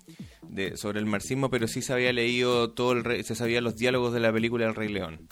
de- 0.50 0.78
sobre 0.78 1.00
el 1.00 1.06
marxismo, 1.06 1.50
pero 1.50 1.68
sí 1.68 1.82
se 1.82 1.94
había 1.94 2.12
leído 2.12 2.72
todo 2.72 2.94
el 2.94 3.24
se 3.24 3.36
sabía 3.36 3.62
los 3.62 3.76
diálogos 3.76 4.14
de 4.14 4.20
la 4.20 4.34
película 4.34 4.66
El 4.66 4.74
Rey 4.76 4.90
León? 4.90 5.28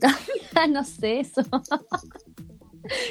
no 0.70 0.84
sé 0.84 1.20
eso. 1.20 1.42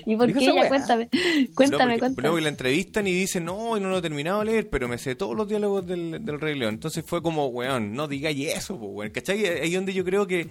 ¿Y 0.05 0.17
por 0.17 0.31
qué 0.33 0.39
ella? 0.43 0.53
weá. 0.53 0.67
Cuéntame, 0.69 1.05
No, 1.11 1.55
cuéntame, 1.55 1.97
porque 1.97 2.13
cuéntame. 2.15 2.41
La 2.41 2.49
entrevistan 2.49 3.07
y 3.07 3.13
dicen, 3.13 3.45
no, 3.45 3.77
y 3.77 3.79
no 3.79 3.89
lo 3.89 3.99
he 3.99 4.01
terminado 4.01 4.39
de 4.39 4.45
leer, 4.45 4.69
pero 4.69 4.89
me 4.89 4.97
sé 4.97 5.15
todos 5.15 5.35
los 5.35 5.47
diálogos 5.47 5.87
del, 5.87 6.25
del 6.25 6.41
Rey 6.41 6.57
León. 6.59 6.73
Entonces 6.73 7.05
fue 7.07 7.21
como, 7.21 7.47
weón, 7.47 7.93
no 7.93 8.07
digáis 8.09 8.49
eso, 8.53 8.77
po, 8.77 8.87
weón. 8.87 9.11
¿Cachai? 9.11 9.45
Ahí 9.45 9.73
donde 9.73 9.93
yo 9.93 10.03
creo 10.03 10.27
que 10.27 10.49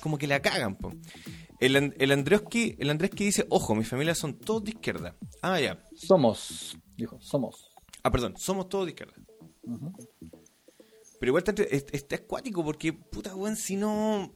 como 0.00 0.18
que 0.18 0.26
la 0.26 0.40
cagan, 0.40 0.76
po. 0.76 0.92
El, 1.60 1.94
el 1.98 2.12
Andreski, 2.12 2.76
el 2.78 2.90
Andreski 2.90 3.24
dice, 3.24 3.46
ojo, 3.50 3.74
mi 3.74 3.84
familia 3.84 4.14
son 4.14 4.38
todos 4.38 4.64
de 4.64 4.70
izquierda. 4.70 5.16
Ah, 5.42 5.60
ya. 5.60 5.84
Somos, 5.94 6.78
dijo, 6.96 7.18
somos. 7.20 7.70
Ah, 8.02 8.10
perdón, 8.10 8.34
somos 8.36 8.68
todos 8.68 8.86
de 8.86 8.92
izquierda. 8.92 9.14
Pero 11.20 11.30
igual 11.30 11.44
está 11.46 12.16
acuático 12.16 12.64
porque, 12.64 12.92
puta, 12.92 13.34
weón, 13.34 13.56
si 13.56 13.76
no... 13.76 14.32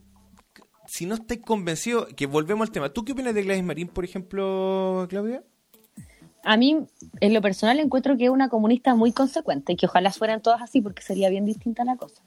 Si 0.84 1.06
no 1.06 1.14
estáis 1.14 1.40
convencidos, 1.40 2.08
que 2.14 2.26
volvemos 2.26 2.66
al 2.66 2.72
tema. 2.72 2.92
¿Tú 2.92 3.04
qué 3.04 3.12
opinas 3.12 3.34
de 3.34 3.44
Gladys 3.44 3.62
Marín, 3.62 3.86
por 3.86 4.04
ejemplo, 4.04 5.06
Claudia? 5.08 5.44
A 6.44 6.56
mí, 6.56 6.86
en 7.20 7.34
lo 7.34 7.40
personal, 7.40 7.78
encuentro 7.78 8.16
que 8.16 8.24
es 8.24 8.30
una 8.30 8.48
comunista 8.48 8.96
muy 8.96 9.12
consecuente 9.12 9.72
y 9.72 9.76
que 9.76 9.86
ojalá 9.86 10.10
fueran 10.10 10.42
todas 10.42 10.60
así 10.60 10.80
porque 10.80 11.02
sería 11.02 11.30
bien 11.30 11.46
distinta 11.46 11.84
la 11.84 11.96
cosa. 11.96 12.22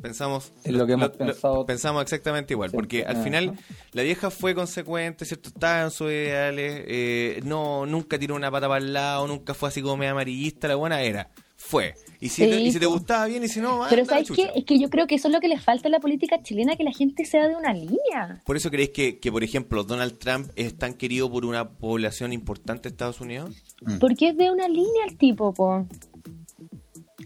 Pensamos 0.00 0.52
Es 0.64 0.72
lo 0.72 0.86
que 0.86 0.92
hemos 0.92 1.10
pensado. 1.10 1.66
pensamos 1.66 2.02
exactamente 2.02 2.54
igual, 2.54 2.70
Sí. 2.70 2.76
porque 2.76 3.04
al 3.04 3.16
Ajá. 3.16 3.24
final 3.24 3.58
la 3.92 4.02
vieja 4.02 4.30
fue 4.30 4.54
consecuente, 4.54 5.24
¿cierto? 5.24 5.48
Estaba 5.48 5.82
en 5.82 5.90
sus 5.90 6.10
ideales, 6.10 6.84
eh, 6.86 7.40
no, 7.44 7.86
nunca 7.86 8.18
tiró 8.18 8.34
una 8.34 8.50
pata 8.50 8.68
para 8.68 8.84
el 8.84 8.92
lado, 8.92 9.26
nunca 9.26 9.54
fue 9.54 9.68
así 9.68 9.82
como 9.82 9.96
media 9.96 10.12
amarillista, 10.12 10.68
la 10.68 10.76
buena 10.76 11.02
era, 11.02 11.30
fue. 11.56 11.94
Y 12.20 12.30
si, 12.30 12.42
Sí, 12.44 12.50
te, 12.50 12.60
y 12.60 12.72
si 12.72 12.80
te 12.80 12.86
gustaba 12.86 13.26
bien, 13.26 13.44
y 13.44 13.48
si 13.48 13.60
no, 13.60 13.82
Pero 13.88 14.04
¿sabes 14.04 14.30
qué? 14.32 14.50
Es 14.56 14.64
que 14.64 14.78
yo 14.78 14.90
creo 14.90 15.06
que 15.06 15.14
eso 15.14 15.28
es 15.28 15.34
lo 15.34 15.40
que 15.40 15.46
le 15.46 15.58
falta 15.58 15.86
a 15.86 15.90
la 15.90 16.00
política 16.00 16.42
chilena, 16.42 16.74
que 16.76 16.82
la 16.82 16.90
gente 16.92 17.24
sea 17.24 17.46
de 17.46 17.54
una 17.54 17.72
línea. 17.72 18.42
¿Por 18.44 18.56
eso 18.56 18.70
creéis 18.70 18.90
que, 18.90 19.18
que, 19.20 19.30
por 19.30 19.44
ejemplo, 19.44 19.84
Donald 19.84 20.18
Trump 20.18 20.50
es 20.56 20.76
tan 20.76 20.94
querido 20.94 21.30
por 21.30 21.44
una 21.44 21.68
población 21.70 22.32
importante 22.32 22.88
de 22.88 22.92
Estados 22.94 23.20
Unidos? 23.20 23.54
Porque 24.00 24.30
es 24.30 24.36
de 24.36 24.50
una 24.50 24.66
línea 24.68 25.04
el 25.08 25.16
tipo, 25.16 25.52
po. 25.54 25.86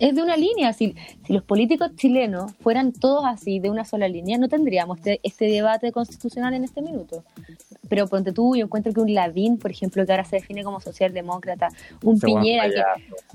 Es 0.03 0.17
de 0.17 0.23
una 0.25 0.37
línea. 0.37 0.73
Si, 0.73 0.97
si 1.25 1.33
los 1.33 1.45
políticos 1.45 1.93
chilenos 1.95 2.51
fueran 2.61 2.93
todos 2.93 3.25
así, 3.25 3.61
de 3.61 3.71
una 3.71 3.85
sola 3.85 4.09
línea, 4.09 4.37
no 4.37 4.49
tendríamos 4.49 4.99
este, 4.99 5.21
este 5.23 5.45
debate 5.45 5.93
constitucional 5.93 6.55
en 6.55 6.65
este 6.65 6.83
minuto. 6.83 7.23
Pero 7.89 8.09
ponte 8.09 8.33
tú, 8.33 8.57
yo 8.57 8.65
encuentro 8.65 8.93
que 8.93 8.99
un 8.99 9.15
Lavín, 9.15 9.59
por 9.59 9.71
ejemplo, 9.71 10.05
que 10.05 10.11
ahora 10.11 10.25
se 10.25 10.37
define 10.37 10.65
como 10.65 10.81
socialdemócrata, 10.81 11.69
un 12.03 12.19
Piñera 12.19 12.69
que, 12.69 12.83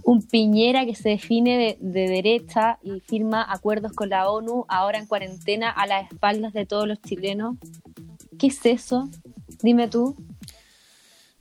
un 0.03 0.21
Piñera 0.21 0.85
que 0.85 0.93
se 0.93 1.07
define 1.07 1.57
de, 1.57 1.77
de 1.79 2.09
derecha 2.09 2.79
y 2.83 2.99
firma 2.99 3.45
acuerdos 3.49 3.93
con 3.93 4.09
la 4.09 4.29
ONU, 4.29 4.65
ahora 4.67 4.97
en 4.97 5.05
cuarentena, 5.05 5.69
a 5.69 5.87
las 5.87 6.11
espaldas 6.11 6.51
de 6.51 6.65
todos 6.65 6.85
los 6.85 7.01
chilenos. 7.01 7.55
¿Qué 8.37 8.47
es 8.47 8.65
eso? 8.65 9.07
Dime 9.63 9.87
tú. 9.87 10.17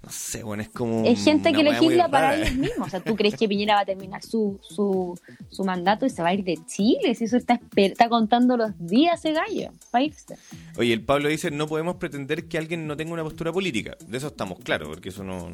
No 0.07 0.13
sé, 0.13 0.45
bueno, 0.45 0.63
es 0.63 0.69
como. 0.69 1.05
Es 1.05 1.25
gente 1.25 1.53
que 1.53 1.65
legisla 1.65 2.09
para 2.09 2.37
ellos 2.37 2.55
mismos. 2.55 2.87
O 2.87 2.91
sea, 2.91 3.01
¿tú 3.01 3.17
crees 3.17 3.35
que 3.35 3.49
Piñera 3.49 3.75
va 3.75 3.81
a 3.81 3.85
terminar 3.85 4.23
su, 4.23 4.61
su, 4.63 5.19
su 5.51 5.65
mandato 5.65 6.07
y 6.07 6.11
se 6.11 6.23
va 6.23 6.29
a 6.29 6.35
ir 6.35 6.45
de 6.45 6.57
Chile? 6.65 7.13
Si 7.17 7.25
eso 7.25 7.37
está, 7.37 7.61
está 7.75 8.09
contando 8.09 8.57
los 8.57 8.71
días 8.79 9.19
ese 9.19 9.33
gallo 9.33 9.73
para 9.91 10.05
irse. 10.05 10.37
Oye, 10.77 10.93
el 10.93 11.03
Pablo 11.03 11.29
dice, 11.29 11.51
no 11.51 11.67
podemos 11.67 11.97
pretender 11.97 12.47
que 12.47 12.57
alguien 12.57 12.87
no 12.87 12.97
tenga 12.97 13.15
una 13.15 13.25
postura 13.25 13.53
política. 13.53 13.97
De 14.07 14.19
eso 14.19 14.29
estamos 14.29 14.61
claros, 14.61 14.89
porque 14.89 15.09
eso 15.09 15.25
no- 15.25 15.51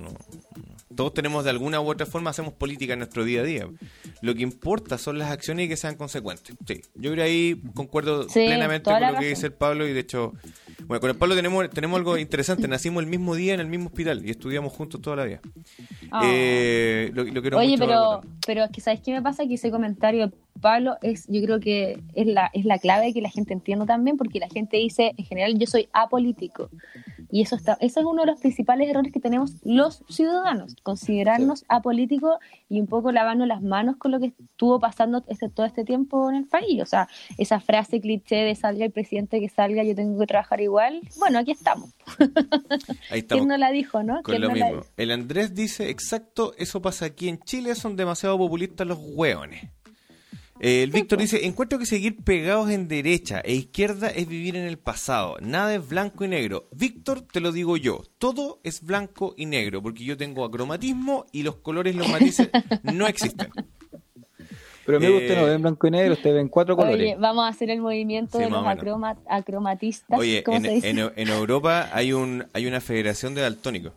Todos 0.96 1.14
tenemos 1.14 1.44
de 1.44 1.50
alguna 1.50 1.80
u 1.80 1.88
otra 1.88 2.06
forma, 2.06 2.30
hacemos 2.30 2.54
política 2.54 2.92
en 2.92 3.00
nuestro 3.00 3.24
día 3.24 3.40
a 3.40 3.44
día. 3.44 3.68
Lo 4.20 4.34
que 4.34 4.42
importa 4.42 4.98
son 4.98 5.18
las 5.18 5.30
acciones 5.30 5.66
y 5.66 5.68
que 5.68 5.76
sean 5.76 5.96
consecuentes. 5.96 6.56
Sí, 6.66 6.82
yo 6.94 7.12
creo 7.12 7.24
ahí 7.24 7.60
concuerdo 7.74 8.28
Sí, 8.28 8.46
plenamente 8.46 8.90
con 8.90 9.00
lo 9.00 9.18
que 9.18 9.26
dice 9.26 9.46
el 9.46 9.52
Pablo 9.52 9.86
y 9.86 9.92
de 9.92 10.00
hecho... 10.00 10.32
Bueno, 10.86 11.00
con 11.00 11.10
el 11.10 11.16
Pablo 11.16 11.34
tenemos, 11.34 11.70
tenemos 11.70 11.96
algo 11.96 12.18
interesante. 12.18 12.66
Nacimos 12.68 13.02
el 13.02 13.08
mismo 13.08 13.34
día 13.34 13.54
en 13.54 13.60
el 13.60 13.68
mismo 13.68 13.86
hospital 13.86 14.26
y 14.26 14.30
estudiamos 14.30 14.72
juntos 14.72 15.00
toda 15.00 15.16
la 15.16 15.24
vida. 15.24 15.40
Ah. 16.10 16.22
Eh, 16.24 17.10
lo, 17.14 17.24
lo 17.24 17.58
Oye, 17.58 17.76
pero, 17.78 18.20
pero 18.44 18.64
es 18.64 18.70
que 18.70 18.80
¿sabes 18.80 19.00
qué 19.00 19.12
me 19.12 19.22
pasa? 19.22 19.46
Que 19.46 19.54
ese 19.54 19.70
comentario 19.70 20.32
Pablo 20.62 20.96
es, 21.02 21.26
yo 21.28 21.42
creo 21.42 21.60
que 21.60 22.02
es 22.14 22.26
la, 22.26 22.50
es 22.54 22.64
la 22.64 22.78
clave 22.78 23.12
que 23.12 23.20
la 23.20 23.28
gente 23.28 23.52
entienda 23.52 23.84
también, 23.84 24.16
porque 24.16 24.38
la 24.38 24.48
gente 24.48 24.78
dice, 24.78 25.12
en 25.18 25.26
general, 25.26 25.58
yo 25.58 25.66
soy 25.66 25.90
apolítico. 25.92 26.70
Y 27.30 27.42
eso 27.42 27.56
está, 27.56 27.78
eso 27.80 28.00
es 28.00 28.06
uno 28.06 28.22
de 28.22 28.30
los 28.30 28.40
principales 28.40 28.88
errores 28.88 29.10
que 29.10 29.18
tenemos 29.18 29.54
los 29.62 30.04
ciudadanos, 30.08 30.76
considerarnos 30.82 31.64
apolíticos 31.66 32.36
y 32.68 32.78
un 32.78 32.86
poco 32.86 33.10
lavarnos 33.10 33.48
las 33.48 33.62
manos 33.62 33.96
con 33.96 34.12
lo 34.12 34.20
que 34.20 34.34
estuvo 34.38 34.78
pasando 34.78 35.24
este, 35.28 35.48
todo 35.48 35.64
este 35.64 35.84
tiempo 35.84 36.30
en 36.30 36.36
el 36.36 36.46
país. 36.46 36.82
O 36.82 36.86
sea, 36.86 37.08
esa 37.38 37.58
frase 37.58 38.00
cliché 38.00 38.36
de 38.36 38.54
salga 38.54 38.84
el 38.84 38.92
presidente 38.92 39.40
que 39.40 39.48
salga, 39.48 39.82
yo 39.82 39.94
tengo 39.94 40.18
que 40.20 40.26
trabajar 40.26 40.60
igual. 40.60 41.00
Bueno, 41.18 41.38
aquí 41.38 41.52
estamos. 41.52 41.90
Ahí 43.10 43.20
estamos. 43.20 43.40
¿Quién 43.40 43.48
no 43.48 43.56
la 43.56 43.70
dijo, 43.70 44.02
no? 44.02 44.22
Con 44.22 44.24
¿Quién 44.24 44.42
lo 44.42 44.48
no 44.48 44.54
mismo. 44.54 44.82
El 44.98 45.10
Andrés 45.10 45.54
dice, 45.54 45.88
exacto, 45.88 46.52
eso 46.58 46.82
pasa 46.82 47.06
aquí 47.06 47.30
en 47.30 47.38
Chile, 47.40 47.74
son 47.74 47.96
demasiado 47.96 48.36
populistas 48.36 48.86
los 48.86 48.98
hueones. 49.00 49.70
Eh, 50.64 50.84
el 50.84 50.92
Víctor 50.92 51.18
dice, 51.18 51.44
encuentro 51.44 51.76
que 51.78 51.86
seguir 51.86 52.22
pegados 52.22 52.70
en 52.70 52.86
derecha 52.86 53.40
e 53.40 53.52
izquierda 53.52 54.08
es 54.08 54.28
vivir 54.28 54.54
en 54.54 54.62
el 54.64 54.78
pasado. 54.78 55.36
Nada 55.40 55.74
es 55.74 55.88
blanco 55.88 56.24
y 56.24 56.28
negro. 56.28 56.68
Víctor, 56.70 57.22
te 57.22 57.40
lo 57.40 57.50
digo 57.50 57.76
yo, 57.76 58.02
todo 58.18 58.60
es 58.62 58.80
blanco 58.80 59.34
y 59.36 59.46
negro, 59.46 59.82
porque 59.82 60.04
yo 60.04 60.16
tengo 60.16 60.44
acromatismo 60.44 61.26
y 61.32 61.42
los 61.42 61.56
colores, 61.56 61.96
los 61.96 62.08
matices 62.08 62.48
no 62.84 63.08
existen. 63.08 63.48
Pero 64.86 64.98
amigo, 64.98 65.14
usted 65.16 65.32
Eh, 65.32 65.36
no 65.40 65.46
ve 65.46 65.52
en 65.54 65.62
blanco 65.62 65.86
y 65.86 65.90
negro, 65.90 66.12
usted 66.14 66.32
ve 66.32 66.40
en 66.40 66.48
cuatro 66.48 66.76
colores. 66.76 67.00
Oye, 67.00 67.16
vamos 67.16 67.44
a 67.44 67.48
hacer 67.48 67.68
el 67.70 67.80
movimiento 67.80 68.38
Sí, 68.38 68.44
de 68.44 68.50
los 68.50 68.64
acroma- 68.64 69.16
acromatistas. 69.28 70.16
Oye, 70.18 70.44
¿Cómo 70.44 70.58
en, 70.58 70.62
se 70.64 70.70
dice? 70.74 70.90
en- 70.90 71.12
en 71.16 71.28
Europa 71.28 71.90
hay 71.92 72.12
un 72.12 72.46
hay 72.52 72.66
una 72.66 72.80
federación 72.80 73.34
de 73.34 73.40
daltónicos. 73.42 73.92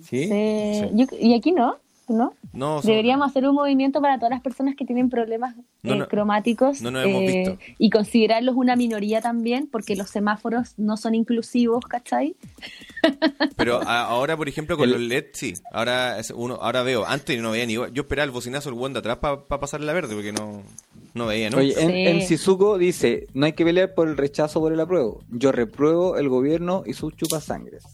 ¿Sí? 0.00 0.28
Sí. 0.28 0.82
Yo- 0.94 1.06
¿Y 1.20 1.34
aquí 1.34 1.52
no? 1.52 1.76
¿No? 2.08 2.34
No, 2.52 2.82
son- 2.82 2.90
Deberíamos 2.90 3.28
hacer 3.30 3.46
un 3.48 3.54
movimiento 3.54 4.00
para 4.00 4.16
todas 4.16 4.30
las 4.30 4.40
personas 4.42 4.74
que 4.76 4.84
tienen 4.84 5.08
problemas 5.10 5.54
No, 5.82 5.94
eh, 5.94 5.98
no. 5.98 6.08
cromáticos 6.08 6.82
No 6.82 6.90
nos 6.90 7.06
hemos 7.06 7.22
eh, 7.22 7.26
visto. 7.56 7.58
y 7.78 7.90
considerarlos 7.90 8.54
una 8.56 8.76
minoría 8.76 9.20
también, 9.20 9.68
porque 9.70 9.96
los 9.96 10.10
semáforos 10.10 10.74
no 10.76 10.96
son 10.96 11.14
inclusivos, 11.14 11.84
¿cachai? 11.86 12.36
Pero 13.56 13.80
a- 13.82 14.04
ahora, 14.06 14.36
por 14.36 14.48
ejemplo, 14.48 14.76
con 14.76 14.86
El- 14.88 14.92
los 14.92 15.00
LED, 15.02 15.26
sí. 15.32 15.54
Ahora 15.72 16.18
es 16.18 16.30
uno, 16.30 16.54
ahora 16.60 16.82
veo. 16.82 17.04
Antes 17.06 17.40
no 17.40 17.50
veía 17.52 17.66
ni. 17.66 17.74
Yo 17.74 17.88
esperaba 17.94 18.24
el 18.24 18.30
bocinazo 18.30 18.70
del 18.70 18.78
buen 18.78 18.92
de 18.92 18.98
atrás 19.00 19.18
para 19.18 19.42
pasar 19.46 19.80
la 19.80 19.92
verde, 19.92 20.14
porque 20.14 20.32
no, 20.32 20.62
no 21.14 21.26
veía, 21.26 21.50
¿no? 21.50 21.58
Oye, 21.58 21.74
en, 21.80 21.88
Sí. 21.90 22.06
en 22.06 22.18
Shizuko 22.20 22.78
dice, 22.78 23.26
no 23.34 23.46
hay 23.46 23.52
que 23.52 23.64
pelear 23.64 23.94
por 23.94 24.08
el 24.08 24.16
rechazo 24.16 24.58
o 24.58 24.62
por 24.62 24.72
el 24.72 24.80
apruebo. 24.80 25.20
Yo 25.30 25.52
repruebo 25.52 26.16
el 26.16 26.28
gobierno 26.28 26.82
y 26.86 26.92
sus 26.94 27.14
chupasangres. 27.16 27.84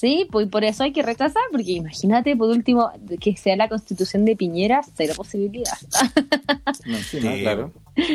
Sí, 0.00 0.26
pues 0.30 0.48
por 0.48 0.64
eso 0.64 0.82
hay 0.82 0.92
que 0.92 1.02
retrasar, 1.02 1.42
porque 1.52 1.72
imagínate, 1.72 2.34
por 2.34 2.48
último, 2.48 2.90
que 3.20 3.36
sea 3.36 3.54
la 3.54 3.68
constitución 3.68 4.24
de 4.24 4.34
Piñera, 4.34 4.80
cero 4.94 5.12
posibilidad. 5.14 5.76
No, 6.86 6.96
sí, 6.96 7.20
no, 7.20 7.34
claro. 7.36 7.72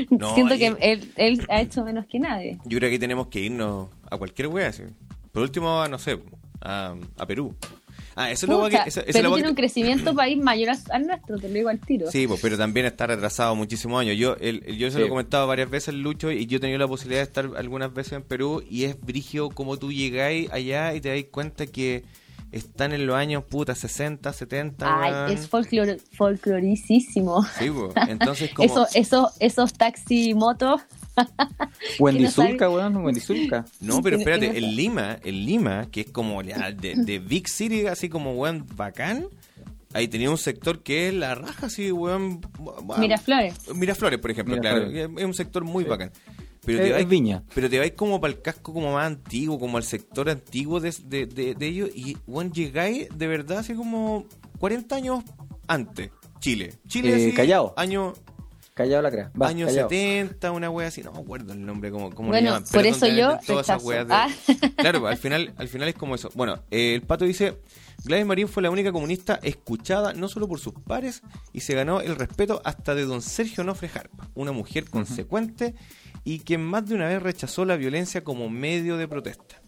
No, 0.09 0.33
Siento 0.33 0.57
que 0.57 0.75
él, 0.79 1.11
él 1.15 1.45
ha 1.47 1.61
hecho 1.61 1.83
menos 1.83 2.07
que 2.07 2.17
nadie. 2.17 2.57
Yo 2.65 2.79
creo 2.79 2.89
que 2.89 2.97
tenemos 2.97 3.27
que 3.27 3.41
irnos 3.41 3.89
a 4.09 4.17
cualquier 4.17 4.47
wea, 4.47 4.73
sí. 4.73 4.81
Por 5.31 5.43
último, 5.43 5.79
a, 5.79 5.87
no 5.87 5.99
sé, 5.99 6.17
a, 6.61 6.95
a 7.19 7.25
Perú. 7.27 7.53
Ah, 8.17 8.31
eso 8.31 8.45
es 8.45 8.49
lo 8.49 8.61
Pucha, 8.63 8.83
que... 8.83 8.89
es 8.89 8.95
Perú 8.95 9.13
tiene 9.33 9.41
que- 9.43 9.49
un 9.49 9.55
crecimiento 9.55 10.15
país 10.15 10.37
mayor 10.41 10.75
al- 10.89 11.05
nuestro, 11.05 11.37
te 11.37 11.47
lo 11.49 11.53
digo 11.53 11.69
al 11.69 11.79
tiro. 11.79 12.09
Sí, 12.09 12.27
pues, 12.27 12.39
pero 12.41 12.57
también 12.57 12.85
está 12.85 13.07
retrasado 13.07 13.55
muchísimos 13.55 13.99
años. 13.99 14.15
Yo 14.17 14.37
el, 14.39 14.63
el- 14.65 14.77
yo 14.77 14.89
se 14.89 14.99
lo 14.99 15.05
he 15.05 15.09
comentado 15.09 15.45
varias 15.47 15.69
veces 15.69 15.93
Lucho 15.95 16.31
y 16.31 16.45
yo 16.45 16.57
he 16.57 16.59
tenido 16.61 16.79
la 16.79 16.87
posibilidad 16.87 17.19
de 17.19 17.25
estar 17.25 17.49
algunas 17.57 17.93
veces 17.93 18.13
en 18.13 18.23
Perú 18.23 18.63
y 18.69 18.85
es 18.85 18.99
brigio 19.01 19.49
como 19.49 19.77
tú 19.77 19.91
llegáis 19.91 20.49
allá 20.51 20.93
y 20.93 21.01
te 21.01 21.09
dais 21.09 21.25
cuenta 21.29 21.67
que 21.67 22.03
están 22.51 22.93
en 22.93 23.05
los 23.05 23.17
años 23.17 23.43
puta 23.43 23.75
60, 23.75 24.31
70. 24.31 24.85
Ay, 25.27 25.33
es 25.33 25.49
folclor, 25.49 25.97
folclorísimo. 26.13 27.43
Sí, 27.59 27.69
pues, 27.69 27.93
entonces 28.07 28.49
como... 28.53 28.65
Eso, 28.65 28.87
eso, 28.93 29.31
esos 29.39 29.73
taxi 29.73 30.33
motos. 30.33 30.81
Wendy 31.99 32.23
no 32.23 32.31
sabe- 32.31 32.49
Zulka, 32.49 32.69
weón, 32.69 32.97
Wendy 32.97 33.19
Zulka. 33.19 33.65
No, 33.79 34.01
pero 34.01 34.17
espérate, 34.17 34.57
en 34.57 34.75
Lima, 34.75 35.17
en 35.23 35.45
Lima, 35.45 35.87
que 35.91 36.01
es 36.01 36.11
como 36.11 36.41
ya 36.41 36.71
de, 36.71 36.95
de 36.95 37.19
Big 37.19 37.47
City, 37.47 37.87
así 37.87 38.09
como 38.09 38.33
weón 38.33 38.65
bacán, 38.75 39.27
ahí 39.93 40.07
tenía 40.07 40.29
un 40.29 40.37
sector 40.37 40.83
que 40.83 41.07
es 41.09 41.13
la 41.13 41.35
raja, 41.35 41.67
así, 41.67 41.91
weón. 41.91 42.41
Miraflores. 42.97 43.55
Miraflores, 43.73 44.19
por 44.19 44.31
ejemplo, 44.31 44.55
Miraflores. 44.55 44.91
claro. 44.91 45.19
Es 45.19 45.25
un 45.25 45.33
sector 45.33 45.63
muy 45.63 45.83
Sí. 45.83 45.89
bacán. 45.89 46.11
Pero 46.65 46.79
Es- 46.79 46.85
te, 46.87 46.93
vais, 46.93 47.07
Viña. 47.07 47.43
pero 47.53 47.69
te 47.69 47.77
vais 47.77 47.91
como 47.93 48.19
para 48.19 48.33
el 48.33 48.41
casco 48.41 48.73
como 48.73 48.91
más 48.93 49.05
antiguo, 49.05 49.59
como 49.59 49.77
al 49.77 49.83
sector 49.83 50.29
antiguo 50.29 50.79
de, 50.79 50.93
de, 51.05 51.25
de- 51.27 51.53
de 51.53 51.67
ellos, 51.67 51.89
y 51.95 52.17
weón, 52.25 52.51
llegáis 52.51 53.07
de 53.15 53.27
verdad 53.27 53.59
así 53.59 53.75
como 53.75 54.25
40 54.59 54.95
años 54.95 55.23
antes. 55.67 56.09
Chile. 56.39 56.73
Chile 56.87 57.09
Eh, 57.11 57.15
así, 57.27 57.33
Callao. 57.33 57.73
Año, 57.77 58.13
Callado 58.75 59.01
la 59.03 59.09
crea. 59.09 59.31
Va, 59.41 59.47
años 59.47 59.69
callado. 59.69 59.87
70, 59.89 60.51
una 60.51 60.69
wea 60.69 60.89
así, 60.89 61.01
no 61.01 61.13
me 61.13 61.19
acuerdo 61.19 61.53
el 61.53 61.65
nombre, 61.65 61.91
como, 61.91 62.13
como 62.13 62.27
Bueno, 62.29 62.41
le 62.49 62.53
llaman. 62.55 62.65
por 62.69 62.85
eso 62.85 63.07
yo 63.07 63.37
todas 63.47 63.65
esas 63.69 63.81
weas 63.81 64.05
de- 64.05 64.13
Ah. 64.13 64.27
Claro, 64.77 65.07
al 65.07 65.15
final, 65.17 65.53
al 65.55 65.69
final 65.69 65.87
es 65.87 65.95
como 65.95 66.13
eso. 66.13 66.29
Bueno, 66.35 66.61
eh, 66.71 66.93
el 66.93 67.01
pato 67.01 67.23
dice, 67.23 67.57
Gladys 68.03 68.25
Marín 68.25 68.49
fue 68.49 68.61
la 68.61 68.69
única 68.69 68.91
comunista 68.91 69.39
escuchada 69.43 70.11
no 70.13 70.27
solo 70.27 70.49
por 70.49 70.59
sus 70.59 70.73
pares 70.73 71.21
y 71.53 71.61
se 71.61 71.73
ganó 71.73 72.01
el 72.01 72.17
respeto 72.17 72.61
hasta 72.65 72.95
de 72.95 73.05
don 73.05 73.21
Sergio 73.21 73.63
Nofre 73.63 73.87
Jarpa, 73.87 74.29
una 74.35 74.51
mujer 74.51 74.89
consecuente 74.89 75.73
y 76.25 76.39
quien 76.39 76.61
más 76.61 76.85
de 76.85 76.95
una 76.95 77.07
vez 77.07 77.23
rechazó 77.23 77.63
la 77.63 77.77
violencia 77.77 78.25
como 78.25 78.49
medio 78.49 78.97
de 78.97 79.07
protesta. 79.07 79.61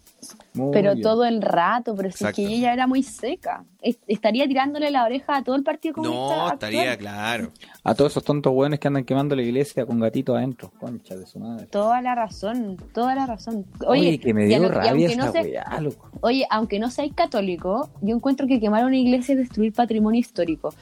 Muy 0.53 0.71
Pero 0.73 0.93
bien. 0.93 1.03
todo 1.03 1.25
el 1.25 1.41
rato, 1.41 1.95
pero 1.95 2.11
si 2.11 2.25
es 2.25 2.33
que 2.33 2.45
ella 2.47 2.73
era 2.73 2.87
muy 2.87 3.03
seca. 3.03 3.63
Es- 3.81 3.99
estaría 4.07 4.47
tirándole 4.47 4.89
la 4.89 5.05
oreja 5.05 5.37
a 5.37 5.43
todo 5.43 5.55
el 5.55 5.63
Partido 5.63 5.93
Comunista. 5.93 6.19
No, 6.35 6.47
actual. 6.47 6.53
estaría 6.73 6.97
claro. 6.97 7.51
A 7.83 7.93
todos 7.93 8.13
esos 8.13 8.23
tontos 8.23 8.51
hueones 8.53 8.79
que 8.79 8.87
andan 8.87 9.03
quemando 9.05 9.35
la 9.35 9.43
iglesia 9.43 9.85
con 9.85 9.99
gatitos 9.99 10.35
adentro. 10.35 10.71
Concha 10.79 11.15
de 11.15 11.27
su 11.27 11.39
madre. 11.39 11.67
Toda 11.67 12.01
la 12.01 12.15
razón, 12.15 12.77
toda 12.93 13.13
la 13.13 13.27
razón. 13.27 13.65
Oye, 13.85 14.01
Oye, 14.09 14.19
que 14.19 14.33
me 14.33 14.45
dio 14.47 14.67
rabia 14.67 14.91
aunque 14.91 15.05
esta 15.05 15.25
no 15.27 15.31
se- 15.31 15.41
weá, 15.41 15.79
loco. 15.81 16.09
Oye, 16.21 16.47
aunque 16.49 16.79
no 16.79 16.89
seáis 16.89 17.13
católico, 17.13 17.89
yo 18.01 18.15
encuentro 18.15 18.47
que 18.47 18.59
quemar 18.59 18.83
una 18.83 18.97
iglesia 18.97 19.33
es 19.33 19.39
destruir 19.39 19.71
patrimonio 19.73 20.19
histórico. 20.19 20.73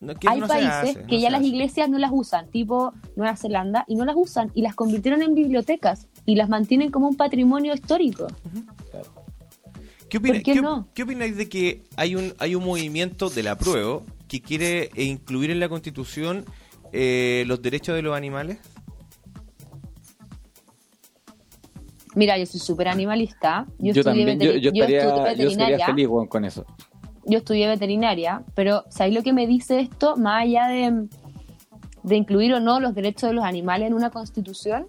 No, 0.00 0.14
que 0.16 0.28
Hay 0.28 0.40
no 0.40 0.48
países 0.48 0.70
hace, 0.72 0.94
que 1.06 1.14
no 1.16 1.20
ya 1.22 1.30
las 1.30 1.40
hace. 1.40 1.48
iglesias 1.48 1.88
no 1.88 1.98
las 1.98 2.10
usan, 2.12 2.48
tipo 2.48 2.92
Nueva 3.16 3.36
Zelanda, 3.36 3.84
y 3.86 3.94
no 3.94 4.04
las 4.04 4.16
usan, 4.16 4.50
y 4.54 4.62
las 4.62 4.74
convirtieron 4.74 5.22
en 5.22 5.34
bibliotecas, 5.34 6.08
y 6.26 6.34
las 6.34 6.48
mantienen 6.48 6.90
como 6.90 7.06
un 7.08 7.16
patrimonio 7.16 7.74
histórico. 7.74 8.26
¿Qué, 10.10 10.18
opina- 10.18 10.34
¿Por 10.34 10.42
qué 10.42 10.52
qué- 10.54 10.60
no? 10.62 10.88
qué 10.92 11.02
opináis 11.04 11.36
de 11.36 11.48
que 11.48 11.84
hay 11.96 12.16
un, 12.16 12.34
hay 12.38 12.54
un 12.54 12.64
movimiento 12.64 13.30
de 13.30 13.42
la 13.42 13.56
prueba 13.56 14.00
que 14.28 14.40
quiere 14.42 14.90
eh, 14.94 15.04
incluir 15.04 15.50
en 15.50 15.60
la 15.60 15.68
constitución 15.68 16.44
eh, 16.92 17.44
los 17.46 17.62
derechos 17.62 17.94
de 17.94 18.02
los 18.02 18.14
animales? 18.16 18.58
Mira, 22.16 22.36
yo 22.38 22.44
soy 22.46 22.58
súper 22.60 22.88
animalista. 22.88 23.66
Yo, 23.78 23.92
Yo, 23.92 24.00
estudié 24.00 24.26
también, 24.26 24.40
yo, 24.40 24.52
yo 24.56 24.70
estaría, 24.72 24.98
estudié 24.98 25.14
yo 25.22 25.22
veterinaria. 25.22 25.86
feliz 25.86 26.08
con 26.28 26.44
eso. 26.44 26.66
yo 27.24 27.38
estudié 27.38 27.68
veterinaria, 27.68 28.42
pero 28.54 28.84
¿sabéis 28.90 29.14
lo 29.14 29.22
que 29.22 29.32
me 29.32 29.46
dice 29.46 29.78
esto? 29.80 30.16
Más 30.16 30.42
allá 30.42 30.66
de, 30.66 31.06
de 32.02 32.16
incluir 32.16 32.52
o 32.54 32.58
no 32.60 32.80
los 32.80 32.94
derechos 32.96 33.30
de 33.30 33.34
los 33.34 33.44
animales 33.44 33.86
en 33.86 33.94
una 33.94 34.10
constitución, 34.10 34.88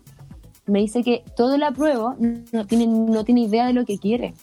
me 0.65 0.79
dice 0.79 1.03
que 1.03 1.23
todo 1.35 1.55
el 1.55 1.63
apruebo 1.63 2.15
no 2.51 2.65
tiene, 2.65 2.87
no 2.87 3.23
tiene 3.23 3.41
idea 3.41 3.67
de 3.67 3.73
lo 3.73 3.85
que 3.85 3.99
quiere. 3.99 4.33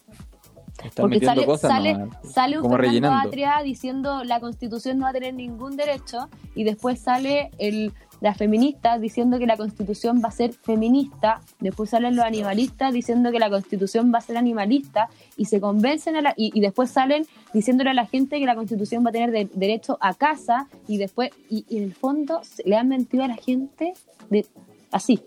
Están 0.84 1.02
Porque 1.04 1.18
sale, 1.26 1.44
cosas 1.46 1.70
sale, 1.70 1.92
nomás, 1.94 2.32
sale 2.32 2.56
un 2.58 2.62
Fernando. 3.08 3.28
Atria 3.28 3.62
diciendo 3.64 4.24
la 4.24 4.40
constitución 4.40 4.98
no 4.98 5.04
va 5.04 5.10
a 5.10 5.12
tener 5.12 5.34
ningún 5.34 5.76
derecho 5.76 6.28
y 6.54 6.64
después 6.64 7.00
sale 7.00 7.50
el, 7.58 7.92
la 8.20 8.34
feminista 8.34 8.98
diciendo 8.98 9.38
que 9.38 9.46
la 9.46 9.56
constitución 9.56 10.20
va 10.24 10.28
a 10.28 10.32
ser 10.32 10.52
feminista, 10.52 11.40
después 11.60 11.90
salen 11.90 12.16
los 12.16 12.24
animalistas 12.24 12.92
diciendo 12.92 13.30
que 13.32 13.38
la 13.38 13.50
constitución 13.50 14.12
va 14.14 14.18
a 14.18 14.20
ser 14.22 14.36
animalista 14.36 15.08
y 15.36 15.46
se 15.46 15.60
convencen 15.60 16.16
a 16.16 16.20
la, 16.22 16.34
y, 16.36 16.50
y 16.56 16.60
después 16.60 16.90
salen 16.90 17.26
diciéndole 17.52 17.90
a 17.90 17.94
la 17.94 18.06
gente 18.06 18.38
que 18.38 18.46
la 18.46 18.54
constitución 18.54 19.04
va 19.04 19.10
a 19.10 19.12
tener 19.12 19.30
de- 19.30 19.48
derecho 19.54 19.98
a 20.00 20.14
casa 20.14 20.68
y 20.86 20.98
después, 20.98 21.30
y, 21.50 21.64
y 21.68 21.78
en 21.78 21.84
el 21.84 21.94
fondo 21.94 22.40
le 22.64 22.76
han 22.76 22.88
mentido 22.88 23.24
a 23.24 23.28
la 23.28 23.36
gente 23.36 23.94
de, 24.30 24.46
así. 24.92 25.20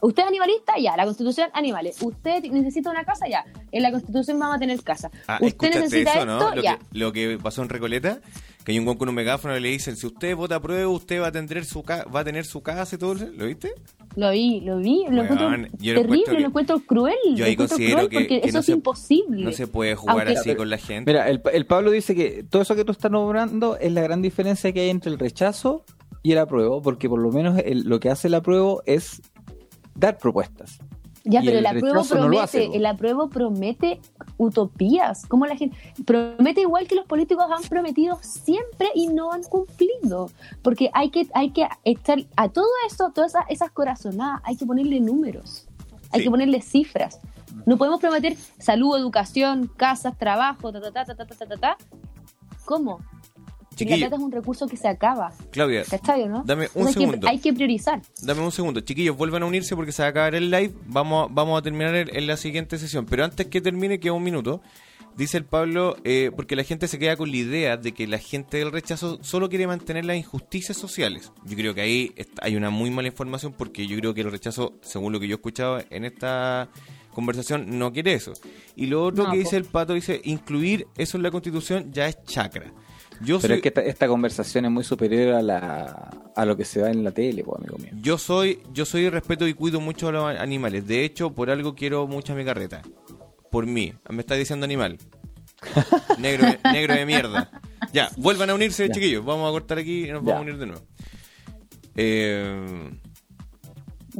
Usted 0.00 0.22
es 0.22 0.28
animalista, 0.28 0.74
ya, 0.80 0.96
la 0.96 1.04
constitución, 1.04 1.50
animales. 1.54 2.00
Usted 2.02 2.44
necesita 2.44 2.90
una 2.90 3.04
casa, 3.04 3.26
ya, 3.28 3.44
en 3.72 3.82
la 3.82 3.90
constitución 3.90 4.38
vamos 4.38 4.56
a 4.56 4.58
tener 4.58 4.80
casa. 4.82 5.10
Ah, 5.26 5.34
Usted 5.40 5.46
¿escuchaste 5.48 5.80
necesita 5.80 6.10
eso, 6.10 6.20
esto, 6.20 6.26
no? 6.50 6.54
Lo 6.54 6.62
ya. 6.62 6.78
que, 6.78 6.98
lo 6.98 7.12
que 7.12 7.38
pasó 7.42 7.62
en 7.62 7.68
Recoleta, 7.68 8.20
que 8.64 8.72
hay 8.72 8.78
un 8.78 8.84
guan 8.84 8.96
con 8.96 9.08
un 9.08 9.14
megáfono 9.14 9.56
y 9.56 9.60
le 9.60 9.70
dicen, 9.70 9.96
si 9.96 10.06
usted 10.06 10.36
vota 10.36 10.56
a 10.56 10.60
prueba, 10.60 10.88
usted 10.88 11.20
va 11.20 11.28
a 11.28 11.32
tener 11.32 11.64
su, 11.64 11.82
ca- 11.82 12.04
va 12.04 12.20
a 12.20 12.24
tener 12.24 12.44
su 12.44 12.62
casa 12.62 12.94
y 12.94 12.98
todo. 12.98 13.14
eso". 13.14 13.26
¿Lo 13.34 13.46
viste? 13.46 13.72
Lo 14.14 14.30
vi, 14.30 14.60
lo 14.60 14.78
vi, 14.78 15.04
lo 15.10 15.22
encuentro 15.22 15.50
yo 15.78 15.94
lo 15.94 16.00
terrible, 16.02 16.24
que- 16.26 16.40
lo 16.40 16.46
encuentro 16.48 16.80
cruel. 16.80 17.14
Yo 17.34 17.44
ahí 17.44 17.52
encuentro 17.52 17.76
considero 17.76 17.96
cruel 17.96 18.08
que, 18.10 18.16
porque 18.18 18.40
que 18.40 18.48
eso 18.48 18.56
no, 18.56 18.60
es 18.60 18.66
se, 18.66 18.72
imposible. 18.72 19.44
no 19.44 19.52
se 19.52 19.66
puede 19.66 19.94
jugar 19.96 20.26
Aunque- 20.28 20.38
así 20.38 20.54
con 20.54 20.70
la 20.70 20.78
gente. 20.78 21.10
Mira, 21.10 21.28
el, 21.28 21.42
el 21.52 21.66
Pablo 21.66 21.90
dice 21.90 22.14
que 22.14 22.44
todo 22.48 22.62
eso 22.62 22.76
que 22.76 22.84
tú 22.84 22.92
estás 22.92 23.10
nombrando 23.10 23.76
es 23.78 23.92
la 23.92 24.02
gran 24.02 24.22
diferencia 24.22 24.72
que 24.72 24.80
hay 24.80 24.90
entre 24.90 25.10
el 25.10 25.18
rechazo 25.18 25.84
y 26.22 26.32
el 26.32 26.38
apruebo, 26.38 26.82
porque 26.82 27.08
por 27.08 27.20
lo 27.20 27.30
menos 27.32 27.58
el- 27.64 27.82
lo 27.88 28.00
que 28.00 28.10
hace 28.10 28.28
el 28.28 28.34
apruebo 28.34 28.82
es 28.86 29.22
dar 29.98 30.18
propuestas. 30.18 30.78
Ya, 31.24 31.40
pero 31.40 31.58
el, 31.58 31.66
el 31.66 31.76
apruebo 31.76 32.04
promete, 32.04 32.76
el 32.76 32.86
apruebo 32.86 33.28
promete 33.28 34.00
utopías. 34.38 35.26
Como 35.26 35.44
la 35.46 35.56
gente 35.56 35.76
promete 36.06 36.62
igual 36.62 36.86
que 36.86 36.94
los 36.94 37.04
políticos 37.04 37.44
han 37.54 37.62
prometido 37.68 38.18
siempre 38.22 38.88
y 38.94 39.08
no 39.08 39.32
han 39.32 39.42
cumplido, 39.42 40.30
porque 40.62 40.90
hay 40.94 41.10
que 41.10 41.26
hay 41.34 41.50
que 41.50 41.68
estar 41.84 42.18
a 42.36 42.48
todo 42.48 42.68
esto, 42.86 43.10
todas 43.14 43.34
esas, 43.48 43.70
corazonadas, 43.72 44.40
hay 44.44 44.56
que 44.56 44.64
ponerle 44.64 45.00
números, 45.00 45.68
hay 46.10 46.22
que 46.22 46.30
ponerle 46.30 46.62
cifras. 46.62 47.20
No 47.66 47.76
podemos 47.76 48.00
prometer 48.00 48.36
salud, 48.58 48.96
educación, 48.96 49.70
casas, 49.76 50.16
trabajo, 50.16 50.72
ta 50.72 50.80
ta 50.80 50.92
ta 50.92 51.04
ta 51.04 51.14
ta 51.14 51.26
ta 51.26 51.46
ta. 51.46 51.56
ta. 51.56 51.76
¿Cómo? 52.64 53.00
Si 53.78 53.84
la 53.84 53.90
Chiquillo, 53.90 54.08
plata 54.08 54.16
es 54.16 54.22
un 54.22 54.32
recurso 54.32 54.66
que 54.66 54.76
se 54.76 54.88
acaba, 54.88 55.32
Claudia, 55.50 55.84
¿cachai 55.88 56.26
no? 56.28 56.42
Dame 56.44 56.68
un 56.74 56.86
Entonces 56.86 56.86
hay 56.86 56.92
que- 56.94 57.00
segundo. 57.00 57.28
hay 57.28 57.38
que 57.38 57.52
priorizar. 57.52 58.02
Dame 58.22 58.40
un 58.42 58.52
segundo, 58.52 58.80
chiquillos, 58.80 59.16
vuelvan 59.16 59.42
a 59.42 59.46
unirse 59.46 59.74
porque 59.76 59.92
se 59.92 60.02
va 60.02 60.08
a 60.08 60.10
acabar 60.10 60.34
el 60.34 60.50
live. 60.50 60.72
Vamos, 60.86 61.28
vamos 61.30 61.58
a 61.58 61.62
terminar 61.62 61.94
en, 61.94 62.14
en 62.14 62.26
la 62.26 62.36
siguiente 62.36 62.78
sesión. 62.78 63.06
Pero 63.06 63.24
antes 63.24 63.46
que 63.46 63.60
termine, 63.60 64.00
queda 64.00 64.12
un 64.14 64.22
minuto. 64.24 64.60
Dice 65.16 65.36
el 65.36 65.44
Pablo, 65.44 65.96
eh, 66.04 66.30
porque 66.36 66.54
la 66.54 66.62
gente 66.62 66.86
se 66.86 66.96
queda 66.96 67.16
con 67.16 67.28
la 67.32 67.36
idea 67.38 67.76
de 67.76 67.90
que 67.92 68.06
la 68.06 68.18
gente 68.18 68.58
del 68.58 68.70
rechazo 68.70 69.18
solo 69.20 69.48
quiere 69.48 69.66
mantener 69.66 70.04
las 70.04 70.16
injusticias 70.16 70.76
sociales. 70.76 71.32
Yo 71.44 71.56
creo 71.56 71.74
que 71.74 71.80
ahí 71.80 72.14
hay 72.40 72.54
una 72.54 72.70
muy 72.70 72.90
mala 72.92 73.08
información 73.08 73.52
porque 73.58 73.88
yo 73.88 73.96
creo 73.98 74.14
que 74.14 74.20
el 74.20 74.30
rechazo, 74.30 74.74
según 74.80 75.12
lo 75.12 75.18
que 75.18 75.26
yo 75.26 75.34
he 75.34 75.38
escuchado 75.38 75.80
en 75.90 76.04
esta 76.04 76.68
conversación, 77.12 77.78
no 77.80 77.92
quiere 77.92 78.12
eso. 78.12 78.32
Y 78.76 78.86
lo 78.86 79.02
otro 79.04 79.24
No, 79.24 79.32
que 79.32 79.38
dice 79.38 79.56
el 79.56 79.64
Pato, 79.64 79.92
dice, 79.94 80.20
incluir 80.22 80.86
eso 80.96 81.16
en 81.16 81.24
la 81.24 81.32
constitución 81.32 81.92
ya 81.92 82.06
es 82.06 82.22
chacra. 82.24 82.72
Yo 83.20 83.38
Pero 83.40 83.48
soy, 83.52 83.56
es 83.56 83.62
que 83.62 83.68
esta, 83.68 83.80
esta 83.82 84.06
conversación 84.08 84.64
es 84.66 84.70
muy 84.70 84.84
superior 84.84 85.34
a, 85.34 85.42
la, 85.42 86.10
a 86.36 86.44
lo 86.44 86.56
que 86.56 86.64
se 86.64 86.80
da 86.80 86.90
en 86.90 87.02
la 87.04 87.10
tele, 87.10 87.42
pues, 87.44 87.58
amigo 87.58 87.76
mío. 87.78 87.90
Yo 88.00 88.16
soy, 88.18 88.60
yo 88.72 88.84
soy 88.84 89.08
respeto 89.10 89.46
y 89.48 89.54
cuido 89.54 89.80
mucho 89.80 90.08
a 90.08 90.12
los 90.12 90.24
animales. 90.38 90.86
De 90.86 91.04
hecho, 91.04 91.34
por 91.34 91.50
algo 91.50 91.74
quiero 91.74 92.06
mucho 92.06 92.32
a 92.32 92.36
mi 92.36 92.44
carreta. 92.44 92.82
Por 93.50 93.66
mí. 93.66 93.92
Me 94.10 94.20
está 94.20 94.34
diciendo 94.34 94.64
animal. 94.64 94.98
Negro, 96.18 96.46
de- 96.46 96.58
negro 96.72 96.94
de 96.94 97.06
mierda. 97.06 97.50
Ya, 97.92 98.10
vuelvan 98.16 98.50
a 98.50 98.54
unirse, 98.54 98.86
Ya. 98.88 98.94
chiquillos. 98.94 99.24
Vamos 99.24 99.48
a 99.48 99.52
cortar 99.52 99.78
aquí 99.78 100.04
y 100.04 100.12
nos 100.12 100.22
Ya. 100.24 100.34
vamos 100.34 100.38
a 100.38 100.42
unir 100.42 100.58
de 100.58 100.66
nuevo. 100.66 100.82
Eh, 101.96 102.90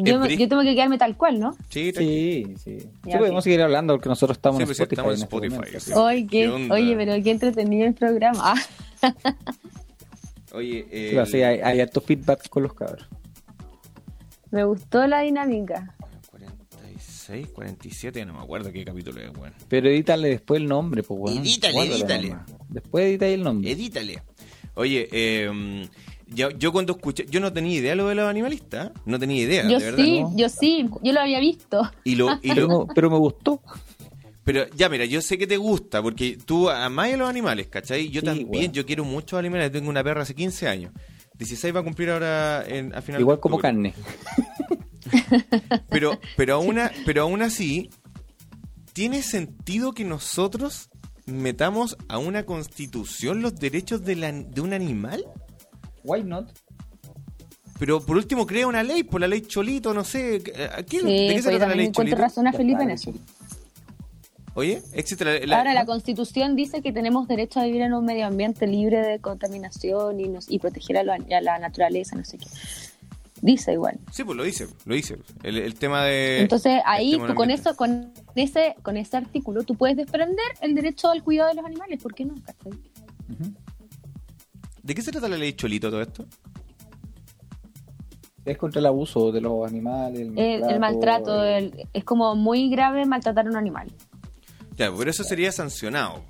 Yo, 0.01 0.21
tengo 0.49 0.63
que 0.63 0.75
quedarme 0.75 0.97
tal 0.99 1.17
cual, 1.17 1.41
¿no? 1.41 1.57
sí. 1.71 1.93
Sí, 1.97 2.55
sí. 2.63 2.79
Podemos 3.03 3.43
seguir 3.43 3.61
hablando 3.63 3.95
porque 3.95 4.09
nosotros 4.09 4.37
estamos 4.39 4.59
Sí, 4.59 4.63
en 4.63 4.67
pues, 4.69 4.79
Spotify. 4.81 4.95
estamos 4.95 5.13
en 5.13 5.19
en 5.19 5.23
este 5.23 5.35
Spotify, 5.37 5.55
momento. 5.55 5.81
sí. 5.81 5.93
Oye, 5.95 6.27
qué- 6.27 6.49
oye, 6.73 6.97
pero 6.97 7.23
qué 7.25 7.31
entretenido 7.33 7.87
el 7.87 7.95
programa. 7.95 8.55
Ah, 9.03 9.15
Oye, 10.53 10.87
eh, 10.91 11.25
sí, 11.27 11.43
hay, 11.43 11.61
hay 11.61 11.81
harto 11.81 12.01
feedback 12.01 12.49
con 12.49 12.63
los 12.63 12.73
cabros. 12.75 13.07
me 14.51 14.65
gustó 14.65 15.07
la 15.07 15.21
dinámica. 15.21 15.95
46, 16.31 17.49
47, 17.49 18.25
no 18.25 18.33
me 18.35 18.41
acuerdo 18.41 18.73
qué 18.73 18.85
capítulo 18.85 19.21
es, 19.21 19.31
weón. 19.37 19.53
Pero 19.69 19.89
edítale 19.89 20.29
después 20.29 20.61
el 20.61 20.67
nombre, 20.69 21.03
pues, 21.03 21.21
weón. 21.21 21.39
Edítale, 21.39 21.81
edítale. 21.83 22.37
Después 22.69 23.05
edita 23.07 23.27
ahí 23.27 23.35
el 23.35 23.43
nombre. 23.43 23.71
Edítale. 23.71 24.23
Oye, 24.75 25.09
eh, 25.13 25.87
yo, 26.35 26.51
yo 26.51 26.73
cuando 26.73 26.93
escuché, 26.95 27.27
yo 27.29 27.41
no 27.41 27.53
tenía 27.53 27.79
idea 27.79 27.95
lo 27.95 28.09
de 28.09 28.15
los 28.15 28.29
animalistas, 28.29 28.89
¿eh? 28.89 28.93
no 29.07 29.19
tenía 29.19 29.43
idea, 29.43 29.63
Yo 29.69 29.79
de 29.79 29.85
verdad. 29.85 30.05
sí, 30.05 30.21
¿no? 30.23 30.37
yo 30.37 30.49
sí, 30.49 30.89
yo 31.03 31.13
lo 31.13 31.21
había 31.21 31.41
visto. 31.41 31.91
Y 32.05 32.15
lo, 32.17 32.33
y 32.43 32.49
Pero, 32.55 32.67
lo- 32.69 32.87
me- 32.87 32.95
pero 32.95 33.11
me 33.11 33.19
gustó. 33.19 33.63
pero 34.45 34.67
ya, 34.77 34.89
mira, 34.89 35.05
yo 35.05 35.21
sé 35.21 35.37
que 35.39 35.47
te 35.47 35.57
gusta, 35.57 36.03
porque 36.03 36.39
tú 36.45 36.71
amás 36.71 37.13
a 37.13 37.17
los 37.17 37.29
animales, 37.29 37.67
¿cachai? 37.69 38.09
Yo 38.11 38.21
Sí, 38.21 38.27
también, 38.27 38.73
yo 38.73 38.85
quiero 38.87 39.05
muchos 39.05 39.39
animales, 39.39 39.71
tengo 39.73 39.89
una 39.91 40.03
perra 40.05 40.23
hace 40.23 40.35
15 40.35 40.69
años. 40.69 40.93
16 41.39 41.75
va 41.75 41.81
a 41.81 41.85
cumplir 41.85 42.11
ahora 42.11 42.65
en, 42.67 42.95
a 42.95 43.01
final 43.03 43.21
de 43.21 43.23
Igual 43.23 43.41
como 43.41 43.57
octubre. 43.57 43.93
carne. 43.93 43.95
Pero, 45.89 46.19
pero, 46.37 46.55
aún, 46.57 46.79
a- 46.79 46.93
pero 47.07 47.23
aún 47.23 47.43
así, 47.43 47.89
¿tiene 48.93 49.23
sentido 49.23 49.93
que 49.93 50.05
nosotros 50.05 50.91
metamos 51.27 51.97
a 52.09 52.19
una 52.19 52.45
constitución 52.45 53.41
los 53.43 53.55
derechos 53.57 54.05
de, 54.05 54.17
la- 54.17 54.33
de 54.33 54.61
un 54.61 54.73
animal? 54.75 55.25
Why 56.05 56.23
not? 56.25 56.51
Pero 57.79 58.01
por 58.05 58.17
último 58.17 58.47
crea 58.47 58.67
una 58.67 58.83
ley, 58.83 59.05
por 59.05 59.21
la 59.21 59.29
ley 59.29 59.43
Cholito, 59.43 59.95
no 59.95 60.03
sé. 60.05 60.43
¿a 60.77 60.83
qué- 60.83 60.99
Sí, 61.01 61.05
¿De 61.05 61.13
qué 61.29 61.33
pues 61.35 61.45
se 61.45 61.53
yo 61.53 61.59
trata 61.59 61.71
la 61.71 61.77
ley 61.77 61.93
Cholito? 61.93 62.17
razón 62.17 62.47
a 62.49 62.53
Felipe 62.53 62.83
en 62.83 62.91
eso. 62.91 63.13
Oye, 64.55 64.83
existe 64.93 65.25
la, 65.25 65.39
la- 65.47 65.59
Ahora 65.59 65.73
la 65.75 65.87
constitución 65.87 66.57
dice 66.57 66.83
que 66.83 66.93
tenemos 66.93 67.29
derecho 67.29 67.61
a 67.61 67.65
vivir 67.65 67.83
en 67.83 67.93
un 67.95 68.05
medio 68.05 68.27
ambiente 68.27 68.67
libre 68.67 68.99
de 69.07 69.21
contaminación 69.21 70.19
y, 70.19 70.27
nos, 70.29 70.51
y 70.51 70.59
proteger 70.59 70.99
a, 70.99 71.03
lo- 71.05 71.13
a 71.13 71.41
la 71.41 71.59
naturaleza, 71.61 72.17
no 72.17 72.25
sé 72.25 72.39
qué. 72.39 72.47
Dice 73.41 73.75
igual. 73.75 74.01
Sí, 74.11 74.25
pues 74.25 74.37
lo 74.37 74.43
dice, 74.43 74.67
lo 74.85 74.95
dice. 74.97 75.17
El, 75.45 75.59
el 75.59 75.75
tema 75.77 76.03
de... 76.05 76.41
Entonces 76.41 76.81
ahí 76.85 77.13
tú 77.13 77.33
con 77.37 77.53
eso, 77.53 77.77
con 77.77 78.13
ese, 78.35 78.75
con 78.83 78.97
ese 78.97 79.17
artículo, 79.17 79.63
tú 79.63 79.77
puedes 79.77 79.97
desprender 79.97 80.45
el 80.61 80.75
derecho 80.75 81.09
al 81.11 81.23
cuidado 81.23 81.51
de 81.51 81.55
los 81.55 81.65
animales. 81.65 82.03
¿Por 82.03 82.13
qué 82.17 82.25
no? 82.25 82.35
¿Cachai? 82.45 82.73
¿De 84.89 84.95
qué 84.95 85.03
se 85.03 85.13
trata 85.13 85.29
la 85.29 85.37
ley 85.37 85.53
Cholito 85.53 85.91
todo 85.91 86.01
esto? 86.01 86.25
Es 88.47 88.57
contra 88.57 88.81
el 88.81 88.87
abuso 88.87 89.31
de 89.31 89.43
los 89.43 89.69
animales. 89.69 90.21
El 90.21 90.39
El, 90.39 90.63
el 90.65 90.81
maltrato 90.81 91.45
el- 91.45 91.87
es 91.93 92.05
como 92.05 92.35
muy 92.35 92.71
grave 92.71 93.05
maltratar 93.05 93.47
a 93.47 93.51
un 93.51 93.57
animal. 93.57 93.93
Ya, 94.79 94.91
pero 94.97 95.11
eso 95.11 95.25
sería 95.25 95.53
sancionado. 95.53 96.23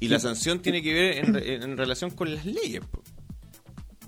Y 0.00 0.08
la 0.08 0.18
sanción 0.18 0.60
tiene 0.60 0.82
que 0.82 0.92
ver 0.92 1.36
en 1.62 1.76
relación 1.76 2.10
con 2.10 2.34
las 2.34 2.44
leyes. 2.44 2.80
po. 2.84 3.02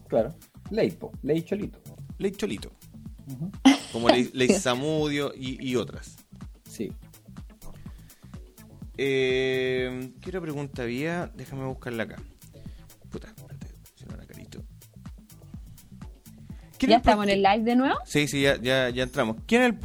Claro. 0.08 0.34
Ley, 0.70 0.90
po. 0.90 1.12
Ley 1.22 1.42
cholito. 1.42 1.78
Ley 2.18 2.32
Cholito. 2.32 2.72
Como 3.92 4.08
ley, 4.08 4.28
ley 4.34 4.48
Samudio 4.48 5.32
y, 5.36 5.64
y 5.64 5.76
otras. 5.76 6.16
Sí. 6.68 6.90
Eh, 8.98 10.10
¿Qué 10.20 10.30
otra 10.30 10.40
pregunta 10.40 10.82
había? 10.82 11.30
Déjame 11.36 11.64
buscarla 11.66 12.02
acá. 12.04 12.16
¿Quién 16.86 16.90
¿Ya 16.90 16.96
estamos 16.98 17.24
en 17.24 17.30
el 17.30 17.42
live 17.42 17.60
de 17.60 17.76
nuevo? 17.76 17.96
Sí, 18.04 18.26
sí, 18.28 18.42
ya, 18.42 18.60
ya, 18.60 18.90
ya 18.90 19.02
entramos. 19.04 19.36
¿Quién 19.46 19.62
es 19.62 19.68
el...? 19.68 19.78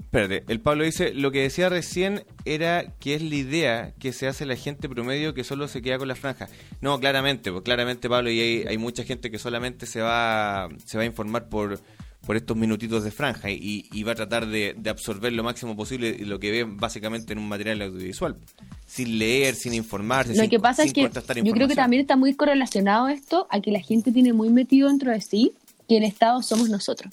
Espérate, 0.00 0.44
el 0.48 0.60
Pablo 0.60 0.84
dice, 0.84 1.12
lo 1.12 1.30
que 1.30 1.42
decía 1.42 1.68
recién 1.68 2.24
era 2.46 2.94
que 2.98 3.14
es 3.14 3.20
la 3.20 3.34
idea 3.34 3.92
que 3.98 4.14
se 4.14 4.26
hace 4.26 4.46
la 4.46 4.56
gente 4.56 4.88
promedio 4.88 5.34
que 5.34 5.44
solo 5.44 5.68
se 5.68 5.82
queda 5.82 5.98
con 5.98 6.08
la 6.08 6.14
franja. 6.14 6.48
No, 6.80 6.98
claramente, 6.98 7.52
pues 7.52 7.62
claramente 7.62 8.08
Pablo, 8.08 8.30
y 8.30 8.40
hay, 8.40 8.64
hay 8.66 8.78
mucha 8.78 9.04
gente 9.04 9.30
que 9.30 9.38
solamente 9.38 9.84
se 9.84 10.00
va, 10.00 10.70
se 10.86 10.96
va 10.96 11.02
a 11.02 11.06
informar 11.06 11.50
por, 11.50 11.78
por 12.26 12.36
estos 12.36 12.56
minutitos 12.56 13.04
de 13.04 13.10
franja 13.10 13.50
y, 13.50 13.86
y 13.92 14.02
va 14.02 14.12
a 14.12 14.14
tratar 14.14 14.46
de, 14.46 14.74
de 14.78 14.88
absorber 14.88 15.30
lo 15.34 15.44
máximo 15.44 15.76
posible 15.76 16.16
lo 16.20 16.40
que 16.40 16.52
ve 16.52 16.64
básicamente 16.66 17.34
en 17.34 17.40
un 17.40 17.48
material 17.48 17.82
audiovisual. 17.82 18.38
Sin 18.86 19.18
leer, 19.18 19.56
sin 19.56 19.74
informarse, 19.74 20.34
Lo 20.34 20.40
sin, 20.40 20.48
que 20.48 20.58
pasa 20.58 20.84
es 20.84 20.94
que 20.94 21.02
yo 21.44 21.52
creo 21.52 21.68
que 21.68 21.76
también 21.76 22.00
está 22.00 22.16
muy 22.16 22.32
correlacionado 22.32 23.08
esto 23.08 23.46
a 23.50 23.60
que 23.60 23.70
la 23.70 23.80
gente 23.80 24.10
tiene 24.10 24.32
muy 24.32 24.48
metido 24.48 24.88
dentro 24.88 25.10
de 25.10 25.20
sí 25.20 25.52
que 25.88 25.96
el 25.96 26.04
Estado 26.04 26.42
somos 26.42 26.68
nosotros. 26.68 27.12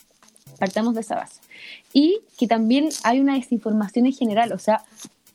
Partamos 0.59 0.93
de 0.93 1.01
esa 1.01 1.15
base. 1.15 1.41
Y 1.93 2.19
que 2.37 2.47
también 2.47 2.89
hay 3.03 3.19
una 3.19 3.35
desinformación 3.35 4.05
en 4.05 4.13
general. 4.13 4.51
O 4.53 4.59
sea, 4.59 4.83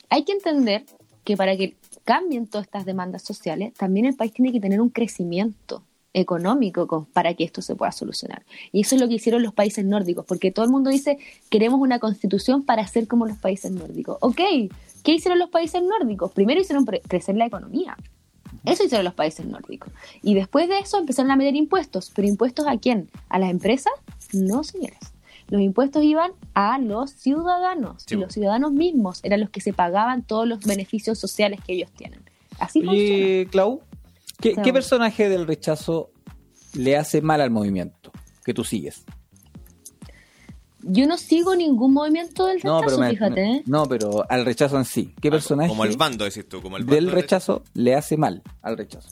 hay 0.09 0.25
que 0.25 0.33
entender 0.33 0.85
que 1.25 1.37
para 1.37 1.57
que 1.57 1.77
cambien 2.05 2.47
todas 2.47 2.67
estas 2.67 2.85
demandas 2.85 3.23
sociales, 3.23 3.75
también 3.75 4.07
el 4.07 4.15
país 4.15 4.33
tiene 4.33 4.53
que 4.53 4.61
tener 4.61 4.81
un 4.81 4.89
crecimiento 4.91 5.83
económico 6.13 6.87
con- 6.87 7.05
para 7.07 7.35
que 7.35 7.45
esto 7.45 7.63
se 7.63 7.77
pueda 7.77 7.93
solucionar. 7.93 8.45
Y 8.73 8.81
eso 8.81 8.95
es 8.97 9.01
lo 9.01 9.09
que 9.09 9.15
hicieron 9.15 9.43
los 9.43 9.55
países 9.55 9.85
nórdicos, 9.85 10.25
porque 10.27 10.51
todo 10.51 10.65
el 10.65 10.71
mundo 10.71 10.91
dice, 10.91 11.19
queremos 11.51 11.81
una 11.81 11.99
constitución 11.99 12.65
para 12.65 12.87
ser 12.87 13.07
como 13.07 13.27
los 13.27 13.39
países 13.39 13.71
nórdicos. 13.71 14.17
Ok, 14.21 14.41
¿qué 15.05 15.13
hicieron 15.13 15.39
los 15.39 15.51
países 15.51 15.83
nórdicos? 15.83 16.33
Primero 16.33 16.61
hicieron 16.61 16.85
crecer 16.85 17.37
la 17.37 17.47
economía. 17.47 17.97
Eso 18.65 18.85
hicieron 18.85 19.05
los 19.05 19.15
países 19.15 19.47
nórdicos. 19.47 19.93
Y 20.23 20.35
después 20.35 20.69
de 20.69 20.79
eso 20.79 20.99
empezaron 20.99 21.31
a 21.31 21.37
meter 21.37 21.57
impuestos. 21.57 22.11
¿Pero 22.15 22.29
impuestos 22.29 22.67
a 22.67 22.77
quién? 22.79 23.11
¿A 23.29 23.39
las 23.39 23.51
empresas? 23.51 23.93
No, 24.33 24.65
señores. 24.65 24.99
Los 25.49 25.61
impuestos 25.61 26.05
iban 26.05 26.33
a 26.55 26.79
los 26.79 27.11
ciudadanos. 27.11 28.05
Sí, 28.07 28.15
y 28.15 28.19
los 28.19 28.33
ciudadanos 28.33 28.73
mismos 28.73 29.21
eran 29.25 29.41
los 29.41 29.51
que 29.51 29.61
se 29.61 29.73
pagaban 29.73 30.23
todos 30.23 30.47
los 30.47 30.61
beneficios 30.61 31.19
sociales 31.19 31.61
que 31.67 31.73
ellos 31.73 31.91
tienen. 31.93 32.21
Así. 32.59 32.87
Oye, 32.87 33.49
Clau, 33.51 33.81
¿qué, 34.41 34.55
Sí. 34.55 34.61
qué 34.63 34.73
personaje 34.73 35.29
del 35.29 35.47
rechazo 35.47 36.11
le 36.75 36.97
hace 36.97 37.21
mal 37.21 37.41
al 37.41 37.51
movimiento 37.51 38.13
que 38.45 38.55
tú 38.55 38.63
sigues? 38.65 39.05
Yo 40.83 41.07
no 41.07 41.17
sigo 41.19 41.55
ningún 41.57 41.93
movimiento 41.93 42.47
del 42.47 42.61
rechazo, 42.61 42.99
me- 42.99 43.11
fíjate. 43.11 43.43
¿eh? 43.43 43.63
no, 43.67 43.87
pero 43.87 44.25
al 44.29 44.45
rechazo 44.45 44.79
en 44.79 44.85
sí. 44.85 45.13
¿Qué 45.21 45.29
Ah, 45.29 45.33
personaje 45.33 45.69
Como 45.69 45.85
el 45.85 45.97
bando, 45.97 46.25
decís 46.25 46.49
tú, 46.49 46.63
como 46.63 46.77
el 46.77 46.85
bando 46.85 46.95
del 46.95 47.07
de- 47.07 47.13
rechazo 47.13 47.63
le 47.75 47.95
hace 47.95 48.17
mal 48.17 48.43
al 48.63 48.77
rechazo? 48.79 49.09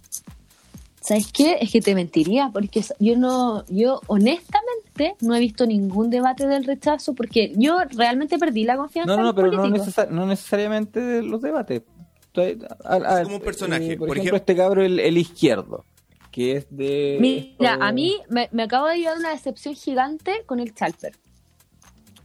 ¿Sabes 1.00 1.30
qué? 1.32 1.58
Es 1.60 1.70
que 1.72 1.80
te 1.80 1.94
mentiría, 1.94 2.50
porque 2.52 2.82
yo 2.98 3.16
no, 3.16 3.64
yo 3.68 4.00
honestamente 4.08 5.14
no 5.20 5.34
he 5.34 5.40
visto 5.40 5.64
ningún 5.66 6.10
debate 6.10 6.46
del 6.46 6.64
rechazo, 6.64 7.14
porque 7.14 7.52
yo 7.56 7.78
realmente 7.96 8.38
perdí 8.38 8.64
la 8.64 8.76
confianza 8.76 9.14
No, 9.14 9.16
no, 9.16 9.20
en 9.20 9.22
no, 9.22 9.32
los 9.32 9.34
pero 9.36 9.46
no, 9.56 9.62
políticos. 9.70 9.86
necesa- 9.88 10.10
no 10.10 10.26
necesariamente 10.26 11.00
de 11.00 11.22
los 11.22 11.40
debates. 11.40 11.82
Estoy- 12.26 12.58
a- 12.84 12.94
a- 12.94 13.18
Es 13.20 13.24
como 13.24 13.36
un 13.36 13.42
personaje. 13.42 13.92
eh, 13.92 13.96
por, 13.96 14.08
Por 14.08 14.16
ejemplo, 14.18 14.36
ejemplo- 14.36 14.36
este 14.38 14.56
cabro, 14.56 14.84
el, 14.84 15.00
el 15.00 15.16
izquierdo, 15.16 15.84
que 16.30 16.52
es 16.56 16.66
de... 16.70 17.16
Mira, 17.20 17.72
esto- 17.72 17.82
a 17.84 17.92
mí 17.92 18.16
me, 18.28 18.48
me 18.52 18.64
acabo 18.64 18.86
de 18.88 18.98
llevar 18.98 19.18
una 19.18 19.30
decepción 19.30 19.74
gigante 19.74 20.42
con 20.46 20.60
el 20.60 20.74
Chalper. 20.74 21.12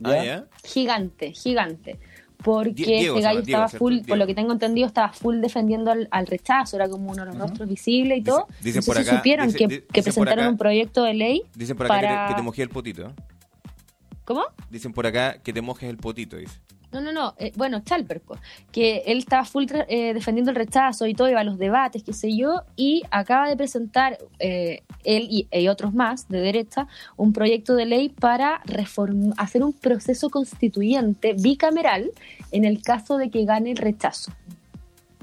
Ah. 0.04 0.44
Gigante, 0.64 1.34
gigante. 1.34 2.00
Porque 2.44 2.72
Die- 2.74 2.86
Diego 3.00 3.18
este 3.18 3.28
gallo 3.30 3.42
Diego, 3.42 3.64
estaba 3.64 3.80
full, 3.80 3.94
Diego. 3.94 4.08
por 4.08 4.18
lo 4.18 4.28
que 4.28 4.36
tengo 4.36 4.52
entendido, 4.52 4.86
estaba 4.88 5.14
full 5.14 5.40
defendiendo 5.40 5.92
al, 5.92 6.10
al 6.12 6.28
rechazo, 6.28 6.76
era 6.76 6.90
como 6.90 7.10
uno 7.12 7.24
de 7.26 7.32
los 7.32 7.38
rostros 7.40 7.70
visibles 7.70 8.18
y 8.18 8.22
Dice- 8.22 8.32
todo. 8.32 8.48
dicen 8.62 8.82
no 8.82 8.86
por 8.86 8.96
si 8.98 9.02
acá- 9.04 9.18
supieron 9.18 9.48
dice- 9.48 9.58
que, 9.60 9.84
que 9.86 10.04
presentaron 10.04 10.40
acá- 10.44 10.50
un 10.52 10.58
proyecto 10.58 11.04
de 11.04 11.14
ley 11.14 11.42
Dicen 11.56 11.78
por 11.78 11.86
acá 11.86 12.00
que 12.02 12.06
para... 12.06 12.28
te, 12.28 12.34
que 12.34 12.38
te 12.38 12.42
mojé 12.42 12.62
el 12.64 12.70
potito. 12.70 13.14
¿Cómo? 14.26 14.44
Dicen 14.70 14.92
por 14.94 15.06
acá 15.08 15.38
que 15.42 15.54
te 15.54 15.62
mojes 15.62 15.90
el 15.90 15.98
potito, 15.98 16.36
dice. 16.38 16.60
No, 16.94 17.02
no, 17.02 17.12
no. 17.12 17.34
eh, 17.40 17.52
bueno, 17.56 17.82
Chalper, 17.84 18.22
po, 18.22 18.38
que 18.72 19.04
él 19.08 19.18
estaba 19.18 19.44
full 19.46 19.66
eh, 19.88 20.14
defendiendo 20.14 20.52
el 20.52 20.56
rechazo 20.56 21.08
y 21.08 21.16
todo, 21.16 21.28
iba 21.28 21.40
a 21.40 21.44
los 21.44 21.58
debates, 21.58 22.04
qué 22.04 22.14
sé 22.14 22.38
yo, 22.38 22.62
y 22.76 23.02
acaba 23.10 23.50
de 23.50 23.58
presentar 23.58 24.20
eh, 24.38 24.84
él 25.04 25.28
y, 25.30 25.48
y 25.52 25.68
otros 25.68 25.94
más 25.94 26.28
de 26.30 26.40
derecha 26.40 26.88
un 27.18 27.34
proyecto 27.34 27.74
de 27.74 27.88
ley 27.88 28.10
para 28.10 28.62
hacer 29.38 29.64
un 29.64 29.74
proceso 29.74 30.30
constituyente 30.30 31.34
bicameral 31.34 32.12
en 32.52 32.64
el 32.64 32.82
caso 32.84 33.18
de 33.18 33.32
que 33.32 33.44
gane 33.44 33.72
el 33.72 33.78
rechazo. 33.78 34.32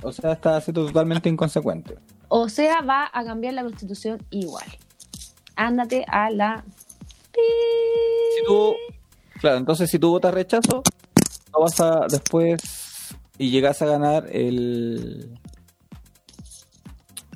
O 0.02 0.12
sea, 0.12 0.32
está 0.32 0.60
siendo 0.60 0.86
totalmente 0.86 1.28
inconsecuente. 1.28 1.96
O 2.28 2.48
sea, 2.48 2.80
va 2.80 3.10
a 3.12 3.24
cambiar 3.24 3.54
la 3.54 3.62
constitución 3.62 4.20
igual. 4.30 4.66
Ándate 5.56 6.04
a 6.08 6.30
la... 6.30 6.64
Si 7.32 8.46
tú, 8.46 8.74
claro, 9.40 9.58
entonces 9.58 9.90
si 9.90 9.98
tú 9.98 10.10
votas 10.10 10.32
rechazo, 10.34 10.82
no 11.52 11.60
vas 11.60 11.80
a 11.80 12.06
después 12.08 12.60
y 13.38 13.50
llegas 13.50 13.82
a 13.82 13.86
ganar 13.86 14.28
el... 14.32 15.38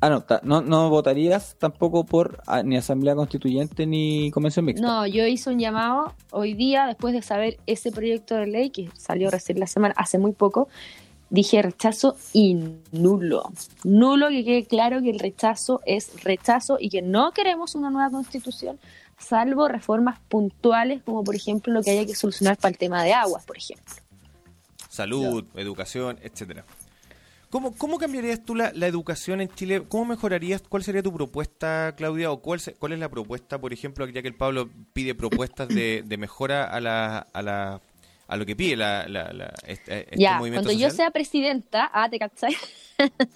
Ah, 0.00 0.10
no, 0.10 0.24
no, 0.42 0.60
no 0.60 0.90
votarías 0.90 1.56
tampoco 1.58 2.04
por 2.04 2.42
ah, 2.46 2.62
ni 2.62 2.76
asamblea 2.76 3.14
constituyente 3.14 3.86
ni 3.86 4.30
convención 4.32 4.66
mixta. 4.66 4.86
No, 4.86 5.06
yo 5.06 5.26
hice 5.26 5.48
un 5.48 5.58
llamado 5.58 6.12
hoy 6.30 6.52
día, 6.52 6.86
después 6.86 7.14
de 7.14 7.22
saber 7.22 7.56
ese 7.66 7.90
proyecto 7.90 8.34
de 8.34 8.46
ley 8.46 8.68
que 8.68 8.90
salió 8.98 9.30
recién 9.30 9.58
la 9.58 9.66
semana, 9.66 9.94
hace 9.96 10.18
muy 10.18 10.32
poco, 10.32 10.68
Dije 11.34 11.62
rechazo 11.62 12.16
y 12.32 12.54
nulo. 12.92 13.50
Nulo, 13.82 14.28
que 14.28 14.44
quede 14.44 14.66
claro 14.66 15.02
que 15.02 15.10
el 15.10 15.18
rechazo 15.18 15.80
es 15.84 16.22
rechazo 16.22 16.76
y 16.78 16.90
que 16.90 17.02
no 17.02 17.32
queremos 17.32 17.74
una 17.74 17.90
nueva 17.90 18.10
constitución, 18.10 18.78
salvo 19.18 19.66
reformas 19.66 20.20
puntuales, 20.28 21.02
como 21.02 21.24
por 21.24 21.34
ejemplo 21.34 21.72
lo 21.72 21.82
que 21.82 21.90
haya 21.90 22.06
que 22.06 22.14
solucionar 22.14 22.56
para 22.56 22.70
el 22.70 22.78
tema 22.78 23.02
de 23.02 23.14
aguas, 23.14 23.44
por 23.44 23.56
ejemplo. 23.56 23.94
Salud, 24.94 25.44
educación, 25.56 26.18
etcétera. 26.22 26.64
¿Cómo, 27.50 27.74
¿Cómo 27.76 27.98
cambiarías 27.98 28.44
tú 28.44 28.54
la, 28.54 28.72
la 28.74 28.86
educación 28.86 29.40
en 29.40 29.48
Chile? 29.48 29.84
¿Cómo 29.88 30.04
mejorarías? 30.06 30.62
¿Cuál 30.68 30.82
sería 30.82 31.02
tu 31.02 31.12
propuesta, 31.12 31.94
Claudia? 31.96 32.30
¿O 32.32 32.40
cuál, 32.40 32.58
se- 32.60 32.74
cuál 32.74 32.92
es 32.92 32.98
la 32.98 33.08
propuesta, 33.08 33.60
por 33.60 33.72
ejemplo, 33.72 34.06
ya 34.08 34.22
que 34.22 34.28
el 34.28 34.34
Pablo 34.34 34.68
pide 34.92 35.14
propuestas 35.14 35.68
de, 35.68 36.02
de 36.04 36.16
mejora 36.16 36.64
a 36.64 36.80
la, 36.80 37.18
a 37.32 37.42
la 37.42 37.80
a 38.26 38.36
lo 38.38 38.46
que 38.46 38.56
pide 38.56 38.74
la, 38.76 39.06
la, 39.06 39.52
este, 39.66 40.00
este 40.04 40.16
ya, 40.18 40.38
movimiento 40.38 40.66
cuando 40.68 40.80
yo 40.80 40.88
sea 40.90 41.10
presidenta, 41.10 41.90
ah, 41.92 42.08
¿te 42.08 42.18
cachai? 42.18 42.54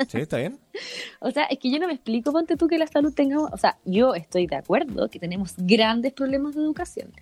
¿Sí? 0.09 0.19
¿Está 0.19 0.39
bien? 0.39 0.59
O 1.21 1.31
sea, 1.31 1.45
es 1.45 1.59
que 1.59 1.71
yo 1.71 1.79
no 1.79 1.87
me 1.89 1.93
explico, 1.95 2.33
ponte 2.33 2.57
tú 2.57 2.69
que 2.69 2.79
la 2.79 2.87
salud 2.87 3.13
tenga, 3.13 3.39
o 3.39 3.57
sea, 3.59 3.77
yo 3.85 4.15
estoy 4.15 4.47
de 4.47 4.57
acuerdo 4.57 5.11
que 5.11 5.19
tenemos 5.19 5.55
grandes 5.59 6.13
problemas 6.15 6.55
de 6.55 6.63
educación, 6.63 7.13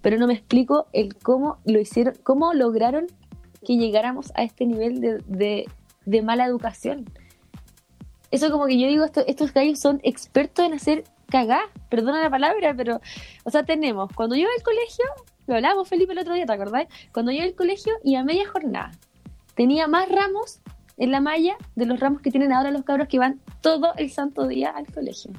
pero 0.00 0.18
no 0.18 0.26
me 0.26 0.32
explico 0.34 0.88
el 0.92 1.14
cómo 1.16 1.58
lo 1.64 1.78
hicieron, 1.78 2.14
cómo 2.24 2.52
lograron 2.54 3.06
que 3.64 3.76
llegáramos 3.76 4.32
a 4.34 4.42
este 4.42 4.66
nivel 4.66 5.00
de, 5.00 5.66
de, 6.04 6.22
mala 6.22 6.44
educación. 6.46 7.04
Eso 8.30 8.50
como 8.50 8.66
que 8.66 8.78
yo 8.80 8.88
digo, 8.88 9.04
esto- 9.04 9.24
estos 9.26 9.52
gallos 9.52 9.78
son 9.78 10.00
expertos 10.02 10.64
en 10.64 10.74
hacer 10.74 11.04
cagá, 11.28 11.60
perdona 11.88 12.22
la 12.22 12.30
palabra, 12.30 12.74
pero, 12.76 13.00
o 13.44 13.50
sea, 13.50 13.62
tenemos, 13.64 14.10
cuando 14.14 14.34
yo 14.34 14.42
iba 14.42 14.50
al 14.56 14.62
colegio, 14.62 15.04
lo 15.46 15.54
hablábamos 15.56 15.88
Felipe 15.88 16.12
el 16.12 16.18
otro 16.18 16.34
día, 16.34 16.46
¿te 16.46 16.52
acordás? 16.52 16.86
Cuando 17.12 17.30
yo 17.32 17.38
iba 17.38 17.46
al 17.46 17.54
colegio 17.54 17.92
y 18.04 18.16
a 18.16 18.24
media 18.24 18.48
jornada, 18.48 18.92
tenía 19.54 19.86
más 19.86 20.08
ramos 20.08 20.60
en 20.98 21.10
la 21.10 21.20
malla 21.20 21.56
de 21.74 21.86
los 21.86 22.00
ramos 22.00 22.20
que 22.20 22.30
tienen 22.30 22.52
ahora 22.52 22.70
los 22.70 22.82
cabros 22.84 23.08
que 23.08 23.18
van 23.18 23.40
todo 23.60 23.92
el 23.96 24.10
santo 24.10 24.46
día 24.46 24.70
al 24.70 24.86
colegio. 24.86 25.30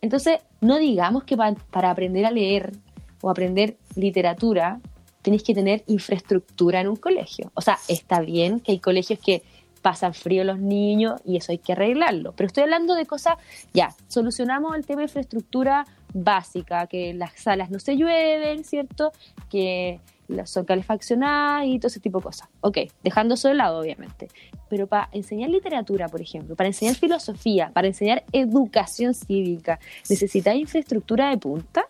Entonces, 0.00 0.38
no 0.60 0.78
digamos 0.78 1.24
que 1.24 1.36
pa- 1.36 1.54
para 1.70 1.90
aprender 1.90 2.26
a 2.26 2.30
leer 2.30 2.72
o 3.20 3.30
aprender 3.30 3.76
literatura 3.94 4.80
tenéis 5.22 5.42
que 5.42 5.54
tener 5.54 5.84
infraestructura 5.86 6.80
en 6.80 6.88
un 6.88 6.96
colegio. 6.96 7.50
O 7.54 7.60
sea, 7.60 7.78
está 7.88 8.20
bien 8.20 8.60
que 8.60 8.72
hay 8.72 8.78
colegios 8.80 9.18
que 9.18 9.42
pasan 9.80 10.14
frío 10.14 10.44
los 10.44 10.58
niños 10.58 11.20
y 11.24 11.36
eso 11.36 11.52
hay 11.52 11.58
que 11.58 11.72
arreglarlo. 11.72 12.32
Pero 12.32 12.46
estoy 12.46 12.62
hablando 12.62 12.94
de 12.94 13.04
cosas, 13.06 13.34
ya, 13.74 13.94
solucionamos 14.08 14.76
el 14.76 14.86
tema 14.86 15.00
de 15.00 15.06
infraestructura 15.06 15.86
básica, 16.14 16.86
que 16.86 17.14
las 17.14 17.32
salas 17.40 17.70
no 17.70 17.78
se 17.78 17.96
llueven, 17.96 18.64
¿cierto? 18.64 19.12
Que 19.50 20.00
son 20.44 20.64
calefaccionadas 20.64 21.66
y 21.66 21.78
todo 21.78 21.88
ese 21.88 22.00
tipo 22.00 22.18
de 22.18 22.24
cosas. 22.24 22.48
Ok, 22.60 22.78
dejando 23.02 23.34
eso 23.34 23.48
de 23.48 23.54
lado, 23.54 23.80
obviamente. 23.80 24.28
Pero 24.70 24.86
para 24.86 25.08
enseñar 25.12 25.50
literatura, 25.50 26.08
por 26.08 26.20
ejemplo, 26.20 26.54
para 26.54 26.68
enseñar 26.68 26.94
filosofía, 26.94 27.70
para 27.74 27.88
enseñar 27.88 28.24
educación 28.32 29.14
cívica, 29.14 29.78
¿necesitáis 30.08 30.60
infraestructura 30.60 31.30
de 31.30 31.38
punta? 31.38 31.84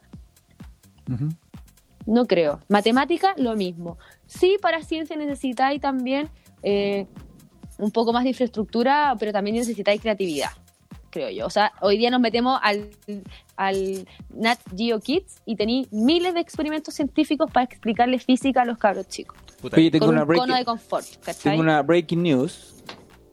Ujú. 1.08 1.28
No 2.06 2.26
creo. 2.26 2.60
Matemática, 2.68 3.34
lo 3.36 3.54
mismo. 3.56 3.98
Sí, 4.26 4.56
para 4.60 4.82
ciencia 4.82 5.16
necesitáis 5.16 5.80
también 5.80 6.28
eh, 6.62 7.06
un 7.78 7.90
poco 7.90 8.12
más 8.12 8.24
de 8.24 8.30
infraestructura, 8.30 9.14
pero 9.18 9.32
también 9.32 9.56
necesitáis 9.56 10.00
creatividad, 10.00 10.50
creo 11.10 11.30
yo. 11.30 11.46
O 11.46 11.50
sea, 11.50 11.72
hoy 11.80 11.98
día 11.98 12.10
nos 12.10 12.20
metemos 12.20 12.58
al, 12.62 12.90
al 13.56 14.06
Nat 14.34 14.58
Geo 14.76 15.00
Kids 15.00 15.42
y 15.44 15.56
tenéis 15.56 15.92
miles 15.92 16.34
de 16.34 16.40
experimentos 16.40 16.94
científicos 16.94 17.50
para 17.50 17.64
explicarle 17.64 18.18
física 18.18 18.62
a 18.62 18.64
los 18.64 18.78
cabros 18.78 19.08
chicos. 19.08 19.36
Puta, 19.60 19.76
Oye, 19.76 19.90
tengo 19.90 20.06
con 20.06 20.14
una, 20.14 20.24
un 20.24 20.28
cono 20.28 20.42
de 20.42 20.46
breaking, 20.46 20.64
confort, 20.64 21.06
¿cachai? 21.24 21.52
tengo 21.52 21.62
una 21.62 21.82
breaking 21.82 22.22
news 22.22 22.74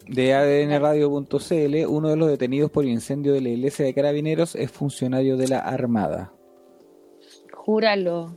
de 0.08 0.34
adnradio.cl. 0.34 1.88
Uno 1.88 2.10
de 2.10 2.16
los 2.16 2.30
detenidos 2.30 2.72
por 2.72 2.86
incendio 2.86 3.34
de 3.34 3.42
la 3.42 3.50
iglesia 3.50 3.86
de 3.86 3.94
Carabineros 3.94 4.56
es 4.56 4.72
funcionario 4.72 5.38
de 5.38 5.48
la 5.48 5.60
Armada. 5.60 6.34
Júralo. 7.70 8.36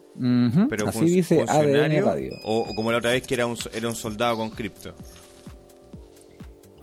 Pero 0.68 0.88
Así 0.88 1.06
dice 1.06 1.40
ADN 1.40 1.46
funcionario, 1.48 2.04
Radio. 2.04 2.32
O, 2.44 2.66
o 2.68 2.74
como 2.74 2.92
la 2.92 2.98
otra 2.98 3.12
vez 3.12 3.26
que 3.26 3.32
era 3.32 3.46
un, 3.46 3.56
era 3.72 3.88
un 3.88 3.94
soldado 3.94 4.36
con 4.36 4.50
cripto. 4.50 4.92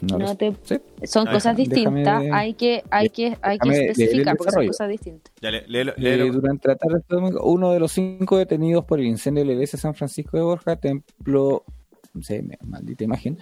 No 0.02 0.18
No 0.18 0.36
te-. 0.36 0.56
Son 1.04 1.28
Ah, 1.28 1.34
cosas 1.34 1.56
déjame- 1.58 1.76
distintas. 1.76 2.24
hay 2.32 2.54
que, 2.56 2.84
hay 2.90 3.10
que, 3.10 3.38
hay 3.42 3.60
que 3.60 3.70
especificar 3.70 4.36
porque 4.38 4.52
son 4.54 4.66
cosas 4.68 4.90
distintas. 4.90 5.32
Ya, 5.42 5.50
léelo- 5.52 5.92
Eh, 5.92 6.02
léelo. 6.02 6.32
durante 6.34 6.70
la 6.70 6.76
tarde 6.76 6.96
de 6.96 7.00
este 7.02 7.16
domingo, 7.16 7.44
uno 7.44 7.72
de 7.72 7.80
los 7.80 7.92
cinco 7.92 8.38
detenidos 8.38 8.86
por 8.86 9.00
el 9.00 9.06
incendio 9.06 9.42
de 9.44 9.48
la 9.48 9.54
iglesia 9.54 9.78
de 9.78 9.82
San 9.82 9.94
Francisco 9.94 10.38
de 10.38 10.44
Borja, 10.44 10.76
templo, 10.78 11.66
no 12.14 12.22
sé, 12.24 12.42
me- 12.42 12.58
maldita 12.64 13.04
imagen, 13.04 13.38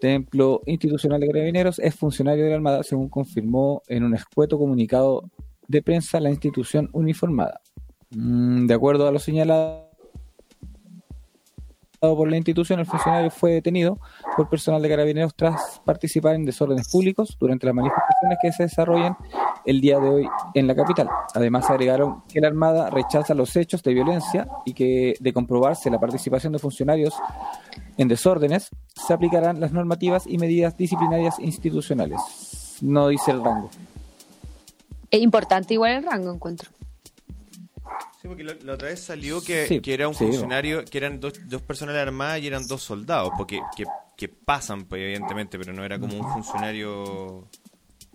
templo 0.00 0.62
institucional 0.66 1.20
de 1.20 1.28
carabineros, 1.28 1.78
es 1.78 1.94
funcionario 1.94 2.42
de 2.42 2.50
la 2.50 2.56
Armada, 2.56 2.82
según 2.82 3.08
confirmó 3.08 3.82
en 3.86 4.02
un 4.02 4.14
escueto 4.14 4.58
comunicado 4.58 5.30
de 5.68 5.82
prensa 5.82 6.18
la 6.18 6.30
institución 6.30 6.88
uniformada. 6.94 7.60
Mm, 8.10 8.66
de 8.66 8.74
acuerdo 8.74 9.06
a 9.06 9.12
lo 9.12 9.18
señalado 9.18 9.88
por 12.00 12.30
la 12.30 12.36
institución, 12.36 12.78
el 12.78 12.86
funcionario 12.86 13.30
fue 13.30 13.52
detenido 13.52 13.98
por 14.36 14.48
personal 14.48 14.80
de 14.80 14.88
carabineros 14.88 15.34
tras 15.34 15.80
participar 15.84 16.36
en 16.36 16.44
desórdenes 16.44 16.88
públicos 16.88 17.36
durante 17.40 17.66
las 17.66 17.74
manifestaciones 17.74 18.38
que 18.40 18.52
se 18.52 18.62
desarrollan 18.64 19.16
el 19.66 19.80
día 19.80 19.98
de 19.98 20.08
hoy 20.08 20.28
en 20.54 20.66
la 20.68 20.76
capital. 20.76 21.08
Además 21.34 21.68
agregaron 21.68 22.22
que 22.32 22.40
la 22.40 22.48
Armada 22.48 22.88
rechaza 22.90 23.34
los 23.34 23.54
hechos 23.56 23.82
de 23.82 23.94
violencia 23.94 24.48
y 24.64 24.74
que 24.74 25.14
de 25.18 25.32
comprobarse 25.32 25.90
la 25.90 25.98
participación 25.98 26.52
de 26.52 26.60
funcionarios 26.60 27.14
en 27.96 28.06
desórdenes, 28.06 28.70
se 28.94 29.12
aplicarán 29.12 29.60
las 29.60 29.72
normativas 29.72 30.26
y 30.26 30.38
medidas 30.38 30.76
disciplinarias 30.76 31.38
institucionales. 31.40 32.20
No 32.80 33.08
dice 33.08 33.32
el 33.32 33.42
rango. 33.42 33.70
Es 35.10 35.20
importante 35.20 35.74
igual 35.74 35.92
el 35.92 36.04
rango, 36.04 36.32
encuentro. 36.32 36.70
Sí, 38.20 38.26
porque 38.26 38.42
la, 38.44 38.54
la 38.64 38.74
otra 38.74 38.88
vez 38.88 39.00
salió 39.00 39.40
que, 39.42 39.66
Sí, 39.66 39.80
que 39.80 39.94
era 39.94 40.08
un 40.08 40.14
sí, 40.14 40.24
funcionario, 40.24 40.84
que 40.84 40.98
eran 40.98 41.20
dos, 41.20 41.34
dos 41.48 41.62
personas 41.62 41.94
de 41.94 41.98
la 42.00 42.02
Armada 42.02 42.38
y 42.38 42.46
eran 42.48 42.66
dos 42.66 42.82
soldados, 42.82 43.30
porque 43.36 43.62
que, 43.76 43.84
que 44.16 44.28
pasan, 44.28 44.84
pues, 44.86 45.00
evidentemente, 45.02 45.56
pero 45.58 45.72
no 45.72 45.84
era 45.84 45.98
como 46.00 46.18
un 46.18 46.26
funcionario... 46.32 47.46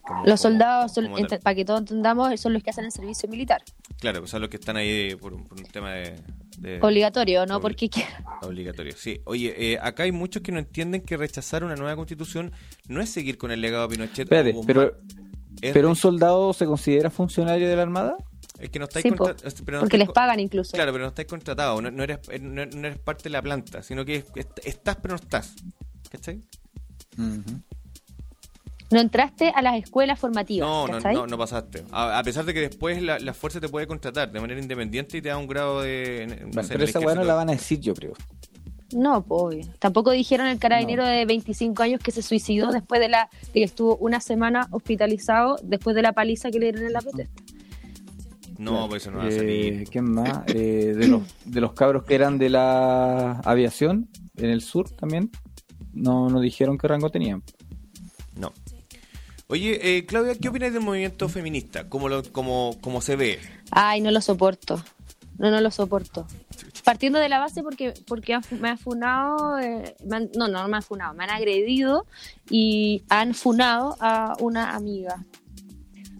como- 0.05 0.25
Los 0.25 0.41
soldados, 0.41 0.93
son- 0.93 1.05
como 1.09 1.25
para 1.41 1.55
que 1.55 1.63
todos 1.63 1.79
entendamos, 1.79 2.37
son 2.39 2.51
los 2.51 2.61
que 2.61 2.69
hacen 2.71 2.83
el 2.83 2.91
servicio 2.91 3.29
militar. 3.29 3.63
Claro, 3.99 4.19
pues 4.19 4.31
son 4.31 4.41
los 4.41 4.49
que 4.49 4.57
están 4.57 4.75
ahí 4.75 5.15
por 5.15 5.33
un, 5.33 5.45
por 5.47 5.57
un 5.57 5.65
tema 5.67 5.93
de... 5.93 6.15
de- 6.57 6.79
Obligatorio, 6.81 7.45
no 7.45 7.59
Obli- 7.59 7.61
porque 7.61 7.87
quieran. 7.89 8.25
Obligatorio, 8.41 8.93
sí. 8.97 9.21
Oye, 9.23 9.55
eh, 9.57 9.79
acá 9.81 10.03
hay 10.03 10.11
muchos 10.11 10.41
que 10.43 10.51
no 10.51 10.59
entienden 10.59 11.01
que 11.03 11.15
rechazar 11.15 11.63
una 11.63 11.77
nueva 11.77 11.95
constitución 11.95 12.51
no 12.89 12.99
es 13.01 13.09
seguir 13.09 13.37
con 13.37 13.51
el 13.51 13.61
legado 13.61 13.87
de 13.87 13.95
Pinochet. 13.95 14.25
Espérate, 14.25 14.53
pero, 14.67 14.97
pero 15.61 15.87
un 15.87 15.95
soldado 15.95 16.51
se 16.51 16.65
considera 16.65 17.09
funcionario 17.09 17.69
de 17.69 17.75
la 17.77 17.83
Armada? 17.83 18.17
Es 18.63 18.69
que 18.71 18.79
no 18.79 18.85
estáis 18.85 19.03
Sí, 19.03 19.11
po, 19.11 19.25
contra- 19.25 19.47
es- 19.47 19.53
pero 19.61 19.77
no 19.77 19.81
porque 19.81 19.97
estáis 19.97 20.07
les 20.07 20.13
pagan 20.13 20.39
incluso. 20.39 20.71
Claro, 20.73 20.91
pero 20.91 21.03
no 21.03 21.09
estáis 21.09 21.27
contratados, 21.27 21.81
no, 21.83 21.91
no 21.91 22.03
eres, 22.03 22.19
no, 22.41 22.65
no 22.65 22.87
eres 22.87 22.97
parte 22.99 23.23
de 23.23 23.29
la 23.31 23.41
planta, 23.41 23.83
sino 23.83 24.03
que 24.05 24.15
est- 24.35 24.59
estás 24.65 24.95
pero 24.97 25.15
no 25.15 25.19
estás. 25.21 25.53
¿Cachai? 26.09 26.41
No 28.91 28.99
entraste 28.99 29.49
a 29.55 29.61
las 29.63 29.75
escuelas 29.81 30.19
formativas. 30.19 30.67
No, 30.69 30.85
no, 30.87 30.93
¿cachai? 30.93 31.15
no, 31.15 31.25
no 31.25 31.37
pasaste. 31.37 31.83
A, 31.91 32.19
a 32.19 32.23
pesar 32.23 32.45
de 32.45 32.53
que 32.53 32.59
después 32.61 33.01
la, 33.01 33.17
la 33.17 33.33
fuerza 33.33 33.59
te 33.59 33.67
puede 33.67 33.87
contratar 33.87 34.31
de 34.31 34.39
manera 34.39 34.59
independiente 34.61 35.17
y 35.17 35.21
te 35.21 35.29
da 35.29 35.37
un 35.37 35.47
grado 35.47 35.81
de... 35.81 36.27
Bueno, 36.47 36.63
sé, 36.63 36.73
pero 36.73 36.83
esa 36.83 36.99
weá 36.99 37.15
no 37.15 37.23
la 37.23 37.33
van 37.33 37.49
a 37.49 37.53
decir, 37.53 37.79
yo 37.79 37.95
creo. 37.95 38.13
No, 38.93 39.23
pues 39.23 39.41
obvio. 39.41 39.73
Tampoco 39.79 40.11
dijeron 40.11 40.45
el 40.45 40.59
carabinero 40.59 41.03
de 41.07 41.25
25 41.25 41.81
años 41.81 41.99
que 42.03 42.11
se 42.11 42.21
suicidó 42.21 42.71
después 42.71 43.01
de 43.01 43.09
la 43.09 43.29
de 43.47 43.51
que 43.53 43.63
estuvo 43.63 43.95
una 43.97 44.19
semana 44.19 44.67
hospitalizado 44.69 45.55
después 45.63 45.95
de 45.95 46.03
la 46.03 46.13
paliza 46.13 46.51
que 46.51 46.59
le 46.59 46.65
dieron 46.67 46.85
en 46.85 46.93
la 46.93 47.01
protesta. 47.01 47.41
No, 48.57 48.87
pues 48.87 49.03
eso 49.03 49.11
no 49.11 49.17
va 49.19 49.23
a 49.25 49.29
Eh, 49.29 49.31
salir. 49.37 49.89
¿Quién 49.89 50.05
más? 50.11 50.43
Eh, 50.47 50.93
de, 50.95 51.07
los, 51.07 51.21
de 51.45 51.61
los 51.61 51.73
cabros 51.73 52.03
que 52.03 52.15
eran 52.15 52.37
de 52.37 52.49
la 52.49 53.39
aviación 53.39 54.09
en 54.35 54.49
el 54.49 54.61
sur 54.61 54.89
también. 54.89 55.31
No, 55.93 56.29
no 56.29 56.39
dijeron 56.39 56.77
qué 56.77 56.87
rango 56.87 57.09
tenían. 57.09 57.43
No. 58.35 58.51
Oye, 59.47 59.97
eh, 59.97 60.05
Claudia, 60.05 60.35
¿qué 60.35 60.49
opinas 60.49 60.73
del 60.73 60.81
movimiento 60.81 61.29
feminista? 61.29 61.87
¿Cómo, 61.89 62.09
lo, 62.09 62.23
cómo, 62.31 62.75
cómo 62.81 63.01
se 63.01 63.15
ve? 63.15 63.39
Ay, 63.71 64.01
no 64.01 64.09
lo 64.11 64.21
soporto. 64.21 64.81
No, 65.37 65.51
no 65.51 65.59
lo 65.61 65.69
soporto. 65.71 66.25
Partiendo 66.83 67.19
de 67.19 67.29
la 67.29 67.39
base 67.39 67.63
porque 67.63 67.93
porque 68.07 68.39
fu- 68.41 68.55
me 68.57 68.69
han 68.69 68.77
funado, 68.77 69.57
eh, 69.59 69.95
me 70.05 70.17
han- 70.17 70.29
no, 70.35 70.47
no 70.47 70.67
me 70.67 70.77
han 70.77 70.83
funado, 70.83 71.13
me 71.13 71.23
han 71.23 71.29
agredido 71.31 72.05
y 72.49 73.03
han 73.09 73.33
funado 73.33 73.95
a 73.99 74.35
una 74.39 74.75
amiga. 74.75 75.23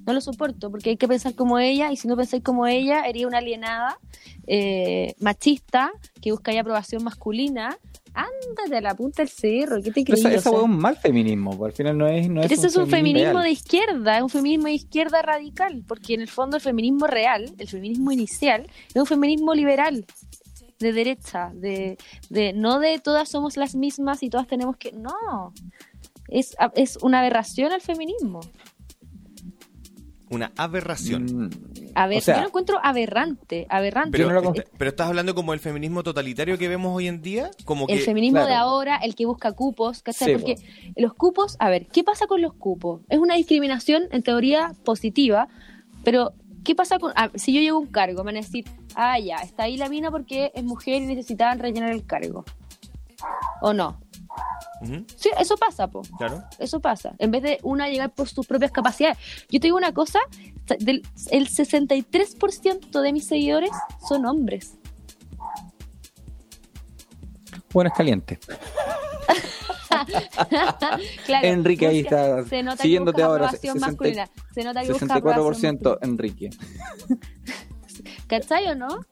No 0.05 0.13
lo 0.13 0.21
soporto 0.21 0.69
porque 0.69 0.91
hay 0.91 0.97
que 0.97 1.07
pensar 1.07 1.35
como 1.35 1.59
ella 1.59 1.91
y 1.91 1.97
si 1.97 2.07
no 2.07 2.15
pensáis 2.15 2.43
como 2.43 2.67
ella, 2.67 3.03
sería 3.05 3.27
una 3.27 3.38
alienada, 3.38 3.99
eh, 4.47 5.15
machista, 5.19 5.91
que 6.21 6.31
busca 6.31 6.51
ahí 6.51 6.57
aprobación 6.57 7.03
masculina. 7.03 7.77
Ándate 8.15 8.77
a 8.77 8.81
la 8.81 8.93
punta 8.93 9.23
del 9.23 9.30
cerro, 9.30 9.81
¿qué 9.81 9.91
te 9.91 10.03
crees? 10.03 10.23
esa, 10.23 10.35
es 10.35 10.45
un 10.45 10.77
mal 10.77 10.95
feminismo, 10.97 11.57
porque 11.57 11.71
al 11.71 11.75
final 11.75 11.97
no 11.97 12.07
es, 12.07 12.30
no 12.30 12.41
es 12.41 12.51
Ese 12.51 12.67
es 12.67 12.75
un 12.75 12.88
feminismo 12.88 13.31
real. 13.31 13.43
de 13.43 13.49
izquierda, 13.49 14.17
es 14.17 14.23
un 14.23 14.30
feminismo 14.30 14.65
de 14.65 14.73
izquierda 14.73 15.23
radical, 15.23 15.84
porque 15.88 16.13
en 16.13 16.21
el 16.21 16.27
fondo 16.27 16.57
el 16.57 16.61
feminismo 16.61 17.07
real, 17.07 17.51
el 17.57 17.67
feminismo 17.67 18.11
inicial, 18.11 18.67
es 18.89 18.95
un 18.95 19.07
feminismo 19.07 19.55
liberal. 19.55 20.05
de 20.80 20.93
derecha, 20.93 21.51
de, 21.55 21.97
de 22.30 22.53
no 22.53 22.80
de 22.80 22.99
todas 22.99 23.30
somos 23.30 23.57
las 23.57 23.73
mismas 23.73 24.21
y 24.21 24.30
todas 24.30 24.47
tenemos 24.47 24.77
que... 24.77 24.91
No, 24.91 25.53
es, 26.27 26.55
es 26.75 26.97
una 27.01 27.19
aberración 27.19 27.71
al 27.71 27.81
feminismo. 27.81 28.41
Una 30.34 30.51
aberración. 30.57 31.23
Mm, 31.26 31.49
A 31.95 32.07
ver, 32.07 32.18
O 32.18 32.22
sea- 32.22 32.35
yo 32.35 32.41
lo 32.41 32.47
encuentro 32.47 32.80
aberrante, 32.81 33.68
aberrante. 33.69 34.18
Pero, 34.18 34.31
no 34.31 34.41
lo 34.41 34.53
pero 34.77 34.89
estás 34.89 35.07
hablando 35.07 35.35
como 35.35 35.53
el 35.53 35.60
feminismo 35.60 36.03
totalitario 36.03 36.57
que 36.57 36.68
vemos 36.68 36.95
hoy 36.95 37.07
en 37.07 37.22
día, 37.22 37.51
como 37.65 37.88
que 37.88 37.93
el 37.93 37.99
feminismo 37.99 38.38
claro. 38.39 38.49
de 38.49 38.55
ahora, 38.55 38.97
el 38.97 39.15
que 39.15 39.26
busca 39.26 39.51
cupos, 39.51 40.01
¿cachai? 40.01 40.30
Sí, 40.30 40.34
Porque 40.34 40.55
los 40.95 41.14
cupos, 41.14 41.55
a 41.60 41.69
ver, 41.69 41.88
¿qué 41.88 42.03
pasa 42.03 42.27
con 42.27 42.41
los 42.41 42.53
cupos? 42.53 43.01
Es 43.10 43.19
una 43.19 43.35
discriminación 43.35 44.03
en 44.11 44.23
teoría 44.23 44.73
positiva, 44.84 45.47
pero 46.03 46.34
¿qué 46.64 46.76
pasa 46.76 46.97
con... 46.99 47.11
ah, 47.15 47.30
si 47.35 47.53
yo 47.53 47.61
llevo 47.61 47.80
un 47.80 47.88
cargo, 47.88 48.23
me 48.23 48.31
van 48.31 48.38
a 48.38 48.41
decir, 48.41 48.65
ah, 48.95 49.19
ya, 49.19 49.38
está 49.38 49.64
ahí 49.64 49.77
la 49.77 49.89
mina 49.89 50.10
porque 50.11 50.51
es 50.55 50.64
mujer 50.64 51.01
y 51.01 51.05
necesitaban 51.05 51.60
rellenar 51.60 51.91
el 51.91 52.05
cargo. 52.05 52.43
¿O 53.61 53.73
no? 53.73 53.99
Sí, 55.15 55.30
eso 55.39 55.55
pasa, 55.55 55.88
po. 55.88 56.01
claro. 56.18 56.43
Eso 56.60 56.80
pasa. 56.80 57.14
En 57.18 57.31
vez 57.31 57.43
de 57.43 57.60
una 57.64 57.88
llegar 57.89 58.14
por 58.14 58.27
sus 58.27 58.45
propias 58.45 58.72
capacidades. 58.72 59.18
Yo 59.49 59.60
te 59.60 59.68
digo 59.68 59.77
una 59.77 59.93
cosa, 59.93 60.19
del, 60.80 61.03
el 61.31 61.47
63% 61.47 63.01
de 63.01 63.14
mis 63.14 63.26
seguidores 63.27 63.72
son 64.07 64.26
hombres. 64.26 64.77
Bueno, 67.72 67.89
es 67.89 67.97
caliente. 67.97 68.39
claro, 71.26 71.47
Enrique 71.47 71.88
ahí 71.88 71.99
está 71.99 72.43
se 72.45 72.64
nota 72.64 72.77
que 72.77 72.84
siguiéndote 72.84 73.22
busca 73.22 73.26
ahora, 73.26 73.45
aprobación 73.45 73.73
60 73.76 73.88
masculina. 73.88 74.30
Se 74.53 74.64
nota 74.64 74.81
que 74.84 74.91
busca 74.91 75.15
aprobación 75.15 75.80
64% 75.80 75.97
Enrique. 76.01 76.49
¿Cachai 78.27 78.68
o 78.68 78.76
no? 78.76 79.05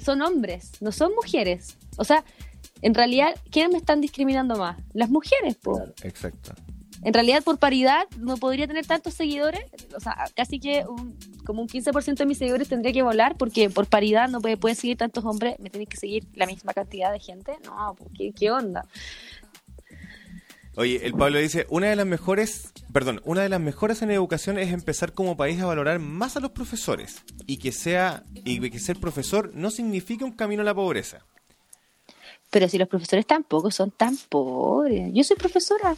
Son 0.00 0.22
hombres, 0.22 0.72
no 0.80 0.92
son 0.92 1.14
mujeres. 1.14 1.76
O 1.96 2.04
sea, 2.04 2.24
en 2.84 2.94
realidad, 2.94 3.34
¿quiénes 3.50 3.72
me 3.72 3.78
están 3.78 4.00
discriminando 4.00 4.56
más? 4.56 4.76
Las 4.92 5.10
mujeres, 5.10 5.56
po. 5.56 5.82
Exacto. 6.02 6.54
En 7.02 7.12
realidad, 7.12 7.42
por 7.44 7.58
paridad, 7.58 8.04
no 8.18 8.36
podría 8.38 8.66
tener 8.66 8.86
tantos 8.86 9.12
seguidores. 9.14 9.62
O 9.94 10.00
sea, 10.00 10.16
casi 10.34 10.58
que 10.58 10.84
un- 10.88 11.18
como 11.44 11.60
un 11.60 11.68
15% 11.68 12.22
de 12.22 12.26
mis 12.26 12.38
seguidores 12.38 12.68
tendría 12.68 12.92
que 12.94 13.02
volar 13.02 13.36
porque 13.36 13.68
por 13.68 13.86
paridad 13.86 14.28
no 14.30 14.40
puede, 14.40 14.56
pueden 14.56 14.76
seguir 14.76 14.96
tantos 14.96 15.22
hombres. 15.24 15.56
Me 15.60 15.68
tienen 15.68 15.86
que 15.86 15.98
seguir 15.98 16.24
la 16.34 16.46
misma 16.46 16.72
cantidad 16.72 17.12
de 17.12 17.20
gente. 17.20 17.52
No, 17.66 17.94
pues, 17.98 18.10
¿qué, 18.16 18.32
qué 18.32 18.50
onda? 18.50 18.86
Oye, 20.76 21.06
el 21.06 21.12
Pablo 21.12 21.38
dice, 21.38 21.66
una 21.70 21.86
de 21.88 21.94
las 21.96 22.06
mejores, 22.06 22.72
perdón, 22.92 23.20
una 23.24 23.42
de 23.42 23.48
las 23.48 23.60
mejoras 23.60 24.02
en 24.02 24.10
educación 24.10 24.58
es 24.58 24.72
empezar 24.72 25.12
como 25.12 25.36
país 25.36 25.60
a 25.60 25.66
valorar 25.66 26.00
más 26.00 26.36
a 26.36 26.40
los 26.40 26.50
profesores 26.50 27.22
y 27.46 27.58
que 27.58 27.70
sea 27.70 28.24
y 28.34 28.58
que 28.70 28.78
ser 28.80 28.98
profesor 28.98 29.52
no 29.54 29.70
significa 29.70 30.24
un 30.24 30.32
camino 30.32 30.62
a 30.62 30.64
la 30.64 30.74
pobreza. 30.74 31.24
Pero 32.54 32.68
si 32.68 32.78
los 32.78 32.86
profesores 32.86 33.26
tampoco 33.26 33.72
son 33.72 33.90
tan 33.90 34.16
pobres. 34.28 35.10
Yo 35.12 35.24
soy 35.24 35.34
profesora. 35.34 35.96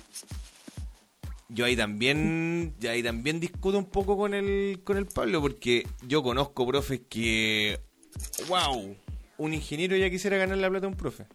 Yo 1.51 1.67
ahí 1.67 1.77
también, 1.77 2.75
yo 2.81 2.91
ahí 2.91 3.03
también 3.03 3.41
discuto 3.41 3.77
un 3.77 3.85
poco 3.85 4.17
con 4.17 4.33
el 4.33 4.81
con 4.83 4.97
el 4.97 5.05
Pablo 5.05 5.43
porque 5.43 5.87
yo 6.07 6.23
conozco 6.23 6.67
profes 6.67 7.03
que 7.11 7.79
wow, 8.49 8.97
un 9.37 9.53
ingeniero 9.53 9.99
ya 9.99 10.09
quisiera 10.09 10.39
ganar 10.39 10.57
la 10.57 10.71
plata 10.71 10.87
a 10.87 10.89
un 10.89 10.97
profe. 10.97 11.27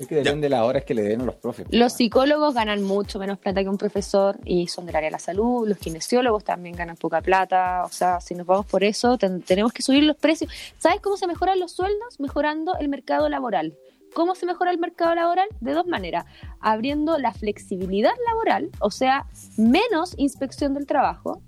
Es 0.00 0.06
que 0.08 0.14
depende 0.16 0.46
de 0.46 0.48
las 0.48 0.62
horas 0.62 0.84
que 0.84 0.94
le 0.94 1.02
den 1.02 1.20
a 1.20 1.24
los 1.24 1.34
profes. 1.36 1.66
Los 1.70 1.92
psicólogos 1.92 2.54
ganan 2.54 2.82
mucho 2.82 3.18
menos 3.18 3.38
plata 3.38 3.62
que 3.62 3.68
un 3.68 3.76
profesor 3.76 4.38
y 4.46 4.66
son 4.66 4.86
del 4.86 4.96
área 4.96 5.08
de 5.08 5.12
la 5.12 5.18
salud. 5.18 5.68
Los 5.68 5.76
kinesiólogos 5.78 6.42
también 6.42 6.74
ganan 6.74 6.96
poca 6.96 7.20
plata. 7.20 7.82
O 7.84 7.90
sea, 7.90 8.18
si 8.20 8.34
nos 8.34 8.46
vamos 8.46 8.64
por 8.66 8.82
eso, 8.82 9.18
ten- 9.18 9.42
tenemos 9.42 9.72
que 9.74 9.82
subir 9.82 10.02
los 10.04 10.16
precios. 10.16 10.50
¿Sabes 10.78 11.00
cómo 11.02 11.16
se 11.18 11.26
mejoran 11.26 11.60
los 11.60 11.72
sueldos? 11.72 12.18
Mejorando 12.18 12.76
el 12.78 12.88
mercado 12.88 13.28
laboral. 13.28 13.76
¿Cómo 14.14 14.34
se 14.34 14.46
mejora 14.46 14.70
el 14.70 14.78
mercado 14.78 15.14
laboral? 15.14 15.46
De 15.60 15.72
dos 15.72 15.86
maneras. 15.86 16.24
Abriendo 16.60 17.18
la 17.18 17.32
flexibilidad 17.32 18.10
laboral, 18.26 18.70
o 18.80 18.90
sea, 18.90 19.26
menos 19.58 20.14
inspección 20.16 20.72
del 20.74 20.86
trabajo. 20.86 21.42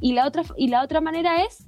Y 0.00 0.12
la 0.14 0.26
otra, 0.26 0.42
y 0.56 0.68
la 0.68 0.82
otra 0.82 1.00
manera 1.00 1.44
es 1.44 1.58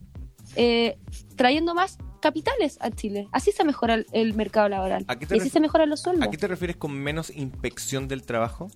eh, 0.57 0.99
trayendo 1.37 1.75
más 1.75 1.97
capitales 2.25 2.79
a 2.81 2.91
Chile. 2.91 3.29
Así 3.31 3.53
se 3.53 3.63
mejora 3.65 3.95
el, 3.95 4.07
el 4.13 4.35
mercado 4.35 4.69
laboral. 4.69 5.05
¿A 5.07 5.17
qué 5.17 5.27
te 5.27 5.37
Y 5.37 5.41
así 5.41 5.51
se 5.51 5.61
mejoran 5.61 5.89
los 5.91 6.01
sueldos. 6.01 6.27
¿A 6.27 6.31
qué 6.31 6.37
te 6.39 6.49
refieres 6.49 6.77
con 6.77 6.93
menos 6.93 7.31
inspección 7.31 8.09
del 8.09 8.23
trabajo? 8.23 8.69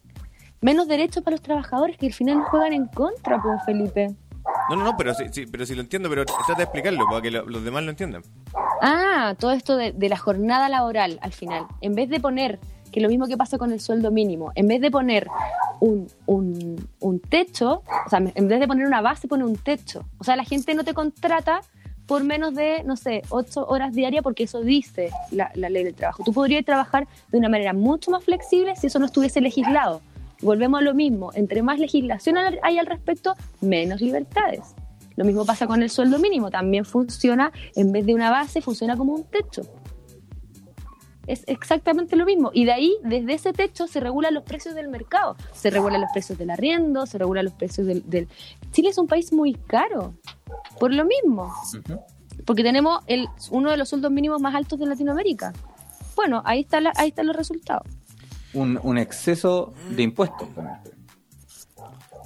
menos 0.60 0.88
derechos 0.88 1.22
para 1.22 1.36
los 1.36 1.42
trabajadores 1.42 1.96
que 1.96 2.06
al 2.06 2.12
final 2.12 2.42
juegan 2.50 2.72
en 2.72 2.86
contra, 2.88 3.40
pues 3.40 3.60
Felipe. 3.64 4.08
No, 4.70 4.74
no, 4.76 4.82
no, 4.84 4.96
pero 4.96 5.14
sí, 5.14 5.24
sí, 5.30 5.46
pero 5.46 5.64
sí 5.64 5.74
lo 5.76 5.80
entiendo, 5.82 6.08
pero 6.08 6.24
trata 6.24 6.54
de 6.56 6.62
explicarlo 6.64 7.04
para 7.08 7.22
que 7.22 7.30
lo- 7.30 7.46
los 7.46 7.62
demás 7.64 7.84
lo 7.84 7.90
entiendan. 7.90 8.22
Ah, 8.82 9.34
todo 9.38 9.52
esto 9.52 9.76
de, 9.76 9.92
de 9.92 10.08
la 10.08 10.16
jornada 10.16 10.68
laboral 10.68 11.18
al 11.22 11.32
final. 11.32 11.66
En 11.80 11.94
vez 11.94 12.08
de 12.10 12.18
poner, 12.18 12.58
que 12.90 13.00
lo 13.00 13.08
mismo 13.08 13.26
que 13.28 13.36
pasa 13.36 13.56
con 13.56 13.70
el 13.72 13.78
sueldo 13.80 14.10
mínimo, 14.10 14.50
en 14.56 14.66
vez 14.66 14.80
de 14.80 14.90
poner 14.90 15.28
un, 15.80 16.08
un, 16.26 16.88
un 16.98 17.20
techo, 17.20 17.82
o 18.06 18.10
sea, 18.10 18.18
en 18.18 18.48
vez 18.48 18.58
de 18.58 18.66
poner 18.66 18.84
una 18.86 19.00
base, 19.00 19.28
pone 19.28 19.44
un 19.44 19.54
techo. 19.56 20.04
O 20.18 20.24
sea, 20.24 20.34
la 20.34 20.44
gente 20.44 20.74
no 20.74 20.82
te 20.82 20.92
contrata 20.92 21.60
por 22.08 22.24
menos 22.24 22.54
de, 22.54 22.82
no 22.84 22.96
sé, 22.96 23.22
ocho 23.28 23.66
horas 23.66 23.94
diarias 23.94 24.22
porque 24.24 24.44
eso 24.44 24.62
dice 24.62 25.10
la, 25.30 25.52
la 25.54 25.68
ley 25.68 25.84
del 25.84 25.94
trabajo. 25.94 26.24
Tú 26.24 26.32
podrías 26.32 26.64
trabajar 26.64 27.06
de 27.28 27.38
una 27.38 27.50
manera 27.50 27.74
mucho 27.74 28.10
más 28.10 28.24
flexible 28.24 28.74
si 28.76 28.86
eso 28.86 28.98
no 28.98 29.06
estuviese 29.06 29.42
legislado. 29.42 30.00
Volvemos 30.40 30.80
a 30.80 30.82
lo 30.82 30.94
mismo, 30.94 31.30
entre 31.34 31.62
más 31.62 31.78
legislación 31.78 32.36
hay 32.62 32.78
al 32.78 32.86
respecto, 32.86 33.34
menos 33.60 34.00
libertades. 34.00 34.74
Lo 35.16 35.24
mismo 35.24 35.44
pasa 35.44 35.66
con 35.66 35.82
el 35.82 35.90
sueldo 35.90 36.18
mínimo, 36.18 36.50
también 36.50 36.84
funciona, 36.84 37.52
en 37.76 37.92
vez 37.92 38.06
de 38.06 38.14
una 38.14 38.30
base, 38.30 38.62
funciona 38.62 38.96
como 38.96 39.14
un 39.14 39.24
techo. 39.24 39.62
Es 41.28 41.44
exactamente 41.46 42.16
lo 42.16 42.24
mismo. 42.24 42.50
Y 42.52 42.64
de 42.64 42.72
ahí, 42.72 42.96
desde 43.04 43.34
ese 43.34 43.52
techo, 43.52 43.86
se 43.86 44.00
regulan 44.00 44.34
los 44.34 44.42
precios 44.42 44.74
del 44.74 44.88
mercado. 44.88 45.36
Se 45.52 45.68
regulan 45.70 46.00
los 46.00 46.10
precios 46.12 46.38
del 46.38 46.50
arriendo, 46.50 47.06
se 47.06 47.18
regulan 47.18 47.44
los 47.44 47.54
precios 47.54 47.86
del... 47.86 48.02
del... 48.08 48.26
Chile 48.72 48.88
es 48.88 48.98
un 48.98 49.06
país 49.06 49.32
muy 49.32 49.54
caro, 49.54 50.14
por 50.80 50.92
lo 50.92 51.04
mismo. 51.04 51.52
Porque 52.44 52.62
tenemos 52.62 53.02
el, 53.06 53.28
uno 53.50 53.70
de 53.70 53.76
los 53.76 53.88
sueldos 53.90 54.10
mínimos 54.10 54.40
más 54.40 54.54
altos 54.54 54.78
de 54.78 54.86
Latinoamérica. 54.86 55.52
Bueno, 56.16 56.42
ahí, 56.44 56.60
está 56.60 56.80
la- 56.80 56.92
ahí 56.96 57.08
están 57.10 57.26
los 57.26 57.36
resultados. 57.36 57.86
Un, 58.54 58.80
un 58.82 58.96
exceso 58.98 59.74
de 59.90 60.02
impuestos. 60.02 60.48
también. 60.54 60.78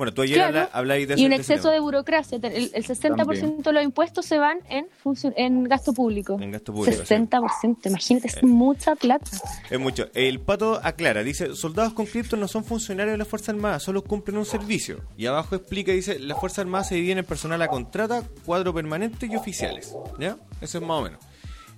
Bueno, 0.02 0.14
tú 0.14 0.22
ayer 0.22 0.34
Claro, 0.36 0.68
habla- 0.72 0.94
de 0.94 1.14
y 1.16 1.26
un 1.26 1.32
exceso 1.32 1.70
de 1.70 1.78
burocracia. 1.78 2.36
El, 2.42 2.72
el 2.74 2.84
60% 2.84 3.62
de 3.62 3.72
los 3.72 3.84
impuestos 3.84 4.26
se 4.26 4.36
van 4.36 4.58
en, 4.68 4.88
en 5.36 5.62
gasto 5.62 5.92
público. 5.92 6.38
En 6.40 6.50
gasto 6.50 6.72
público, 6.72 7.04
sí. 7.04 7.14
60%, 7.14 7.86
imagínate, 7.86 8.26
es 8.26 8.42
mucha 8.42 8.96
plata. 8.96 9.30
Es 9.70 9.78
mucho. 9.78 10.08
El 10.12 10.40
pato 10.40 10.80
aclara, 10.82 11.22
dice, 11.22 11.54
soldados 11.54 11.92
conscriptos 11.92 12.36
no 12.36 12.48
son 12.48 12.64
funcionarios 12.64 13.14
de 13.14 13.18
la 13.18 13.24
Fuerza 13.24 13.52
Armada, 13.52 13.78
solo 13.78 14.02
cumplen 14.02 14.38
un 14.38 14.44
servicio. 14.44 15.02
Y 15.16 15.26
abajo 15.26 15.54
explica, 15.54 15.92
dice, 15.92 16.18
la 16.18 16.34
Fuerza 16.34 16.62
Armada 16.62 16.82
se 16.82 16.96
divide 16.96 17.12
en 17.12 17.24
personal 17.24 17.62
a 17.62 17.68
contrata, 17.68 18.24
cuadro 18.44 18.74
permanente 18.74 19.26
y 19.30 19.36
oficiales. 19.36 19.94
¿Ya? 20.18 20.36
Eso 20.60 20.78
es 20.78 20.84
más 20.84 20.98
o 20.98 21.02
menos. 21.02 21.20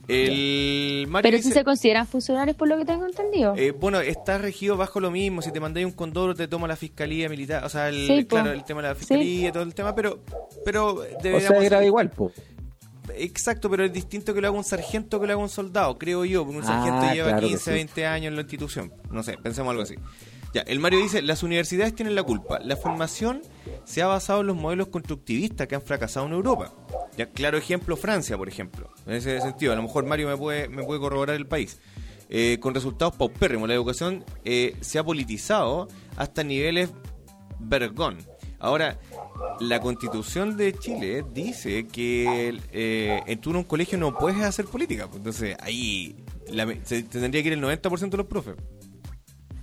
El 0.08 1.06
Mario 1.08 1.30
Pero 1.30 1.38
si 1.42 1.48
dice, 1.48 1.60
se 1.60 1.64
consideran 1.64 2.06
funcionarios 2.06 2.56
por 2.56 2.68
lo 2.68 2.76
que 2.76 2.84
tengo 2.84 3.06
entendido. 3.06 3.54
eh, 3.56 3.70
bueno, 3.72 4.00
está 4.00 4.38
regido 4.38 4.76
bajo 4.76 5.00
lo 5.00 5.10
mismo. 5.10 5.42
Si 5.42 5.50
te 5.52 5.60
mandáis 5.60 5.86
un 5.86 5.92
condoro, 5.92 6.34
te 6.34 6.48
toma 6.48 6.68
la 6.68 6.76
fiscalía 6.76 7.28
militar. 7.28 7.64
O 7.64 7.68
sea, 7.68 7.88
el, 7.88 8.06
Sí, 8.06 8.24
claro, 8.26 8.52
el 8.52 8.64
tema 8.64 8.82
de 8.82 8.88
la 8.88 8.94
fiscalía 8.94 9.48
y 9.48 9.52
todo 9.52 9.62
el 9.62 9.74
tema, 9.74 9.94
pero, 9.94 10.20
pero 10.64 10.94
O 10.94 11.02
deberíamos- 11.22 11.58
sea, 11.58 11.64
era 11.66 11.84
igual, 11.84 12.10
po. 12.10 12.32
Exacto, 13.16 13.68
pero 13.68 13.84
es 13.84 13.92
distinto 13.92 14.32
que 14.32 14.40
lo 14.40 14.48
haga 14.48 14.56
un 14.56 14.64
sargento 14.64 15.20
que 15.20 15.26
lo 15.26 15.34
haga 15.34 15.42
un 15.42 15.50
soldado, 15.50 15.98
creo 15.98 16.24
yo, 16.24 16.42
porque 16.44 16.58
un 16.58 16.64
Ah, 16.64 16.66
sargento 16.66 17.12
lleva 17.12 17.28
claro 17.28 17.40
que 17.42 17.46
15, 17.48 17.64
sí. 17.64 17.70
20 17.70 18.06
años 18.06 18.28
en 18.28 18.34
la 18.36 18.40
institución. 18.42 18.92
No 19.10 19.22
sé, 19.22 19.36
pensemos 19.42 19.70
algo 19.70 19.82
así. 19.82 19.94
Ya, 20.54 20.60
el 20.62 20.78
Mario 20.78 21.00
dice, 21.00 21.20
las 21.20 21.42
universidades 21.42 21.94
tienen 21.96 22.14
la 22.14 22.22
culpa. 22.22 22.60
La 22.60 22.76
formación 22.76 23.42
se 23.84 24.02
ha 24.02 24.06
basado 24.06 24.40
en 24.42 24.46
los 24.46 24.56
modelos 24.56 24.86
constructivistas 24.86 25.66
que 25.66 25.74
han 25.74 25.82
fracasado 25.82 26.26
en 26.26 26.32
Europa. 26.32 26.72
Ya, 27.16 27.26
claro 27.30 27.58
ejemplo, 27.58 27.96
Francia, 27.96 28.38
por 28.38 28.48
ejemplo. 28.48 28.88
En 29.04 29.14
ese 29.14 29.40
sentido, 29.40 29.72
a 29.72 29.76
lo 29.76 29.82
mejor 29.82 30.06
Mario 30.06 30.28
me 30.28 30.36
puede, 30.36 30.70
corroborar 31.00 31.34
el 31.34 31.46
país. 31.46 31.78
Eh, 32.30 32.58
con 32.60 32.72
resultados 32.72 33.16
paupérrimos. 33.16 33.68
La 33.68 33.74
educación 33.74 34.24
eh, 34.44 34.76
se 34.80 34.98
ha 35.00 35.04
politizado 35.04 35.88
hasta 36.16 36.44
niveles 36.44 36.90
vergón. 37.58 38.18
Ahora, 38.60 38.98
la 39.60 39.80
constitución 39.80 40.56
de 40.56 40.72
Chile 40.72 41.24
dice 41.34 41.86
que 41.88 42.58
eh, 42.72 43.22
en 43.26 43.40
tú 43.40 43.50
un 43.50 43.64
colegio 43.64 43.98
no 43.98 44.16
puedes 44.16 44.40
hacer 44.42 44.66
política. 44.66 45.08
Entonces, 45.12 45.56
ahí 45.60 46.14
la- 46.48 46.72
se 46.84 47.02
tendría 47.02 47.42
que 47.42 47.48
ir 47.48 47.52
el 47.54 47.60
90% 47.60 48.10
de 48.10 48.16
los 48.16 48.26
profes. 48.26 48.54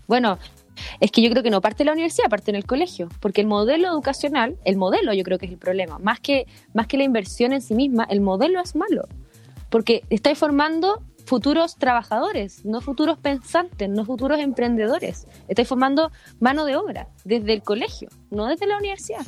Bueno, 0.08 0.38
es 1.00 1.12
que 1.12 1.22
yo 1.22 1.30
creo 1.30 1.44
que 1.44 1.50
no 1.50 1.62
parte 1.62 1.80
de 1.80 1.86
la 1.86 1.94
universidad, 1.94 2.30
parte 2.30 2.52
en 2.52 2.56
el 2.56 2.66
colegio, 2.66 3.10
porque 3.20 3.42
el 3.42 3.48
modelo 3.48 3.88
educacional, 3.88 4.58
el 4.66 4.78
modelo 4.78 5.14
yo 5.14 5.24
creo 5.24 5.38
que 5.38 5.46
es 5.46 5.52
el 5.52 5.58
problema, 5.58 6.00
más 6.00 6.20
que, 6.20 6.48
más 6.74 6.88
que 6.88 6.98
la 6.98 7.04
inversión 7.04 7.54
en 7.54 7.62
sí 7.62 7.76
misma, 7.76 8.06
el 8.10 8.22
modelo 8.22 8.62
es 8.62 8.76
malo, 8.76 9.08
porque 9.70 10.04
estáis 10.10 10.38
formando 10.38 11.04
futuros 11.26 11.78
trabajadores, 11.78 12.66
no 12.66 12.82
futuros 12.82 13.18
pensantes, 13.18 13.90
no 13.90 14.06
futuros 14.06 14.40
emprendedores, 14.40 15.28
estáis 15.48 15.68
formando 15.68 16.12
mano 16.40 16.66
de 16.66 16.76
obra 16.76 17.08
desde 17.24 17.54
el 17.54 17.64
colegio, 17.64 18.10
no 18.30 18.48
desde 18.48 18.68
la 18.68 18.78
universidad. 18.78 19.26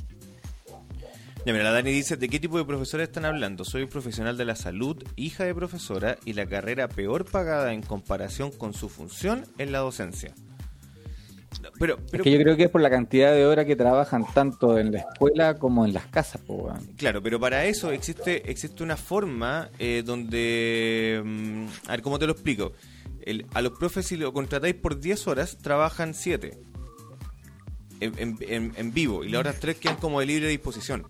Mira, 1.45 1.61
la 1.61 1.71
Dani 1.71 1.91
dice, 1.91 2.15
¿de 2.15 2.29
qué 2.29 2.39
tipo 2.39 2.57
de 2.57 2.63
profesora 2.63 3.03
están 3.03 3.25
hablando? 3.25 3.65
Soy 3.65 3.85
profesional 3.85 4.37
de 4.37 4.45
la 4.45 4.55
salud, 4.55 5.03
hija 5.17 5.43
de 5.43 5.53
profesora, 5.53 6.17
y 6.23 6.33
la 6.33 6.45
carrera 6.45 6.87
peor 6.87 7.25
pagada 7.25 7.73
en 7.73 7.81
comparación 7.81 8.49
con 8.49 8.73
su 8.73 8.87
función 8.87 9.45
es 9.57 9.69
la 9.69 9.79
docencia. 9.79 10.33
Pero, 11.79 11.97
Es 12.11 12.21
que 12.21 12.31
yo 12.31 12.39
creo 12.39 12.55
que 12.57 12.63
es 12.63 12.69
por 12.69 12.81
la 12.81 12.89
cantidad 12.89 13.33
de 13.33 13.45
horas 13.45 13.65
que 13.65 13.75
trabajan 13.75 14.25
tanto 14.33 14.77
en 14.77 14.91
la 14.91 14.99
escuela 14.99 15.57
como 15.57 15.85
en 15.85 15.93
las 15.93 16.05
casas, 16.07 16.41
po. 16.41 16.73
Claro, 16.97 17.21
pero 17.21 17.39
para 17.39 17.65
eso 17.65 17.91
existe 17.91 18.49
existe 18.51 18.83
una 18.83 18.97
forma 18.97 19.69
eh, 19.79 20.03
donde... 20.05 21.21
mm, 21.23 21.65
a 21.87 21.91
ver, 21.91 22.01
¿cómo 22.01 22.19
te 22.19 22.25
lo 22.27 22.33
explico? 22.33 22.73
El- 23.21 23.45
a 23.53 23.61
los 23.61 23.73
profes 23.77 24.05
si 24.07 24.17
lo 24.17 24.33
contratáis 24.33 24.75
por 24.75 24.99
10 24.99 25.27
horas, 25.27 25.57
trabajan 25.61 26.13
7 26.13 26.57
en, 28.01 28.13
en- 28.17 28.37
en- 28.41 28.73
en 28.75 28.93
vivo 28.93 29.23
y 29.23 29.29
las 29.29 29.39
otras 29.41 29.59
3 29.59 29.77
quedan 29.77 29.95
como 29.97 30.19
de 30.19 30.25
libre 30.25 30.47
disposición. 30.49 31.07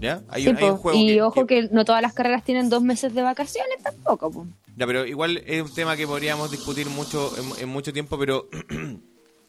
¿Ya? 0.00 0.22
Hay, 0.28 0.44
Sí, 0.44 0.48
un, 0.50 0.56
hay 0.56 0.62
un 0.64 0.70
po. 0.70 0.76
juego 0.78 0.98
y 0.98 1.06
que- 1.08 1.22
ojo 1.22 1.46
que- 1.46 1.62
que 1.62 1.68
no 1.74 1.84
todas 1.84 2.00
las 2.02 2.12
carreras 2.14 2.44
tienen 2.44 2.70
dos 2.70 2.82
meses 2.82 3.12
de 3.14 3.22
vacaciones 3.22 3.82
tampoco. 3.82 4.30
po. 4.30 4.46
Ya, 4.76 4.86
pero 4.86 5.04
igual 5.04 5.42
es 5.44 5.60
un 5.60 5.74
tema 5.74 5.96
que 5.96 6.06
podríamos 6.06 6.52
discutir 6.52 6.86
mucho 6.88 7.32
en, 7.36 7.62
en 7.64 7.68
mucho 7.68 7.92
tiempo, 7.92 8.16
pero. 8.18 8.48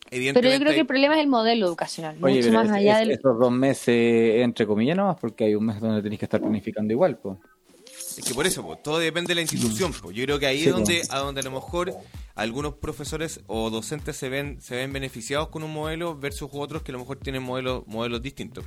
Pero 0.09 0.49
yo 0.49 0.59
creo 0.59 0.73
que 0.73 0.79
el 0.81 0.85
problema 0.87 1.15
es 1.15 1.21
el 1.21 1.27
modelo 1.27 1.67
educacional, 1.67 2.17
Oye, 2.21 2.37
mucho 2.37 2.51
más 2.51 2.65
es- 2.67 2.71
allá 2.71 2.93
es- 3.01 3.07
del... 3.07 3.11
esos 3.17 3.39
dos 3.39 3.51
meses, 3.51 4.41
entre 4.43 4.65
comillas, 4.65 4.97
nomás, 4.97 5.17
porque 5.19 5.45
hay 5.45 5.55
un 5.55 5.65
mes 5.65 5.79
donde 5.79 6.01
tenéis 6.01 6.19
que 6.19 6.25
estar 6.25 6.39
planificando 6.41 6.91
igual, 6.93 7.17
pues. 7.17 7.37
Es 8.17 8.25
que 8.25 8.33
por 8.33 8.45
eso, 8.47 8.63
po, 8.63 8.75
todo 8.77 8.99
depende 8.99 9.29
de 9.29 9.35
la 9.35 9.41
institución. 9.41 9.93
po. 9.93 10.11
Yo 10.11 10.23
creo 10.25 10.39
que 10.39 10.47
ahí 10.47 10.59
Sí, 10.61 10.67
es 10.67 10.71
donde, 10.73 11.01
a 11.09 11.19
donde 11.19 11.41
a 11.41 11.43
lo 11.43 11.51
mejor 11.51 11.93
algunos 12.35 12.73
profesores 12.73 13.41
o 13.47 13.69
docentes 13.69 14.17
se 14.17 14.29
ven, 14.29 14.59
se 14.61 14.75
ven 14.75 14.91
beneficiados 14.91 15.49
con 15.49 15.63
un 15.63 15.71
modelo 15.71 16.17
versus 16.17 16.49
otros 16.51 16.81
que 16.81 16.91
a 16.91 16.93
lo 16.93 16.99
mejor 16.99 17.17
tienen 17.19 17.43
modelos, 17.43 17.83
modelos 17.87 18.21
distintos. 18.21 18.65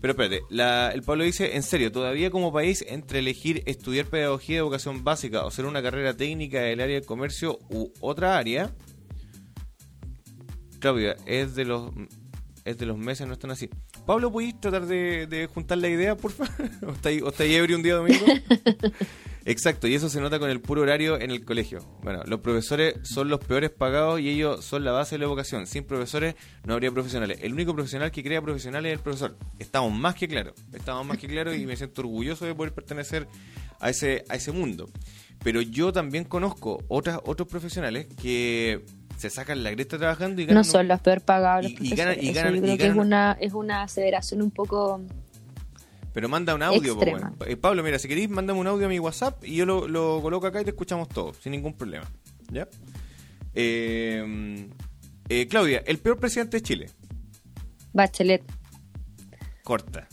Pero 0.00 0.12
espérate, 0.12 0.40
la- 0.50 0.90
el 0.92 1.02
Pablo 1.02 1.24
dice, 1.24 1.56
en 1.56 1.62
serio, 1.62 1.92
todavía 1.92 2.30
como 2.30 2.52
país, 2.52 2.84
entre 2.88 3.20
elegir 3.20 3.62
estudiar 3.66 4.06
pedagogía 4.06 4.56
de 4.56 4.60
educación 4.60 5.04
básica 5.04 5.44
o 5.44 5.48
hacer 5.48 5.66
una 5.66 5.82
carrera 5.82 6.16
técnica 6.16 6.60
del 6.60 6.80
área 6.80 6.96
del 6.96 7.06
comercio 7.06 7.58
u 7.70 7.90
otra 8.00 8.36
área, 8.38 8.70
Claudia, 10.80 11.16
es 11.26 11.54
de 11.54 11.64
los 11.64 11.92
es 12.64 12.78
de 12.78 12.86
los 12.86 12.98
meses, 12.98 13.26
no 13.26 13.32
están 13.32 13.50
así. 13.50 13.70
Pablo, 14.06 14.30
¿podéis 14.30 14.60
tratar 14.60 14.86
de, 14.86 15.26
de 15.26 15.46
juntar 15.46 15.78
la 15.78 15.88
idea, 15.88 16.16
por 16.16 16.32
favor? 16.32 16.52
¿O 16.86 16.92
estáis, 16.92 17.22
o 17.22 17.28
estáis 17.28 17.54
ebrio 17.54 17.76
un 17.76 17.82
día 17.82 17.94
domingo? 17.94 18.24
Exacto, 19.46 19.88
y 19.88 19.94
eso 19.94 20.08
se 20.08 20.20
nota 20.20 20.38
con 20.38 20.50
el 20.50 20.60
puro 20.60 20.82
horario 20.82 21.18
en 21.18 21.30
el 21.30 21.44
colegio. 21.44 21.80
Bueno, 22.02 22.22
los 22.26 22.40
profesores 22.40 22.96
son 23.02 23.28
los 23.28 23.40
peores 23.40 23.70
pagados 23.70 24.20
y 24.20 24.28
ellos 24.28 24.64
son 24.64 24.84
la 24.84 24.92
base 24.92 25.14
de 25.14 25.20
la 25.20 25.24
educación. 25.24 25.66
Sin 25.66 25.84
profesores 25.84 26.34
no 26.64 26.74
habría 26.74 26.92
profesionales. 26.92 27.38
El 27.42 27.54
único 27.54 27.74
profesional 27.74 28.10
que 28.10 28.22
crea 28.22 28.42
profesionales 28.42 28.92
es 28.92 28.98
el 28.98 29.02
profesor. 29.02 29.38
Estamos 29.58 29.92
más 29.92 30.14
que 30.14 30.28
claros. 30.28 30.54
Estamos 30.72 31.06
más 31.06 31.16
que 31.16 31.26
claros 31.26 31.56
y 31.56 31.64
me 31.64 31.76
siento 31.76 32.02
orgulloso 32.02 32.44
de 32.44 32.54
poder 32.54 32.74
pertenecer 32.74 33.26
a 33.80 33.88
ese, 33.88 34.24
a 34.28 34.36
ese 34.36 34.52
mundo. 34.52 34.90
Pero 35.42 35.62
yo 35.62 35.90
también 35.90 36.24
conozco 36.24 36.84
otras, 36.88 37.18
otros 37.24 37.48
profesionales 37.48 38.08
que 38.20 38.84
se 39.20 39.30
sacan 39.30 39.62
la 39.62 39.72
cresta 39.72 39.98
trabajando 39.98 40.40
y 40.42 40.46
ganan 40.46 40.60
No 40.60 40.64
son 40.64 40.88
los 40.88 41.00
peor 41.00 41.20
pagados 41.20 41.64
los 41.64 41.72
y- 41.80 41.92
y 41.92 41.96
ganan- 41.96 42.16
y 42.20 42.28
Eso 42.30 42.34
ganan- 42.40 42.54
yo 42.56 42.62
creo 42.62 42.74
y 42.74 42.78
que 42.78 42.86
es 42.86 42.94
una, 42.96 43.36
es 43.40 43.52
una 43.52 43.82
aseveración 43.82 44.42
un 44.42 44.50
poco... 44.50 45.00
Pero 46.12 46.28
manda 46.28 46.54
un 46.56 46.62
audio, 46.62 46.98
po, 46.98 47.04
weón. 47.04 47.36
Eh, 47.46 47.56
Pablo, 47.56 47.82
mira, 47.84 47.98
si 47.98 48.08
queréis, 48.08 48.28
mándame 48.28 48.58
un 48.58 48.66
audio 48.66 48.86
a 48.86 48.88
mi 48.88 48.98
WhatsApp 48.98 49.44
y 49.44 49.54
yo 49.54 49.64
lo, 49.66 49.86
lo 49.86 50.20
coloco 50.22 50.46
acá 50.48 50.60
y 50.60 50.64
te 50.64 50.70
escuchamos 50.70 51.08
todo, 51.08 51.32
sin 51.34 51.52
ningún 51.52 51.74
problema. 51.74 52.04
¿Ya? 52.50 52.66
Eh, 53.54 54.68
eh, 55.28 55.46
Claudia, 55.48 55.82
el 55.86 55.98
peor 55.98 56.18
presidente 56.18 56.56
de 56.56 56.62
Chile. 56.62 56.90
Bachelet. 57.92 58.42
Corta. 59.62 60.08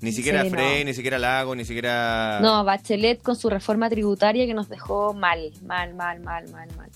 Ni 0.00 0.12
siquiera 0.12 0.44
Sí, 0.44 0.50
Frey, 0.50 0.80
no. 0.80 0.84
ni 0.86 0.94
siquiera 0.94 1.18
Lago, 1.18 1.54
ni 1.56 1.64
siquiera. 1.64 2.38
No, 2.40 2.62
Bachelet 2.64 3.20
con 3.22 3.34
su 3.34 3.48
reforma 3.50 3.88
tributaria 3.90 4.46
que 4.46 4.54
nos 4.54 4.68
dejó 4.68 5.12
mal, 5.14 5.52
mal, 5.66 5.94
mal, 5.94 6.20
mal, 6.20 6.48
mal, 6.50 6.68
mal. 6.76 6.90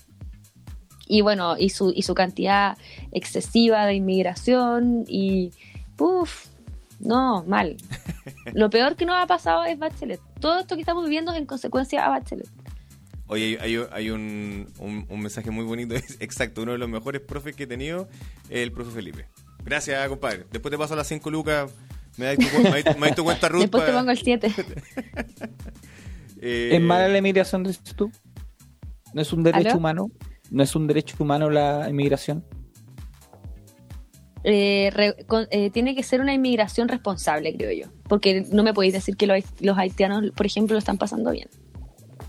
Y 1.13 1.21
bueno, 1.21 1.55
y 1.59 1.69
su, 1.69 1.91
y 1.95 2.01
su 2.01 2.15
cantidad 2.15 2.75
excesiva 3.11 3.85
de 3.85 3.93
inmigración 3.93 5.05
y... 5.07 5.51
Uf, 5.99 6.47
no, 6.99 7.43
mal. 7.43 7.77
Lo 8.53 8.71
peor 8.71 8.95
que 8.95 9.05
nos 9.05 9.15
ha 9.21 9.27
pasado 9.27 9.63
es 9.63 9.77
Bachelet. 9.77 10.19
Todo 10.39 10.59
esto 10.61 10.73
que 10.73 10.81
estamos 10.81 11.03
viviendo 11.03 11.31
es 11.31 11.37
en 11.37 11.45
consecuencia 11.45 12.03
a 12.03 12.09
Bachelet. 12.09 12.47
Oye, 13.27 13.59
hay, 13.61 13.75
hay- 13.75 13.85
hay 13.91 14.09
un, 14.09 14.67
un- 14.79 15.05
un 15.07 15.19
mensaje 15.21 15.51
muy 15.51 15.65
bonito. 15.65 15.93
Es 15.95 16.17
exacto, 16.19 16.63
uno 16.63 16.71
de 16.71 16.79
los 16.79 16.89
mejores 16.89 17.21
profes 17.21 17.55
que 17.55 17.63
he 17.65 17.67
tenido 17.67 18.07
el 18.49 18.71
profe 18.71 18.89
Felipe. 18.89 19.27
Gracias, 19.63 20.09
compadre. 20.09 20.47
Después 20.51 20.71
te 20.71 20.79
paso 20.79 20.95
las 20.95 21.05
5 21.07 21.29
lucas. 21.29 21.71
Me 22.17 22.25
das 22.25 22.37
tu, 22.37 22.59
me 22.63 22.81
das- 22.81 22.97
me 22.97 23.07
das 23.07 23.15
tu 23.15 23.23
cuenta 23.23 23.49
Ruth. 23.49 23.61
Después 23.61 23.85
te 23.85 23.91
pongo 23.93 24.09
el 24.09 24.17
7. 24.17 24.51
eh, 26.41 26.69
¿Es 26.73 26.81
mala 26.81 27.07
la 27.07 27.17
inmigración, 27.19 27.63
dices 27.63 27.83
tú? 27.95 28.11
¿No 29.13 29.21
es 29.21 29.31
un 29.31 29.43
derecho 29.43 29.69
¿Aló? 29.69 29.77
humano? 29.77 30.11
¿No 30.53 30.63
es 30.63 30.73
un 30.75 30.87
derecho 30.87 31.17
humano 31.19 31.49
la 31.49 31.89
inmigración? 31.89 32.45
Eh, 34.45 34.91
re- 34.93 35.25
con- 35.25 35.47
eh, 35.51 35.69
tiene 35.69 35.95
que 35.95 36.03
ser 36.03 36.19
una 36.21 36.33
inmigración 36.33 36.87
responsable, 36.89 37.55
creo 37.55 37.71
yo. 37.71 37.91
Porque 38.07 38.45
no 38.51 38.61
me 38.63 38.73
podéis 38.73 38.93
decir 38.93 39.15
que 39.15 39.25
los, 39.25 39.37
hait- 39.37 39.61
los 39.61 39.77
haitianos, 39.77 40.31
por 40.35 40.45
ejemplo, 40.45 40.73
lo 40.73 40.79
están 40.79 40.97
pasando 40.97 41.31
bien. 41.31 41.47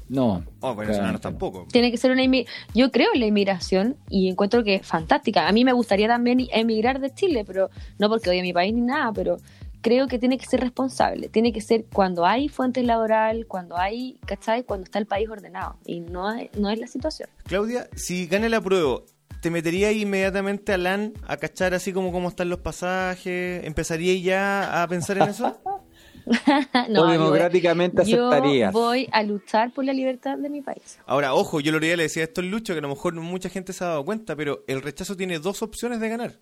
No. 0.09 0.45
Oh, 0.61 0.75
venezolanos 0.75 1.21
tampoco. 1.21 1.67
Tiene 1.73 1.91
que 1.91 1.97
ser 1.97 2.13
una 2.13 2.23
inmi- 2.23 2.47
Yo 2.75 2.91
creo 2.93 3.09
en 3.15 3.21
la 3.21 3.27
inmigración 3.27 3.97
y 4.09 4.29
encuentro 4.29 4.63
que 4.63 4.77
es 4.77 4.87
fantástica. 4.87 5.49
A 5.49 5.53
mí 5.53 5.65
me 5.65 5.73
gustaría 5.73 6.07
también 6.07 6.47
emigrar 6.53 7.01
de 7.01 7.13
Chile, 7.13 7.45
pero 7.47 7.69
no 7.99 8.09
porque 8.09 8.31
odie 8.31 8.41
a 8.41 8.43
mi 8.43 8.53
país 8.53 8.73
ni 8.75 8.83
nada, 8.83 9.13
pero 9.13 9.39
creo 9.85 10.09
que 10.09 10.19
tiene 10.19 10.39
que 10.39 10.47
ser 10.47 10.61
responsable. 10.61 11.29
Tiene 11.29 11.53
que 11.53 11.61
ser 11.61 11.85
cuando 11.93 12.25
hay 12.25 12.49
fuentes 12.49 12.85
laboral, 12.85 13.47
cuando 13.47 13.77
hay, 13.77 14.19
¿cachai? 14.27 14.65
Cuando 14.65 14.85
está 14.85 14.99
el 14.99 15.07
país 15.07 15.29
ordenado. 15.29 15.77
Y 15.85 16.01
no 16.01 16.33
es, 16.33 16.49
no 16.59 16.71
es 16.71 16.79
la 16.79 16.87
situación. 16.87 17.29
Claudia, 17.45 17.89
si 17.95 18.27
gana 18.27 18.49
la 18.49 18.63
prueba, 18.63 19.03
¿te 19.43 19.51
meterías 19.51 19.95
inmediatamente 19.95 20.73
a 20.73 20.79
LAN 20.79 21.13
a 21.27 21.37
cachar 21.37 21.75
así 21.75 21.93
como 21.93 22.13
cómo 22.13 22.31
están 22.31 22.49
los 22.49 22.61
pasajes? 22.61 23.63
¿Empezarías 23.65 24.25
ya 24.25 24.83
a 24.83 24.89
pensar 24.89 25.19
en 25.19 25.29
eso? 25.29 25.61
no, 26.89 27.03
o 27.03 27.07
democráticamente 27.07 28.07
yo 28.07 28.31
aceptarías. 28.31 28.73
voy 28.73 29.07
a 29.13 29.23
luchar 29.23 29.71
por 29.75 29.85
la 29.85 29.93
libertad 29.93 30.39
de 30.39 30.49
mi 30.49 30.63
país. 30.63 30.99
Ahora, 31.05 31.35
ojo, 31.35 31.61
yo 31.61 31.71
lo 31.71 31.79
le 31.79 31.95
decía 31.95 32.25
esto 32.25 32.41
en 32.41 32.51
Lucho, 32.51 32.73
que 32.73 32.79
a 32.79 32.83
lo 32.83 32.89
mejor 32.89 33.13
mucha 33.17 33.51
gente 33.51 33.75
se 33.75 33.85
ha 33.85 33.89
dado 33.89 34.05
cuenta, 34.07 34.35
pero 34.35 34.65
el 34.67 34.81
rechazo 34.81 35.15
tiene 35.15 35.39
dos 35.39 35.63
opciones 35.63 36.01
de 36.01 36.09
ganar. 36.09 36.41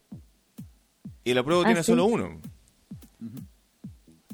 Y 1.25 1.33
el 1.33 1.39
apruebo 1.39 1.63
¿Ah, 1.63 1.67
tiene 1.67 1.83
sí? 1.83 1.91
solo 1.91 2.05
uno. 2.05 2.41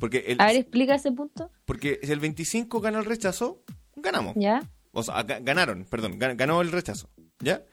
Porque 0.01 0.25
el, 0.29 0.41
A 0.41 0.47
ver, 0.47 0.57
explica 0.57 0.95
ese 0.95 1.11
punto, 1.13 1.51
porque 1.65 1.99
si 2.03 2.13
el 2.13 2.21
25 2.21 2.81
gana 2.81 2.99
el 3.01 3.05
rechazo, 3.05 3.63
ganamos. 3.97 4.35
¿ya? 4.37 4.63
O 4.93 5.03
sea, 5.03 5.25
ga- 5.27 5.43
ganaron, 5.43 5.85
perdón, 5.85 6.19
gan- 6.21 6.37
ganó 6.37 6.61
el 6.61 6.71
rechazo, 6.71 7.11
¿ya? 7.41 7.65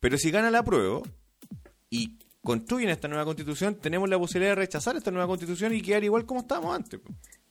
Pero 0.00 0.16
si 0.18 0.30
gana 0.30 0.50
la 0.50 0.64
prueba 0.64 1.02
y 1.90 2.18
construyen 2.46 2.88
esta 2.88 3.08
nueva 3.08 3.24
constitución, 3.26 3.74
tenemos 3.74 4.08
la 4.08 4.18
posibilidad 4.18 4.52
de 4.52 4.56
rechazar 4.62 4.96
esta 4.96 5.10
nueva 5.10 5.26
constitución 5.26 5.74
y 5.74 5.82
quedar 5.82 6.02
igual 6.04 6.24
como 6.24 6.40
estábamos 6.40 6.74
antes. 6.74 7.00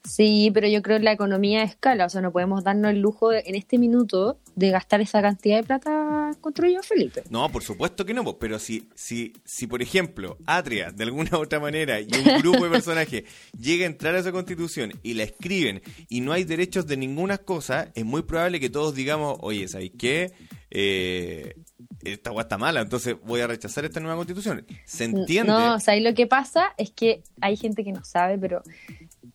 Sí, 0.03 0.51
pero 0.53 0.67
yo 0.67 0.83
creo 0.83 0.97
en 0.97 1.03
la 1.03 1.13
economía 1.13 1.59
de 1.61 1.65
escala, 1.65 2.05
o 2.05 2.09
sea, 2.09 2.21
no 2.21 2.31
podemos 2.31 2.63
darnos 2.63 2.91
el 2.91 2.99
lujo 3.01 3.29
de- 3.29 3.43
en 3.47 3.55
este 3.55 3.79
minuto 3.79 4.39
de 4.55 4.69
gastar 4.69 5.01
esa 5.01 5.19
cantidad 5.19 5.57
de 5.57 5.63
plata 5.63 6.29
construyó 6.41 6.83
Felipe. 6.83 7.23
No, 7.31 7.51
por 7.51 7.63
supuesto 7.63 8.05
que 8.05 8.13
no, 8.13 8.37
pero 8.37 8.59
si, 8.59 8.87
si, 8.93 9.33
si 9.43 9.65
por 9.65 9.81
ejemplo, 9.81 10.37
Atria, 10.45 10.91
de 10.91 11.03
alguna 11.05 11.31
u 11.39 11.41
otra 11.41 11.59
manera, 11.59 11.99
y 11.99 12.05
un 12.05 12.37
grupo 12.43 12.65
de 12.65 12.69
personajes 12.69 13.23
llega 13.59 13.85
a 13.85 13.87
entrar 13.87 14.13
a 14.13 14.19
esa 14.19 14.31
constitución 14.31 14.91
y 15.01 15.15
la 15.15 15.23
escriben 15.23 15.81
y 16.07 16.21
no 16.21 16.33
hay 16.33 16.43
derechos 16.43 16.85
de 16.85 16.97
ninguna 16.97 17.39
cosa, 17.39 17.91
es 17.95 18.05
muy 18.05 18.21
probable 18.21 18.59
que 18.59 18.69
todos 18.69 18.93
digamos, 18.93 19.37
oye, 19.41 19.67
¿sabéis 19.67 19.93
qué? 19.97 20.33
Eh, 20.69 21.55
esta 22.03 22.29
guay 22.31 22.43
está 22.43 22.57
mala, 22.57 22.81
entonces 22.81 23.15
voy 23.25 23.41
a 23.41 23.47
rechazar 23.47 23.83
esta 23.85 23.99
nueva 23.99 24.15
constitución. 24.15 24.65
¿Se 24.85 25.05
entiende? 25.05 25.51
No, 25.51 25.75
o 25.75 25.79
sea, 25.79 25.95
y 25.95 26.01
lo 26.01 26.13
que 26.13 26.27
pasa 26.27 26.73
es 26.77 26.91
que 26.91 27.23
hay 27.41 27.57
gente 27.57 27.83
que 27.83 27.91
no 27.91 28.03
sabe, 28.05 28.37
pero 28.37 28.61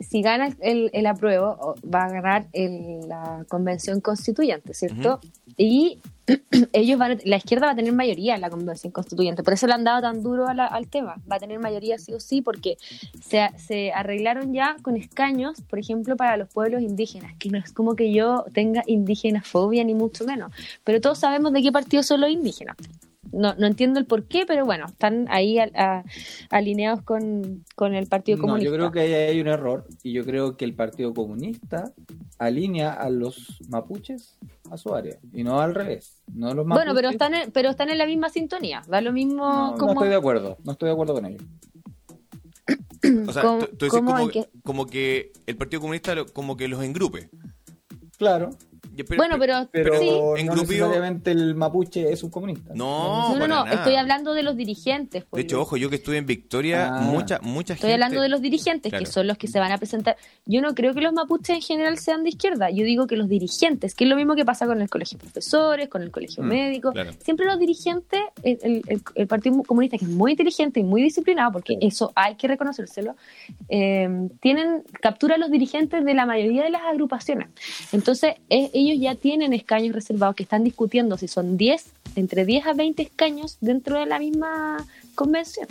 si 0.00 0.22
gana 0.22 0.54
el, 0.60 0.90
el 0.94 1.06
apruebo, 1.06 1.74
va 1.84 2.04
a 2.04 2.08
ganar 2.10 2.46
el- 2.52 3.08
la 3.08 3.44
convención 3.48 4.00
constituyente, 4.00 4.72
¿cierto? 4.74 5.20
Y 5.56 5.98
ellos 6.72 6.98
van 6.98 7.18
la 7.24 7.36
izquierda 7.36 7.66
va 7.66 7.72
a 7.72 7.76
tener 7.76 7.92
mayoría 7.92 8.34
en 8.34 8.40
la 8.40 8.50
convención 8.50 8.92
constituyente, 8.92 9.42
por 9.42 9.54
eso 9.54 9.66
le 9.66 9.74
han 9.74 9.84
dado 9.84 10.00
tan 10.00 10.22
duro 10.22 10.48
a 10.48 10.52
al 10.52 10.88
tema, 10.88 11.16
va 11.30 11.36
a 11.36 11.38
tener 11.38 11.58
mayoría 11.58 11.98
sí 11.98 12.12
o 12.12 12.20
sí, 12.20 12.42
porque 12.42 12.76
se, 13.22 13.48
se 13.56 13.92
arreglaron 13.92 14.52
ya 14.52 14.76
con 14.82 14.96
escaños, 14.96 15.60
por 15.62 15.78
ejemplo, 15.78 16.16
para 16.16 16.36
los 16.36 16.48
pueblos 16.48 16.82
indígenas, 16.82 17.34
que 17.38 17.50
no 17.50 17.58
es 17.58 17.72
como 17.72 17.94
que 17.94 18.12
yo 18.12 18.44
tenga 18.52 18.82
indígena 18.86 19.42
fobia 19.42 19.84
ni 19.84 19.94
mucho 19.94 20.24
menos, 20.24 20.52
pero 20.84 21.00
todos 21.00 21.18
sabemos 21.18 21.52
de 21.52 21.62
qué 21.62 21.72
partido 21.72 22.02
son 22.02 22.20
los 22.20 22.30
indígenas. 22.30 22.76
No, 23.32 23.54
no 23.54 23.66
entiendo 23.66 24.00
el 24.00 24.06
por 24.06 24.24
qué, 24.24 24.44
pero 24.46 24.64
bueno, 24.64 24.86
están 24.86 25.26
ahí 25.30 25.58
a- 25.58 25.70
a- 25.74 26.04
alineados 26.50 27.02
con, 27.02 27.64
con 27.76 27.94
el 27.94 28.06
Partido 28.08 28.38
No, 28.38 28.42
Comunista. 28.42 28.70
yo 28.70 28.74
creo 28.76 28.90
que 28.90 29.00
ahí 29.00 29.12
hay 29.14 29.40
un 29.40 29.46
error 29.48 29.86
y 30.02 30.12
yo 30.12 30.24
creo 30.24 30.56
que 30.56 30.64
el 30.64 30.74
Partido 30.74 31.14
Comunista 31.14 31.92
alinea 32.38 32.92
a 32.92 33.08
los 33.10 33.58
mapuches 33.68 34.36
a 34.70 34.76
su 34.76 34.94
área 34.94 35.18
y 35.32 35.42
no 35.44 35.60
al 35.60 35.74
revés. 35.74 36.22
No 36.32 36.54
los 36.54 36.66
bueno, 36.66 36.92
pero 36.94 37.08
están, 37.10 37.34
en, 37.34 37.50
pero 37.52 37.70
están 37.70 37.88
en 37.90 37.98
la 37.98 38.06
misma 38.06 38.28
sintonía. 38.30 38.82
Da 38.88 39.00
lo 39.00 39.12
mismo 39.12 39.44
No, 39.44 39.76
no 39.76 39.92
estoy 39.92 40.08
de 40.08 40.14
acuerdo, 40.16 40.56
no 40.64 40.72
estoy 40.72 40.88
de 40.88 40.92
acuerdo 40.92 41.14
con 41.14 41.26
ellos. 41.26 41.42
O 43.28 43.32
sea, 43.32 43.42
¿Cómo- 43.42 43.58
tú, 43.60 43.76
tú 43.76 43.84
decís 43.86 44.00
como, 44.00 44.28
qué? 44.28 44.48
como 44.62 44.86
que 44.86 45.32
el 45.46 45.56
Partido 45.56 45.80
Comunista 45.80 46.14
lo- 46.14 46.26
como 46.26 46.56
que 46.56 46.68
los 46.68 46.82
engrupe. 46.82 47.30
Claro, 48.18 48.50
pero- 49.04 49.18
bueno, 49.18 49.36
pero, 49.38 49.68
pero 49.70 49.98
sí. 49.98 50.10
no 50.10 50.36
Engrupido- 50.36 50.86
necesariamente 50.86 51.30
el 51.30 51.54
mapuche 51.54 52.12
es 52.12 52.22
un 52.22 52.30
comunista. 52.30 52.72
No, 52.74 53.36
No, 53.36 53.46
no, 53.46 53.64
no, 53.64 53.66
estoy 53.66 53.94
hablando 53.96 54.32
de 54.34 54.42
los 54.42 54.56
dirigentes. 54.56 55.22
De 55.22 55.28
pues, 55.28 55.44
hecho, 55.44 55.56
Luis. 55.56 55.66
ojo, 55.66 55.76
yo 55.76 55.90
que 55.90 55.96
estuve 55.96 56.16
en 56.18 56.26
Victoria, 56.26 56.88
Ah. 56.94 57.00
mucha, 57.00 57.38
mucha 57.42 57.74
Estoy 57.74 57.90
gente... 57.90 57.94
hablando 57.94 58.20
de 58.22 58.28
los 58.28 58.40
dirigentes, 58.40 58.90
Claro. 58.90 59.04
que 59.04 59.10
son 59.10 59.26
los 59.26 59.38
que 59.38 59.48
se 59.48 59.58
van 59.58 59.72
a 59.72 59.78
presentar. 59.78 60.16
Yo 60.46 60.60
no 60.60 60.74
creo 60.74 60.94
que 60.94 61.00
los 61.00 61.12
mapuches 61.12 61.56
en 61.56 61.62
general 61.62 61.98
sean 61.98 62.22
de 62.22 62.30
izquierda. 62.30 62.70
Yo 62.70 62.84
digo 62.84 63.06
que 63.06 63.16
los 63.16 63.28
dirigentes, 63.28 63.94
que 63.94 64.04
es 64.04 64.10
lo 64.10 64.16
mismo 64.16 64.34
que 64.34 64.44
pasa 64.44 64.66
con 64.66 64.80
el 64.80 64.88
colegio 64.88 65.18
de 65.18 65.24
profesores, 65.24 65.88
con 65.88 66.02
el 66.02 66.10
colegio 66.10 66.42
Mm, 66.42 66.46
médico. 66.48 66.92
claro. 66.92 67.10
Siempre 67.22 67.46
los 67.46 67.58
dirigentes, 67.58 68.20
el, 68.42 68.58
el- 68.62 68.82
el- 68.88 69.02
el 69.14 69.26
Partido 69.26 69.62
Comunista, 69.64 69.98
que 69.98 70.04
es 70.04 70.10
muy 70.10 70.32
inteligente 70.32 70.80
y 70.80 70.84
muy 70.84 71.02
disciplinado, 71.02 71.52
porque 71.52 71.76
eso 71.80 72.12
hay 72.14 72.34
que 72.36 72.48
reconocérselo, 72.48 73.16
eh, 73.68 74.28
tienen 74.40 74.82
captura 75.00 75.34
a 75.36 75.38
los 75.38 75.50
dirigentes 75.50 76.04
de 76.04 76.14
la 76.14 76.26
mayoría 76.26 76.62
de 76.64 76.70
las 76.70 76.82
agrupaciones. 76.82 77.48
Entonces, 77.92 78.34
eh, 78.48 78.70
ellos 78.74 78.89
ya 78.98 79.14
tienen 79.14 79.52
escaños 79.52 79.94
reservados 79.94 80.36
que 80.36 80.42
están 80.42 80.64
discutiendo 80.64 81.16
si 81.16 81.28
son 81.28 81.56
10, 81.56 81.86
entre 82.16 82.44
10 82.44 82.66
a 82.66 82.72
20 82.74 83.02
escaños 83.02 83.58
dentro 83.60 83.98
de 83.98 84.06
la 84.06 84.18
misma 84.18 84.86
convención. 85.14 85.66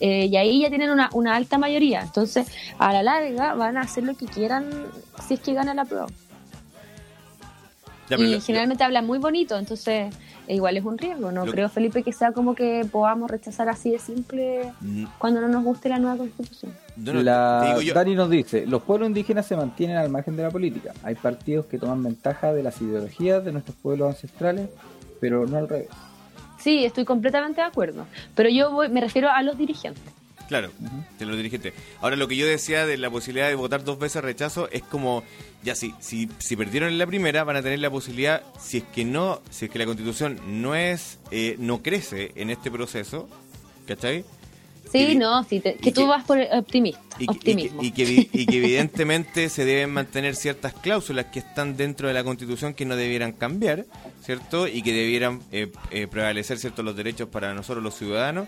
Eh, 0.00 0.26
y 0.26 0.36
ahí 0.36 0.62
ya 0.62 0.68
tienen 0.68 0.90
una, 0.90 1.10
una 1.12 1.36
alta 1.36 1.58
mayoría. 1.58 2.02
Entonces, 2.02 2.48
a 2.78 2.92
la 2.92 3.02
larga 3.02 3.54
van 3.54 3.76
a 3.76 3.82
hacer 3.82 4.04
lo 4.04 4.16
que 4.16 4.26
quieran 4.26 4.68
si 5.26 5.34
es 5.34 5.40
que 5.40 5.54
gana 5.54 5.74
la 5.74 5.84
prueba. 5.84 6.06
Ya, 8.10 8.18
y 8.18 8.40
generalmente 8.40 8.84
hablan 8.84 9.06
muy 9.06 9.18
bonito, 9.18 9.56
entonces 9.56 10.12
eh, 10.48 10.54
igual 10.56 10.76
es 10.76 10.84
un 10.84 10.98
riesgo. 10.98 11.30
No 11.32 11.44
Lo- 11.46 11.52
creo, 11.52 11.68
Felipe, 11.68 12.02
que 12.02 12.12
sea 12.12 12.32
como 12.32 12.54
que 12.54 12.86
podamos 12.90 13.30
rechazar 13.30 13.68
así 13.68 13.90
de 13.90 13.98
simple 13.98 14.72
Mm, 14.80 15.04
cuando 15.18 15.40
no 15.40 15.48
nos 15.48 15.62
guste 15.64 15.88
la 15.88 15.98
nueva 15.98 16.16
constitución. 16.16 16.72
no, 16.96 17.12
La, 17.22 17.76
Dani 17.94 18.14
nos 18.14 18.28
dice, 18.30 18.66
los 18.66 18.82
pueblos 18.82 19.08
indígenas 19.08 19.46
se 19.46 19.56
mantienen 19.56 19.96
al 19.96 20.08
margen 20.10 20.36
de 20.36 20.42
la 20.42 20.50
política. 20.50 20.92
Hay 21.02 21.14
partidos 21.14 21.66
que 21.66 21.78
toman 21.78 22.02
ventaja 22.02 22.52
de 22.52 22.62
las 22.62 22.80
ideologías 22.80 23.44
de 23.44 23.52
nuestros 23.52 23.76
pueblos 23.76 24.08
ancestrales, 24.10 24.68
pero 25.20 25.46
no 25.46 25.56
al 25.58 25.68
revés. 25.68 25.88
Sí, 26.58 26.84
estoy 26.84 27.04
completamente 27.04 27.60
de 27.60 27.66
acuerdo. 27.66 28.06
Pero 28.36 28.48
yo 28.48 28.70
voy, 28.70 28.88
me 28.88 29.00
refiero 29.00 29.28
a 29.30 29.42
los 29.42 29.58
dirigentes. 29.58 30.12
Claro, 30.52 30.70
de 31.18 31.24
los 31.24 31.36
dirigentes. 31.38 31.72
Ahora, 32.02 32.14
lo 32.16 32.28
que 32.28 32.36
yo 32.36 32.46
decía 32.46 32.84
de 32.84 32.98
la 32.98 33.08
posibilidad 33.10 33.48
de 33.48 33.54
votar 33.54 33.84
dos 33.84 33.98
veces 33.98 34.22
rechazo 34.22 34.68
es 34.70 34.82
como, 34.82 35.22
ya 35.62 35.74
si, 35.74 35.94
si, 35.98 36.28
si 36.40 36.56
perdieron 36.56 36.90
en 36.90 36.98
la 36.98 37.06
primera, 37.06 37.42
van 37.44 37.56
a 37.56 37.62
tener 37.62 37.78
la 37.78 37.88
posibilidad, 37.90 38.42
si 38.60 38.78
es 38.78 38.84
que 38.94 39.06
no, 39.06 39.40
si 39.48 39.64
es 39.64 39.70
que 39.70 39.78
la 39.78 39.86
constitución 39.86 40.38
no 40.60 40.74
es, 40.74 41.18
eh, 41.30 41.56
no 41.58 41.82
crece 41.82 42.32
en 42.36 42.50
este 42.50 42.70
proceso, 42.70 43.30
¿cachai? 43.86 44.26
Sí, 44.90 44.98
Y- 45.12 45.14
no, 45.16 45.42
sí, 45.44 45.60
te- 45.60 45.76
que 45.76 45.90
tú 45.90 46.02
que- 46.02 46.06
vas 46.06 46.22
por 46.24 46.36
el 46.38 46.48
optimista, 46.58 47.00
Y, 47.18 47.20
que- 47.20 47.22
y 47.22 47.26
que, 47.26 47.32
optimismo. 47.38 47.82
y 47.82 47.90
que 47.92 48.06
evi- 48.06 48.28
y 48.30 48.44
que 48.44 48.58
evidentemente 48.58 49.48
se 49.48 49.64
deben 49.64 49.90
mantener 49.90 50.36
ciertas 50.36 50.74
cláusulas 50.74 51.26
que 51.32 51.38
están 51.38 51.78
dentro 51.78 52.08
de 52.08 52.12
la 52.14 52.22
Constitución 52.24 52.74
que 52.74 52.84
no 52.84 52.94
debieran 52.94 53.32
cambiar, 53.32 53.86
¿cierto? 54.22 54.68
Y 54.68 54.82
que 54.82 54.92
debieran 54.92 55.40
eh, 55.50 55.72
eh, 55.92 56.06
prevalecer 56.08 56.58
ciertos 56.58 56.84
los 56.84 56.94
derechos 56.94 57.30
para 57.30 57.54
nosotros 57.54 57.82
los 57.82 57.94
ciudadanos. 57.96 58.46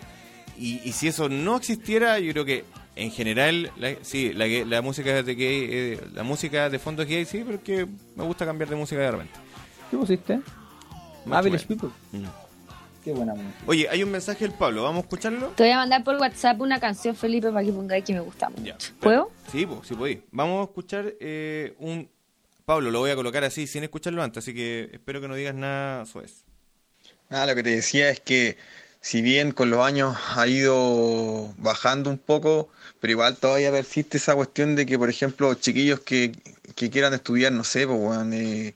Y, 0.57 0.81
y 0.87 0.91
si 0.93 1.07
eso 1.07 1.27
no 1.29 1.57
existiera, 1.57 2.19
yo 2.19 2.31
creo 2.31 2.45
que 2.45 2.63
en 2.95 3.11
general, 3.11 3.71
la- 3.77 3.95
sí, 4.03 4.31
la, 4.33 4.45
que- 4.45 4.65
la 4.65 4.81
música 4.81 5.21
de 5.21 5.35
gay, 5.35 5.67
eh, 5.69 6.01
la 6.13 6.23
música 6.23 6.69
de 6.69 6.79
fondo 6.79 7.03
es 7.03 7.09
gay, 7.09 7.25
sí, 7.25 7.41
pero 7.45 7.57
es 7.57 7.63
que 7.63 7.85
me 8.15 8.23
gusta 8.23 8.45
cambiar 8.45 8.69
de 8.69 8.75
música 8.75 9.01
de 9.01 9.11
repente. 9.11 9.33
¿Qué 9.91 9.97
pusiste? 9.97 10.39
Average 11.29 11.65
bueno. 11.67 11.67
People. 11.67 11.89
Mm. 12.11 12.25
Qué 13.03 13.11
buena 13.11 13.33
música. 13.35 13.53
Oye, 13.67 13.87
hay 13.89 14.01
un 14.01 14.11
mensaje 14.11 14.47
del 14.47 14.57
Pablo, 14.57 14.83
¿vamos 14.83 14.99
a 14.99 15.01
escucharlo? 15.01 15.47
Te 15.49 15.63
voy 15.63 15.71
a 15.73 15.77
mandar 15.77 16.03
por 16.03 16.15
WhatsApp 16.15 16.59
una 16.61 16.79
canción, 16.79 17.15
Felipe, 17.15 17.51
para 17.51 17.63
que 17.65 17.71
pongáis 17.71 18.03
que 18.03 18.13
me 18.13 18.19
gusta 18.21 18.49
mucho. 18.49 18.63
Ya. 18.63 18.77
¿Puedo? 18.99 19.31
Sí, 19.51 19.65
pues, 19.65 19.87
sí 19.87 19.93
podéis. 19.93 20.19
Vamos 20.31 20.61
a 20.61 20.63
escuchar 20.69 21.13
eh, 21.19 21.75
un... 21.79 22.09
Pablo, 22.65 22.89
lo 22.89 22.99
voy 22.99 23.11
a 23.11 23.15
colocar 23.15 23.43
así, 23.43 23.67
sin 23.67 23.83
escucharlo 23.83 24.23
antes, 24.23 24.43
así 24.43 24.53
que 24.55 24.89
espero 24.91 25.21
que 25.21 25.27
no 25.27 25.35
digas 25.35 25.53
nada 25.53 26.03
suez. 26.07 26.45
Ah, 27.29 27.45
lo 27.45 27.53
que 27.53 27.61
te 27.61 27.69
decía 27.69 28.09
es 28.09 28.19
que 28.21 28.57
si 29.05 29.21
bien 29.21 29.51
con 29.51 29.69
los 29.69 29.85
años 29.85 30.17
ha 30.35 30.47
ido 30.47 31.53
bajando 31.59 32.09
un 32.09 32.17
poco, 32.17 32.69
pero 32.99 33.11
igual 33.11 33.37
todavía 33.37 33.71
persiste 33.71 34.17
esa 34.17 34.33
cuestión 34.33 34.75
de 34.75 34.87
que, 34.87 34.97
por 34.97 35.11
ejemplo, 35.11 35.53
chiquillos 35.53 35.99
que, 35.99 36.31
que 36.75 36.89
quieran 36.89 37.13
estudiar, 37.13 37.51
no 37.51 37.63
sé, 37.63 37.85
pues, 37.85 37.99
weón, 37.99 38.33
eh, 38.33 38.73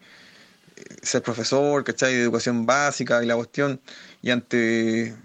ser 1.01 1.23
profesor, 1.23 1.84
¿cachai? 1.84 2.14
De 2.14 2.22
educación 2.22 2.68
básica 2.68 3.23
y 3.23 3.26
la 3.26 3.35
cuestión, 3.38 3.81
y 4.22 4.30
ante 4.30 5.15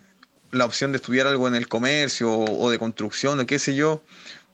la 0.52 0.64
opción 0.64 0.92
de 0.92 0.96
estudiar 0.96 1.26
algo 1.26 1.48
en 1.48 1.54
el 1.54 1.68
comercio 1.68 2.32
o, 2.32 2.64
o 2.64 2.70
de 2.70 2.78
construcción 2.78 3.38
o 3.40 3.46
qué 3.46 3.58
sé 3.58 3.74
yo, 3.74 4.02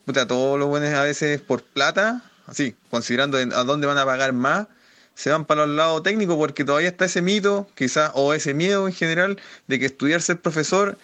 puta, 0.04 0.26
todos 0.26 0.58
los 0.58 0.68
buenos 0.68 0.92
a 0.94 1.04
veces 1.04 1.40
por 1.40 1.62
plata, 1.62 2.24
así, 2.46 2.74
considerando 2.90 3.38
a 3.38 3.64
dónde 3.64 3.86
van 3.86 3.98
a 3.98 4.04
pagar 4.04 4.32
más, 4.32 4.66
se 5.20 5.28
van 5.28 5.44
para 5.44 5.66
los 5.66 5.76
lados 5.76 6.02
técnicos 6.02 6.36
porque 6.38 6.64
todavía 6.64 6.88
está 6.88 7.04
ese 7.04 7.20
mito, 7.20 7.68
quizás, 7.74 8.10
o 8.14 8.32
ese 8.32 8.54
miedo 8.54 8.88
en 8.88 8.94
general, 8.94 9.38
de 9.66 9.78
que 9.78 9.84
estudiar 9.84 10.22
ser 10.22 10.40
profesor, 10.40 10.96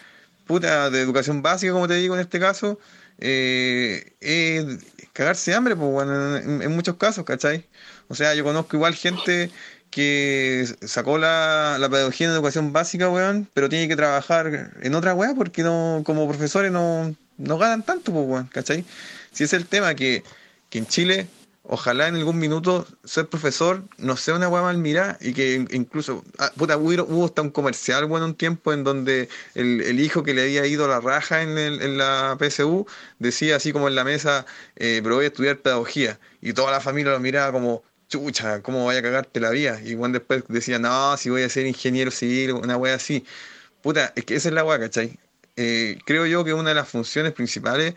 puta, 0.46 0.88
de 0.88 1.02
educación 1.02 1.42
básica, 1.42 1.74
como 1.74 1.86
te 1.86 1.96
digo 1.96 2.14
en 2.14 2.22
este 2.22 2.40
caso, 2.40 2.78
eh, 3.18 4.14
es 4.20 4.64
cagarse 5.12 5.52
hambre, 5.52 5.76
pues, 5.76 5.90
bueno, 5.90 6.34
en, 6.38 6.72
muchos 6.74 6.96
casos, 6.96 7.26
¿cachai? 7.26 7.66
O 8.08 8.14
sea, 8.14 8.34
yo 8.34 8.42
conozco 8.42 8.76
igual 8.76 8.94
gente 8.94 9.50
que 9.90 10.64
sacó 10.86 11.18
la, 11.18 11.76
la 11.78 11.90
pedagogía 11.90 12.28
en 12.28 12.32
educación 12.32 12.72
básica, 12.72 13.10
weón, 13.10 13.46
pero 13.52 13.68
tiene 13.68 13.86
que 13.86 13.96
trabajar 13.96 14.72
en 14.80 14.94
otra 14.94 15.12
weá 15.14 15.34
porque 15.34 15.62
no, 15.62 16.02
como 16.06 16.26
profesores 16.26 16.72
no, 16.72 17.14
no 17.36 17.58
ganan 17.58 17.84
tanto, 17.84 18.12
pues, 18.14 18.26
weón, 18.26 18.46
¿cachai? 18.46 18.86
Si 19.30 19.44
es 19.44 19.52
el 19.52 19.66
tema, 19.66 19.94
que, 19.94 20.24
que 20.70 20.78
en 20.78 20.86
Chile, 20.86 21.28
ojalá 21.68 22.08
en 22.08 22.16
algún 22.16 22.38
minuto 22.38 22.86
ser 23.04 23.28
profesor 23.28 23.82
no 23.98 24.16
sea 24.16 24.34
una 24.34 24.48
weá 24.48 24.62
mal 24.62 24.78
mirada 24.78 25.18
y 25.20 25.32
que 25.32 25.54
in- 25.54 25.68
incluso, 25.72 26.24
ah, 26.38 26.50
puta, 26.56 26.76
hubo, 26.76 27.04
hubo 27.04 27.24
hasta 27.26 27.42
un 27.42 27.50
comercial, 27.50 28.06
bueno, 28.06 28.26
un 28.26 28.34
tiempo 28.34 28.72
en 28.72 28.84
donde 28.84 29.28
el, 29.54 29.80
el 29.82 30.00
hijo 30.00 30.22
que 30.22 30.34
le 30.34 30.42
había 30.42 30.66
ido 30.66 30.86
la 30.88 31.00
raja 31.00 31.42
en, 31.42 31.58
el- 31.58 31.82
en 31.82 31.98
la 31.98 32.36
PSU 32.40 32.86
decía 33.18 33.56
así 33.56 33.72
como 33.72 33.88
en 33.88 33.94
la 33.94 34.04
mesa, 34.04 34.46
eh, 34.76 35.00
pero 35.02 35.20
estudiar 35.22 35.58
pedagogía 35.58 36.18
y 36.40 36.52
toda 36.52 36.70
la 36.72 36.80
familia 36.80 37.12
lo 37.12 37.20
miraba 37.20 37.52
como, 37.52 37.82
chucha, 38.08 38.62
¿cómo 38.62 38.86
vaya 38.86 39.00
a 39.00 39.02
cagarte 39.02 39.40
la 39.40 39.50
vida? 39.50 39.80
Y 39.84 39.96
Juan 39.96 40.12
después 40.12 40.44
decía, 40.48 40.78
no, 40.78 41.16
si 41.16 41.30
voy 41.30 41.42
a 41.42 41.48
ser 41.48 41.66
ingeniero 41.66 42.10
civil, 42.10 42.52
una 42.52 42.76
wea 42.76 42.94
así. 42.94 43.24
Puta, 43.82 44.12
es 44.16 44.24
que 44.24 44.36
esa 44.36 44.48
es 44.48 44.54
la 44.54 44.64
wea, 44.64 44.78
¿cachai? 44.80 45.18
Eh, 45.56 45.98
creo 46.04 46.26
yo 46.26 46.44
que 46.44 46.52
una 46.54 46.68
de 46.70 46.74
las 46.76 46.88
funciones 46.88 47.32
principales 47.32 47.94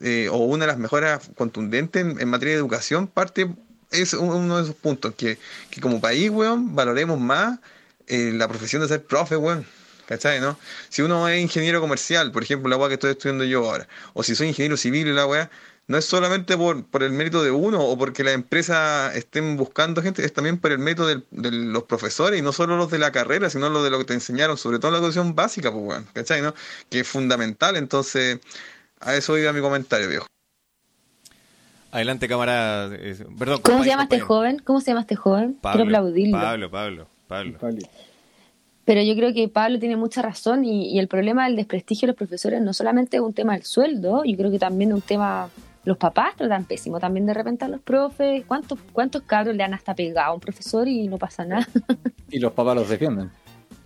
eh, 0.00 0.28
o 0.30 0.38
una 0.38 0.64
de 0.64 0.72
las 0.72 0.78
mejoras 0.78 1.30
contundentes 1.36 2.04
en, 2.18 2.28
materia 2.28 2.54
de 2.54 2.60
educación 2.60 3.06
parte 3.06 3.54
es 3.90 4.12
un- 4.14 4.30
uno 4.30 4.56
de 4.58 4.64
esos 4.64 4.74
puntos, 4.76 5.14
que, 5.16 5.38
que 5.70 5.80
como 5.80 6.00
país, 6.00 6.30
weón, 6.30 6.74
valoremos 6.74 7.18
más 7.18 7.58
eh, 8.06 8.32
la 8.34 8.48
profesión 8.48 8.82
de 8.82 8.88
ser 8.88 9.04
profe, 9.04 9.36
weón. 9.36 9.66
¿Cachai, 10.06 10.40
no? 10.40 10.58
Si 10.88 11.02
uno 11.02 11.28
es 11.28 11.38
ingeniero 11.38 11.82
comercial, 11.82 12.32
por 12.32 12.42
ejemplo, 12.42 12.70
la 12.70 12.78
weá 12.78 12.88
que 12.88 12.94
estoy 12.94 13.10
estudiando 13.10 13.44
yo 13.44 13.68
ahora, 13.70 13.86
o 14.14 14.22
si 14.22 14.34
soy 14.34 14.48
ingeniero 14.48 14.78
civil 14.78 15.14
la 15.14 15.26
weá, 15.26 15.50
no 15.86 15.98
es 15.98 16.04
solamente 16.06 16.56
por, 16.56 16.84
por 16.86 17.02
el 17.02 17.12
mérito 17.12 17.42
de 17.42 17.50
uno 17.50 17.82
o 17.84 17.98
porque 17.98 18.24
las 18.24 18.32
empresas 18.34 19.14
estén 19.16 19.56
buscando 19.58 20.00
gente, 20.02 20.24
es 20.24 20.32
también 20.32 20.58
por 20.58 20.72
el 20.72 20.78
mérito 20.78 21.06
de 21.06 21.22
los 21.30 21.82
profesores 21.84 22.38
y 22.38 22.42
no 22.42 22.52
solo 22.52 22.76
los 22.78 22.90
de 22.90 22.98
la 22.98 23.12
carrera, 23.12 23.50
sino 23.50 23.68
los 23.68 23.84
de 23.84 23.90
lo 23.90 23.98
que 23.98 24.04
te 24.06 24.14
enseñaron, 24.14 24.56
sobre 24.56 24.78
todo 24.78 24.90
la 24.92 24.98
educación 24.98 25.34
básica, 25.34 25.70
pues, 25.72 25.84
weón, 25.84 26.06
¿cachai, 26.14 26.40
no? 26.40 26.54
Que 26.90 27.00
es 27.00 27.08
fundamental, 27.08 27.76
entonces, 27.76 28.38
a 29.00 29.14
eso 29.14 29.36
iba 29.38 29.52
mi 29.52 29.60
comentario, 29.60 30.08
viejo. 30.08 30.26
Adelante, 31.90 32.28
cámara. 32.28 32.90
eh, 32.92 33.16
perdón, 33.38 33.60
¿Cómo 33.62 33.82
se 33.82 33.88
llama 33.88 34.02
este 34.04 34.20
joven? 34.20 34.58
¿Cómo 34.58 34.80
se 34.80 34.90
llama 34.90 35.00
este 35.02 35.16
joven? 35.16 35.54
Pablo, 35.54 35.84
Quiero 35.84 35.98
aplaudirlo. 35.98 36.38
Pablo, 36.38 36.70
Pablo, 36.70 37.06
Pablo. 37.26 37.58
Pablito. 37.58 37.88
Pero 38.84 39.02
yo 39.02 39.14
creo 39.16 39.32
que 39.34 39.48
Pablo 39.48 39.78
tiene 39.78 39.96
mucha 39.96 40.22
razón 40.22 40.64
y, 40.64 40.90
y 40.94 40.98
el 40.98 41.08
problema 41.08 41.46
del 41.46 41.56
desprestigio 41.56 42.06
de 42.06 42.12
los 42.12 42.16
profesores 42.16 42.60
no 42.62 42.72
solamente 42.72 43.18
es 43.18 43.22
un 43.22 43.34
tema 43.34 43.52
del 43.54 43.64
sueldo, 43.64 44.24
yo 44.24 44.36
creo 44.36 44.50
que 44.50 44.58
también 44.58 44.90
es 44.90 44.94
un 44.96 45.02
tema... 45.02 45.48
Los 45.84 45.96
papás 45.96 46.36
tratan 46.36 46.64
pésimo 46.64 46.98
también 47.00 47.24
de 47.24 47.32
repente 47.32 47.64
a 47.64 47.68
los 47.68 47.80
profes. 47.80 48.44
¿Cuántos, 48.46 48.78
cuántos 48.92 49.22
cabros 49.22 49.56
le 49.56 49.62
han 49.62 49.72
hasta 49.72 49.94
pegado 49.94 50.32
a 50.32 50.34
un 50.34 50.40
profesor 50.40 50.86
y 50.86 51.08
no 51.08 51.16
pasa 51.16 51.46
nada? 51.46 51.66
Y 52.30 52.38
los 52.40 52.52
papás 52.52 52.74
los 52.74 52.88
defienden. 52.90 53.30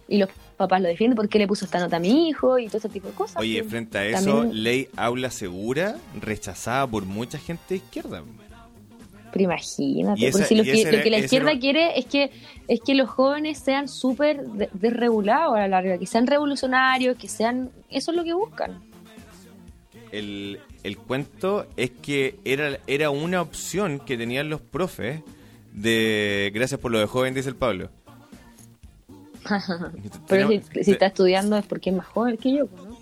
Y 0.09 0.19
los 0.19 0.29
papás 0.57 0.81
lo 0.83 0.89
defienden 0.89 1.17
porque 1.17 1.39
le 1.39 1.47
puso 1.47 1.65
esta 1.65 1.79
nota 1.81 1.97
a 1.97 2.01
mi 2.01 2.29
hijo 2.29 2.59
y 2.59 2.67
todo 2.67 2.79
ese 2.79 2.89
tipo 2.89 3.09
de 3.09 3.15
cosas. 3.15 3.37
Oye, 3.39 3.63
frente 3.65 3.99
a 3.99 4.07
eso, 4.07 4.39
También- 4.39 4.63
ley 4.63 4.89
aula 4.97 5.31
segura 5.31 5.97
rechazada 6.21 6.87
por 6.87 7.05
mucha 7.05 7.39
gente 7.39 7.63
de 7.71 7.77
izquierda. 7.77 8.23
Pero 9.33 9.45
imagínate, 9.45 10.21
Y 10.21 10.27
esa- 10.27 10.39
porque 10.41 10.49
si 10.49 10.55
lo, 10.57 10.63
que, 10.65 10.97
lo 10.97 11.03
que 11.03 11.11
la 11.11 11.19
izquierda 11.19 11.51
era- 11.53 11.61
quiere 11.61 11.99
es 11.99 12.05
que 12.05 12.31
es 12.69 12.81
que 12.83 12.95
los 12.95 13.09
jóvenes 13.09 13.59
sean 13.59 13.89
súper 13.89 14.43
de- 14.47 14.69
desregulados 14.75 15.55
a 15.57 15.61
la 15.61 15.69
larga, 15.69 15.97
que 15.99 16.07
sean 16.07 16.27
revolucionarios, 16.27 17.17
que 17.17 17.29
sean... 17.29 17.71
Eso 17.91 18.11
es 18.11 18.17
lo 18.17 18.25
que 18.25 18.35
buscan. 18.35 18.79
El, 20.11 20.61
el 20.83 20.99
cuento 20.99 21.67
es 21.77 21.91
que 21.91 22.37
era, 22.45 22.79
era 22.87 23.09
una 23.11 23.41
opción 23.41 23.99
que 24.01 24.17
tenían 24.19 24.51
los 24.51 24.61
profes 24.61 25.23
de... 25.73 26.51
Gracias 26.55 26.79
por 26.79 26.91
lo 26.93 26.99
de 26.99 27.07
joven, 27.07 27.33
dice 27.35 27.49
el 27.49 27.57
Pablo. 27.57 27.89
Pero 30.29 30.49
si, 30.49 30.63
si 30.85 30.91
está 30.93 31.07
estudiando 31.07 31.57
es 31.57 31.67
porque 31.67 31.91
es 31.91 31.97
más 31.97 32.07
joven 32.07 32.37
que 32.37 32.53
yo, 32.53 32.67
pues, 32.67 32.83
¿no? 32.85 32.97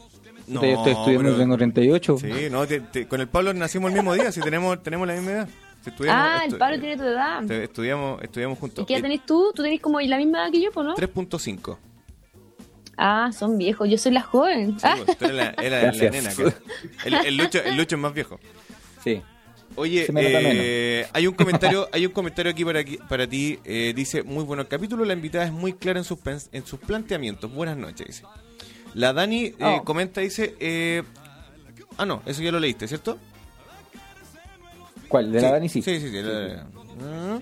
No, 0.47 0.63
Yo 0.63 0.69
estoy 0.69 0.93
estudiando 0.93 1.23
pero- 1.31 1.37
tengo 1.39 1.57
38. 1.57 2.17
Sí, 2.19 2.29
no, 2.51 2.67
te- 2.67 2.81
te- 2.81 3.07
con 3.07 3.21
el 3.21 3.29
Pablo 3.29 3.55
nacimos 3.55 3.91
el 3.91 3.97
mismo 3.97 4.15
día, 4.15 4.33
si 4.33 4.41
tenemos, 4.41 4.83
tenemos 4.83 5.07
la 5.07 5.15
misma 5.15 5.31
edad. 5.31 5.49
Si 5.85 5.91
estudiamos, 5.91 6.23
Ah, 6.27 6.45
el 6.45 6.59
Pablo 6.59 6.81
tiene 6.81 6.97
tu 6.97 7.05
edad. 7.05 7.45
te- 7.47 7.65
estudiamos, 7.65 8.21
estudiamos 8.23 8.59
juntos. 8.59 8.83
¿Y 8.83 8.87
qué 8.87 8.95
edad 8.95 9.03
tenés 9.03 9.25
tú? 9.25 9.53
Tú 9.55 9.63
tenés 9.63 9.81
como 9.81 10.01
la 10.01 10.17
misma 10.17 10.43
edad 10.43 10.51
que 10.51 10.61
yo, 10.61 10.73
pues, 10.73 10.87
¿no? 10.87 10.95
3.5. 10.97 11.79
Ah, 12.97 13.31
son 13.33 13.57
viejos. 13.57 13.89
Yo 13.89 13.97
soy 13.97 14.13
la 14.13 14.23
joven. 14.23 14.73
Sí, 14.79 14.87
Ah, 14.87 14.97
pues, 15.05 15.17
tú 15.17 15.25
eres 15.27 15.37
la, 15.37 15.53
nena. 16.11 16.31
El, 17.05 17.15
el 17.15 17.37
Lucho, 17.37 17.63
el 17.65 17.77
Lucho 17.77 17.97
es 17.97 18.03
más 18.03 18.13
viejo. 18.13 18.39
Sí. 19.03 19.23
Oye, 19.77 20.07
Se 20.07 20.13
me 20.13 20.23
nota 20.23 20.39
eh, 20.43 21.07
hay 21.13 21.27
un 21.27 21.35
comentario, 21.35 21.89
hay 21.93 22.05
un 22.07 22.13
comentario 22.13 22.51
aquí 22.51 22.65
para, 23.09 23.27
ti. 23.27 23.59
eh, 23.65 23.93
dice, 23.95 24.23
muy 24.23 24.45
bueno 24.45 24.63
el 24.63 24.69
capítulo, 24.69 25.05
la 25.05 25.13
invitada 25.15 25.45
es 25.45 25.53
muy 25.53 25.75
clara 25.75 25.99
en 26.01 26.05
sus, 26.05 26.19
pens- 26.19 26.49
en 26.53 26.67
sus 26.67 26.81
planteamientos. 26.81 27.53
Buenas 27.53 27.77
noches, 27.77 28.07
dice. 28.07 28.23
La 28.95 29.13
Dani 29.13 29.45
eh, 29.47 29.55
Oh. 29.61 29.85
comenta, 29.85 30.21
dice, 30.21 30.57
eh, 30.61 31.03
ah 31.97 32.05
no, 32.05 32.23
eso 32.27 32.43
ya 32.43 32.51
lo 32.53 32.59
leíste, 32.61 32.89
¿cierto? 32.89 33.19
¿Cuál? 35.09 35.33
¿De 35.33 35.41
la 35.41 35.53
Dani? 35.53 35.69
Sí. 35.69 35.83
Sí, 35.83 36.01
sí, 36.01 36.11
sí, 36.11 36.23
la- 36.23 36.67
Ah. 37.03 37.39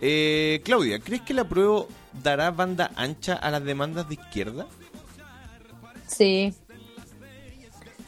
Eh, 0.00 0.60
Claudia, 0.64 0.98
¿crees 0.98 1.22
que 1.22 1.32
la 1.32 1.48
prueba 1.48 1.84
dará 2.22 2.50
banda 2.50 2.90
ancha 2.96 3.34
a 3.34 3.50
las 3.50 3.64
demandas 3.64 4.08
de 4.08 4.14
izquierda? 4.14 4.66
sí. 6.06 6.52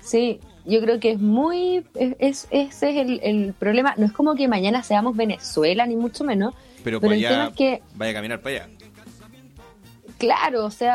Sí, 0.04 0.38
yo 0.66 0.80
creo 0.80 0.98
que 1.00 1.12
es 1.12 1.20
muy. 1.20 1.84
es- 1.94 2.16
es- 2.18 2.48
ese 2.50 2.90
es 2.90 2.96
el, 2.96 3.20
el 3.22 3.52
problema. 3.54 3.94
No 3.96 4.06
es 4.06 4.12
como 4.12 4.34
que 4.34 4.48
mañana 4.48 4.82
seamos 4.82 5.16
Venezuela, 5.16 5.86
ni 5.86 5.96
mucho 5.96 6.24
menos. 6.24 6.54
Pero, 6.84 7.00
Pero 7.00 7.00
para 7.00 7.14
allá, 7.14 7.46
es 7.48 7.54
que- 7.56 7.82
vaya 7.94 8.10
a 8.10 8.14
caminar 8.14 8.40
para 8.40 8.56
allá. 8.56 8.68
Claro, 10.18 10.64
o 10.64 10.70
sea, 10.70 10.94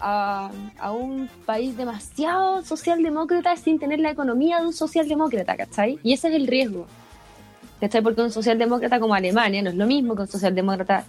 a, 0.00 0.50
a 0.78 0.92
un 0.92 1.28
país 1.44 1.76
demasiado 1.76 2.62
socialdemócrata 2.64 3.54
sin 3.56 3.78
tener 3.78 4.00
la 4.00 4.10
economía 4.10 4.60
de 4.60 4.66
un 4.66 4.72
socialdemócrata, 4.72 5.56
¿cachai? 5.58 5.98
Y 6.02 6.14
ese 6.14 6.28
es 6.28 6.34
el 6.34 6.46
riesgo. 6.46 6.86
¿Cachai? 7.80 8.00
Porque 8.00 8.22
un 8.22 8.30
socialdemócrata 8.32 8.98
como 8.98 9.12
Alemania 9.14 9.60
no 9.60 9.68
es 9.68 9.76
lo 9.76 9.86
mismo 9.86 10.14
que 10.16 10.22
un 10.22 10.28
socialdemócrata 10.28 11.04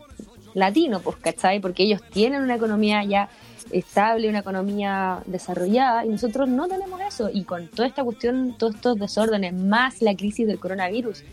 latino, 0.56 1.00
pues, 1.00 1.16
¿cachai? 1.18 1.62
Porque 1.62 1.84
ellos 1.84 2.02
tienen 2.12 2.42
una 2.42 2.56
economía 2.56 3.02
ya 3.06 3.30
estable, 3.72 4.30
una 4.30 4.40
economía 4.40 5.22
desarrollada, 5.26 6.06
y 6.06 6.10
nosotros 6.10 6.48
no 6.50 6.68
tenemos 6.68 7.00
eso. 7.02 7.30
Y 7.34 7.44
con 7.44 7.68
toda 7.68 7.88
esta 7.88 8.04
cuestión, 8.04 8.56
todos 8.58 8.76
estos 8.76 9.00
desórdenes, 9.00 9.54
más 9.54 10.02
la 10.02 10.16
crisis 10.16 10.48
del 10.48 10.60
coronavirus, 10.60 11.24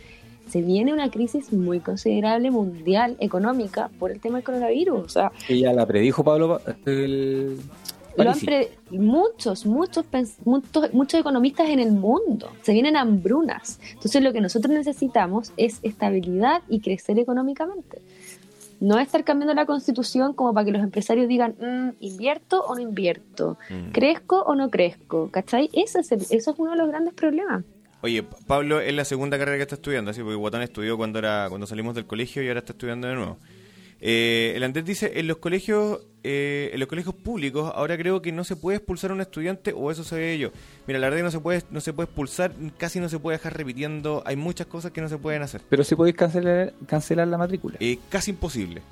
se 0.48 0.60
viene 0.60 0.92
una 0.92 1.10
crisis 1.10 1.52
muy 1.52 1.80
considerable 1.80 2.50
mundial, 2.50 3.16
económica, 3.18 3.90
por 3.98 4.10
el 4.10 4.20
tema 4.20 4.36
del 4.36 4.44
coronavirus. 4.44 5.00
O 5.00 5.08
sea, 5.08 5.32
Ella 5.48 5.72
la 5.72 5.86
predijo 5.86 6.22
Pablo 6.22 6.60
el... 6.84 7.56
lo 8.16 8.30
han 8.30 8.38
pre- 8.38 8.72
muchos, 8.90 9.64
muchos, 9.64 10.04
muchos, 10.44 10.92
muchos 10.92 11.20
economistas 11.20 11.70
en 11.70 11.80
el 11.80 11.92
mundo. 11.92 12.50
Se 12.60 12.72
vienen 12.74 12.96
hambrunas. 12.96 13.80
Entonces 13.94 14.22
lo 14.22 14.34
que 14.34 14.42
nosotros 14.42 14.72
necesitamos 14.74 15.52
es 15.56 15.78
estabilidad 15.82 16.60
y 16.68 16.80
crecer 16.80 17.18
económicamente. 17.18 18.02
No 18.80 18.98
estar 18.98 19.24
cambiando 19.24 19.54
la 19.54 19.66
constitución 19.66 20.34
como 20.34 20.52
para 20.54 20.64
que 20.66 20.72
los 20.72 20.82
empresarios 20.82 21.28
digan, 21.28 21.54
"Mm, 21.60 21.90
¿invierto 22.00 22.60
o 22.64 22.74
no 22.74 22.80
invierto? 22.80 23.56
Mm. 23.70 23.92
¿Crezco 23.92 24.42
o 24.42 24.54
no 24.54 24.70
crezco? 24.70 25.30
¿Cachai? 25.30 25.70
Eso 25.72 26.00
es, 26.00 26.12
el- 26.12 26.22
eso 26.22 26.50
es 26.50 26.58
uno 26.58 26.72
de 26.72 26.76
los 26.76 26.88
grandes 26.88 27.14
problemas. 27.14 27.64
Oye, 28.02 28.22
Pa- 28.22 28.36
Pablo 28.46 28.80
es 28.80 28.92
la 28.94 29.04
segunda 29.06 29.38
carrera 29.38 29.56
que 29.56 29.62
está 29.62 29.76
estudiando, 29.76 30.10
así 30.10 30.20
porque 30.20 30.36
Guatón 30.36 30.60
estudió 30.62 30.96
cuando 30.98 31.18
era 31.18 31.46
cuando 31.48 31.66
salimos 31.66 31.94
del 31.94 32.04
colegio 32.06 32.42
y 32.42 32.48
ahora 32.48 32.60
está 32.60 32.72
estudiando 32.72 33.08
de 33.08 33.14
nuevo. 33.14 33.38
Eh, 34.00 34.52
el 34.56 34.62
Andrés 34.62 34.84
dice, 34.84 35.12
en 35.18 35.26
los 35.26 35.38
colegios 35.38 36.00
eh, 36.26 36.70
en 36.72 36.80
los 36.80 36.88
colegios 36.88 37.14
públicos 37.14 37.70
ahora 37.74 37.98
creo 37.98 38.22
que 38.22 38.32
no 38.32 38.44
se 38.44 38.56
puede 38.56 38.78
expulsar 38.78 39.10
a 39.10 39.14
un 39.14 39.20
estudiante 39.20 39.72
o 39.76 39.90
eso 39.90 40.04
se 40.04 40.16
ve 40.16 40.38
yo. 40.38 40.50
Mira, 40.86 40.98
la 40.98 41.06
verdad 41.06 41.18
que 41.18 41.24
no 41.24 41.30
se 41.30 41.40
puede 41.40 41.62
no 41.70 41.80
se 41.80 41.92
puede 41.92 42.06
expulsar, 42.06 42.52
casi 42.78 42.98
no 43.00 43.08
se 43.08 43.18
puede 43.18 43.36
dejar 43.38 43.56
repitiendo, 43.56 44.22
hay 44.26 44.36
muchas 44.36 44.66
cosas 44.66 44.90
que 44.90 45.00
no 45.00 45.08
se 45.08 45.18
pueden 45.18 45.42
hacer. 45.42 45.60
Pero 45.68 45.84
si 45.84 45.94
podéis 45.94 46.16
cancelar, 46.16 46.72
cancelar 46.86 47.28
la 47.28 47.38
matrícula. 47.38 47.76
Eh, 47.80 47.98
casi 48.08 48.30
imposible. 48.30 48.82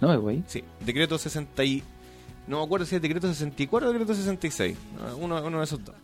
No 0.00 0.08
me 0.08 0.16
voy. 0.16 0.42
Sí, 0.46 0.62
decreto 0.84 1.18
60 1.18 1.64
y... 1.64 1.82
No 2.46 2.60
me 2.60 2.64
acuerdo 2.64 2.86
si 2.86 2.96
es 2.96 3.02
decreto 3.02 3.28
64 3.28 3.88
o 3.88 3.92
decreto 3.92 4.14
66. 4.14 4.76
Ah, 5.00 5.14
Uno, 5.16 5.42
uno 5.44 5.58
de 5.58 5.64
esos 5.64 5.84
dos. 5.84 5.94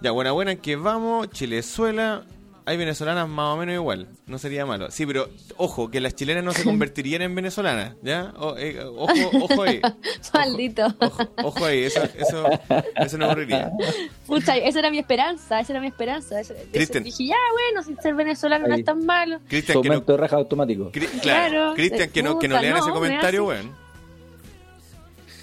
Ya, 0.00 0.10
buena, 0.10 0.32
buena, 0.32 0.52
en 0.52 0.58
que 0.58 0.74
vamos. 0.74 1.30
Chilezuela. 1.30 2.24
Hay 2.64 2.76
venezolanas 2.76 3.28
más 3.28 3.54
o 3.54 3.56
menos 3.56 3.74
igual. 3.74 4.08
No 4.26 4.38
sería 4.38 4.64
malo. 4.64 4.90
Sí, 4.90 5.04
pero 5.04 5.28
ojo, 5.56 5.90
que 5.90 6.00
las 6.00 6.14
chilenas 6.14 6.44
no 6.44 6.52
se 6.52 6.62
convertirían 6.62 7.20
en 7.22 7.34
venezolanas. 7.34 7.96
¿Ya? 8.02 8.32
O- 8.36 8.56
eh, 8.56 8.78
ojo, 8.84 9.12
ojo 9.42 9.62
ahí. 9.64 9.80
Maldito. 10.34 10.86
Ojo, 11.00 11.28
ojo 11.42 11.64
ahí. 11.64 11.82
Eso, 11.82 12.02
eso, 12.16 12.48
eso 12.96 13.18
no 13.18 13.26
ocurriría. 13.26 13.72
Pucha, 14.26 14.56
esa 14.56 14.78
era 14.78 14.90
mi 14.90 14.98
esperanza, 15.00 15.58
esa 15.58 15.72
era 15.72 15.80
mi 15.80 15.88
esperanza. 15.88 16.40
Eso- 16.40 16.54
dije, 16.72 17.26
ya, 17.26 17.36
bueno, 17.52 17.82
sin 17.82 18.00
ser 18.00 18.14
venezolano 18.14 18.68
no 18.68 18.74
es 18.76 18.84
tan 18.84 19.04
malo. 19.04 19.40
Cristian, 19.48 19.82
que 19.82 19.88
no, 19.88 20.16
raja 20.16 20.36
automático. 20.36 20.92
Cri- 20.92 21.08
Claro, 21.20 21.74
Cristian, 21.74 22.10
que 22.10 22.22
no, 22.22 22.38
que 22.38 22.46
no 22.48 22.60
lean 22.60 22.76
ese 22.76 22.90
comentario, 22.90 23.44
weón. 23.46 23.72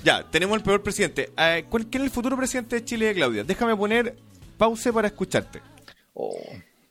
Ya, 0.03 0.23
tenemos 0.23 0.55
el 0.57 0.63
peor 0.63 0.81
presidente. 0.81 1.31
Eh, 1.37 1.65
¿Cuál 1.69 1.87
quién 1.87 2.03
es 2.03 2.07
el 2.07 2.13
futuro 2.13 2.37
presidente 2.37 2.77
de 2.77 2.85
Chile, 2.85 3.13
Claudia? 3.13 3.43
Déjame 3.43 3.75
poner 3.75 4.15
pause 4.57 4.91
para 4.93 5.07
escucharte. 5.07 5.61
Oh, 6.13 6.33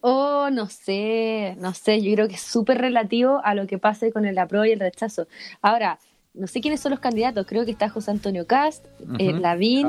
no 0.03 0.69
sé, 0.69 1.57
no 1.59 1.75
sé, 1.75 2.01
yo 2.03 2.13
creo 2.15 2.29
que 2.29 2.35
es 2.35 2.41
súper 2.41 2.79
relativo 2.79 3.41
a 3.45 3.55
lo 3.55 3.67
que 3.67 3.79
pase 3.79 4.13
con 4.13 4.25
el 4.25 4.39
apruebo 4.39 4.65
y 4.65 4.73
el 4.73 4.81
rechazo. 4.81 5.27
Ahora, 5.63 5.99
no 6.35 6.47
sé 6.47 6.61
quiénes 6.61 6.81
son 6.81 6.91
los 6.91 7.01
candidatos, 7.01 7.47
creo 7.47 7.65
que 7.65 7.71
está 7.73 7.89
José 7.89 8.11
Antonio 8.11 8.47
Cast, 8.47 8.85
eh, 9.19 9.31
Ujú. 9.31 9.41
Lavín. 9.41 9.87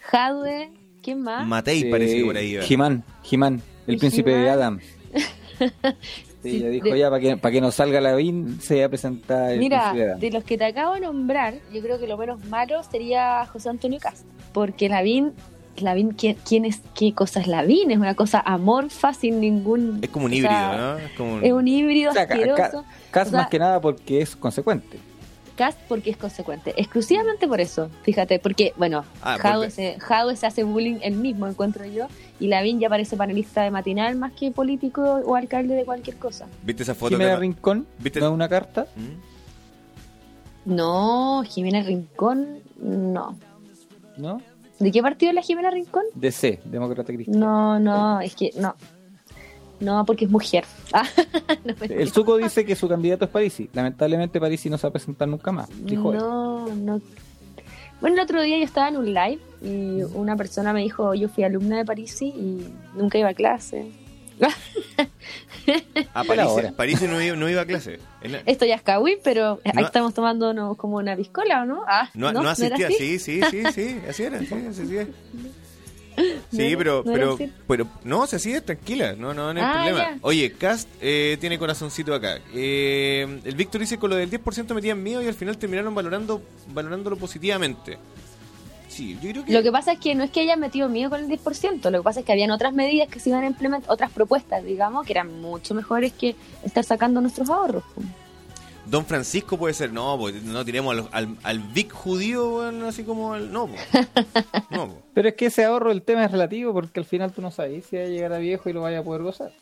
Jadwe, 0.00 0.70
¿quién 1.02 1.20
más? 1.20 1.46
Matei 1.46 1.80
Sí, 1.80 1.90
parece 1.90 2.16
que 2.18 2.24
por 2.24 2.36
ahí. 2.36 2.58
Jimán, 2.62 3.02
Jimán, 3.22 3.62
el 3.86 3.94
¿Y 3.94 3.98
príncipe 3.98 4.30
de? 4.30 4.50
Adam. 4.50 4.78
Sí, 6.42 6.52
Sí, 6.52 6.56
ella 6.56 6.68
dijo 6.70 6.86
de- 6.88 6.98
ya 6.98 7.10
para 7.10 7.20
que, 7.20 7.36
para 7.36 7.52
que 7.52 7.60
no 7.60 7.70
salga 7.70 8.00
la 8.00 8.14
VIN 8.14 8.62
se 8.62 8.80
va 8.80 8.86
a 8.86 8.88
presentar 8.88 9.50
el 9.52 9.58
Mira, 9.58 9.80
príncipe 9.90 9.98
de 9.98 10.08
Adam. 10.12 10.20
de 10.20 10.30
los 10.30 10.44
que 10.44 10.56
te 10.56 10.64
acabo 10.64 10.94
de 10.94 11.00
nombrar, 11.00 11.54
yo 11.70 11.82
creo 11.82 11.98
que 11.98 12.06
lo 12.06 12.16
menos 12.16 12.42
malo 12.46 12.82
sería 12.82 13.44
José 13.44 13.68
Antonio 13.68 13.98
Cast, 14.00 14.24
porque 14.54 14.88
Lavín, 14.88 15.34
Lavín 15.82 16.10
¿quién, 16.12 16.36
quién 16.46 16.64
es, 16.64 16.80
qué 16.94 17.12
cosa 17.14 17.40
es 17.40 17.46
Lavín? 17.46 17.90
Es 17.90 17.98
una 17.98 18.14
cosa 18.14 18.40
amorfa 18.40 19.12
sin 19.14 19.40
ningún... 19.40 19.98
Es 20.02 20.10
como 20.10 20.26
un 20.26 20.32
o 20.32 20.34
híbrido, 20.34 20.50
sea, 20.52 20.76
¿no? 20.76 20.98
Es 20.98 21.12
como 21.12 21.34
un- 21.34 21.44
Es 21.44 21.52
un 21.52 21.68
híbrido 21.68 22.10
O 22.10 22.14
sea, 22.14 22.26
ca- 22.26 22.34
ca- 22.36 22.40
asqueroso. 22.64 22.84
Cas 23.10 23.28
O 23.28 23.30
sea, 23.30 23.40
más 23.40 23.48
que 23.50 23.58
nada 23.58 23.80
porque 23.80 24.20
es 24.22 24.36
consecuente. 24.36 24.98
Cast 25.56 25.78
porque 25.88 26.08
es 26.10 26.16
consecuente, 26.16 26.72
exclusivamente 26.78 27.46
por 27.46 27.60
eso, 27.60 27.90
fíjate, 28.02 28.38
porque, 28.38 28.72
bueno, 28.78 29.04
Ah, 29.22 29.36
porque- 29.42 29.70
se, 29.70 29.98
se 30.36 30.46
hace 30.46 30.64
bullying 30.64 30.96
él 31.02 31.16
mismo, 31.16 31.46
encuentro 31.46 31.84
yo, 31.84 32.06
y 32.38 32.46
Lavín 32.46 32.80
ya 32.80 32.88
parece 32.88 33.14
panelista 33.14 33.60
de 33.62 33.70
matinal 33.70 34.16
más 34.16 34.32
que 34.32 34.50
político 34.52 35.02
o 35.02 35.36
alcalde 35.36 35.74
de 35.74 35.84
cualquier 35.84 36.16
cosa. 36.16 36.46
¿Viste 36.64 36.84
esa 36.84 36.94
foto 36.94 37.10
Jimena 37.10 37.34
que... 37.34 37.40
Rincón, 37.40 37.86
¿Viste? 37.98 38.20
no 38.20 38.28
es 38.28 38.32
una 38.32 38.48
carta. 38.48 38.86
¿Mm? 38.96 39.30
No, 40.74 41.42
Jimena 41.46 41.82
Rincón, 41.82 42.60
no. 42.80 43.36
¿No? 44.16 44.40
¿De 44.80 44.90
qué 44.90 45.02
partido 45.02 45.30
es 45.30 45.34
la 45.34 45.42
Jimena 45.42 45.70
Rincón? 45.70 46.04
DC, 46.14 46.60
Demócrata 46.64 47.12
Cristiano. 47.12 47.38
No, 47.38 47.78
no, 47.78 48.20
es 48.20 48.34
que 48.34 48.50
no. 48.56 48.74
No, 49.78 50.04
porque 50.04 50.24
es 50.24 50.30
mujer. 50.30 50.64
Ah, 50.92 51.06
no. 51.64 51.74
El 51.88 52.10
Suco 52.10 52.36
dice 52.36 52.64
que 52.64 52.74
su 52.74 52.88
candidato 52.88 53.24
es 53.26 53.30
Parisi. 53.30 53.70
Lamentablemente 53.72 54.40
Parisi 54.40 54.68
no 54.68 54.76
se 54.76 54.82
va 54.82 54.88
a 54.88 54.92
presentar 54.92 55.28
nunca 55.28 55.52
más. 55.52 55.68
Dijo 55.84 56.12
él. 56.12 56.18
no, 56.18 56.74
no. 56.74 57.00
Bueno, 58.00 58.16
el 58.16 58.22
otro 58.22 58.42
día 58.42 58.56
yo 58.58 58.64
estaba 58.64 58.88
en 58.88 58.96
un 58.96 59.06
live 59.14 59.38
y 59.62 60.02
una 60.14 60.34
persona 60.34 60.72
me 60.72 60.80
dijo, 60.80 61.14
yo 61.14 61.28
fui 61.28 61.44
alumna 61.44 61.76
de 61.76 61.84
Parisi 61.84 62.28
y 62.28 62.66
nunca 62.96 63.18
iba 63.18 63.28
a 63.28 63.34
clase. 63.34 63.92
Ah. 66.14 66.24
París, 66.24 66.46
París 66.76 67.02
no, 67.02 67.20
iba, 67.22 67.36
no 67.36 67.48
iba 67.48 67.60
a 67.62 67.66
clase. 67.66 68.00
Esto 68.46 68.64
ya 68.64 68.74
es 68.74 68.82
Kawi, 68.82 69.18
pero 69.22 69.60
ahí 69.64 69.84
estamos 69.84 70.14
tomándonos 70.14 70.76
como 70.76 70.96
una 70.96 71.14
piscola, 71.16 71.62
¿o 71.62 71.64
no? 71.64 71.84
Ah, 71.86 72.10
No, 72.14 72.32
no, 72.32 72.40
era 72.40 72.50
asistía, 72.50 72.88
así? 72.88 73.18
sí, 73.18 73.40
sí, 73.40 73.40
sí, 73.50 73.72
sí, 73.72 74.00
así 74.08 74.22
era, 74.24 74.40
sí, 74.40 74.54
así 74.68 74.96
es. 74.96 75.08
Sí, 76.50 76.62
era- 76.66 76.76
pero, 76.78 77.02
no 77.06 77.12
era 77.12 77.20
pero, 77.20 77.34
así. 77.34 77.52
pero, 77.68 77.86
no, 78.04 78.26
se 78.26 78.38
sigue 78.38 78.60
tranquila, 78.60 79.14
no, 79.16 79.32
no, 79.32 79.54
no 79.54 79.60
hay 79.60 79.64
Ah, 79.66 79.72
problema. 79.74 79.98
ya. 79.98 80.18
Oye, 80.22 80.52
Cast 80.52 80.88
eh, 81.00 81.38
tiene 81.40 81.58
corazoncito 81.58 82.12
acá. 82.12 82.40
Eh, 82.52 83.40
el 83.44 83.54
Víctor 83.54 83.80
dice 83.80 83.96
con 83.96 84.10
lo 84.10 84.16
del 84.16 84.28
10% 84.30 84.74
metían 84.74 85.02
miedo 85.02 85.22
y 85.22 85.28
al 85.28 85.34
final 85.34 85.56
terminaron 85.56 85.94
valorando, 85.94 86.42
valorándolo 86.74 87.16
positivamente. 87.16 87.96
Sí, 88.90 89.16
yo 89.22 89.30
creo 89.30 89.44
que... 89.44 89.52
Lo 89.52 89.62
que 89.62 89.70
pasa 89.70 89.92
es 89.92 90.00
que 90.00 90.14
no 90.16 90.24
es 90.24 90.30
que 90.30 90.40
hayan 90.40 90.58
metido 90.58 90.88
miedo 90.88 91.10
con 91.10 91.20
el 91.20 91.28
10%, 91.28 91.90
lo 91.90 91.98
que 92.00 92.02
pasa 92.02 92.20
es 92.20 92.26
que 92.26 92.32
habían 92.32 92.50
otras 92.50 92.72
medidas 92.74 93.08
que 93.08 93.20
se 93.20 93.30
iban 93.30 93.44
a 93.44 93.46
implementar, 93.46 93.88
otras 93.90 94.10
propuestas, 94.10 94.64
digamos, 94.64 95.06
que 95.06 95.12
eran 95.12 95.40
mucho 95.40 95.74
mejores 95.74 96.12
que 96.12 96.34
estar 96.64 96.82
sacando 96.82 97.20
nuestros 97.20 97.48
ahorros. 97.50 97.84
Don 98.86 99.04
Francisco 99.06 99.56
puede 99.56 99.74
ser, 99.74 99.92
no, 99.92 100.18
pues, 100.18 100.42
no 100.42 100.64
tiremos 100.64 100.92
al, 100.98 101.08
al, 101.12 101.36
al 101.44 101.58
Vic 101.60 101.92
judío, 101.92 102.62
así 102.88 103.04
como 103.04 103.34
al... 103.34 103.52
No, 103.52 103.68
pues. 103.68 103.80
no, 104.70 104.88
pues. 104.88 104.98
Pero 105.14 105.28
es 105.28 105.34
que 105.36 105.46
ese 105.46 105.64
ahorro, 105.64 105.92
el 105.92 106.02
tema 106.02 106.24
es 106.24 106.32
relativo 106.32 106.72
porque 106.72 106.98
al 106.98 107.06
final 107.06 107.30
tú 107.30 107.40
no 107.42 107.52
sabes 107.52 107.86
si 107.86 107.96
va 107.96 108.02
a 108.02 108.06
llegar 108.06 108.32
a 108.32 108.38
viejo 108.38 108.68
y 108.68 108.72
lo 108.72 108.80
vaya 108.82 108.98
a 108.98 109.04
poder 109.04 109.22
gozar. 109.22 109.52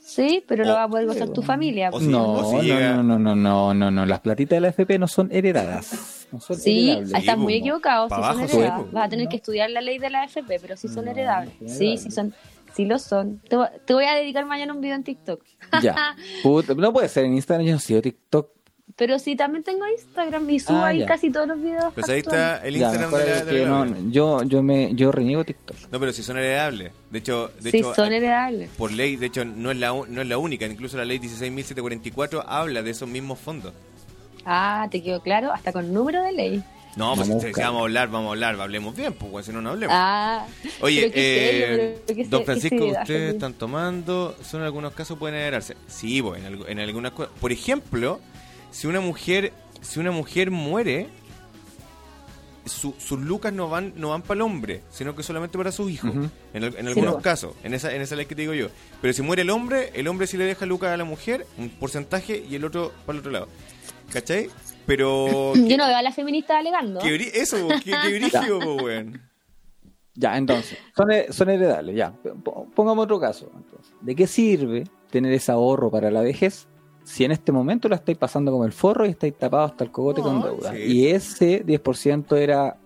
Sí, 0.00 0.42
pero 0.48 0.64
O- 0.64 0.66
lo 0.66 0.72
va 0.74 0.84
a 0.84 0.88
poder 0.88 1.06
gozar 1.06 1.28
tu 1.28 1.42
familia. 1.42 1.90
o 1.92 2.00
si- 2.00 2.06
no, 2.08 2.32
o 2.32 2.50
si 2.50 2.56
no, 2.56 2.62
llega- 2.62 2.94
no, 2.96 3.02
no, 3.04 3.18
no, 3.18 3.34
no, 3.36 3.74
no, 3.74 3.90
no. 3.92 4.06
Las 4.06 4.20
platitas 4.20 4.56
de 4.56 4.60
la 4.60 4.68
FP 4.68 4.98
no 4.98 5.06
son 5.08 5.28
heredadas. 5.30 6.15
Sí, 6.56 6.90
heredables. 6.90 7.14
estás 7.18 7.38
muy 7.38 7.54
equivocado. 7.54 8.04
abajo 8.12 8.48
son 8.48 8.60
po. 8.84 8.88
Vas 8.92 9.06
a 9.06 9.08
tener 9.08 9.28
que 9.28 9.36
estudiar 9.36 9.70
la 9.70 9.80
ley 9.80 9.98
de 9.98 10.10
la 10.10 10.22
AFP, 10.22 10.58
pero 10.60 10.76
sí 10.76 10.88
son 10.88 11.04
No, 11.06 11.10
heredables. 11.12 11.54
son 11.58 11.68
Sí, 11.68 11.74
heredables. 11.74 12.02
sí 12.02 12.10
son. 12.10 12.34
Sí 12.74 12.84
lo 12.84 12.98
son. 12.98 13.38
Te, 13.48 13.56
voy- 13.56 13.68
te 13.86 13.94
voy 13.94 14.04
a 14.04 14.14
dedicar 14.14 14.44
mañana 14.44 14.74
un 14.74 14.80
video 14.82 14.96
en 14.96 15.04
TikTok. 15.04 15.40
Ya. 15.82 16.14
Puta, 16.42 16.74
no 16.74 16.92
puede 16.92 17.08
ser 17.08 17.24
en 17.24 17.34
Instagram, 17.34 17.66
yo 17.66 17.72
no 17.74 17.78
sigo 17.80 18.02
TikTok. 18.02 18.50
Pero 18.96 19.18
sí, 19.18 19.36
también 19.36 19.62
tengo 19.62 19.86
Instagram 19.88 20.48
y 20.48 20.58
subo 20.58 20.78
Ah, 20.78 20.86
ahí 20.86 21.00
ya. 21.00 21.06
casi 21.06 21.30
todos 21.30 21.46
los 21.46 21.60
videos. 21.60 21.92
Pues 21.92 22.08
ahí 22.08 22.20
actuales. 22.20 22.46
está 22.54 22.66
el 22.66 22.74
Ya, 22.78 22.86
Instagram 22.86 23.10
de 23.12 23.18
la, 23.30 23.44
de 23.44 23.50
que 23.52 23.62
la 23.66 23.68
no, 23.84 24.10
yo, 24.10 24.42
yo, 24.44 24.62
me, 24.62 24.94
yo 24.94 25.12
reniego 25.12 25.44
TikTok. 25.44 25.76
No, 25.92 26.00
pero 26.00 26.12
si 26.14 26.22
son 26.22 26.38
heredables. 26.38 26.92
De 27.10 27.18
hecho, 27.18 27.50
de 27.60 27.70
Sí, 27.70 27.78
hecho 27.78 27.94
son 27.94 28.12
heredables. 28.12 28.70
por 28.78 28.92
ley, 28.92 29.16
de 29.16 29.26
hecho, 29.26 29.44
no 29.44 29.70
es, 29.70 29.76
la, 29.76 29.88
no 29.88 30.22
es 30.22 30.26
la 30.28 30.38
única. 30.38 30.64
Incluso 30.64 30.96
la 30.96 31.04
ley 31.04 31.18
16.744 31.18 32.42
habla 32.46 32.82
de 32.82 32.90
esos 32.90 33.06
mismos 33.08 33.38
fondos. 33.38 33.74
Ah, 34.46 34.86
te 34.90 35.02
quedó 35.02 35.20
claro, 35.20 35.52
hasta 35.52 35.72
con 35.72 35.92
número 35.92 36.22
de 36.22 36.32
ley. 36.32 36.64
No, 36.94 37.14
pues 37.14 37.28
Vamos 37.28 37.44
a 37.44 37.48
si, 37.48 37.52
vamos 37.60 37.80
a 37.80 37.82
hablar, 37.82 38.08
vamos 38.08 38.28
a 38.28 38.30
hablar, 38.32 38.58
hablemos 38.60 38.96
bien, 38.96 39.12
pues, 39.12 39.44
si 39.44 39.52
no, 39.52 39.60
no 39.60 39.70
hablemos. 39.70 39.94
Ah, 39.94 40.46
Oye, 40.80 41.10
eh, 41.14 41.98
don 42.30 42.44
Francisco, 42.46 42.86
ustedes 42.86 43.34
están 43.34 43.52
tomando, 43.52 44.34
son 44.42 44.60
en 44.60 44.66
algunos 44.66 44.94
casos 44.94 45.18
pueden 45.18 45.34
heredarse. 45.36 45.76
Sí, 45.88 46.22
pues, 46.22 46.42
en, 46.42 46.50
algu- 46.54 46.64
en 46.68 46.78
algunas 46.80 47.12
cosas. 47.12 47.32
Por 47.38 47.52
ejemplo, 47.52 48.18
si 48.70 48.86
una 48.86 49.00
mujer, 49.00 49.52
si 49.82 50.00
una 50.00 50.10
mujer 50.10 50.50
muere, 50.50 51.08
su- 52.64 52.94
sus 52.98 53.20
lucas 53.20 53.52
no 53.52 53.68
van, 53.68 53.92
no 53.96 54.08
van 54.08 54.22
para 54.22 54.36
el 54.36 54.42
hombre, 54.42 54.80
sino 54.90 55.14
que 55.14 55.22
solamente 55.22 55.56
para 55.58 55.70
sus 55.72 55.90
hijos. 55.90 56.10
En 56.54 56.64
algunos 56.88 57.14
pues. 57.14 57.24
casos, 57.24 57.54
en 57.62 57.74
esa, 57.74 57.94
en 57.94 58.00
esa 58.02 58.16
ley 58.16 58.26
que 58.26 58.34
te 58.34 58.40
digo 58.40 58.54
yo. 58.54 58.68
Pero 59.02 59.12
si 59.12 59.20
muere 59.22 59.42
el 59.42 59.50
hombre, 59.50 59.90
el 59.94 60.08
hombre 60.08 60.26
sí 60.26 60.36
le 60.38 60.44
deja 60.44 60.64
lucas 60.66 60.90
a 60.92 60.96
la 60.96 61.04
mujer, 61.04 61.46
un 61.58 61.68
porcentaje, 61.68 62.42
y 62.48 62.54
el 62.54 62.64
otro 62.64 62.92
para 63.04 63.16
el 63.16 63.20
otro 63.20 63.32
lado. 63.32 63.48
¿Cachai? 64.12 64.48
Pero. 64.86 65.52
Yo 65.54 65.76
no 65.76 65.86
veo 65.86 65.96
a 65.96 66.02
la 66.02 66.12
feminista 66.12 66.58
alegando. 66.58 67.00
eso, 67.00 67.68
qué, 67.84 67.92
qué 68.02 68.18
brígido, 68.18 68.58
weón. 68.82 69.20
Ya, 70.14 70.36
entonces, 70.38 70.78
son, 70.96 71.10
he- 71.12 71.30
son 71.32 71.50
heredables, 71.50 71.94
ya. 71.94 72.12
Pongamos 72.74 73.04
otro 73.04 73.20
caso. 73.20 73.50
entonces. 73.54 73.92
¿De 74.00 74.14
qué 74.14 74.26
sirve 74.26 74.84
tener 75.10 75.32
ese 75.32 75.52
ahorro 75.52 75.90
para 75.90 76.10
la 76.10 76.22
vejez 76.22 76.66
si 77.04 77.24
en 77.24 77.32
este 77.32 77.52
momento 77.52 77.88
la 77.88 77.96
estáis 77.96 78.16
pasando 78.18 78.50
como 78.50 78.64
el 78.64 78.72
forro 78.72 79.04
y 79.06 79.10
estáis 79.10 79.36
tapados 79.36 79.72
hasta 79.72 79.84
el 79.84 79.90
cogote 79.90 80.22
con 80.22 80.40
deuda? 80.42 80.72
sí. 80.72 80.78
Y 80.84 81.06
ese 81.08 81.64
10% 81.66 82.34
era 82.38 82.76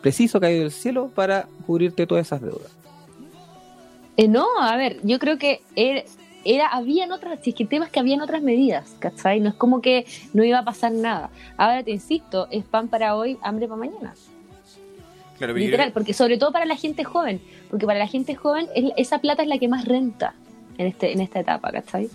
preciso 0.00 0.38
caído 0.40 0.60
del 0.62 0.70
cielo 0.70 1.10
para 1.12 1.48
cubrirte 1.66 2.06
todas 2.06 2.26
esas 2.26 2.40
deudas. 2.40 2.70
Eh, 4.16 4.28
no, 4.28 4.46
a 4.60 4.76
ver, 4.76 4.98
yo 5.02 5.18
creo 5.18 5.38
que 5.38 5.62
era, 5.74 6.02
era 6.44 6.68
habían 6.68 7.12
otras, 7.12 7.38
si 7.42 7.50
es 7.50 7.56
que 7.56 7.64
el 7.64 7.68
tema 7.68 7.84
es 7.86 7.90
que 7.92 8.00
habían 8.00 8.20
otras 8.22 8.42
medidas, 8.42 8.94
¿cachai? 8.98 9.40
No 9.40 9.48
es 9.50 9.54
como 9.54 9.80
que 9.80 10.06
no 10.32 10.42
iba 10.44 10.58
a 10.58 10.64
pasar 10.64 10.92
nada. 10.92 11.30
Ahora 11.56 11.82
te 11.82 11.90
insisto, 11.90 12.48
es 12.50 12.64
pan 12.64 12.88
para 12.88 13.14
hoy, 13.16 13.38
hambre 13.42 13.68
para 13.68 13.78
mañana. 13.80 14.14
Claro, 15.38 15.54
Literal, 15.54 15.92
porque 15.92 16.12
sobre 16.12 16.36
todo 16.36 16.52
para 16.52 16.66
la 16.66 16.76
gente 16.76 17.02
joven, 17.04 17.40
porque 17.70 17.86
para 17.86 17.98
la 17.98 18.06
gente 18.06 18.34
joven 18.34 18.68
es- 18.74 18.92
esa 18.96 19.18
plata 19.20 19.42
es 19.42 19.48
la 19.48 19.58
que 19.58 19.68
más 19.68 19.84
renta 19.86 20.34
en 20.78 20.86
este 20.86 21.12
en 21.12 21.20
esta 21.20 21.40
etapa, 21.40 21.70
¿cachai? 21.72 22.08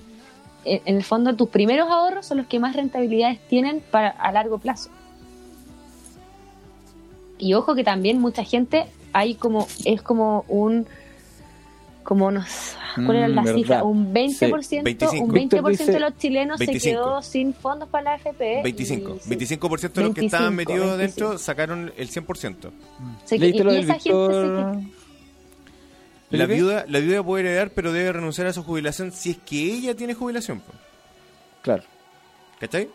En, 0.63 0.81
en 0.85 0.95
el 0.97 1.03
fondo 1.03 1.35
tus 1.35 1.49
primeros 1.49 1.89
ahorros 1.89 2.25
son 2.25 2.37
los 2.37 2.47
que 2.47 2.59
más 2.59 2.75
rentabilidades 2.75 3.39
tienen 3.47 3.81
para 3.91 4.09
a 4.09 4.31
largo 4.31 4.57
plazo. 4.59 4.89
Y 7.37 7.53
ojo 7.53 7.75
que 7.75 7.83
también 7.83 8.19
mucha 8.19 8.43
gente 8.43 8.85
hay 9.13 9.35
como 9.35 9.67
es 9.85 10.01
como 10.01 10.45
un 10.47 10.87
como 12.03 12.31
no 12.31 12.43
sé, 12.43 12.77
¿cuál 13.05 13.17
era 13.17 13.27
Mm, 13.27 13.31
la 13.35 13.41
verdad. 13.43 13.57
cifra? 13.57 13.83
Un 13.83 14.13
20%, 14.13 14.79
Sí, 14.79 14.83
25. 14.83 15.23
un 15.25 15.31
Víctor 15.33 15.61
20% 15.63 15.85
de 15.93 15.99
los 15.99 16.17
chilenos 16.17 16.59
25. 16.59 16.83
se 16.83 16.89
quedó 16.91 17.21
sin 17.21 17.53
fondos 17.53 17.89
para 17.89 18.03
la 18.03 18.13
AFP. 18.13 18.61
25. 18.63 19.15
y 19.15 19.19
sí, 19.19 19.29
25% 19.29 20.01
de 20.01 20.03
los 20.07 20.15
que 20.15 20.25
estaban 20.25 20.55
25, 20.55 20.73
metidos 20.73 20.97
25. 20.97 20.97
dentro 21.29 21.37
sacaron 21.37 21.93
el 21.97 22.09
100%. 22.09 22.71
se- 23.25 23.37
¿Leíste 23.39 23.59
y, 23.61 23.63
lo 23.63 23.71
y 23.71 23.75
del 23.75 23.83
esa 23.85 23.93
gente 23.99 24.33
se 26.29 26.37
La 26.37 26.45
viuda, 26.47 26.85
la 26.87 26.99
viuda 26.99 27.23
puede 27.23 27.43
heredar, 27.45 27.69
pero 27.71 27.91
debe 27.93 28.11
renunciar 28.11 28.47
a 28.47 28.53
su 28.53 28.63
jubilación 28.63 29.11
si 29.11 29.31
es 29.31 29.37
que 29.37 29.55
ella 29.73 29.95
tiene 29.95 30.13
jubilación. 30.15 30.61
Claro. 31.61 31.83
¿Cachai? 32.59 32.89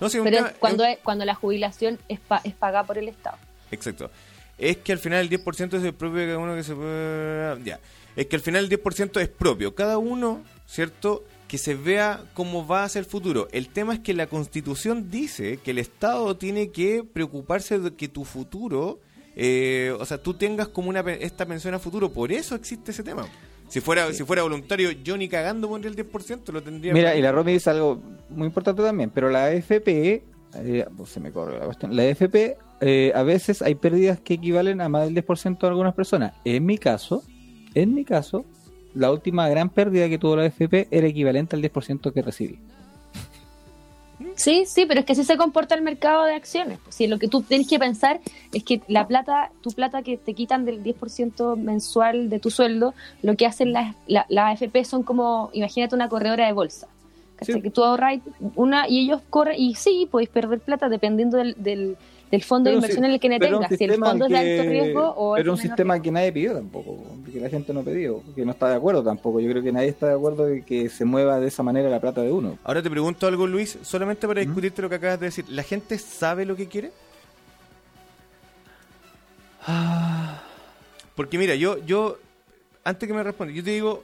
No, 0.00 0.08
Pero 0.24 0.46
cuando, 0.58 0.84
es, 0.84 0.98
cuando 1.02 1.24
la 1.24 1.34
jubilación 1.34 1.98
es, 2.08 2.20
pa- 2.20 2.40
es 2.44 2.54
pagada 2.54 2.84
por 2.84 2.98
el 2.98 3.08
Estado. 3.08 3.38
Exacto. 3.70 4.10
Es 4.58 4.78
que 4.78 4.92
al 4.92 4.98
final 4.98 5.20
el 5.20 5.28
10% 5.30 5.74
es 5.78 5.84
el 5.84 5.94
propio 5.94 6.20
de 6.20 6.26
cada 6.26 6.38
uno 6.38 6.54
que 6.54 6.62
se 6.62 6.74
puede... 6.74 7.62
Ya. 7.64 7.78
Es 8.16 8.26
que 8.26 8.36
al 8.36 8.42
final 8.42 8.64
el 8.64 8.70
10% 8.70 9.20
es 9.20 9.28
propio. 9.28 9.74
Cada 9.74 9.98
uno, 9.98 10.42
¿cierto? 10.66 11.24
Que 11.48 11.58
se 11.58 11.74
vea 11.74 12.24
cómo 12.34 12.66
va 12.66 12.84
a 12.84 12.88
ser 12.88 13.00
el 13.00 13.10
futuro. 13.10 13.46
El 13.52 13.68
tema 13.68 13.94
es 13.94 14.00
que 14.00 14.14
la 14.14 14.26
Constitución 14.26 15.10
dice 15.10 15.58
que 15.58 15.72
el 15.72 15.78
Estado 15.78 16.36
tiene 16.36 16.70
que 16.70 17.04
preocuparse 17.04 17.78
de 17.78 17.94
que 17.94 18.08
tu 18.08 18.24
futuro, 18.24 19.00
eh, 19.36 19.94
o 20.00 20.04
sea, 20.06 20.18
tú 20.18 20.34
tengas 20.34 20.68
como 20.68 20.88
una 20.88 21.00
esta 21.00 21.44
pensión 21.44 21.74
a 21.74 21.78
futuro. 21.78 22.10
Por 22.10 22.32
eso 22.32 22.54
existe 22.54 22.90
ese 22.90 23.02
tema. 23.02 23.26
Si 23.68 23.80
fuera, 23.80 24.12
si 24.12 24.24
fuera 24.24 24.42
voluntario, 24.42 24.92
yo 24.92 25.16
ni 25.16 25.28
cagando 25.28 25.68
pondría 25.68 25.90
el 25.90 25.96
10%, 25.96 26.52
lo 26.52 26.62
tendría. 26.62 26.94
Mira, 26.94 27.16
y 27.16 27.20
la 27.20 27.32
Romy 27.32 27.52
dice 27.52 27.70
algo 27.70 28.00
muy 28.30 28.46
importante 28.46 28.82
también, 28.82 29.10
pero 29.10 29.28
la 29.28 29.46
AFP, 29.46 30.22
eh, 30.54 30.86
pues 30.96 31.10
se 31.10 31.20
me 31.20 31.32
corre 31.32 31.58
la 31.58 31.64
cuestión, 31.64 31.94
la 31.94 32.04
AFP 32.04 32.56
eh, 32.80 33.12
a 33.14 33.22
veces 33.22 33.62
hay 33.62 33.74
pérdidas 33.74 34.20
que 34.20 34.34
equivalen 34.34 34.80
a 34.80 34.88
más 34.88 35.04
del 35.04 35.24
10% 35.24 35.58
de 35.58 35.66
algunas 35.66 35.94
personas. 35.94 36.34
En 36.44 36.64
mi 36.64 36.78
caso, 36.78 37.24
en 37.76 37.94
mi 37.94 38.04
caso, 38.04 38.44
la 38.94 39.12
última 39.12 39.48
gran 39.48 39.68
pérdida 39.68 40.08
que 40.08 40.18
tuvo 40.18 40.36
la 40.36 40.44
AFP 40.44 40.88
era 40.90 41.06
equivalente 41.06 41.54
al 41.54 41.62
10% 41.62 42.12
que 42.12 42.22
recibí. 42.22 42.58
Sí, 44.34 44.64
sí, 44.66 44.86
pero 44.86 45.00
es 45.00 45.06
que 45.06 45.12
así 45.12 45.24
se 45.24 45.36
comporta 45.36 45.74
el 45.74 45.82
mercado 45.82 46.24
de 46.24 46.34
acciones. 46.34 46.78
Sí, 46.88 47.06
lo 47.06 47.18
que 47.18 47.28
tú 47.28 47.42
tienes 47.42 47.68
que 47.68 47.78
pensar 47.78 48.20
es 48.54 48.64
que 48.64 48.80
la 48.88 49.06
plata, 49.06 49.50
tu 49.60 49.70
plata 49.72 50.02
que 50.02 50.16
te 50.16 50.32
quitan 50.32 50.64
del 50.64 50.82
10% 50.82 51.56
mensual 51.56 52.30
de 52.30 52.38
tu 52.38 52.50
sueldo, 52.50 52.94
lo 53.22 53.36
que 53.36 53.44
hacen 53.44 53.74
las 53.74 53.94
la, 54.06 54.24
la 54.30 54.48
AFP 54.48 54.84
son 54.84 55.02
como, 55.02 55.50
imagínate 55.52 55.94
una 55.94 56.08
corredora 56.08 56.46
de 56.46 56.52
bolsa. 56.52 56.88
Que 57.44 57.70
tú 57.70 57.84
ahorras 57.84 58.20
una 58.54 58.88
y 58.88 59.00
ellos 59.00 59.20
corren, 59.28 59.60
y 59.60 59.74
sí, 59.74 60.08
podéis 60.10 60.30
perder 60.30 60.60
plata 60.60 60.88
dependiendo 60.88 61.36
del, 61.36 61.54
del, 61.58 61.98
del 62.30 62.42
fondo 62.42 62.68
de 62.70 62.76
Pero 62.76 62.78
inversión 62.78 63.02
si- 63.04 63.06
en 63.06 63.12
el 63.14 63.20
que 63.20 63.28
te 63.28 63.38
pero 63.38 63.56
un 63.58 63.62
tengas. 63.64 63.78
Si 63.78 63.84
el 63.84 63.94
fondo 63.94 64.24
es 64.26 64.30
de 64.32 64.38
alto 64.38 64.62
riesgo 64.70 65.10
o 65.10 65.36
es 65.36 65.40
Pero 65.40 65.52
un 65.52 65.58
sistema 65.58 65.94
riesgo. 65.94 66.02
que 66.04 66.10
nadie 66.10 66.32
pidió 66.32 66.54
tampoco, 66.54 67.04
que 67.32 67.40
la 67.40 67.48
gente 67.48 67.72
no 67.72 67.82
pidió, 67.84 68.22
que 68.34 68.44
no 68.44 68.50
está 68.52 68.68
de 68.70 68.74
acuerdo 68.76 69.02
tampoco. 69.04 69.38
Yo 69.40 69.48
creo 69.50 69.62
que 69.62 69.70
nadie 69.72 69.88
está 69.88 70.08
de 70.08 70.14
acuerdo 70.14 70.44
de 70.46 70.62
que 70.62 70.88
se 70.88 71.04
mueva 71.04 71.38
de 71.38 71.46
esa 71.48 71.62
manera 71.62 71.88
la 71.88 72.00
plata 72.00 72.22
de 72.22 72.32
uno. 72.32 72.58
Ahora 72.64 72.82
te 72.82 72.90
pregunto 72.90 73.26
algo, 73.26 73.46
Luis, 73.46 73.78
solamente 73.82 74.26
para 74.26 74.40
¿Mm? 74.40 74.44
discutirte 74.46 74.82
lo 74.82 74.88
que 74.88 74.94
acabas 74.96 75.20
de 75.20 75.26
decir. 75.26 75.44
¿La 75.48 75.62
gente 75.62 75.98
sabe 75.98 76.44
lo 76.44 76.56
que 76.56 76.66
quiere? 76.66 76.90
Porque 81.14 81.38
mira, 81.38 81.54
yo, 81.54 81.78
yo, 81.86 82.18
antes 82.84 83.06
que 83.06 83.14
me 83.14 83.22
responda, 83.22 83.52
yo 83.52 83.64
te 83.64 83.70
digo, 83.70 84.02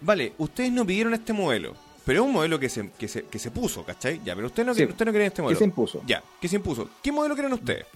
vale, 0.00 0.32
ustedes 0.38 0.70
no 0.72 0.86
pidieron 0.86 1.12
este 1.14 1.32
modelo, 1.32 1.74
pero 2.04 2.20
es 2.22 2.26
un 2.26 2.32
modelo 2.32 2.58
que 2.58 2.68
se, 2.68 2.90
que 2.98 3.08
se, 3.08 3.24
que 3.24 3.38
se 3.38 3.50
puso, 3.50 3.84
¿cachai? 3.84 4.20
Ya, 4.24 4.34
pero 4.34 4.48
ustedes 4.48 4.66
no, 4.66 4.74
Sí. 4.74 4.84
ustedes 4.84 5.06
no 5.06 5.12
quieren 5.12 5.26
este 5.28 5.36
Que 5.36 5.42
modelo. 5.42 5.58
se 5.58 5.64
impuso. 5.64 6.02
Ya, 6.06 6.22
que 6.40 6.48
se 6.48 6.56
impuso. 6.56 6.88
¿Qué 7.02 7.12
modelo 7.12 7.34
quieren 7.34 7.52
ustedes? 7.52 7.86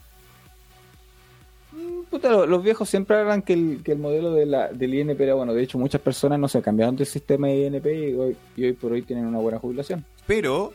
Puta, 2.09 2.29
lo- 2.31 2.45
los 2.47 2.63
viejos 2.63 2.89
siempre 2.89 3.17
hablan 3.17 3.41
que 3.41 3.53
el, 3.53 3.81
que 3.83 3.91
el 3.91 3.99
modelo 3.99 4.33
de 4.33 4.45
la, 4.45 4.69
del 4.69 4.93
INP 4.93 5.19
era 5.19 5.33
bueno. 5.35 5.53
De 5.53 5.61
hecho, 5.61 5.77
muchas 5.77 5.99
personas 6.01 6.39
no 6.39 6.47
se 6.47 6.61
cambiaron 6.61 6.95
del 6.95 7.05
sistema 7.05 7.47
de 7.47 7.65
INP 7.67 7.85
y 7.85 8.13
hoy, 8.13 8.37
y 8.55 8.65
hoy 8.65 8.73
por 8.73 8.93
hoy 8.93 9.01
tienen 9.01 9.25
una 9.25 9.39
buena 9.39 9.59
jubilación. 9.59 10.05
Pero, 10.25 10.73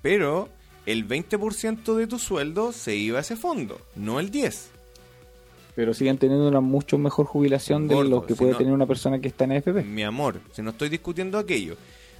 pero 0.00 0.48
el 0.86 1.06
20% 1.06 1.94
de 1.94 2.06
tu 2.06 2.18
sueldo 2.18 2.72
se 2.72 2.96
iba 2.96 3.18
a 3.18 3.20
ese 3.20 3.36
fondo, 3.36 3.78
no 3.96 4.18
el 4.18 4.30
10%. 4.30 4.70
Pero 5.76 5.92
siguen 5.92 6.18
teniendo 6.18 6.46
una 6.48 6.60
mucho 6.60 6.98
mejor 6.98 7.26
jubilación 7.26 7.88
de 7.88 8.04
lo 8.04 8.24
que 8.26 8.34
si 8.34 8.38
puede 8.38 8.52
no- 8.52 8.58
tener 8.58 8.72
una 8.72 8.86
persona 8.86 9.18
que 9.20 9.28
está 9.28 9.44
en 9.44 9.52
AFP. 9.52 9.82
Mi 9.82 10.04
amor, 10.04 10.40
si 10.52 10.62
no 10.62 10.70
estoy 10.70 10.88
discutiendo 10.88 11.36
aquello. 11.36 11.76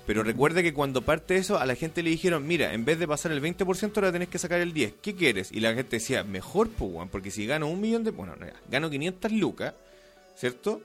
Pero 0.06 0.22
recuerda 0.22 0.62
que 0.62 0.74
cuando 0.74 1.01
parte 1.02 1.36
eso, 1.36 1.59
a 1.59 1.64
la 1.64 1.74
gente 1.76 2.02
le 2.02 2.10
dijeron, 2.10 2.47
mira, 2.47 2.74
en 2.74 2.85
vez 2.85 2.98
de 2.98 3.09
pasar 3.09 3.32
el 3.32 3.40
20%, 3.43 3.93
ahora 3.97 4.12
tenés 4.12 4.28
que 4.28 4.39
sacar 4.39 4.60
el 4.60 4.74
10%. 4.74 4.94
¿Qué 5.01 5.14
quieres? 5.14 5.51
Y 5.51 5.60
la 5.60 5.72
gente 5.74 5.97
decía, 5.97 6.24
mejor, 6.24 6.68
pues, 6.68 7.09
porque 7.10 7.31
si 7.31 7.47
gano 7.47 7.68
un 7.68 7.81
millón 7.81 8.05
de... 8.05 8.10
Bueno, 8.10 8.35
gano 8.70 8.90
500 8.90 9.32
lucas, 9.32 9.74
¿cierto? 10.36 10.81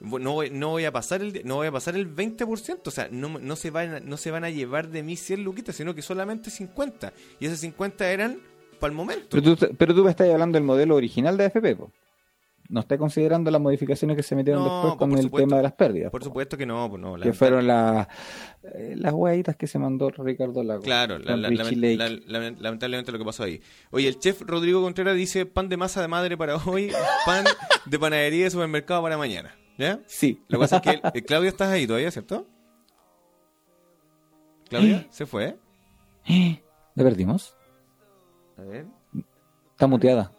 No 0.00 0.42
no 0.50 0.70
voy 0.70 0.84
a 0.84 0.90
pasar 0.90 1.20
el 1.22 1.42
no 1.44 1.56
voy 1.56 1.68
a 1.68 1.72
pasar 1.72 1.94
el 1.94 2.12
20%, 2.12 2.80
o 2.84 2.90
sea, 2.90 3.08
no, 3.12 3.38
no, 3.38 3.54
se 3.54 3.70
van, 3.70 3.94
a- 3.94 4.00
no 4.00 4.16
se 4.16 4.32
van 4.32 4.42
a 4.42 4.50
llevar 4.50 4.88
de 4.88 5.02
mí 5.04 5.16
100 5.16 5.44
luquitas, 5.44 5.76
sino 5.76 5.94
que 5.94 6.02
solamente 6.02 6.50
50. 6.50 7.12
Y 7.38 7.46
esas 7.46 7.60
50 7.60 8.10
eran 8.10 8.40
para 8.80 8.90
el 8.90 8.96
momento. 8.96 9.28
Pero 9.30 9.54
tú, 9.54 9.68
pero 9.78 9.94
tú 9.94 10.02
me 10.02 10.10
estás 10.10 10.28
hablando 10.28 10.56
del 10.56 10.64
modelo 10.64 10.96
original 10.96 11.36
de 11.36 11.44
AFP. 11.44 11.76
No 12.72 12.80
estás 12.80 12.96
considerando 12.96 13.50
las 13.50 13.60
modificaciones 13.60 14.16
que 14.16 14.22
se 14.22 14.34
metieron 14.34 14.64
No, 14.64 14.74
después 14.76 14.94
con 14.96 15.12
el 15.12 15.24
supuesto. 15.24 15.46
tema 15.46 15.56
de 15.58 15.62
las 15.62 15.72
pérdidas. 15.74 16.10
Por 16.10 16.20
po. 16.22 16.24
supuesto 16.24 16.56
que 16.56 16.64
no, 16.64 16.88
pues 16.88 17.02
no. 17.02 17.18
la- 17.18 17.22
Que 17.24 17.34
fueron 17.34 17.66
las 17.66 18.08
eh, 18.62 18.94
las 18.96 19.12
hueaditas 19.12 19.56
que 19.56 19.66
se 19.66 19.78
mandó 19.78 20.08
Ricardo 20.08 20.62
Lago. 20.62 20.80
Claro, 20.82 21.18
la- 21.18 21.36
la- 21.36 21.50
la- 21.50 22.48
lamentablemente 22.58 23.12
lo 23.12 23.18
que 23.18 23.24
pasó 23.26 23.42
ahí. 23.42 23.60
Oye, 23.90 24.08
el 24.08 24.18
chef 24.18 24.40
Rodrigo 24.40 24.80
Contreras 24.80 25.14
dice 25.16 25.44
pan 25.44 25.68
de 25.68 25.76
masa 25.76 26.00
de 26.00 26.08
madre 26.08 26.38
para 26.38 26.56
hoy, 26.56 26.90
pan 27.26 27.44
de 27.84 27.98
panadería 27.98 28.44
de 28.44 28.50
supermercado 28.50 29.02
para 29.02 29.18
mañana. 29.18 29.54
¿Ya? 29.76 30.00
Sí. 30.06 30.40
Lo 30.48 30.58
que 30.58 30.62
pasa 30.62 30.76
es 30.76 30.82
que 30.82 30.90
el- 30.90 31.00
el 31.12 31.24
Claudia 31.24 31.50
estás 31.50 31.68
ahí 31.68 31.86
todavía, 31.86 32.10
¿cierto? 32.10 32.46
¿Claudia? 34.70 35.06
¿Se 35.10 35.26
fue? 35.26 35.56
¿La 36.94 37.04
perdimos? 37.04 37.54
A 38.56 38.62
ver. 38.62 38.86
Está 39.72 39.86
muteada. 39.86 40.32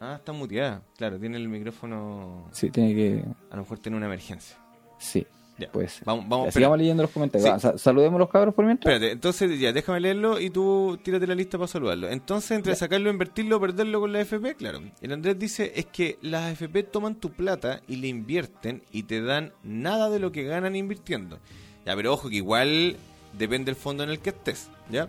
Ah, 0.00 0.16
está 0.18 0.32
muteada. 0.32 0.82
Claro, 0.96 1.18
tiene 1.18 1.36
el 1.38 1.48
micrófono. 1.48 2.48
Sí, 2.52 2.70
tiene 2.70 2.94
que. 2.94 3.24
A 3.50 3.56
lo 3.56 3.62
mejor 3.62 3.78
tiene 3.78 3.96
una 3.96 4.06
emergencia. 4.06 4.56
Sí, 4.98 5.26
Ya. 5.58 5.70
pues. 5.72 6.00
Vamos, 6.04 6.26
vamos. 6.28 6.46
Ya, 6.46 6.52
sigamos 6.52 6.78
leyendo 6.78 7.02
los 7.02 7.10
comentarios. 7.12 7.62
Sí. 7.62 7.68
Saludemos 7.76 8.18
los 8.18 8.28
cabros 8.28 8.54
por 8.54 8.64
mientras. 8.66 8.92
Espérate, 8.94 9.12
entonces 9.12 9.58
ya, 9.58 9.72
déjame 9.72 10.00
leerlo 10.00 10.38
y 10.38 10.50
tú 10.50 10.98
tírate 11.02 11.26
la 11.26 11.34
lista 11.34 11.56
para 11.56 11.68
saludarlo. 11.68 12.08
Entonces, 12.10 12.50
entre 12.52 12.74
sacarlo, 12.76 13.08
invertirlo 13.10 13.56
o 13.56 13.60
perderlo 13.60 14.00
con 14.00 14.12
la 14.12 14.20
FP, 14.20 14.54
claro. 14.56 14.80
El 15.00 15.12
Andrés 15.12 15.38
dice, 15.38 15.72
es 15.74 15.86
que 15.86 16.18
las 16.20 16.44
AFP 16.52 16.82
toman 16.82 17.14
tu 17.14 17.30
plata 17.30 17.80
y 17.88 17.96
le 17.96 18.08
invierten 18.08 18.82
y 18.92 19.04
te 19.04 19.22
dan 19.22 19.52
nada 19.62 20.10
de 20.10 20.18
lo 20.18 20.30
que 20.30 20.44
ganan 20.44 20.76
invirtiendo. 20.76 21.38
Ya, 21.86 21.96
pero 21.96 22.12
ojo 22.12 22.28
que 22.28 22.36
igual 22.36 22.96
depende 23.32 23.66
del 23.70 23.76
fondo 23.76 24.02
en 24.02 24.10
el 24.10 24.18
que 24.18 24.30
estés, 24.30 24.68
¿ya? 24.90 25.08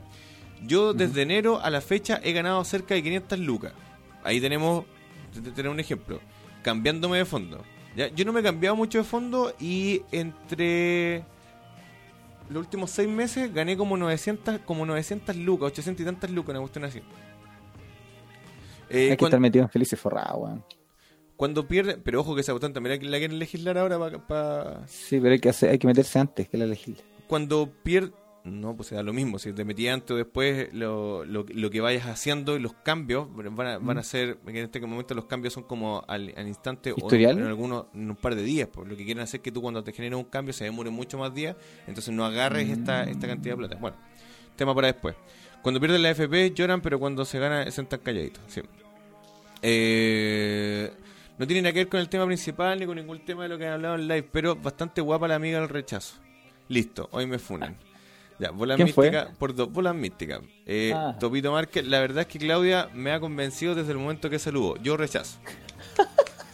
Yo 0.65 0.93
desde 0.93 1.21
enero 1.23 1.59
a 1.61 1.69
la 1.69 1.81
fecha 1.81 2.19
he 2.23 2.31
ganado 2.33 2.63
cerca 2.63 2.93
de 2.95 3.03
500 3.03 3.39
lucas. 3.39 3.73
Ahí 4.27 4.41
tenemos, 4.41 4.85
te- 5.33 5.41
te- 5.41 5.51
tenemos 5.51 5.73
un 5.75 5.79
ejemplo. 5.79 6.19
Cambiándome 6.63 7.17
de 7.17 7.25
fondo. 7.25 7.63
¿ya? 7.95 8.07
Yo 8.09 8.25
no 8.25 8.33
me 8.33 8.41
he 8.41 8.43
cambiado 8.43 8.75
mucho 8.75 8.97
de 8.99 9.03
fondo 9.03 9.53
y 9.59 10.01
entre 10.11 11.23
los 12.49 12.61
últimos 12.63 12.91
seis 12.91 13.07
meses 13.09 13.53
gané 13.53 13.75
como 13.77 13.97
900, 13.97 14.59
como 14.65 14.85
900 14.85 15.35
lucas, 15.37 15.67
800 15.71 16.01
y 16.01 16.05
tantas 16.05 16.29
lucas, 16.31 16.51
una 16.51 16.59
cuestión 16.59 16.85
así. 16.85 17.01
Eh, 18.89 19.11
Hay 19.11 19.17
que 19.17 19.25
estar 19.25 19.39
metido 19.39 19.63
en 19.65 19.69
felices 19.69 19.99
forrado, 19.99 20.37
weón. 20.39 20.63
cuando 21.35 21.67
pierde, 21.67 21.97
pero 21.97 22.21
ojo 22.21 22.35
que 22.35 22.41
esa 22.41 22.53
cuestión 22.53 22.73
también 22.73 22.99
la 23.11 23.17
quieren 23.17 23.37
legislar 23.37 23.77
ahora 23.77 23.99
para... 24.27 24.87
Sí, 24.87 25.19
pero 25.19 25.33
hay 25.33 25.39
que, 25.39 25.49
hacer, 25.49 25.69
hay 25.71 25.77
que 25.77 25.87
meterse 25.87 26.19
antes 26.19 26.47
que 26.49 26.57
la 26.57 26.65
legisla. 26.65 27.03
cuando 27.27 27.69
pierde... 27.83 28.11
No, 28.47 28.77
pues 28.77 28.87
se 28.87 28.95
da 28.95 29.03
lo 29.03 29.11
mismo, 29.11 29.39
si 29.39 29.51
te 29.51 29.65
metí 29.65 29.89
antes 29.89 30.11
o 30.11 30.15
después, 30.15 30.73
lo, 30.73 31.25
lo, 31.25 31.45
lo 31.47 31.69
que 31.69 31.81
vayas 31.81 32.07
haciendo 32.07 32.55
y 32.55 32.59
los 32.59 32.73
cambios 32.73 33.27
van 33.35 33.67
a, 33.67 33.77
van 33.77 33.97
a 33.97 34.03
ser, 34.03 34.39
en 34.47 34.55
este 34.55 34.79
momento 34.79 35.13
los 35.15 35.25
cambios 35.25 35.53
son 35.53 35.63
como 35.63 36.03
al, 36.07 36.33
al 36.37 36.47
instante 36.47 36.93
¿Historial? 36.95 37.35
o 37.35 37.39
en, 37.41 37.45
algunos, 37.47 37.85
en 37.93 38.09
un 38.09 38.15
par 38.15 38.35
de 38.35 38.43
días, 38.43 38.69
pues 38.71 38.87
lo 38.87 38.95
que 38.95 39.03
quieren 39.03 39.21
hacer 39.21 39.39
es 39.39 39.43
que 39.43 39.51
tú 39.51 39.61
cuando 39.61 39.83
te 39.83 39.91
generes 39.91 40.17
un 40.17 40.25
cambio 40.25 40.53
se 40.53 40.63
demore 40.63 40.89
mucho 40.89 41.17
más 41.17 41.33
días, 41.33 41.57
entonces 41.87 42.13
no 42.13 42.23
agarres 42.23 42.69
esta, 42.69 43.03
esta 43.03 43.27
cantidad 43.27 43.55
de 43.55 43.57
plata. 43.57 43.75
Bueno, 43.81 43.97
tema 44.55 44.73
para 44.73 44.87
después. 44.87 45.15
Cuando 45.61 45.81
pierden 45.81 46.01
la 46.01 46.11
FP 46.11 46.53
lloran, 46.53 46.79
pero 46.79 46.99
cuando 46.99 47.25
se 47.25 47.39
gana 47.39 47.69
se 47.69 47.81
están 47.81 47.99
calladitos. 47.99 48.41
Sí. 48.47 48.61
Eh, 49.61 50.89
no 51.37 51.45
tiene 51.45 51.63
nada 51.63 51.73
que 51.73 51.79
ver 51.79 51.89
con 51.89 51.99
el 51.99 52.07
tema 52.07 52.25
principal 52.25 52.79
ni 52.79 52.85
con 52.85 52.95
ningún 52.95 53.19
tema 53.25 53.43
de 53.43 53.49
lo 53.49 53.57
que 53.57 53.67
han 53.67 53.73
hablado 53.73 53.95
en 53.95 54.07
live, 54.07 54.29
pero 54.31 54.55
bastante 54.55 55.01
guapa 55.01 55.27
la 55.27 55.35
amiga 55.35 55.59
del 55.59 55.67
rechazo. 55.67 56.15
Listo, 56.69 57.09
hoy 57.11 57.25
me 57.27 57.39
funan. 57.39 57.77
Ya, 58.39 58.51
bolas 58.51 58.77
místicas 58.77 59.29
por 59.39 59.55
dos 59.55 59.71
bolas 59.71 59.95
místicas. 59.95 60.41
Eh, 60.65 60.91
Ah. 60.95 61.15
Topito 61.19 61.51
Márquez, 61.51 61.85
la 61.85 61.99
verdad 61.99 62.21
es 62.21 62.27
que 62.27 62.37
Claudia 62.39 62.89
me 62.93 63.11
ha 63.11 63.19
convencido 63.19 63.73
desde 63.73 63.91
el 63.93 63.97
momento 63.97 64.29
que 64.29 64.37
saludó. 64.39 64.77
Yo 64.77 64.95
rechazo. 64.97 65.39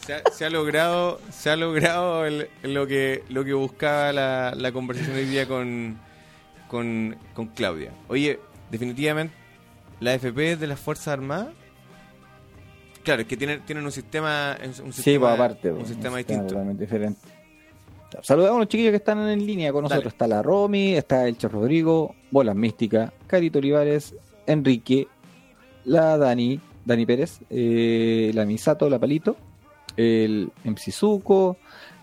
Se 0.05 0.13
ha, 0.15 0.21
se 0.33 0.43
ha 0.43 0.49
logrado, 0.49 1.21
se 1.31 1.49
ha 1.49 1.55
logrado 1.55 2.25
el- 2.25 2.49
lo 2.63 2.85
que 2.87 3.23
lo 3.29 3.45
que 3.45 3.53
buscaba 3.53 4.11
la, 4.11 4.53
la 4.53 4.73
conversación 4.73 5.15
hoy 5.15 5.23
día 5.23 5.47
con, 5.47 5.97
con, 6.67 7.15
con 7.33 7.47
Claudia. 7.47 7.91
Oye, 8.09 8.37
definitivamente 8.69 9.33
la 10.01 10.13
FP 10.15 10.57
de 10.57 10.67
las 10.67 10.77
Fuerzas 10.81 11.07
Armadas. 11.07 11.47
Claro, 13.03 13.21
es 13.21 13.27
que 13.29 13.37
tienen, 13.37 13.61
tienen 13.65 13.85
un 13.85 13.93
sistema, 13.93 14.57
un 14.61 14.73
sistema, 14.73 14.93
Sí, 14.93 15.17
pues 15.17 15.31
aparte. 15.33 15.69
un 15.71 15.75
pues, 15.77 15.87
sistema 15.87 16.11
un 16.11 16.17
distinto. 16.17 16.47
totalmente 16.47 16.83
diferente. 16.83 17.21
Saludamos 18.21 18.57
a 18.57 18.59
los 18.59 18.67
chiquillos 18.67 18.91
que 18.91 18.97
están 18.97 19.27
en 19.27 19.45
línea 19.45 19.71
con 19.71 19.83
nosotros. 19.83 20.03
Dale. 20.03 20.13
Está 20.13 20.27
la 20.27 20.41
Romy, 20.41 20.93
está 20.93 21.27
el 21.27 21.37
Che 21.37 21.47
Rodrigo, 21.47 22.15
Bolas 22.31 22.55
Mística, 22.55 23.13
Carito 23.27 23.59
Olivares, 23.59 24.15
Enrique, 24.45 25.07
la 25.85 26.17
Dani, 26.17 26.59
Dani 26.85 27.05
Pérez, 27.05 27.39
eh, 27.49 28.31
la 28.33 28.45
Misato, 28.45 28.89
la 28.89 28.99
Palito, 28.99 29.35
el 29.97 30.51
MC 30.63 30.91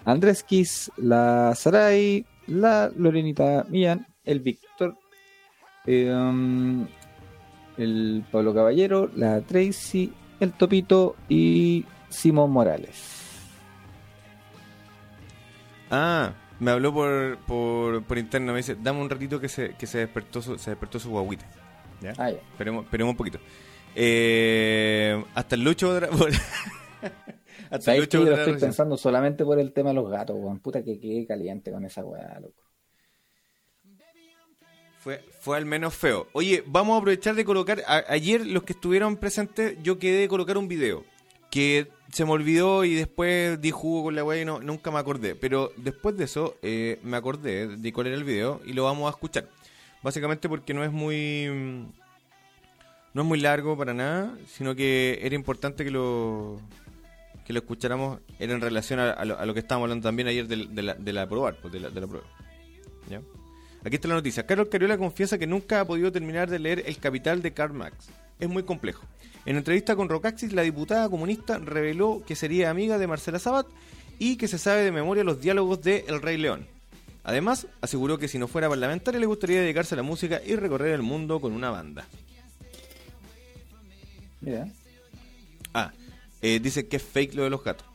Andrés 0.04 0.42
Kiss, 0.42 0.90
la 0.96 1.54
Sarai, 1.54 2.24
la 2.46 2.90
Lorenita 2.96 3.66
Millán, 3.68 4.06
el 4.24 4.40
Víctor, 4.40 4.96
eh, 5.86 6.10
um, 6.12 6.86
el 7.76 8.24
Pablo 8.30 8.54
Caballero, 8.54 9.10
la 9.14 9.40
Tracy, 9.40 10.12
el 10.40 10.52
Topito 10.52 11.16
y 11.28 11.84
Simón 12.08 12.50
Morales. 12.50 13.19
Ah, 15.90 16.32
me 16.58 16.70
habló 16.70 16.92
por, 16.92 17.38
por, 17.46 18.02
por 18.04 18.18
interno, 18.18 18.52
me 18.52 18.58
dice, 18.58 18.76
dame 18.80 19.00
un 19.00 19.10
ratito 19.10 19.40
que 19.40 19.48
se, 19.48 19.74
que 19.74 19.86
se 19.86 19.98
despertó 19.98 20.40
su, 20.42 20.58
se 20.58 20.70
despertó 20.70 20.98
su 21.00 21.10
guaguita. 21.10 21.46
¿Ya? 22.00 22.12
Ah, 22.18 22.30
ya. 22.30 22.38
Esperemos, 22.38 22.84
esperemos 22.84 23.12
un 23.12 23.16
poquito. 23.16 23.38
Eh, 23.94 25.22
hasta 25.34 25.54
el 25.56 25.64
Lucho 25.64 25.90
otra- 25.94 26.08
hasta 27.70 27.80
¿Sabes 27.80 27.88
el 27.88 28.00
Lucho 28.00 28.18
yo 28.18 28.24
lo 28.24 28.30
otra 28.32 28.44
estoy 28.44 28.60
pensando 28.60 28.96
solamente 28.96 29.44
por 29.44 29.58
el 29.58 29.72
tema 29.72 29.90
de 29.90 29.96
los 29.96 30.08
gatos, 30.10 30.36
weón. 30.38 30.60
Puta 30.60 30.82
que 30.84 30.98
quede 31.00 31.26
caliente 31.26 31.70
con 31.72 31.84
esa 31.84 32.04
weá, 32.04 32.38
loco. 32.40 32.54
Fue, 34.98 35.24
fue 35.40 35.56
al 35.56 35.64
menos 35.64 35.94
feo. 35.94 36.28
Oye, 36.34 36.62
vamos 36.66 36.94
a 36.94 36.98
aprovechar 36.98 37.34
de 37.34 37.44
colocar. 37.44 37.82
a- 37.86 38.04
ayer, 38.08 38.46
los 38.46 38.64
que 38.64 38.74
estuvieron 38.74 39.16
presentes, 39.16 39.76
yo 39.82 39.98
quedé 39.98 40.20
de 40.20 40.28
colocar 40.28 40.58
un 40.58 40.68
video. 40.68 41.04
Que 41.50 41.88
se 42.12 42.24
me 42.24 42.32
olvidó 42.32 42.84
y 42.84 42.94
después 42.94 43.60
di 43.60 43.70
jugo 43.70 44.04
con 44.04 44.14
la 44.14 44.24
weá 44.24 44.42
y 44.42 44.44
no, 44.44 44.60
nunca 44.60 44.90
me 44.90 44.98
acordé. 44.98 45.34
Pero 45.34 45.72
después 45.76 46.16
de 46.16 46.24
eso, 46.24 46.56
eh, 46.62 46.98
me 47.02 47.16
acordé 47.16 47.68
de 47.68 47.92
cuál 47.92 48.08
era 48.08 48.16
el 48.16 48.24
video 48.24 48.60
y 48.64 48.72
lo 48.72 48.84
vamos 48.84 49.06
a 49.06 49.10
escuchar. 49.10 49.48
Básicamente 50.02 50.48
porque 50.48 50.74
no 50.74 50.84
es 50.84 50.90
muy. 50.90 51.86
No 53.12 53.22
es 53.22 53.28
muy 53.28 53.40
largo 53.40 53.76
para 53.76 53.92
nada, 53.92 54.36
sino 54.46 54.74
que 54.74 55.18
era 55.22 55.34
importante 55.34 55.84
que 55.84 55.90
lo. 55.90 56.60
Que 57.44 57.52
lo 57.52 57.60
escucháramos. 57.60 58.20
Era 58.38 58.54
en 58.54 58.60
relación 58.60 59.00
a, 59.00 59.24
lo, 59.24 59.54
que 59.54 59.60
estábamos 59.60 59.86
hablando 59.86 60.08
también 60.08 60.28
ayer 60.28 60.46
de, 60.46 60.82
la, 60.82 60.94
de 60.94 61.12
la 61.12 61.28
probar, 61.28 61.56
pues, 61.60 61.72
de 61.72 61.80
la, 61.80 61.90
de 61.90 62.00
la 62.00 62.06
prueba. 62.06 62.26
Aquí 63.84 63.96
está 63.96 64.08
la 64.08 64.14
noticia. 64.14 64.46
Carlos 64.46 64.68
Cariola 64.70 64.98
confiesa 64.98 65.38
que 65.38 65.46
nunca 65.46 65.80
ha 65.80 65.84
podido 65.86 66.12
terminar 66.12 66.50
de 66.50 66.58
leer 66.58 66.84
El 66.86 66.98
Capital 66.98 67.42
de 67.42 67.52
Karl 67.52 67.72
Marx. 67.72 68.10
Es 68.38 68.48
muy 68.48 68.62
complejo. 68.62 69.04
En 69.50 69.56
entrevista 69.56 69.96
con 69.96 70.08
Rocaxis, 70.08 70.52
la 70.52 70.62
diputada 70.62 71.08
comunista 71.08 71.58
reveló 71.58 72.22
que 72.24 72.36
sería 72.36 72.70
amiga 72.70 72.98
de 72.98 73.08
Marcela 73.08 73.40
Sabat 73.40 73.66
y 74.16 74.36
que 74.36 74.46
se 74.46 74.58
sabe 74.58 74.82
de 74.82 74.92
memoria 74.92 75.24
los 75.24 75.40
diálogos 75.40 75.82
de 75.82 76.04
El 76.06 76.22
Rey 76.22 76.36
León. 76.36 76.68
Además, 77.24 77.66
aseguró 77.80 78.16
que 78.16 78.28
si 78.28 78.38
no 78.38 78.46
fuera 78.46 78.68
parlamentaria 78.68 79.18
le 79.18 79.26
gustaría 79.26 79.60
dedicarse 79.60 79.96
a 79.96 79.96
la 79.96 80.04
música 80.04 80.40
y 80.46 80.54
recorrer 80.54 80.94
el 80.94 81.02
mundo 81.02 81.40
con 81.40 81.52
una 81.52 81.68
banda. 81.70 82.06
Mira. 84.40 84.68
Ah, 85.74 85.90
eh, 86.42 86.60
dice 86.60 86.86
que 86.86 86.98
es 86.98 87.02
fake 87.02 87.34
lo 87.34 87.42
de 87.42 87.50
los 87.50 87.64
gatos. 87.64 87.88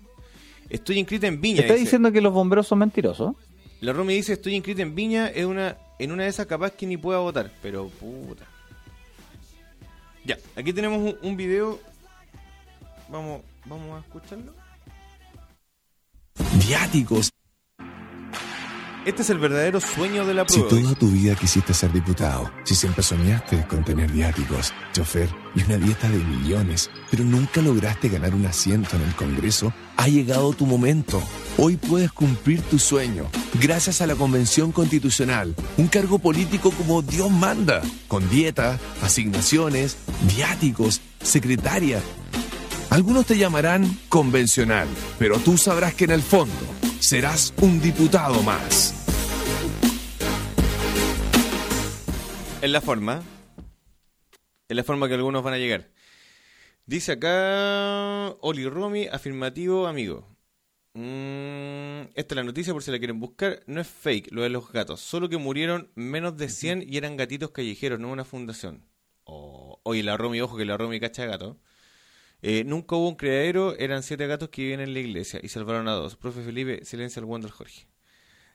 Estoy 0.69 0.99
inscrita 0.99 1.27
en 1.27 1.39
Viña. 1.39 1.61
¿Está 1.61 1.75
dice. 1.75 1.85
diciendo 1.85 2.11
que 2.11 2.19
los 2.19 2.33
bomberos 2.33 2.67
son 2.67 2.79
mentirosos? 2.79 3.33
La 3.79 3.93
Romy 3.93 4.13
dice, 4.15 4.33
estoy 4.33 4.55
inscrita 4.55 4.81
en 4.81 4.93
Viña, 4.93 5.29
es 5.29 5.45
una, 5.45 5.77
en 5.99 6.11
una 6.11 6.23
de 6.23 6.29
esas 6.31 6.47
capaz 6.47 6.71
que 6.71 6.85
ni 6.85 6.97
pueda 6.97 7.19
votar, 7.19 7.49
pero 7.61 7.87
puta. 7.87 8.45
Ya, 10.25 10.37
aquí 10.55 10.73
tenemos 10.73 10.99
un, 10.99 11.17
un 11.21 11.37
video. 11.37 11.79
Vamos, 13.09 13.41
vamos 13.65 13.97
a 13.97 13.99
escucharlo. 14.05 14.53
Viáticos. 16.67 17.29
Este 19.05 19.21
es 19.21 19.29
el 19.29 19.37
verdadero 19.37 19.79
sueño 19.79 20.25
de 20.25 20.33
la 20.33 20.45
Si 20.47 20.59
prueba. 20.59 20.69
toda 20.81 20.95
tu 20.95 21.09
vida 21.09 21.35
quisiste 21.35 21.75
ser 21.75 21.91
diputado, 21.91 22.51
si 22.63 22.73
siempre 22.73 23.03
soñaste 23.03 23.67
con 23.67 23.83
tener 23.85 24.11
viáticos, 24.11 24.73
chofer 24.93 25.29
y 25.53 25.61
una 25.63 25.77
dieta 25.77 26.09
de 26.09 26.17
millones, 26.17 26.89
pero 27.11 27.23
nunca 27.23 27.61
lograste 27.61 28.09
ganar 28.09 28.33
un 28.33 28.47
asiento 28.47 28.95
en 28.95 29.03
el 29.03 29.15
Congreso, 29.15 29.71
ha 29.97 30.07
llegado 30.07 30.53
tu 30.53 30.65
momento. 30.65 31.21
Hoy 31.57 31.77
puedes 31.77 32.11
cumplir 32.11 32.61
tu 32.61 32.79
sueño, 32.79 33.29
gracias 33.61 34.01
a 34.01 34.07
la 34.07 34.15
Convención 34.15 34.71
Constitucional, 34.71 35.55
un 35.77 35.87
cargo 35.87 36.19
político 36.19 36.71
como 36.71 37.01
Dios 37.01 37.31
manda, 37.31 37.81
con 38.07 38.29
dieta, 38.29 38.77
asignaciones, 39.01 39.97
viáticos, 40.35 41.01
secretaria. 41.21 42.01
Algunos 42.89 43.25
te 43.25 43.37
llamarán 43.37 43.99
convencional, 44.09 44.87
pero 45.17 45.39
tú 45.39 45.57
sabrás 45.57 45.93
que 45.93 46.05
en 46.05 46.11
el 46.11 46.21
fondo 46.21 46.53
serás 46.99 47.53
un 47.61 47.81
diputado 47.81 48.41
más. 48.43 48.93
Es 52.61 52.69
la 52.69 52.81
forma. 52.81 53.21
Es 54.67 54.75
la 54.75 54.83
forma 54.83 55.07
que 55.07 55.13
algunos 55.13 55.43
van 55.43 55.53
a 55.53 55.57
llegar. 55.57 55.94
Dice 56.87 57.13
acá 57.13 58.35
Oli 58.41 58.67
Romy, 58.69 59.07
afirmativo 59.07 59.87
amigo. 59.87 60.27
Mm, 60.93 62.11
esta 62.15 62.33
es 62.33 62.35
la 62.35 62.43
noticia 62.43 62.73
por 62.73 62.83
si 62.83 62.91
la 62.91 62.99
quieren 62.99 63.19
buscar. 63.19 63.63
No 63.67 63.81
es 63.81 63.87
fake 63.87 64.31
lo 64.31 64.43
de 64.43 64.49
los 64.49 64.71
gatos. 64.71 65.01
Solo 65.01 65.27
que 65.29 65.37
murieron 65.37 65.91
menos 65.95 66.37
de 66.37 66.47
100 66.49 66.85
y 66.87 66.97
eran 66.97 67.17
gatitos 67.17 67.51
callejeros, 67.51 67.99
no 67.99 68.11
una 68.11 68.23
fundación. 68.23 68.85
Oh, 69.23 69.79
oye, 69.83 70.03
la 70.03 70.17
Romy, 70.17 70.41
ojo 70.41 70.57
que 70.57 70.65
la 70.65 70.77
Romy 70.77 70.99
cacha 70.99 71.23
de 71.23 71.29
gato. 71.29 71.59
Eh, 72.41 72.63
nunca 72.65 72.95
hubo 72.95 73.09
un 73.09 73.15
criadero, 73.15 73.75
eran 73.77 74.03
siete 74.03 74.27
gatos 74.27 74.49
que 74.49 74.61
vivían 74.63 74.81
en 74.81 74.93
la 74.93 74.99
iglesia 74.99 75.39
y 75.43 75.49
salvaron 75.49 75.87
a 75.87 75.93
dos. 75.93 76.15
Profe 76.17 76.43
Felipe, 76.43 76.85
silencio 76.85 77.19
al 77.21 77.25
Wonder 77.25 77.51
Jorge. 77.51 77.87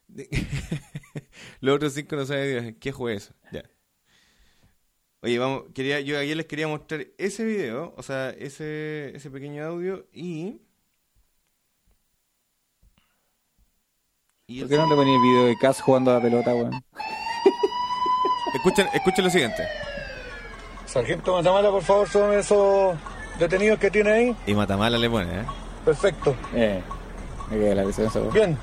Los 1.60 1.76
otros 1.76 1.94
cinco 1.94 2.16
no 2.16 2.26
saben 2.26 2.64
Dios. 2.64 2.74
¿Qué 2.80 2.92
juego 2.92 3.16
es 3.16 3.24
eso? 3.24 3.34
Ya. 3.52 3.64
Oye, 5.22 5.38
vamos, 5.38 5.64
quería, 5.74 6.00
yo 6.00 6.18
ayer 6.18 6.36
les 6.36 6.46
quería 6.46 6.66
mostrar 6.66 7.06
ese 7.18 7.44
video, 7.44 7.92
o 7.96 8.02
sea, 8.02 8.30
ese, 8.30 9.14
ese 9.14 9.30
pequeño 9.30 9.64
audio 9.66 10.06
y... 10.14 10.62
y 14.46 14.62
¿Por 14.62 14.64
el- 14.64 14.68
qué 14.70 14.76
no 14.78 14.88
le 14.88 14.96
ponía 14.96 15.14
el 15.14 15.20
video 15.20 15.44
de 15.46 15.58
Cass 15.58 15.82
jugando 15.82 16.10
a 16.10 16.14
la 16.14 16.22
pelota, 16.22 16.54
weón? 16.54 16.72
escuchen, 18.54 18.86
escuchen 18.94 19.24
lo 19.24 19.30
siguiente. 19.30 19.62
Sargento 20.86 21.34
Matamala, 21.34 21.70
por 21.70 21.82
favor, 21.82 22.08
son 22.08 22.32
esos 22.32 22.96
detenidos 23.38 23.78
que 23.78 23.90
tiene 23.90 24.10
ahí. 24.10 24.36
Y 24.46 24.54
Matamala 24.54 24.96
le 24.96 25.10
pone, 25.10 25.40
¿eh? 25.40 25.44
Perfecto. 25.84 26.34
Eh, 26.54 26.82
me 27.50 27.56
quedé 27.58 27.74
la. 27.74 27.84
Bien. 28.32 28.58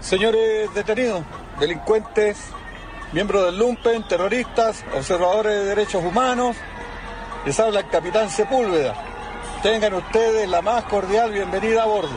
Señores 0.00 0.72
detenidos, 0.74 1.22
delincuentes, 1.60 2.38
miembros 3.12 3.44
del 3.44 3.58
Lumpen, 3.58 4.02
terroristas, 4.04 4.84
observadores 4.94 5.52
de 5.52 5.64
derechos 5.66 6.02
humanos, 6.02 6.56
les 7.44 7.58
habla 7.60 7.80
el 7.80 7.88
capitán 7.88 8.30
Sepúlveda. 8.30 8.94
Tengan 9.62 9.94
ustedes 9.94 10.48
la 10.48 10.62
más 10.62 10.84
cordial 10.84 11.30
bienvenida 11.30 11.82
a 11.82 11.86
bordo. 11.86 12.16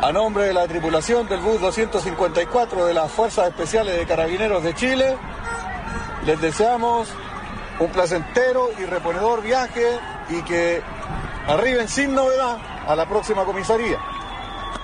A 0.00 0.10
nombre 0.12 0.44
de 0.44 0.54
la 0.54 0.66
tripulación 0.66 1.28
del 1.28 1.40
bus 1.40 1.60
254 1.60 2.86
de 2.86 2.94
las 2.94 3.12
Fuerzas 3.12 3.48
Especiales 3.48 3.98
de 3.98 4.06
Carabineros 4.06 4.62
de 4.62 4.74
Chile, 4.74 5.16
les 6.24 6.40
deseamos 6.40 7.08
un 7.78 7.88
placentero 7.88 8.70
y 8.78 8.86
reponedor 8.86 9.42
viaje 9.42 9.98
y 10.30 10.42
que 10.42 10.82
arriben 11.46 11.88
sin 11.88 12.14
novedad 12.14 12.56
a 12.86 12.96
la 12.96 13.06
próxima 13.06 13.44
comisaría. 13.44 13.98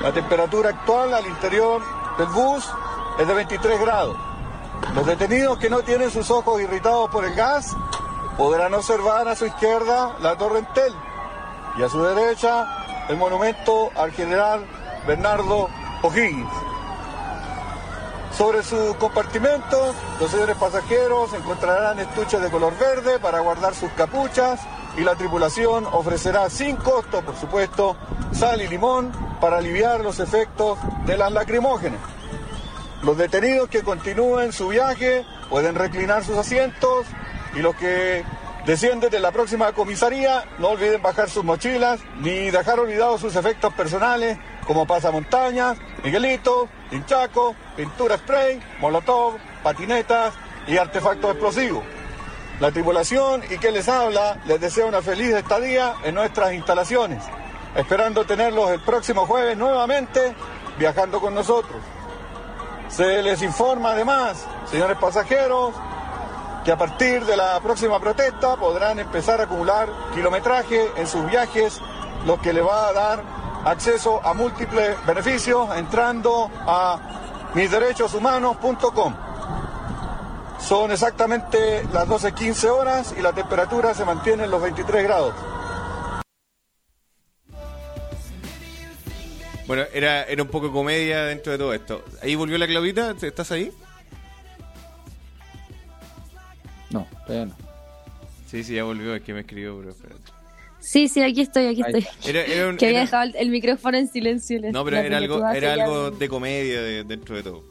La 0.00 0.12
temperatura 0.12 0.70
actual 0.70 1.14
al 1.14 1.26
interior 1.26 1.80
del 2.18 2.28
bus 2.28 2.70
es 3.18 3.26
de 3.26 3.32
23 3.32 3.80
grados. 3.80 4.35
Los 4.94 5.06
detenidos 5.06 5.58
que 5.58 5.70
no 5.70 5.82
tienen 5.82 6.10
sus 6.10 6.30
ojos 6.30 6.60
irritados 6.60 7.10
por 7.10 7.24
el 7.24 7.34
gas 7.34 7.76
podrán 8.36 8.74
observar 8.74 9.28
a 9.28 9.36
su 9.36 9.46
izquierda 9.46 10.16
la 10.20 10.36
Torre 10.36 10.60
Entel 10.60 10.94
y 11.78 11.82
a 11.82 11.88
su 11.88 12.02
derecha 12.02 12.66
el 13.08 13.16
monumento 13.16 13.90
al 13.94 14.12
general 14.12 14.66
Bernardo 15.06 15.68
O'Higgins. 16.02 16.50
Sobre 18.36 18.62
sus 18.62 18.94
compartimentos, 18.96 19.94
los 20.20 20.30
señores 20.30 20.56
pasajeros 20.56 21.32
encontrarán 21.32 21.98
estuches 21.98 22.42
de 22.42 22.50
color 22.50 22.76
verde 22.78 23.18
para 23.18 23.40
guardar 23.40 23.74
sus 23.74 23.90
capuchas 23.92 24.60
y 24.98 25.02
la 25.02 25.14
tripulación 25.14 25.86
ofrecerá 25.86 26.50
sin 26.50 26.76
costo, 26.76 27.22
por 27.22 27.36
supuesto, 27.36 27.96
sal 28.32 28.60
y 28.60 28.68
limón 28.68 29.12
para 29.40 29.58
aliviar 29.58 30.00
los 30.00 30.20
efectos 30.20 30.78
de 31.06 31.16
las 31.16 31.32
lacrimógenas. 31.32 32.15
Los 33.06 33.16
detenidos 33.16 33.68
que 33.68 33.84
continúen 33.84 34.52
su 34.52 34.66
viaje 34.66 35.24
pueden 35.48 35.76
reclinar 35.76 36.24
sus 36.24 36.36
asientos 36.36 37.06
y 37.54 37.60
los 37.60 37.76
que 37.76 38.24
descienden 38.66 39.10
de 39.10 39.20
la 39.20 39.30
próxima 39.30 39.72
comisaría 39.74 40.44
no 40.58 40.70
olviden 40.70 41.00
bajar 41.00 41.30
sus 41.30 41.44
mochilas 41.44 42.00
ni 42.18 42.50
dejar 42.50 42.80
olvidados 42.80 43.20
sus 43.20 43.36
efectos 43.36 43.72
personales 43.74 44.38
como 44.66 44.88
pasamontañas, 44.88 45.78
Miguelito, 46.02 46.68
hinchaco, 46.90 47.54
pintura 47.76 48.18
spray, 48.18 48.60
molotov, 48.80 49.34
patinetas 49.62 50.34
y 50.66 50.76
artefactos 50.76 51.30
explosivos. 51.30 51.84
La 52.58 52.72
tripulación 52.72 53.44
y 53.48 53.58
quien 53.58 53.74
les 53.74 53.88
habla 53.88 54.42
les 54.46 54.60
desea 54.60 54.84
una 54.84 55.00
feliz 55.00 55.32
estadía 55.32 55.94
en 56.02 56.16
nuestras 56.16 56.54
instalaciones, 56.54 57.22
esperando 57.76 58.24
tenerlos 58.24 58.72
el 58.72 58.80
próximo 58.80 59.26
jueves 59.26 59.56
nuevamente 59.56 60.34
viajando 60.76 61.20
con 61.20 61.36
nosotros. 61.36 61.80
Se 62.88 63.22
les 63.22 63.42
informa 63.42 63.90
además, 63.90 64.46
señores 64.70 64.96
pasajeros, 64.98 65.74
que 66.64 66.72
a 66.72 66.76
partir 66.76 67.24
de 67.24 67.36
la 67.36 67.60
próxima 67.60 68.00
protesta 68.00 68.56
podrán 68.56 68.98
empezar 68.98 69.40
a 69.40 69.44
acumular 69.44 69.88
kilometraje 70.14 70.90
en 70.96 71.06
sus 71.06 71.24
viajes, 71.26 71.80
lo 72.24 72.40
que 72.40 72.52
le 72.52 72.62
va 72.62 72.88
a 72.88 72.92
dar 72.92 73.22
acceso 73.64 74.20
a 74.24 74.32
múltiples 74.34 74.96
beneficios 75.06 75.68
entrando 75.76 76.50
a 76.66 76.98
misderechoshumanos.com. 77.54 79.14
Son 80.58 80.90
exactamente 80.90 81.86
las 81.92 82.08
12.15 82.08 82.68
horas 82.68 83.14
y 83.16 83.22
la 83.22 83.32
temperatura 83.32 83.94
se 83.94 84.04
mantiene 84.04 84.44
en 84.44 84.50
los 84.50 84.62
23 84.62 85.04
grados. 85.04 85.34
Bueno, 89.66 89.84
era, 89.92 90.22
era 90.24 90.42
un 90.42 90.48
poco 90.48 90.70
comedia 90.72 91.24
dentro 91.24 91.52
de 91.52 91.58
todo 91.58 91.74
esto. 91.74 92.04
Ahí 92.22 92.34
volvió 92.34 92.56
la 92.58 92.66
Claudita, 92.66 93.14
¿estás 93.20 93.50
ahí? 93.50 93.72
No, 96.90 97.06
todavía 97.26 97.46
no. 97.46 97.56
Sí, 98.46 98.62
sí, 98.62 98.74
ya 98.74 98.84
volvió, 98.84 99.14
es 99.14 99.22
que 99.22 99.32
me 99.34 99.40
escribió, 99.40 99.76
pero 99.78 99.90
espérate. 99.90 100.20
Sí, 100.78 101.08
sí, 101.08 101.20
aquí 101.20 101.40
estoy, 101.40 101.66
aquí 101.66 101.82
estoy. 101.82 102.06
Era, 102.28 102.44
era 102.44 102.68
un- 102.68 102.76
que 102.78 102.86
había 102.86 102.98
era- 102.98 103.04
dejado 103.06 103.22
el, 103.24 103.36
el 103.36 103.50
micrófono 103.50 103.98
en 103.98 104.06
silencio. 104.08 104.60
No, 104.70 104.84
pero 104.84 104.98
era 104.98 105.16
algo, 105.18 105.48
era 105.50 105.72
algo 105.72 106.10
de 106.12 106.28
comedia 106.28 106.80
de- 106.80 107.02
dentro 107.04 107.34
de 107.36 107.42
todo. 107.42 107.64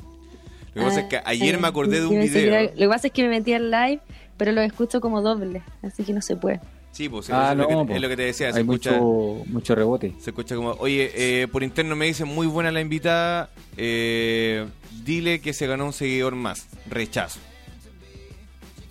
Lo 0.74 0.82
que 0.82 0.88
pasa 0.90 1.00
es 1.02 1.06
que 1.08 1.18
Ah, 1.18 1.24
ayer 1.28 1.58
me 1.58 1.70
acordé 1.70 2.02
de 2.02 2.08
un 2.08 2.16
que 2.20 2.28
video. 2.28 2.54
era- 2.54 2.64
Lo 2.74 2.78
que 2.78 2.88
pasa 2.90 3.08
es 3.08 3.14
que 3.14 3.24
me 3.24 3.30
metí 3.30 3.54
al 3.54 3.72
live, 3.72 4.02
pero 4.36 4.52
lo 4.52 4.60
escucho 4.62 5.00
como 5.00 5.22
doble, 5.22 5.62
así 5.82 6.04
que 6.04 6.12
no 6.12 6.22
se 6.22 6.36
puede. 6.36 6.60
Sí, 6.96 7.10
pues 7.10 7.30
Ah, 7.30 7.52
es, 7.52 7.58
lo 7.58 7.64
no, 7.64 7.70
que, 7.82 7.86
po. 7.90 7.94
es 7.96 8.02
lo 8.02 8.08
que 8.08 8.16
te 8.16 8.22
decía. 8.24 8.52
Se 8.54 8.58
Hay 8.60 8.64
escucha, 8.64 8.92
mucho, 8.94 9.44
mucho 9.52 9.76
rebote. 9.76 10.14
se 10.20 10.30
escucha 10.30 10.56
como, 10.56 10.72
oye, 10.80 11.12
eh, 11.14 11.48
por 11.50 11.62
interno 11.62 11.94
me 11.98 12.06
dicen 12.06 12.28
muy 12.28 12.48
buena 12.48 12.72
la 12.72 12.80
invitada. 12.80 13.50
eh, 13.78 14.66
dile 15.04 15.42
que 15.42 15.52
se 15.54 15.68
ganó 15.68 15.86
un 15.88 15.94
seguidor 15.94 16.36
más. 16.36 16.68
Rechazo. 16.90 17.40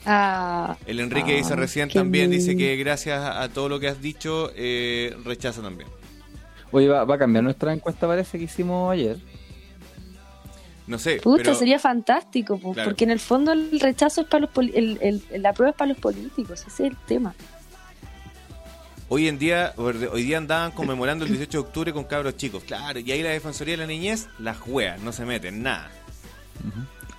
Ah, 0.07 0.77
El 0.87 1.01
Enrique 1.01 1.33
ah, 1.33 1.37
dice 1.39 1.57
recién 1.57 1.89
también, 1.89 2.31
dice 2.31 2.57
que 2.57 2.77
gracias 2.77 3.25
a 3.25 3.49
todo 3.49 3.71
lo 3.71 3.81
que 3.81 3.89
has 3.89 4.03
dicho, 4.03 4.51
eh, 4.55 5.17
rechaza 5.25 5.63
también. 5.63 5.89
Oye, 6.73 6.89
va, 6.89 7.05
va 7.05 7.15
a 7.15 7.19
cambiar 7.19 7.43
nuestra 7.43 7.73
encuesta, 7.73 8.07
parece 8.07 8.37
que 8.37 8.45
hicimos 8.45 8.93
ayer. 8.93 9.17
No 10.87 10.99
sé, 10.99 11.17
Puta, 11.23 11.43
pero 11.45 11.55
sería 11.55 11.79
fantástico, 11.79 12.59
Claro. 12.61 12.85
porque 12.91 13.05
en 13.05 13.11
el 13.13 13.21
fondo 13.21 13.53
el 13.53 13.81
rechazo 13.81 14.21
es 14.21 14.27
para 14.27 14.43
los 14.43 14.51
poli- 14.51 14.73
el, 14.75 14.99
el- 15.31 15.43
la 15.43 15.55
prueba 15.55 15.71
es 15.71 15.77
para 15.77 15.89
los 15.89 15.99
políticos, 15.99 16.61
ese 16.67 16.69
es 16.85 16.91
el 16.93 16.97
tema. 17.07 17.35
Hoy 19.09 19.29
en 19.29 19.39
día, 19.39 19.73
hoy 19.77 20.23
día 20.23 20.39
andaban 20.39 20.73
conmemorando 20.73 21.25
el 21.25 21.31
18 21.31 21.51
de 21.51 21.59
octubre 21.59 21.93
con 21.93 22.05
cabros 22.05 22.37
chicos. 22.37 22.65
Claro, 22.65 22.99
y 22.99 23.11
ahí 23.13 23.23
la 23.23 23.31
Defensoría 23.31 23.75
de 23.75 23.79
la 23.79 23.87
Niñez, 23.87 24.27
las 24.39 24.59
juegas, 24.59 25.01
no 25.01 25.13
se 25.13 25.25
meten, 25.25 25.63
nada. 25.63 25.91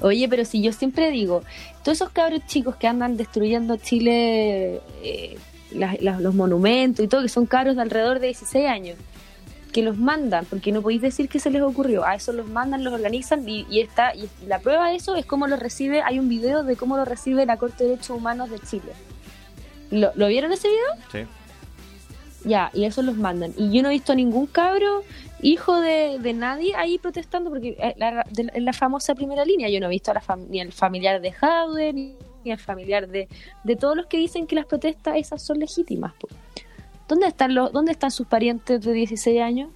Oye, 0.02 0.28
pero 0.28 0.44
si 0.45 0.62
yo 0.62 0.74
siempre 0.74 1.10
digo, 1.12 1.44
todos 1.84 1.98
esos 1.98 2.10
cabros 2.10 2.41
chicos 2.48 2.76
que 2.76 2.88
andan 2.88 3.16
destruyendo 3.18 3.78
Chile, 3.78 4.82
eh, 5.03 5.38
las- 5.72 6.02
las- 6.02 6.22
los 6.22 6.36
monumentos 6.36 7.03
y 7.06 7.07
todo, 7.07 7.22
que 7.22 7.30
son 7.30 7.45
cabros 7.45 7.76
de 7.76 7.82
alrededor 7.82 8.20
de 8.20 8.28
16 8.28 8.68
años, 8.68 8.98
que 9.72 9.82
los 9.82 9.98
mandan, 9.98 10.45
porque 10.45 10.72
no 10.72 10.82
podéis 10.82 11.02
decir 11.02 11.28
que 11.30 11.40
se 11.40 11.49
les 11.49 11.62
ocurrió, 11.62 12.06
a 12.06 12.16
eso 12.16 12.32
los 12.34 12.48
mandan, 12.48 12.84
los 12.84 12.94
organizan 12.94 13.48
y, 13.48 13.66
y 13.70 13.82
está, 13.82 14.14
y 14.16 14.30
la 14.48 14.60
prueba 14.60 14.90
de 14.90 14.95
eso 14.95 15.16
es 15.16 15.26
cómo 15.26 15.48
lo 15.48 15.56
recibe, 15.57 16.02
hay 16.02 16.20
un 16.20 16.30
video 16.30 16.64
de 16.64 16.76
cómo 16.76 16.98
lo 16.98 17.06
recibe 17.06 17.45
la 17.45 17.57
Corte 17.57 17.84
de 17.84 17.91
Derechos 17.91 18.18
Humanos 18.18 18.49
de 18.49 18.60
Chile. 18.60 18.91
¿Lo, 19.91 20.12
¿lo 20.16 20.28
vieron 20.28 20.52
ese 20.52 20.68
video? 20.68 20.88
Sí. 21.12 21.30
Ya, 22.46 22.70
y 22.74 22.86
eso 22.86 23.02
los 23.02 23.18
mandan. 23.18 23.54
Y 23.58 23.72
yo 23.76 23.82
no 23.82 23.90
he 23.90 23.94
visto 23.94 24.14
ningún 24.14 24.46
cabro, 24.46 25.02
hijo 25.42 25.82
de, 25.82 26.20
de 26.20 26.34
nadie, 26.34 26.76
ahí 26.76 27.00
protestando, 27.00 27.50
porque 27.50 27.76
eh, 27.80 27.96
la, 27.98 28.24
la 28.56 28.74
famosa 28.74 29.16
primera 29.16 29.44
línea 29.44 29.68
yo 29.70 29.80
no 29.80 29.88
he 29.88 29.90
visto 29.90 30.12
a 30.12 30.14
la 30.14 30.22
fam- 30.22 30.48
ni 30.50 30.62
al 30.62 30.72
familiar 30.72 31.22
de 31.22 31.32
Jaude, 31.32 31.92
ni, 31.92 32.16
ni 32.44 32.52
al 32.52 32.60
familiar 32.60 33.08
de, 33.08 33.28
de 33.64 33.76
todos 33.76 33.96
los 33.98 34.06
que 34.06 34.18
dicen 34.18 34.46
que 34.46 34.56
las 34.56 34.66
protestas 34.68 35.16
esas 35.18 35.42
son 35.42 35.58
legítimas. 35.60 36.14
¿Dónde 37.08 37.28
están 37.28 37.56
los, 37.56 37.72
dónde 37.72 37.92
están 37.92 38.12
sus 38.12 38.28
parientes 38.28 38.80
de 38.82 38.94
16 38.94 39.42
años? 39.42 39.70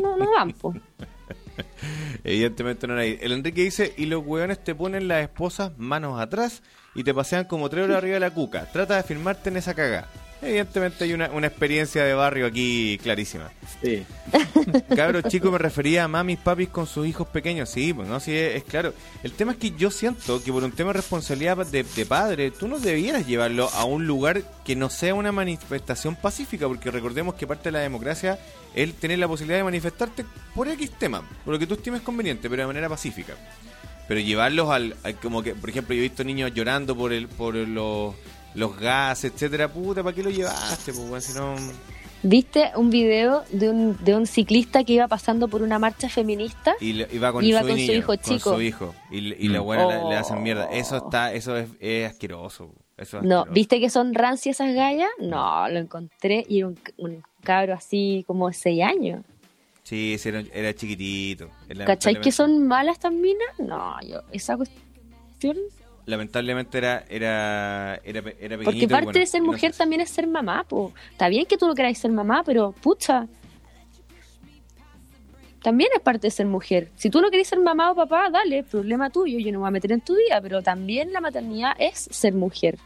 No, 0.00 0.16
no 0.16 0.30
van, 0.30 0.52
po. 0.52 0.74
Evidentemente 2.24 2.86
no 2.86 2.96
ahí. 2.96 3.18
El 3.20 3.32
Enrique 3.32 3.62
dice, 3.62 3.92
y 3.96 4.06
los 4.06 4.24
hueones 4.24 4.62
te 4.62 4.74
ponen 4.74 5.08
las 5.08 5.22
esposas 5.22 5.76
manos 5.78 6.20
atrás 6.20 6.62
y 6.94 7.04
te 7.04 7.12
pasean 7.14 7.44
como 7.44 7.68
tres 7.68 7.84
horas 7.84 7.98
arriba 7.98 8.14
de 8.14 8.20
la 8.20 8.30
cuca. 8.30 8.66
Trata 8.72 8.96
de 8.96 9.02
firmarte 9.02 9.50
en 9.50 9.56
esa 9.58 9.74
caga. 9.74 10.08
Evidentemente 10.40 11.02
hay 11.04 11.12
una, 11.14 11.28
una 11.30 11.48
experiencia 11.48 12.04
de 12.04 12.14
barrio 12.14 12.46
aquí 12.46 12.98
clarísima. 13.02 13.50
Sí. 13.82 14.04
Cabros 14.96 15.24
chicos, 15.24 15.50
me 15.50 15.58
refería 15.58 16.04
a 16.04 16.08
mamis, 16.08 16.38
papis 16.38 16.68
con 16.68 16.86
sus 16.86 17.06
hijos 17.06 17.26
pequeños. 17.28 17.68
Sí, 17.68 17.92
pues 17.92 18.06
no, 18.08 18.20
sí, 18.20 18.36
es, 18.36 18.56
es 18.56 18.64
claro. 18.64 18.94
El 19.22 19.32
tema 19.32 19.52
es 19.52 19.58
que 19.58 19.72
yo 19.72 19.90
siento 19.90 20.42
que 20.42 20.52
por 20.52 20.62
un 20.62 20.72
tema 20.72 20.90
de 20.92 20.98
responsabilidad 20.98 21.56
de, 21.66 21.82
de 21.82 22.06
padre, 22.06 22.50
tú 22.52 22.68
no 22.68 22.78
debieras 22.78 23.26
llevarlo 23.26 23.68
a 23.74 23.84
un 23.84 24.06
lugar 24.06 24.42
que 24.64 24.76
no 24.76 24.90
sea 24.90 25.14
una 25.14 25.32
manifestación 25.32 26.14
pacífica, 26.14 26.68
porque 26.68 26.90
recordemos 26.90 27.34
que 27.34 27.46
parte 27.46 27.64
de 27.64 27.72
la 27.72 27.80
democracia 27.80 28.38
es 28.74 28.94
tener 28.94 29.18
la 29.18 29.26
posibilidad 29.26 29.58
de 29.58 29.64
manifestarte 29.64 30.24
por 30.54 30.68
X 30.68 30.92
tema, 30.98 31.22
por 31.44 31.54
lo 31.54 31.58
que 31.58 31.66
tú 31.66 31.74
estimes 31.74 32.02
conveniente, 32.02 32.48
pero 32.48 32.62
de 32.62 32.66
manera 32.68 32.88
pacífica. 32.88 33.34
Pero 34.06 34.20
llevarlos 34.20 34.70
al, 34.70 34.96
al- 35.02 35.16
como 35.16 35.42
que, 35.42 35.54
por 35.54 35.68
ejemplo, 35.68 35.94
yo 35.94 36.00
he 36.00 36.04
visto 36.04 36.22
niños 36.24 36.52
llorando 36.54 36.96
por 36.96 37.12
el, 37.12 37.28
por 37.28 37.54
los, 37.54 38.14
los 38.54 38.76
gases, 38.78 39.32
etcétera, 39.32 39.68
puta, 39.68 40.02
¿para 40.02 40.14
qué 40.14 40.22
lo 40.22 40.30
llevaste? 40.30 40.92
Pues, 40.92 41.24
si 41.24 41.38
no, 41.38 41.54
¿Viste 42.20 42.72
un 42.74 42.90
video 42.90 43.44
de 43.52 43.70
un, 43.70 43.96
de 44.04 44.16
un 44.16 44.26
ciclista 44.26 44.82
que 44.82 44.94
iba 44.94 45.06
pasando 45.06 45.46
por 45.46 45.62
una 45.62 45.78
marcha 45.78 46.08
feminista? 46.08 46.74
Y 46.80 46.94
le- 46.94 47.08
iba 47.12 47.30
con, 47.32 47.44
Iba 47.44 47.60
su, 47.60 47.68
con 47.68 47.76
su 47.76 47.82
niño, 47.82 47.92
hijo 47.94 48.06
con 48.08 48.18
chico. 48.18 48.54
su 48.54 48.60
hijo. 48.60 48.94
Y, 49.12 49.18
y 49.34 49.48
la 49.48 49.60
buena 49.60 49.86
le, 49.86 49.94
le 49.94 50.16
Oh. 50.16 50.18
hacen 50.18 50.42
mierda. 50.42 50.64
Eso 50.72 50.96
está, 50.96 51.32
eso 51.32 51.56
es, 51.56 51.68
es 51.78 52.10
asqueroso. 52.10 52.72
Eso 52.96 53.18
es 53.18 53.22
No, 53.24 53.36
asqueroso. 53.40 53.54
¿viste 53.54 53.78
que 53.78 53.88
son 53.88 54.14
rancias 54.14 54.56
esas 54.60 54.74
gallas? 54.74 55.08
No, 55.20 55.68
lo 55.68 55.78
encontré 55.78 56.44
y 56.48 56.58
era 56.58 56.66
un, 56.66 56.78
un 56.96 57.22
cabro 57.44 57.74
así 57.74 58.24
como 58.26 58.48
de 58.48 58.54
6 58.54 58.82
años. 58.82 59.24
Sí, 59.84 60.14
ese 60.14 60.30
era, 60.30 60.42
era 60.52 60.74
chiquitito. 60.74 61.48
Él 61.68 61.84
¿Cachai 61.84 62.20
que 62.20 62.32
son 62.32 62.66
malas 62.66 62.94
estas 62.96 63.12
minas? 63.12 63.48
No, 63.60 63.94
yo, 64.04 64.22
esa 64.32 64.56
cuestión. 64.56 65.56
Lamentablemente 66.08 66.78
era, 66.78 67.04
era, 67.10 68.00
era, 68.02 68.20
era 68.40 68.56
pequeñito. 68.56 68.64
Porque 68.64 68.88
parte 68.88 69.04
bueno, 69.04 69.20
de 69.20 69.26
ser 69.26 69.42
mujer 69.42 69.74
también 69.74 70.00
es 70.00 70.08
ser 70.08 70.26
mamá, 70.26 70.64
po. 70.64 70.94
Está 71.10 71.28
bien 71.28 71.44
que 71.44 71.58
tú 71.58 71.66
no 71.66 71.74
queráis 71.74 71.98
ser 71.98 72.10
mamá, 72.10 72.42
pero 72.46 72.72
pucha. 72.72 73.28
También 75.62 75.90
es 75.94 76.00
parte 76.00 76.28
de 76.28 76.30
ser 76.30 76.46
mujer. 76.46 76.88
Si 76.96 77.10
tú 77.10 77.20
no 77.20 77.30
querés 77.30 77.48
ser 77.48 77.60
mamá 77.60 77.90
o 77.90 77.94
papá, 77.94 78.30
dale, 78.30 78.62
problema 78.62 79.10
tuyo, 79.10 79.38
yo 79.38 79.52
no 79.52 79.58
me 79.58 79.62
voy 79.64 79.68
a 79.68 79.70
meter 79.72 79.92
en 79.92 80.00
tu 80.00 80.16
vida, 80.16 80.40
pero 80.40 80.62
también 80.62 81.12
la 81.12 81.20
maternidad 81.20 81.72
es 81.78 82.08
ser 82.10 82.32
mujer. 82.32 82.78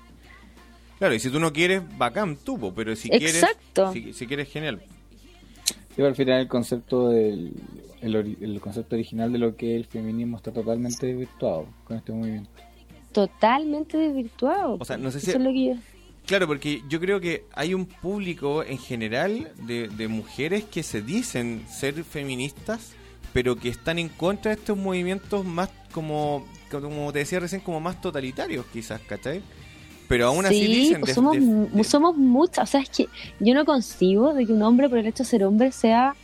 Claro, 0.98 1.14
y 1.14 1.20
si 1.20 1.30
tú 1.30 1.38
no 1.38 1.52
quieres, 1.52 1.80
bacán 1.96 2.36
tú, 2.36 2.58
po, 2.58 2.74
pero 2.74 2.96
si 2.96 3.08
Exacto. 3.12 3.92
quieres, 3.92 4.14
si, 4.14 4.18
si 4.18 4.26
quieres, 4.26 4.48
genial. 4.48 4.82
Yo 5.96 6.06
al 6.06 6.16
final 6.16 6.40
el 6.40 6.48
concepto 6.48 7.10
del 7.10 7.52
el, 8.00 8.60
concepto 8.60 8.96
original 8.96 9.32
de 9.32 9.38
lo 9.38 9.56
que 9.56 9.76
es 9.76 9.76
el 9.76 9.86
feminismo 9.86 10.38
está 10.38 10.50
totalmente 10.50 11.06
desvirtuado 11.06 11.68
con 11.84 11.96
este 11.96 12.12
movimiento. 12.12 12.50
Totalmente 13.12 13.96
desvirtuado. 13.98 14.76
O 14.80 14.84
sea, 14.84 14.96
no 14.96 15.10
sé 15.10 15.20
si- 15.20 15.30
Eso 15.30 15.38
es 15.38 15.44
lo 15.44 15.50
que 15.52 15.64
yo- 15.66 15.74
Claro, 16.26 16.46
porque 16.46 16.82
yo 16.88 17.00
creo 17.00 17.20
que 17.20 17.44
hay 17.52 17.74
un 17.74 17.84
público 17.84 18.62
en 18.62 18.78
general 18.78 19.50
de, 19.66 19.88
de 19.88 20.06
mujeres 20.08 20.62
que 20.64 20.82
se 20.84 21.02
dicen 21.02 21.64
ser 21.68 22.04
feministas, 22.04 22.92
pero 23.32 23.56
que 23.56 23.68
están 23.68 23.98
en 23.98 24.08
contra 24.08 24.54
de 24.54 24.60
estos 24.60 24.76
movimientos 24.78 25.44
más 25.44 25.68
como, 25.92 26.46
como 26.70 27.12
te 27.12 27.18
decía 27.20 27.40
recién, 27.40 27.60
como 27.60 27.80
más 27.80 28.00
totalitarios 28.00 28.64
quizás, 28.72 29.00
¿cachai? 29.00 29.42
Pero 30.08 30.26
aún 30.26 30.46
así 30.46 30.60
sí, 30.64 30.66
dicen... 30.74 31.00
pues 31.00 31.14
somos, 31.14 31.34
de- 31.36 31.84
somos 31.84 32.16
muchas. 32.16 32.68
O 32.68 32.70
sea, 32.70 32.80
es 32.82 32.90
que 32.90 33.08
yo 33.40 33.54
no 33.54 33.64
concibo 33.64 34.32
de 34.32 34.46
que 34.46 34.52
un 34.52 34.62
hombre, 34.62 34.88
por 34.88 34.98
el 34.98 35.06
hecho 35.06 35.24
de 35.24 35.28
ser 35.28 35.42
hombre, 35.44 35.72
sea 35.72 36.14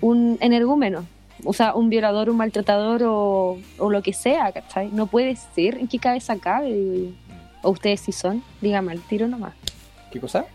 un 0.00 0.38
energúmeno. 0.40 1.04
O 1.44 1.52
sea, 1.52 1.74
un 1.74 1.88
violador, 1.90 2.30
un 2.30 2.36
maltratador 2.36 3.02
o, 3.04 3.58
o 3.78 3.90
lo 3.90 4.02
que 4.02 4.12
sea, 4.12 4.50
¿cachai? 4.52 4.88
No 4.92 5.06
puede 5.06 5.36
ser. 5.54 5.76
¿En 5.78 5.86
qué 5.88 5.98
cabeza 5.98 6.36
cabe? 6.38 6.72
Digo 6.72 7.04
yo. 7.04 7.10
O 7.62 7.70
ustedes 7.70 8.00
sí 8.00 8.12
son, 8.12 8.42
dígame 8.60 8.92
al 8.92 9.00
tiro 9.00 9.26
nomás. 9.28 9.54
¿Qué 10.10 10.20
cosa? 10.20 10.46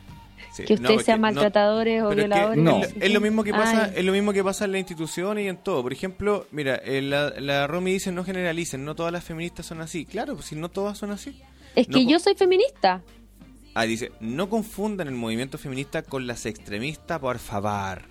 sí, 0.53 0.63
Que 0.65 0.75
ustedes 0.75 0.99
es 0.99 1.05
sean 1.05 1.19
no- 1.19 1.27
maltratadores 1.27 2.03
o 2.03 2.09
pero 2.09 2.21
es 2.21 2.27
que 2.29 2.35
violadores. 2.35 2.63
no. 2.63 2.81
es, 2.83 3.11
lo 3.13 3.21
mismo 3.21 3.43
que 3.43 3.51
pasa 3.51 3.85
Ay, 3.85 3.93
es 3.95 4.05
lo 4.05 4.11
mismo 4.11 4.33
que 4.33 4.43
pasa 4.43 4.65
en 4.65 4.71
las 4.73 4.79
instituciones 4.79 5.45
y 5.45 5.47
en 5.47 5.57
todo 5.57 5.81
por 5.81 5.91
ejemplo 5.91 6.45
mira 6.51 6.75
eh, 6.75 7.01
la, 7.01 7.31
la 7.39 7.65
Romy 7.65 7.93
dice 7.93 8.11
no 8.11 8.23
generalicen 8.23 8.85
no 8.85 8.93
todas 8.93 9.11
las 9.11 9.23
feministas 9.23 9.65
son 9.65 9.81
así 9.81 10.05
claro 10.05 10.35
pues 10.35 10.45
si 10.47 10.55
no 10.55 10.69
todas 10.69 10.97
son 10.99 11.09
así 11.09 11.41
es 11.75 11.89
no 11.89 11.97
que 11.97 12.05
yo 12.05 12.19
soy 12.19 12.35
feminista. 12.35 13.01
Ah, 13.73 13.83
dice, 13.85 14.11
no 14.19 14.47
confundan 14.47 15.07
el 15.07 15.15
movimiento 15.15 15.57
feminista 15.57 16.03
con 16.03 16.27
las 16.27 16.45
extremistas, 16.45 17.17
por 17.19 17.39
favor. 17.39 18.03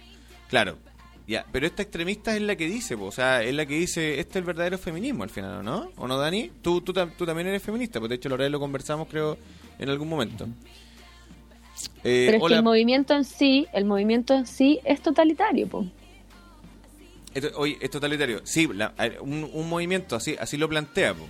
Claro, 0.49 0.79
ya, 1.27 1.47
pero 1.53 1.67
esta 1.67 1.83
extremista 1.83 2.35
es 2.35 2.43
la 2.43 2.57
que 2.57 2.67
dice, 2.67 2.97
po, 2.97 3.05
o 3.07 3.13
sea, 3.13 3.43
es 3.43 3.55
la 3.55 3.65
que 3.67 3.75
dice, 3.75 4.19
este 4.19 4.31
es 4.31 4.37
el 4.37 4.45
verdadero 4.45 4.77
feminismo 4.79 5.23
al 5.23 5.31
final, 5.31 5.59
¿o 5.59 5.63
¿no? 5.63 5.91
¿O 5.97 6.09
no, 6.09 6.19
Dani? 6.19 6.51
Tú, 6.63 6.81
tú, 6.81 6.93
tú 6.93 7.25
también 7.27 7.47
eres 7.49 7.63
feminista, 7.63 7.99
pues 8.01 8.09
de 8.11 8.17
hecho, 8.17 8.29
Lorena 8.29 8.51
lo 8.51 8.61
conversamos, 8.61 9.09
creo, 9.09 9.39
en 9.79 9.89
algún 9.89 10.09
momento. 10.09 10.47
Eh, 12.05 12.25
Pero 12.27 12.37
es 12.37 12.41
que 12.41 12.45
hola, 12.45 12.57
el 12.59 12.63
movimiento 12.63 13.15
en 13.15 13.25
sí, 13.25 13.67
el 13.73 13.85
movimiento 13.85 14.35
en 14.35 14.47
sí 14.47 14.79
es 14.85 15.01
totalitario, 15.01 15.67
po. 15.69 15.87
esto- 17.35 17.51
oye, 17.57 17.79
es 17.81 17.91
totalitario. 17.91 18.41
Sí, 18.45 18.69
la- 18.73 18.93
un, 19.21 19.49
un 19.53 19.69
movimiento 19.69 20.17
así, 20.17 20.37
así 20.39 20.57
lo 20.57 20.69
plantea, 20.69 21.15
po. 21.15 21.27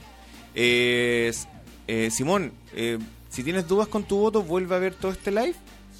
Eh, 0.54 1.32
eh, 1.86 2.10
Simón, 2.10 2.52
eh, 2.74 2.98
si 3.28 3.42
tienes 3.44 3.66
dudas 3.68 3.88
con 3.88 4.02
tu 4.04 4.16
voto, 4.18 4.42
vuelve 4.42 4.74
a 4.74 4.78
ver 4.78 4.94
todo 4.94 5.12
este 5.12 5.30
live. 5.30 5.54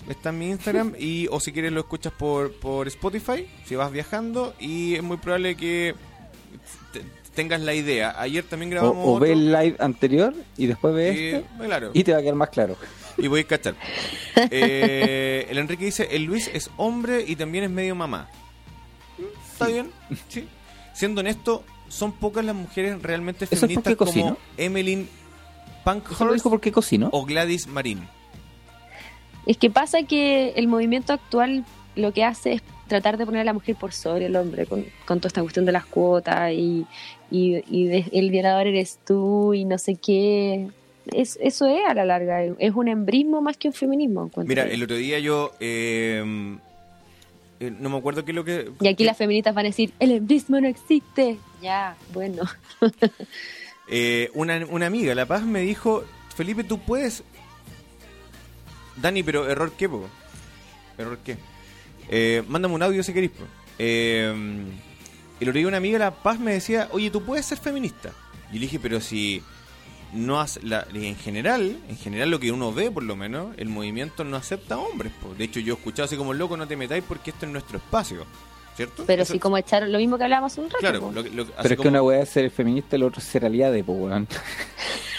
Está 0.09 0.31
en 0.31 0.39
mi 0.39 0.51
Instagram 0.51 0.95
y 0.99 1.29
o 1.31 1.39
si 1.41 1.53
quieres 1.53 1.73
lo 1.73 1.81
escuchas 1.81 2.12
por, 2.12 2.53
por 2.55 2.89
Spotify, 2.89 3.47
si 3.66 3.77
vas 3.77 3.91
viajando 3.93 4.55
y 4.59 4.95
es 4.97 5.03
muy 5.03 5.16
probable 5.16 5.57
que 5.57 5.95
te- 6.93 7.03
tengas 7.35 7.61
la 7.61 7.73
idea. 7.74 8.15
Ayer 8.20 8.45
también 8.45 8.70
grabamos 8.70 9.07
o 9.07 9.19
ve 9.20 9.33
el 9.33 9.53
live 9.53 9.77
anterior 9.79 10.35
y 10.57 10.66
después 10.66 10.93
ve 10.95 11.12
y, 11.15 11.35
este 11.37 11.65
claro, 11.66 11.91
y 11.95 12.03
te 12.05 12.12
va 12.12 12.19
a 12.19 12.20
quedar 12.23 12.35
más 12.35 12.49
claro. 12.51 12.77
y 13.16 13.29
voy 13.29 13.41
a 13.41 13.45
cachar. 13.47 13.74
Eh, 14.51 15.47
el 15.51 15.59
Enrique 15.59 15.85
dice, 15.85 16.09
el 16.11 16.24
Luis 16.24 16.51
es 16.53 16.69
hombre 16.77 17.24
y 17.27 17.37
también 17.37 17.65
es 17.65 17.70
medio 17.70 17.95
mamá. 17.95 18.29
Está 19.53 19.66
bien, 19.69 19.91
sí. 20.29 20.49
Siendo 20.95 21.20
honesto, 21.20 21.62
son 21.89 22.12
pocas 22.12 22.45
las 22.45 22.55
mujeres 22.57 23.01
realmente 23.01 23.45
¿Eso 23.45 23.55
es 23.55 23.61
feministas 23.61 23.95
como 23.97 24.11
lo 25.74 25.85
Pankhurst 25.85 26.35
dijo 26.35 26.51
porque 26.51 26.73
cocino. 26.73 27.09
o 27.12 27.24
Gladys 27.24 27.66
Marín. 27.66 28.07
Es 29.47 29.56
que 29.56 29.70
pasa 29.70 30.02
que 30.05 30.51
el 30.56 30.69
movimiento 30.69 31.12
actual 31.12 31.64
lo 31.97 32.12
que 32.12 32.24
hace 32.24 32.52
es 32.55 32.62
tratar 32.89 33.16
de 33.16 33.24
poner 33.27 33.40
a 33.43 33.44
la 33.44 33.52
mujer 33.52 33.77
por 33.77 33.93
sobre 33.93 34.27
el 34.27 34.36
hombre 34.36 34.66
con, 34.66 34.85
con 35.06 35.19
toda 35.19 35.28
esta 35.28 35.40
cuestión 35.43 35.64
de 35.64 35.73
las 35.73 35.85
cuotas 35.86 36.52
y, 36.52 36.86
y, 37.31 37.62
y 37.70 37.85
de- 37.86 38.05
el 38.12 38.31
violador 38.31 38.66
eres 38.66 38.98
tú 39.06 39.55
y 39.55 39.64
no 39.64 39.78
sé 39.78 39.97
qué. 39.97 40.69
Es, 41.12 41.39
eso 41.43 41.66
es 41.66 41.81
a 41.89 41.94
la 41.94 42.05
larga, 42.05 42.44
es 42.44 42.73
un 42.74 42.86
embrismo 42.89 43.40
más 43.40 43.56
que 43.56 43.69
un 43.69 43.74
feminismo. 43.74 44.31
Mira, 44.44 44.64
el 44.64 44.82
otro 44.82 44.97
día 44.97 45.19
yo... 45.19 45.51
eh, 45.59 46.23
eh, 47.60 47.73
no 47.78 47.90
me 47.90 47.97
acuerdo 47.98 48.24
qué 48.24 48.32
es 48.32 48.35
lo 48.36 48.44
que... 48.44 48.70
Y 48.81 48.89
aquí 48.89 48.97
qué- 48.97 49.05
las 49.05 49.16
feministas 49.16 49.55
van 49.55 49.66
a 49.66 49.69
decir, 49.69 49.93
el 50.01 50.10
embrismo 50.12 50.60
no 50.60 50.69
existe. 50.69 51.39
Ya, 51.62 51.97
bueno. 52.12 52.43
Eh, 53.89 54.31
una, 54.35 54.64
una 54.70 54.86
amiga, 54.86 55.14
La 55.14 55.27
Paz, 55.27 55.43
me 55.43 55.60
dijo, 55.60 56.05
Felipe, 56.35 56.64
tú 56.64 56.78
puedes... 56.78 57.24
Dani, 58.97 59.23
pero 59.23 59.48
error 59.48 59.73
qué, 59.77 59.89
po? 59.89 60.09
¿Error 60.98 61.19
qué? 61.24 61.36
Eh, 62.09 62.43
mándame 62.48 62.74
un 62.74 62.82
audio 62.82 63.02
si 63.02 63.12
querés, 63.12 63.31
po. 63.31 63.44
Eh, 63.78 64.32
y 65.40 65.44
lo 65.44 65.52
leí 65.52 65.64
una 65.64 65.78
amiga, 65.78 65.98
La 65.98 66.10
Paz, 66.12 66.39
me 66.39 66.52
decía, 66.52 66.89
oye, 66.93 67.10
tú 67.10 67.23
puedes 67.24 67.47
ser 67.47 67.59
feminista. 67.59 68.10
Y 68.51 68.55
le 68.55 68.60
dije, 68.60 68.78
pero 68.78 69.01
si 69.01 69.43
no 70.12 70.40
hace, 70.40 70.60
la, 70.62 70.86
en 70.93 71.16
general, 71.16 71.78
en 71.89 71.97
general 71.97 72.31
lo 72.31 72.39
que 72.39 72.52
uno 72.52 72.73
ve 72.73 72.90
por 72.90 73.02
lo 73.02 73.16
menos, 73.16 73.55
el 73.56 73.69
movimiento 73.70 74.24
no 74.24 74.36
acepta 74.36 74.77
hombres. 74.78 75.12
po. 75.23 75.35
De 75.35 75.44
hecho, 75.44 75.59
yo 75.60 75.74
he 75.74 75.77
escuchado 75.78 76.05
así 76.05 76.16
como 76.16 76.35
loco, 76.35 76.56
no 76.56 76.69
te 76.69 76.77
metáis 76.77 77.02
porque 77.06 77.31
esto 77.31 77.47
es 77.47 77.52
nuestro 77.52 77.78
espacio. 77.78 78.27
¿Cierto? 78.77 79.05
Pero 79.06 79.23
Eso- 79.24 79.35
si 79.35 79.39
como 79.39 79.59
echaron 79.59 79.93
lo 79.93 79.98
mismo 79.98 80.16
que 80.16 80.24
hablábamos 80.24 80.56
un 80.56 80.64
rato. 80.64 80.78
Claro, 80.78 81.12
lo 81.12 81.23
que- 81.23 81.28
lo- 81.31 81.43
así 81.43 81.52
Pero 81.62 81.74
es 81.74 81.81
que 81.81 81.89
una 81.89 82.02
weá 82.02 82.23
es 82.23 82.28
ser 82.31 82.51
feminista 82.51 82.97
y 82.97 83.01
la 83.01 83.06
otra 83.06 83.20
es 83.20 83.27
ser 83.28 83.44
aliade, 83.44 83.85
pues 83.85 83.98
weón. 83.98 84.27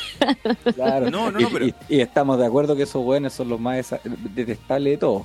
claro. 0.75 1.09
No, 1.11 1.31
no, 1.31 1.39
y, 1.39 1.43
no, 1.43 1.49
pero- 1.49 1.65
y- 1.67 1.75
y 1.89 1.99
estamos 2.01 2.37
de 2.39 2.45
acuerdo 2.45 2.75
que 2.75 2.83
esos 2.83 3.03
weones 3.05 3.33
son 3.33 3.49
los 3.49 3.59
más 3.59 3.95
detestables 4.33 4.93
de 4.93 4.97
todos. 4.97 5.23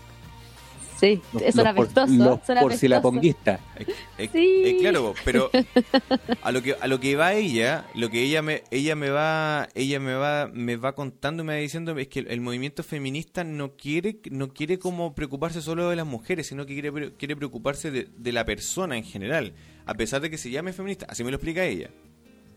Sí, 1.00 1.20
Los, 1.32 1.42
son 1.42 1.42
los 1.44 1.54
por- 1.54 1.68
apestosos. 1.84 2.16
los 2.16 2.40
son 2.44 2.58
por 2.58 2.74
si 2.74 2.88
la 2.88 3.00
ponguista. 3.00 3.60
Eh, 3.78 3.86
eh, 4.18 4.28
Sí. 4.32 4.62
eh, 4.64 4.76
claro, 4.80 5.14
pero 5.24 5.48
a 6.42 6.50
lo 6.50 6.60
que 6.60 6.74
a 6.80 6.88
lo 6.88 6.98
que 6.98 7.14
va 7.14 7.34
ella, 7.34 7.84
lo 7.94 8.10
que 8.10 8.20
ella 8.24 8.42
me 8.42 8.64
ella 8.72 8.96
me 8.96 9.08
va 9.08 9.68
ella 9.76 10.00
me 10.00 10.14
va 10.14 10.50
me 10.52 10.74
va 10.74 10.96
contando 10.96 11.44
y 11.44 11.46
me 11.46 11.52
va 11.54 11.60
diciendo 11.60 11.96
es 11.96 12.08
que 12.08 12.18
el, 12.18 12.26
el 12.32 12.40
movimiento 12.40 12.82
feminista 12.82 13.44
no 13.44 13.76
quiere 13.76 14.18
no 14.32 14.48
quiere 14.48 14.80
como 14.80 15.14
preocuparse 15.14 15.62
solo 15.62 15.88
de 15.88 15.94
las 15.94 16.06
mujeres, 16.06 16.48
sino 16.48 16.66
que 16.66 16.72
quiere 16.80 17.12
quiere 17.12 17.36
preocuparse 17.36 17.92
de, 17.92 18.08
de 18.16 18.32
la 18.32 18.44
persona 18.44 18.96
en 18.96 19.04
general, 19.04 19.52
a 19.86 19.94
pesar 19.94 20.20
de 20.20 20.30
que 20.30 20.36
se 20.36 20.50
llame 20.50 20.72
feminista, 20.72 21.06
así 21.08 21.22
me 21.22 21.30
lo 21.30 21.36
explica 21.36 21.64
ella. 21.64 21.90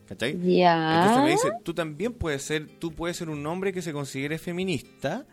¿Cachai? 0.06 0.38
Ya. 0.42 1.00
Entonces 1.00 1.24
me 1.24 1.30
dice, 1.30 1.50
tú 1.64 1.74
también 1.74 2.12
puedes 2.12 2.42
ser, 2.42 2.66
tú 2.78 2.92
puedes 2.92 3.16
ser 3.16 3.30
un 3.30 3.46
hombre 3.46 3.72
que 3.72 3.82
se 3.82 3.92
considere 3.92 4.38
feminista 4.38 5.26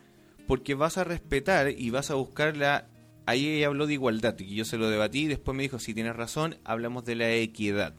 porque 0.46 0.74
vas 0.74 0.98
a 0.98 1.04
respetar 1.04 1.70
y 1.70 1.90
vas 1.90 2.10
a 2.10 2.14
buscar 2.14 2.56
la... 2.56 2.88
Ahí 3.26 3.46
ella 3.48 3.66
habló 3.66 3.86
de 3.86 3.92
igualdad 3.94 4.36
y 4.38 4.54
yo 4.54 4.64
se 4.64 4.78
lo 4.78 4.90
debatí 4.90 5.20
y 5.20 5.26
después 5.26 5.56
me 5.56 5.62
dijo, 5.62 5.78
si 5.78 5.94
tienes 5.94 6.16
razón, 6.16 6.56
hablamos 6.64 7.04
de 7.04 7.14
la 7.14 7.30
equidad. 7.30 7.94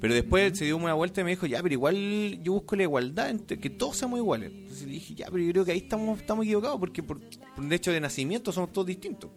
Pero 0.00 0.14
después 0.14 0.56
se 0.56 0.64
dio 0.64 0.76
una 0.76 0.94
vuelta 0.94 1.20
y 1.20 1.24
me 1.24 1.30
dijo, 1.30 1.46
ya, 1.46 1.62
pero 1.62 1.74
igual 1.74 2.42
yo 2.42 2.52
busco 2.54 2.74
la 2.74 2.84
igualdad, 2.84 3.28
entre 3.28 3.58
que 3.58 3.68
todos 3.68 3.96
seamos 3.96 4.18
iguales. 4.18 4.50
Entonces 4.54 4.86
le 4.86 4.94
dije, 4.94 5.14
ya, 5.14 5.26
pero 5.26 5.42
yo 5.42 5.52
creo 5.52 5.64
que 5.64 5.72
ahí 5.72 5.78
estamos, 5.78 6.18
estamos 6.18 6.44
equivocados 6.44 6.78
porque 6.78 7.02
por, 7.02 7.20
por 7.20 7.64
un 7.64 7.72
hecho 7.72 7.92
de 7.92 8.00
nacimiento 8.00 8.50
somos 8.50 8.72
todos 8.72 8.86
distintos. 8.86 9.30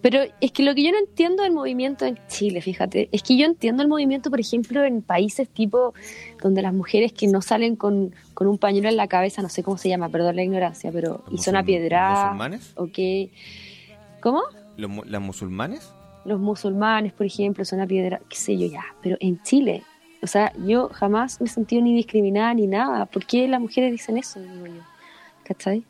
Pero 0.00 0.20
es 0.40 0.52
que 0.52 0.62
lo 0.62 0.74
que 0.74 0.82
yo 0.84 0.90
no 0.92 0.98
entiendo 0.98 1.42
del 1.42 1.52
movimiento 1.52 2.04
en 2.04 2.18
Chile, 2.28 2.60
fíjate, 2.60 3.08
es 3.12 3.22
que 3.22 3.36
yo 3.36 3.46
entiendo 3.46 3.82
el 3.82 3.88
movimiento, 3.88 4.30
por 4.30 4.40
ejemplo, 4.40 4.84
en 4.84 5.02
países 5.02 5.48
tipo 5.48 5.94
donde 6.42 6.62
las 6.62 6.74
mujeres 6.74 7.12
que 7.12 7.26
no 7.26 7.42
salen 7.42 7.76
con, 7.76 8.14
con 8.34 8.46
un 8.46 8.58
pañuelo 8.58 8.88
en 8.88 8.96
la 8.96 9.08
cabeza, 9.08 9.42
no 9.42 9.48
sé 9.48 9.62
cómo 9.62 9.78
se 9.78 9.88
llama, 9.88 10.08
perdón 10.08 10.36
la 10.36 10.42
ignorancia, 10.42 10.90
pero 10.92 11.24
y 11.30 11.38
son 11.38 11.56
apiedradas, 11.56 12.24
¿Musulmanes? 12.26 12.72
ok. 12.76 12.98
¿Cómo? 14.20 14.42
¿Los 14.76 14.90
¿Las 15.06 15.20
musulmanes? 15.20 15.92
Los 16.24 16.38
musulmanes, 16.38 17.12
por 17.12 17.26
ejemplo, 17.26 17.64
son 17.64 17.80
apiedradas, 17.80 18.26
qué 18.28 18.36
sé 18.36 18.56
yo 18.56 18.66
ya, 18.66 18.84
pero 19.02 19.16
en 19.20 19.42
Chile, 19.42 19.82
o 20.22 20.26
sea, 20.28 20.52
yo 20.64 20.88
jamás 20.90 21.40
me 21.40 21.48
he 21.48 21.50
sentido 21.50 21.82
ni 21.82 21.94
discriminada 21.94 22.54
ni 22.54 22.68
nada. 22.68 23.06
¿Por 23.06 23.26
qué 23.26 23.48
las 23.48 23.60
mujeres 23.60 23.90
dicen 23.90 24.16
eso? 24.16 24.40
Digo 24.40 24.66
yo. 24.66 24.82
¿Cachai? 25.42 25.82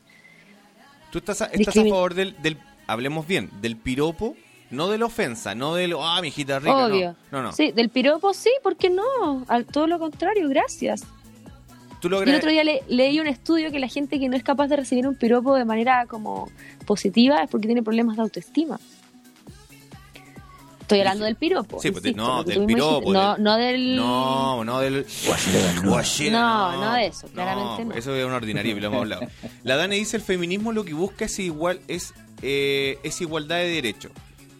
¿Tú 1.11 1.19
estás 1.19 1.43
a, 1.43 1.45
estás 1.45 1.77
a 1.77 1.83
favor 1.83 2.15
del, 2.15 2.35
del 2.41 2.57
hablemos 2.87 3.27
bien, 3.27 3.49
del 3.61 3.75
piropo, 3.77 4.35
no 4.71 4.89
de 4.89 4.97
la 4.97 5.05
ofensa, 5.05 5.53
no 5.55 5.75
del, 5.75 5.93
ah, 5.99 6.19
mi 6.21 6.29
hijita 6.29 6.59
rica, 6.59 6.71
no. 6.71 6.85
Obvio. 6.85 7.15
no, 7.31 7.41
no. 7.43 7.51
Sí, 7.51 7.71
del 7.71 7.89
piropo 7.89 8.33
sí, 8.33 8.49
¿por 8.63 8.75
qué 8.75 8.89
no? 8.89 9.45
Al 9.47 9.65
todo 9.65 9.87
lo 9.87 9.99
contrario, 9.99 10.47
gracias. 10.49 11.03
Tú 11.99 12.09
lo 12.09 12.19
Y 12.25 12.29
el 12.29 12.35
otro 12.35 12.49
día 12.49 12.63
le- 12.65 12.83
leí 12.89 13.19
un 13.21 13.27
estudio 13.27 13.71
que 13.71 13.79
la 13.79 13.87
gente 13.87 14.19
que 14.19 14.27
no 14.27 14.35
es 14.35 14.43
capaz 14.43 14.67
de 14.67 14.75
recibir 14.75 15.07
un 15.07 15.15
piropo 15.15 15.55
de 15.55 15.63
manera 15.63 16.05
como 16.05 16.49
positiva 16.85 17.41
es 17.43 17.49
porque 17.49 17.67
tiene 17.67 17.81
problemas 17.81 18.17
de 18.17 18.23
autoestima. 18.23 18.77
Estoy 20.81 20.99
hablando 20.99 21.23
del 21.23 21.37
piropo. 21.37 21.79
Sí, 21.79 21.91
pues, 21.91 22.03
insisto, 22.03 22.21
no, 22.21 22.43
del 22.43 22.65
piropo. 22.65 23.13
No, 23.13 23.37
no 23.37 23.55
del... 23.55 23.95
No, 23.95 24.65
no 24.65 24.79
del. 24.81 25.05
Guachera, 25.85 26.39
No, 26.41 26.81
no 26.83 26.93
de 26.93 27.05
eso, 27.07 27.27
claramente 27.29 27.85
no. 27.85 27.95
Eso 27.95 28.13
es 28.13 28.25
una 28.25 28.35
ordinaria, 28.35 28.75
lo 28.75 28.87
hemos 28.87 28.99
hablado. 28.99 29.21
La 29.63 29.77
Dani 29.77 29.95
dice: 29.95 30.17
el 30.17 30.23
feminismo 30.23 30.73
lo 30.73 30.83
que 30.83 30.93
busca 30.93 31.23
es 31.25 31.39
igual 31.39 31.79
es, 31.87 32.13
eh, 32.43 32.99
es 33.03 33.19
igualdad 33.21 33.57
de 33.57 33.69
derechos. 33.69 34.11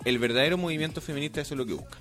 El 0.05 0.17
verdadero 0.17 0.57
movimiento 0.57 0.99
feminista 1.01 1.41
eso 1.41 1.53
es 1.53 1.57
lo 1.59 1.65
que 1.65 1.73
busca. 1.73 1.97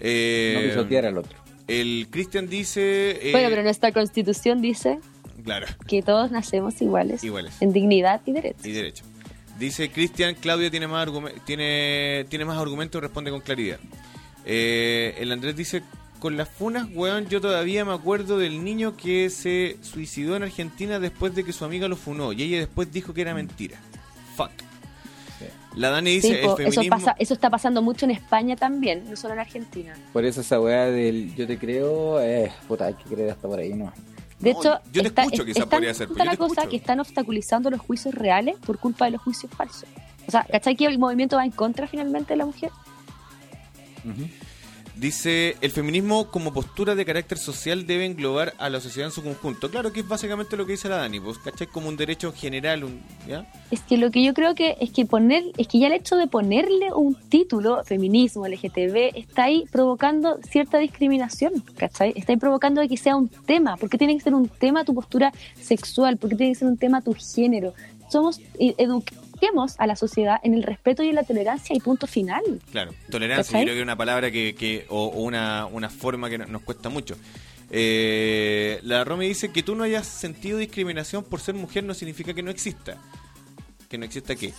Eh, 0.00 0.54
No 0.56 0.68
pisotear 0.68 1.06
al 1.06 1.18
otro. 1.18 1.38
el 1.66 2.08
Cristian 2.10 2.48
dice. 2.48 3.18
eh, 3.28 3.32
Bueno, 3.32 3.48
pero 3.48 3.62
nuestra 3.62 3.92
constitución 3.92 4.60
dice 4.60 4.98
Claro, 5.42 5.66
que 5.88 6.02
todos 6.02 6.30
nacemos 6.30 6.80
iguales, 6.82 7.22
iguales. 7.24 7.54
en 7.60 7.72
dignidad 7.72 8.20
y 8.26 8.32
derechos. 8.32 8.66
Y 8.66 8.72
derecho. 8.72 9.04
Dice 9.58 9.90
Cristian, 9.90 10.34
Claudia 10.34 10.70
tiene 10.70 10.86
más, 10.86 11.08
tiene, 11.46 12.26
tiene 12.28 12.44
más 12.44 12.58
argumentos 12.58 12.98
y 12.98 13.02
responde 13.02 13.30
con 13.30 13.40
claridad. 13.40 13.78
Eh, 14.44 15.14
el 15.18 15.32
Andrés 15.32 15.56
dice, 15.56 15.82
con 16.18 16.36
las 16.36 16.48
funas, 16.48 16.88
weón, 16.92 17.26
yo 17.28 17.40
todavía 17.40 17.84
me 17.84 17.92
acuerdo 17.94 18.38
del 18.38 18.62
niño 18.64 18.96
que 18.96 19.30
se 19.30 19.76
suicidó 19.82 20.36
en 20.36 20.42
Argentina 20.42 20.98
después 21.00 21.34
de 21.34 21.42
que 21.44 21.52
su 21.52 21.64
amiga 21.64 21.88
lo 21.88 21.96
funó 21.96 22.32
y 22.32 22.42
ella 22.42 22.58
después 22.58 22.92
dijo 22.92 23.14
que 23.14 23.22
era 23.22 23.34
mentira. 23.34 23.78
Fuck. 24.36 24.50
La 25.76 25.90
Dani 25.90 26.10
dice, 26.10 26.28
Sí, 26.28 26.34
el 26.34 26.40
po, 26.46 26.58
eso, 26.58 26.80
pasa, 26.90 27.14
eso 27.18 27.34
está 27.34 27.50
pasando 27.50 27.82
mucho 27.82 28.06
en 28.06 28.10
España 28.12 28.56
también, 28.56 29.04
no 29.08 29.14
solo 29.16 29.34
en 29.34 29.40
Argentina. 29.40 29.94
Por 30.12 30.24
eso 30.24 30.40
esa 30.40 30.58
weá 30.60 30.86
del 30.86 31.34
yo 31.36 31.46
te 31.46 31.58
creo, 31.58 32.20
eh, 32.20 32.50
puta, 32.66 32.86
hay 32.86 32.94
que 32.94 33.04
creer 33.14 33.30
hasta 33.30 33.46
por 33.46 33.58
ahí, 33.58 33.74
¿no? 33.74 33.92
De 34.40 34.52
No, 34.52 34.58
hecho, 34.60 34.80
yo 34.92 35.02
te 35.02 35.08
está, 35.08 35.22
escucho, 35.24 35.42
es- 35.42 35.54
quizás 35.54 35.66
podría 35.68 35.94
ser, 35.94 36.08
pero 36.08 36.16
tanta 36.18 36.24
yo 36.24 36.24
la 36.24 36.30
te 36.32 36.36
cosa 36.38 36.52
escucho. 36.62 36.70
que 36.70 36.76
están 36.76 37.00
obstaculizando 37.00 37.70
los 37.70 37.80
juicios 37.80 38.14
reales 38.14 38.56
por 38.64 38.78
culpa 38.78 39.04
de 39.04 39.12
los 39.12 39.22
juicios 39.22 39.52
falsos. 39.54 39.88
O 40.26 40.30
sea, 40.30 40.44
¿cachai 40.50 40.76
que 40.76 40.86
el 40.86 40.98
movimiento 40.98 41.36
va 41.36 41.44
en 41.44 41.52
contra 41.52 41.86
finalmente 41.86 42.32
de 42.32 42.36
la 42.38 42.46
mujer? 42.46 42.70
Dice, 44.96 45.56
el 45.60 45.72
feminismo 45.72 46.30
como 46.30 46.54
postura 46.54 46.94
de 46.94 47.04
carácter 47.04 47.36
social 47.36 47.86
debe 47.86 48.06
englobar 48.06 48.54
a 48.56 48.70
la 48.70 48.80
sociedad 48.80 49.08
en 49.08 49.12
su 49.12 49.22
conjunto. 49.22 49.70
Claro 49.70 49.92
que 49.92 50.00
es 50.00 50.08
básicamente 50.08 50.56
lo 50.56 50.64
que 50.64 50.72
dice 50.72 50.88
la 50.88 50.96
Dani, 50.96 51.20
pues, 51.20 51.36
¿cachai? 51.36 51.66
Como 51.66 51.90
un 51.90 51.98
derecho 51.98 52.32
general, 52.32 52.84
un, 52.84 53.02
¿ya? 53.28 53.46
Es 53.70 53.82
que 53.82 53.98
lo 53.98 54.10
que 54.10 54.24
yo 54.24 54.32
creo 54.32 54.54
que 54.54 54.78
es 54.80 54.90
que 54.92 55.04
poner, 55.04 55.44
es 55.58 55.68
que 55.68 55.80
ya 55.80 55.88
el 55.88 55.92
hecho 55.92 56.16
de 56.16 56.28
ponerle 56.28 56.94
un 56.94 57.14
título, 57.14 57.84
feminismo, 57.84 58.48
LGTB, 58.48 59.18
está 59.18 59.44
ahí 59.44 59.64
provocando 59.70 60.38
cierta 60.48 60.78
discriminación, 60.78 61.62
¿cachai? 61.76 62.14
Está 62.16 62.32
ahí 62.32 62.38
provocando 62.38 62.80
que 62.88 62.96
sea 62.96 63.16
un 63.16 63.28
tema. 63.28 63.76
¿Por 63.76 63.90
qué 63.90 63.98
tiene 63.98 64.16
que 64.16 64.22
ser 64.22 64.32
un 64.32 64.48
tema 64.48 64.84
tu 64.84 64.94
postura 64.94 65.30
sexual? 65.60 66.16
¿Por 66.16 66.30
qué 66.30 66.36
tiene 66.36 66.52
que 66.52 66.58
ser 66.58 66.68
un 66.68 66.78
tema 66.78 67.02
tu 67.02 67.14
género? 67.14 67.74
Somos, 68.08 68.40
eh, 68.58 68.74
eduquemos 69.36 69.74
a 69.78 69.86
la 69.86 69.96
sociedad 69.96 70.38
en 70.42 70.54
el 70.54 70.62
respeto 70.62 71.02
y 71.02 71.08
en 71.08 71.14
la 71.14 71.22
tolerancia 71.22 71.76
y 71.76 71.80
punto 71.80 72.06
final. 72.06 72.42
Claro, 72.72 72.92
tolerancia, 73.10 73.52
¿Cachai? 73.52 73.60
yo 73.60 73.64
creo 73.66 73.74
que 73.74 73.80
es 73.80 73.84
una 73.84 73.96
palabra 73.96 74.30
que, 74.30 74.54
que 74.54 74.86
o, 74.88 75.06
o 75.06 75.20
una, 75.22 75.66
una 75.66 75.88
forma 75.90 76.28
que 76.30 76.38
no- 76.38 76.46
nos 76.46 76.62
cuesta 76.62 76.88
mucho. 76.88 77.16
Eh, 77.70 78.78
la 78.82 79.04
Romy 79.04 79.26
dice 79.28 79.50
que 79.52 79.62
tú 79.62 79.74
no 79.74 79.84
hayas 79.84 80.06
sentido 80.06 80.58
discriminación 80.58 81.24
por 81.24 81.40
ser 81.40 81.54
mujer 81.54 81.84
no 81.84 81.94
significa 81.94 82.32
que 82.32 82.42
no 82.42 82.50
exista. 82.50 82.96
¿Que 83.88 83.98
no 83.98 84.04
exista 84.04 84.34
qué? 84.36 84.52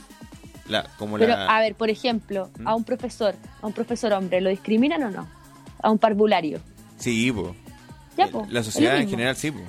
La, 0.68 0.84
como 0.98 1.18
Pero, 1.18 1.30
la... 1.36 1.48
a 1.48 1.60
ver, 1.62 1.76
por 1.76 1.90
ejemplo, 1.90 2.49
¿Mm? 2.60 2.68
a 2.68 2.76
un 2.76 2.84
profesor, 2.84 3.34
a 3.62 3.68
un 3.68 3.74
profesor 3.74 4.12
hombre, 4.14 4.41
¿lo 4.41 4.49
discriminan 4.49 5.02
o 5.04 5.12
no? 5.12 5.28
A 5.82 5.90
un 5.91 5.98
parvulario. 5.98 6.60
Sí, 6.98 7.32
po. 7.32 7.56
Ya, 8.18 8.28
po, 8.28 8.45
La 8.49 8.64
sociedad 8.64 8.98
en 8.98 9.10
general 9.10 9.36
sí, 9.36 9.52
po. 9.52 9.60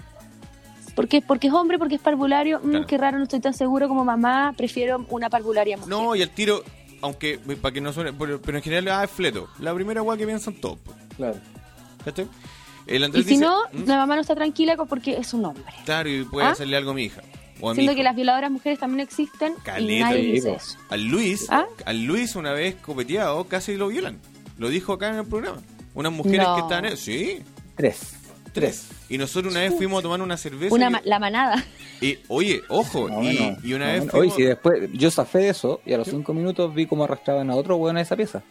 Porque, 0.99 1.23
porque 1.23 1.47
es 1.47 1.53
hombre, 1.53 1.79
porque 1.79 1.95
es 1.95 2.01
parvulario. 2.01 2.59
Mm, 2.61 2.71
Claro. 2.71 2.87
qué 2.89 2.99
raro, 2.99 3.19
no 3.19 3.23
estoy 3.23 3.39
tan 3.39 3.55
seguro 3.55 3.87
como 3.87 4.05
mamá. 4.05 4.53
Prefiero 4.57 5.07
una 5.11 5.31
parvularia 5.31 5.77
mujer. 5.77 5.89
No, 5.89 6.17
y 6.17 6.23
al 6.23 6.31
tiro, 6.31 6.65
aunque, 7.03 7.39
para 7.63 7.73
que 7.73 7.81
no 7.81 7.93
suene, 7.93 8.13
pero, 8.13 8.41
en 8.45 8.63
general 8.63 8.89
ah, 8.89 9.05
es 9.05 9.11
fleto. 9.13 9.49
La 9.61 9.73
primera 9.75 10.03
weá 10.03 10.17
que 10.19 10.27
piensan 10.27 10.55
todos. 10.55 10.79
Claro. 11.17 11.37
¿Cachai? 12.05 12.27
El 12.89 13.03
y 13.03 13.05
Andrés 13.05 13.25
si 13.27 13.31
dice, 13.35 13.45
no, 13.45 13.61
¿Mm? 13.73 13.85
la 13.87 13.97
mamá 13.97 14.17
no 14.17 14.23
está 14.23 14.35
tranquila 14.35 14.77
porque 14.77 15.17
es 15.19 15.33
un 15.35 15.45
hombre. 15.45 15.73
Claro, 15.85 16.09
y 16.09 16.25
puede 16.25 16.49
¿Ah? 16.49 16.51
hacerle 16.51 16.77
algo 16.77 16.91
a 16.91 16.95
mi 16.95 17.05
hija. 17.05 17.23
O 17.61 17.69
a 17.71 17.75
mi 17.75 17.77
Siendo 17.77 17.93
hijo. 17.93 17.99
que 17.99 18.03
las 18.03 18.17
violadoras 18.17 18.51
mujeres 18.51 18.81
también 18.81 19.01
existen 19.01 19.53
y 19.57 19.63
Caleta, 19.63 20.07
nadie 20.07 20.23
sí, 20.23 20.33
dice 20.33 20.53
eso. 20.55 20.79
Al 20.89 21.05
Luis, 21.05 21.47
¿Ah? 21.51 21.67
al 21.87 22.03
Luis 22.07 22.35
una 22.35 22.53
vez 22.53 22.75
copeteado, 22.75 23.45
casi 23.45 23.77
lo 23.77 23.87
violan. 23.87 24.19
Lo 24.57 24.69
dijo 24.69 24.95
acá 24.95 25.11
en 25.11 25.17
el 25.21 25.27
programa. 25.27 25.59
Unas 25.95 26.13
mujeres 26.13 26.45
No. 26.45 26.67
que 26.69 26.75
en- 26.75 26.97
Sí, 26.97 27.39
Tres. 27.77 28.15
tres. 28.53 28.89
Y 29.11 29.17
nosotros 29.19 29.53
una 29.53 29.61
vez 29.63 29.75
fuimos 29.75 30.01
a 30.01 30.03
tomar 30.03 30.21
una 30.21 30.37
cerveza. 30.37 30.75
Una 30.75 31.01
y, 31.05 31.09
la 31.09 31.19
manada. 31.19 31.65
y, 32.01 32.19
oye, 32.29 32.61
ojo, 32.69 33.09
No, 33.09 33.23
y, 33.23 33.35
no, 33.39 33.57
y 33.63 33.73
una 33.73 33.87
no, 33.87 33.93
vez 33.93 34.11
fuimos... 34.11 34.15
Oye, 34.15 34.31
si 34.37 34.43
después 34.43 34.91
yo 34.93 35.11
zafé 35.11 35.39
de 35.39 35.49
eso 35.51 35.81
y 35.87 35.93
a 35.95 35.99
los 35.99 36.09
cinco 36.09 36.35
minutos 36.35 36.75
vi 36.75 36.87
cómo 36.87 37.05
arrastraban 37.05 37.51
a 37.51 37.55
otro 37.57 37.77
weón 37.77 37.97
a 37.97 38.03
esa 38.03 38.17
pieza. 38.17 38.43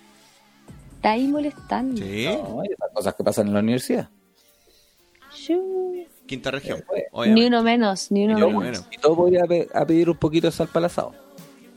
Está 0.96 1.12
ahí 1.12 1.28
molestando. 1.28 1.98
Sí, 2.02 2.26
No, 2.26 2.62
hay 2.62 2.70
esas 2.74 2.92
cosas 2.92 3.14
que 3.16 3.24
pasan 3.24 3.48
en 3.48 3.54
la 3.54 3.60
universidad. 3.60 4.10
Quinta 6.26 6.52
región. 6.52 6.84
Ni 7.28 7.46
uno 7.46 7.64
menos, 7.64 8.12
ni 8.12 8.26
uno 8.26 8.36
Ni 8.36 8.42
uno 8.42 8.60
menos. 8.60 8.64
menos. 8.82 8.88
Y 8.92 8.98
todo 8.98 9.16
podía 9.16 9.46
pe- 9.46 9.68
a 9.74 9.86
pedir 9.86 10.10
un 10.10 10.18
poquito 10.18 10.48
de 10.48 10.52
sal 10.52 10.70
asado. 10.84 11.14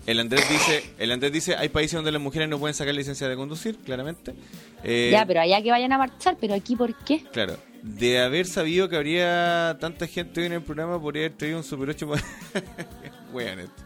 El 0.06 0.18
Andrés 0.18 0.48
dice, 0.48 0.82
el 0.98 1.12
Andrés 1.12 1.30
dice, 1.32 1.54
hay 1.54 1.68
países 1.68 1.94
donde 1.94 2.10
las 2.10 2.20
mujeres 2.20 2.48
no 2.48 2.58
pueden 2.58 2.74
sacar 2.74 2.94
licencia 2.94 3.28
de 3.28 3.36
conducir, 3.36 3.76
claramente. 3.76 4.34
Eh, 4.82 5.10
Ya, 5.12 5.24
pero 5.26 5.40
allá 5.42 5.62
que 5.62 5.70
vayan 5.70 5.92
a 5.92 5.98
marchar, 5.98 6.36
pero 6.40 6.54
aquí 6.54 6.74
¿por 6.74 6.94
qué? 7.04 7.22
Claro. 7.32 7.56
De 7.82 8.20
haber 8.20 8.46
sabido 8.46 8.88
que 8.88 8.96
habría 8.96 9.76
tanta 9.80 10.06
gente 10.06 10.40
hoy 10.40 10.46
en 10.46 10.52
el 10.54 10.62
programa, 10.62 11.00
podría 11.00 11.26
haber 11.26 11.38
traído 11.38 11.58
un 11.58 11.64
Super 11.64 11.90
8. 11.90 12.08
para- 12.08 12.22
Weón 13.32 13.60
esto. 13.60 13.82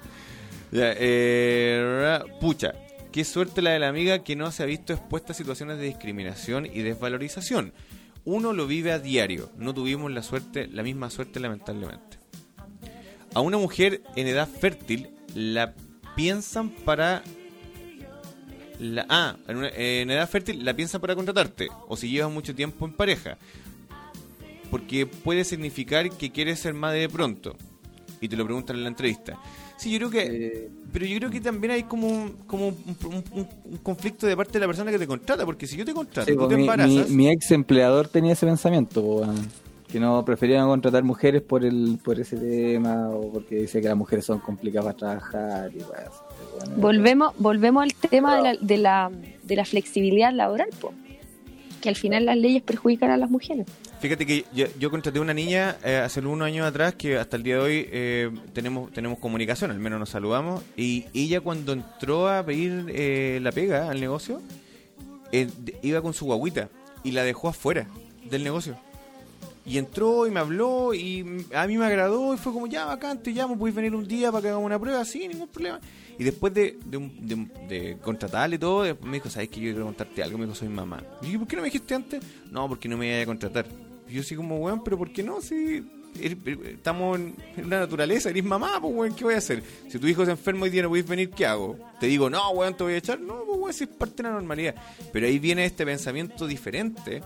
Ya, 0.72 0.92
eh, 0.96 2.18
pucha, 2.40 2.74
qué 3.12 3.24
suerte 3.24 3.62
la 3.62 3.70
de 3.70 3.78
la 3.78 3.88
amiga 3.88 4.24
que 4.24 4.34
no 4.34 4.50
se 4.50 4.62
ha 4.64 4.66
visto 4.66 4.92
expuesta 4.92 5.32
a 5.32 5.36
situaciones 5.36 5.78
de 5.78 5.84
discriminación 5.84 6.66
y 6.66 6.80
desvalorización. 6.82 7.72
Uno 8.24 8.52
lo 8.52 8.66
vive 8.66 8.90
a 8.90 8.98
diario. 8.98 9.50
No 9.56 9.72
tuvimos 9.74 10.10
la 10.10 10.22
suerte, 10.22 10.66
la 10.66 10.82
misma 10.82 11.10
suerte, 11.10 11.38
lamentablemente. 11.38 12.18
A 13.34 13.40
una 13.40 13.58
mujer 13.58 14.02
en 14.16 14.26
edad 14.26 14.48
fértil 14.48 15.10
la 15.34 15.74
piensan 16.16 16.70
para 16.70 17.22
la, 18.80 19.06
ah, 19.08 19.36
en, 19.46 19.64
en 19.64 20.10
edad 20.10 20.28
fértil 20.28 20.64
la 20.64 20.74
piensan 20.74 21.00
para 21.00 21.14
contratarte 21.14 21.68
o 21.86 21.96
si 21.96 22.08
llevas 22.10 22.32
mucho 22.32 22.54
tiempo 22.54 22.84
en 22.86 22.92
pareja. 22.92 23.36
Porque 24.74 25.06
puede 25.06 25.44
significar 25.44 26.10
que 26.10 26.32
quieres 26.32 26.58
ser 26.58 26.74
madre 26.74 26.98
de 26.98 27.08
pronto. 27.08 27.54
Y 28.20 28.28
te 28.28 28.36
lo 28.36 28.44
preguntan 28.44 28.74
en 28.74 28.82
la 28.82 28.88
entrevista. 28.88 29.38
Sí, 29.76 29.92
yo 29.92 29.98
creo 29.98 30.10
que... 30.10 30.68
Pero 30.92 31.06
yo 31.06 31.16
creo 31.18 31.30
que 31.30 31.40
también 31.40 31.72
hay 31.74 31.84
como 31.84 32.08
un, 32.08 32.30
como 32.48 32.68
un, 32.68 32.76
un- 33.04 33.24
un- 33.38 33.48
un 33.66 33.76
conflicto 33.84 34.26
de 34.26 34.36
parte 34.36 34.54
de 34.54 34.60
la 34.60 34.66
persona 34.66 34.90
que 34.90 34.98
te 34.98 35.06
contrata. 35.06 35.44
Porque 35.46 35.68
si 35.68 35.76
yo 35.76 35.84
te 35.84 35.92
contrato, 35.94 36.26
Sí, 36.28 36.32
tú 36.32 36.38
pues, 36.40 36.48
te 36.48 36.56
mi, 36.56 36.62
embarazas... 36.62 37.08
mi- 37.10 37.16
mi 37.16 37.28
ex 37.30 37.52
empleador 37.52 38.08
tenía 38.08 38.32
ese 38.32 38.46
pensamiento, 38.46 39.22
que 39.86 40.00
no 40.00 40.24
preferían 40.24 40.66
contratar 40.66 41.04
mujeres 41.04 41.40
por 41.42 41.64
el 41.64 42.00
por 42.02 42.18
ese 42.18 42.36
tema 42.36 43.10
o 43.10 43.30
porque 43.32 43.54
dice 43.60 43.80
que 43.80 43.86
las 43.86 43.96
mujeres 43.96 44.24
son 44.24 44.40
complicadas 44.40 44.92
para 44.94 44.96
trabajar 45.20 45.70
y 45.72 45.78
weón. 45.78 46.80
Volvemos, 46.80 47.32
volvemos 47.38 47.84
al 47.84 47.94
tema 47.94 48.36
de 48.36 48.42
la, 48.42 48.56
de 48.60 48.78
la, 48.78 49.10
de 49.44 49.54
la 49.56 49.64
flexibilidad 49.64 50.32
laboral, 50.32 50.70
po. 50.80 50.92
Que 51.84 51.90
al 51.90 51.96
final 51.96 52.24
las 52.24 52.38
leyes 52.38 52.62
perjudican 52.62 53.10
a 53.10 53.18
las 53.18 53.28
mujeres. 53.28 53.66
Fíjate 54.00 54.24
que 54.24 54.46
yo, 54.54 54.64
yo 54.78 54.90
contraté 54.90 55.20
una 55.20 55.34
niña 55.34 55.76
eh, 55.84 55.96
hace 55.96 56.20
unos 56.20 56.46
años 56.46 56.66
atrás 56.66 56.94
que 56.94 57.18
hasta 57.18 57.36
el 57.36 57.42
día 57.42 57.56
de 57.56 57.60
hoy 57.60 57.88
eh, 57.92 58.30
tenemos 58.54 58.90
tenemos 58.90 59.18
comunicación, 59.18 59.70
al 59.70 59.78
menos 59.78 60.00
nos 60.00 60.08
saludamos. 60.08 60.62
Y 60.78 61.04
ella 61.12 61.42
cuando 61.42 61.74
entró 61.74 62.26
a 62.26 62.42
pedir 62.42 62.86
eh, 62.88 63.38
la 63.42 63.52
pega 63.52 63.90
al 63.90 64.00
negocio, 64.00 64.40
eh, 65.30 65.50
iba 65.82 66.00
con 66.00 66.14
su 66.14 66.24
guaguita 66.24 66.70
y 67.02 67.10
la 67.10 67.22
dejó 67.22 67.48
afuera 67.48 67.86
del 68.30 68.44
negocio. 68.44 68.78
Y 69.66 69.76
entró 69.76 70.26
y 70.26 70.30
me 70.30 70.40
habló 70.40 70.94
y 70.94 71.44
a 71.54 71.66
mí 71.66 71.76
me 71.76 71.84
agradó 71.84 72.32
y 72.32 72.38
fue 72.38 72.54
como, 72.54 72.66
ya 72.66 72.86
bacán, 72.86 73.22
te 73.22 73.30
llamo, 73.30 73.58
puedes 73.58 73.76
venir 73.76 73.94
un 73.94 74.08
día 74.08 74.32
para 74.32 74.40
que 74.40 74.48
hagamos 74.48 74.64
una 74.64 74.78
prueba, 74.78 75.04
sí, 75.04 75.28
ningún 75.28 75.48
problema. 75.48 75.80
Y 76.18 76.24
después 76.24 76.54
de, 76.54 76.78
de, 76.84 76.96
un- 76.96 77.26
de 77.26 77.34
de 77.68 77.98
contratarle 77.98 78.56
y 78.56 78.58
todo, 78.58 78.82
después 78.82 79.06
me 79.10 79.16
dijo, 79.18 79.28
¿sabes 79.30 79.48
que 79.48 79.60
yo 79.60 79.70
quiero 79.72 79.84
contarte 79.86 80.22
algo? 80.22 80.38
Me 80.38 80.44
dijo, 80.44 80.54
soy 80.54 80.68
mamá. 80.68 81.02
Y 81.22 81.26
dije, 81.26 81.38
¿por 81.38 81.48
qué 81.48 81.56
no 81.56 81.62
me 81.62 81.68
dijiste 81.68 81.94
antes? 81.94 82.22
No, 82.50 82.68
porque 82.68 82.88
no 82.88 82.96
me 82.96 83.08
iba 83.12 83.22
a 83.22 83.26
contratar. 83.26 83.66
Y 84.08 84.14
yo 84.14 84.20
así 84.20 84.36
como, 84.36 84.58
weón, 84.58 84.82
pero 84.84 84.96
¿por 84.98 85.12
qué 85.12 85.22
no? 85.22 85.40
Si 85.40 85.82
eres- 86.20 86.36
estamos 86.66 87.18
en 87.18 87.34
una 87.64 87.80
naturaleza, 87.80 88.30
eres 88.30 88.44
mamá, 88.44 88.78
pues 88.80 88.94
weón, 88.94 89.14
¿qué 89.14 89.24
voy 89.24 89.34
a 89.34 89.38
hacer? 89.38 89.62
Si 89.88 89.98
tu 89.98 90.06
hijo 90.06 90.22
es 90.22 90.28
enfermo 90.28 90.66
y 90.66 90.70
día 90.70 90.82
no 90.82 90.88
puedes 90.88 91.06
venir, 91.08 91.30
¿qué 91.30 91.46
hago? 91.46 91.76
Te 91.98 92.06
digo, 92.06 92.30
no, 92.30 92.50
weón, 92.50 92.76
te 92.76 92.84
voy 92.84 92.92
a 92.92 92.96
echar. 92.98 93.18
No, 93.20 93.42
pues 93.46 93.58
weón, 93.58 93.72
si 93.72 93.84
es 93.84 93.90
parte 93.90 94.22
de 94.22 94.28
la 94.28 94.34
normalidad. 94.34 94.74
Pero 95.12 95.26
ahí 95.26 95.38
viene 95.38 95.64
este 95.64 95.84
pensamiento 95.84 96.46
diferente. 96.46 97.22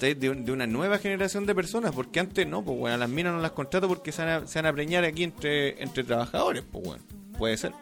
De, 0.00 0.14
de 0.14 0.50
una 0.50 0.66
nueva 0.66 0.96
generación 0.96 1.44
de 1.44 1.54
personas, 1.54 1.92
porque 1.92 2.18
antes 2.18 2.46
no, 2.46 2.64
pues 2.64 2.78
bueno, 2.78 2.94
a 2.94 2.96
las 2.98 3.10
minas 3.10 3.34
no 3.34 3.40
las 3.42 3.50
contrato 3.50 3.86
porque 3.86 4.12
se 4.12 4.24
van 4.24 4.44
a, 4.44 4.46
se 4.46 4.58
van 4.58 4.64
a 4.64 4.72
preñar 4.72 5.04
aquí 5.04 5.24
entre, 5.24 5.82
entre 5.82 6.04
trabajadores, 6.04 6.62
pues 6.72 6.86
bueno, 6.86 7.04
puede 7.36 7.58
ser. 7.58 7.72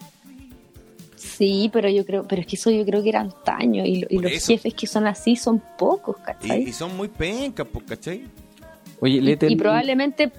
Sí, 1.23 1.70
pero 1.73 1.89
yo 1.89 2.05
creo, 2.05 2.27
pero 2.27 2.40
es 2.43 2.47
que 2.49 2.57
eso 2.57 2.70
yo 2.70 2.85
creo 2.85 3.03
que 3.03 3.09
era 3.11 3.20
antaño 3.20 3.85
y, 3.85 4.01
lo- 4.01 4.07
y 4.11 4.19
los 4.19 4.32
eso. 4.32 4.49
jefes 4.49 4.74
que 4.74 4.86
son 4.86 5.07
así 5.07 5.36
son 5.36 5.62
pocos, 5.78 6.16
¿cachai? 6.19 6.62
y 6.69 6.73
son 6.73 6.97
muy 6.97 7.09
pencas, 7.09 7.66
po, 7.69 7.81
¿cachai? 7.86 8.24
Oye, 9.01 9.39
Y, 9.49 9.57
probablemente 9.57 10.32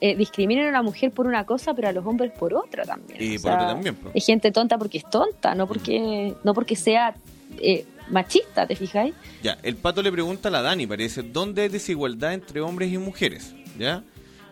eh, 0.00 0.16
discriminen 0.16 0.66
a 0.66 0.70
la 0.72 0.82
mujer 0.82 1.12
por 1.12 1.26
una 1.26 1.44
cosa, 1.46 1.72
pero 1.74 1.88
a 1.88 1.92
los 1.92 2.04
hombres 2.04 2.32
por 2.38 2.52
otra 2.52 2.84
también. 2.84 3.22
Y 3.22 3.36
O 3.36 3.40
por 3.40 3.50
sea, 3.50 3.54
otro 3.54 3.66
también, 3.68 3.94
po. 3.94 4.10
Es 4.12 4.26
gente 4.26 4.50
tonta 4.52 4.76
porque 4.76 4.98
es 4.98 5.08
tonta, 5.08 5.54
no 5.54 5.66
porque 5.66 6.34
no 6.44 6.52
porque 6.54 6.76
sea 6.76 7.14
eh, 7.58 7.84
machista, 8.10 8.66
¿te 8.66 8.76
fijáis? 8.76 9.14
Ya, 9.42 9.58
el 9.62 9.76
pato 9.76 10.02
le 10.02 10.10
pregunta 10.12 10.48
a 10.48 10.52
la 10.52 10.62
Dani, 10.62 10.86
parece, 10.86 11.22
¿dónde 11.22 11.62
hay 11.62 11.68
desigualdad 11.68 12.34
entre 12.34 12.60
hombres 12.60 12.92
y 12.92 12.98
mujeres? 12.98 13.54
¿Ya? 13.78 14.02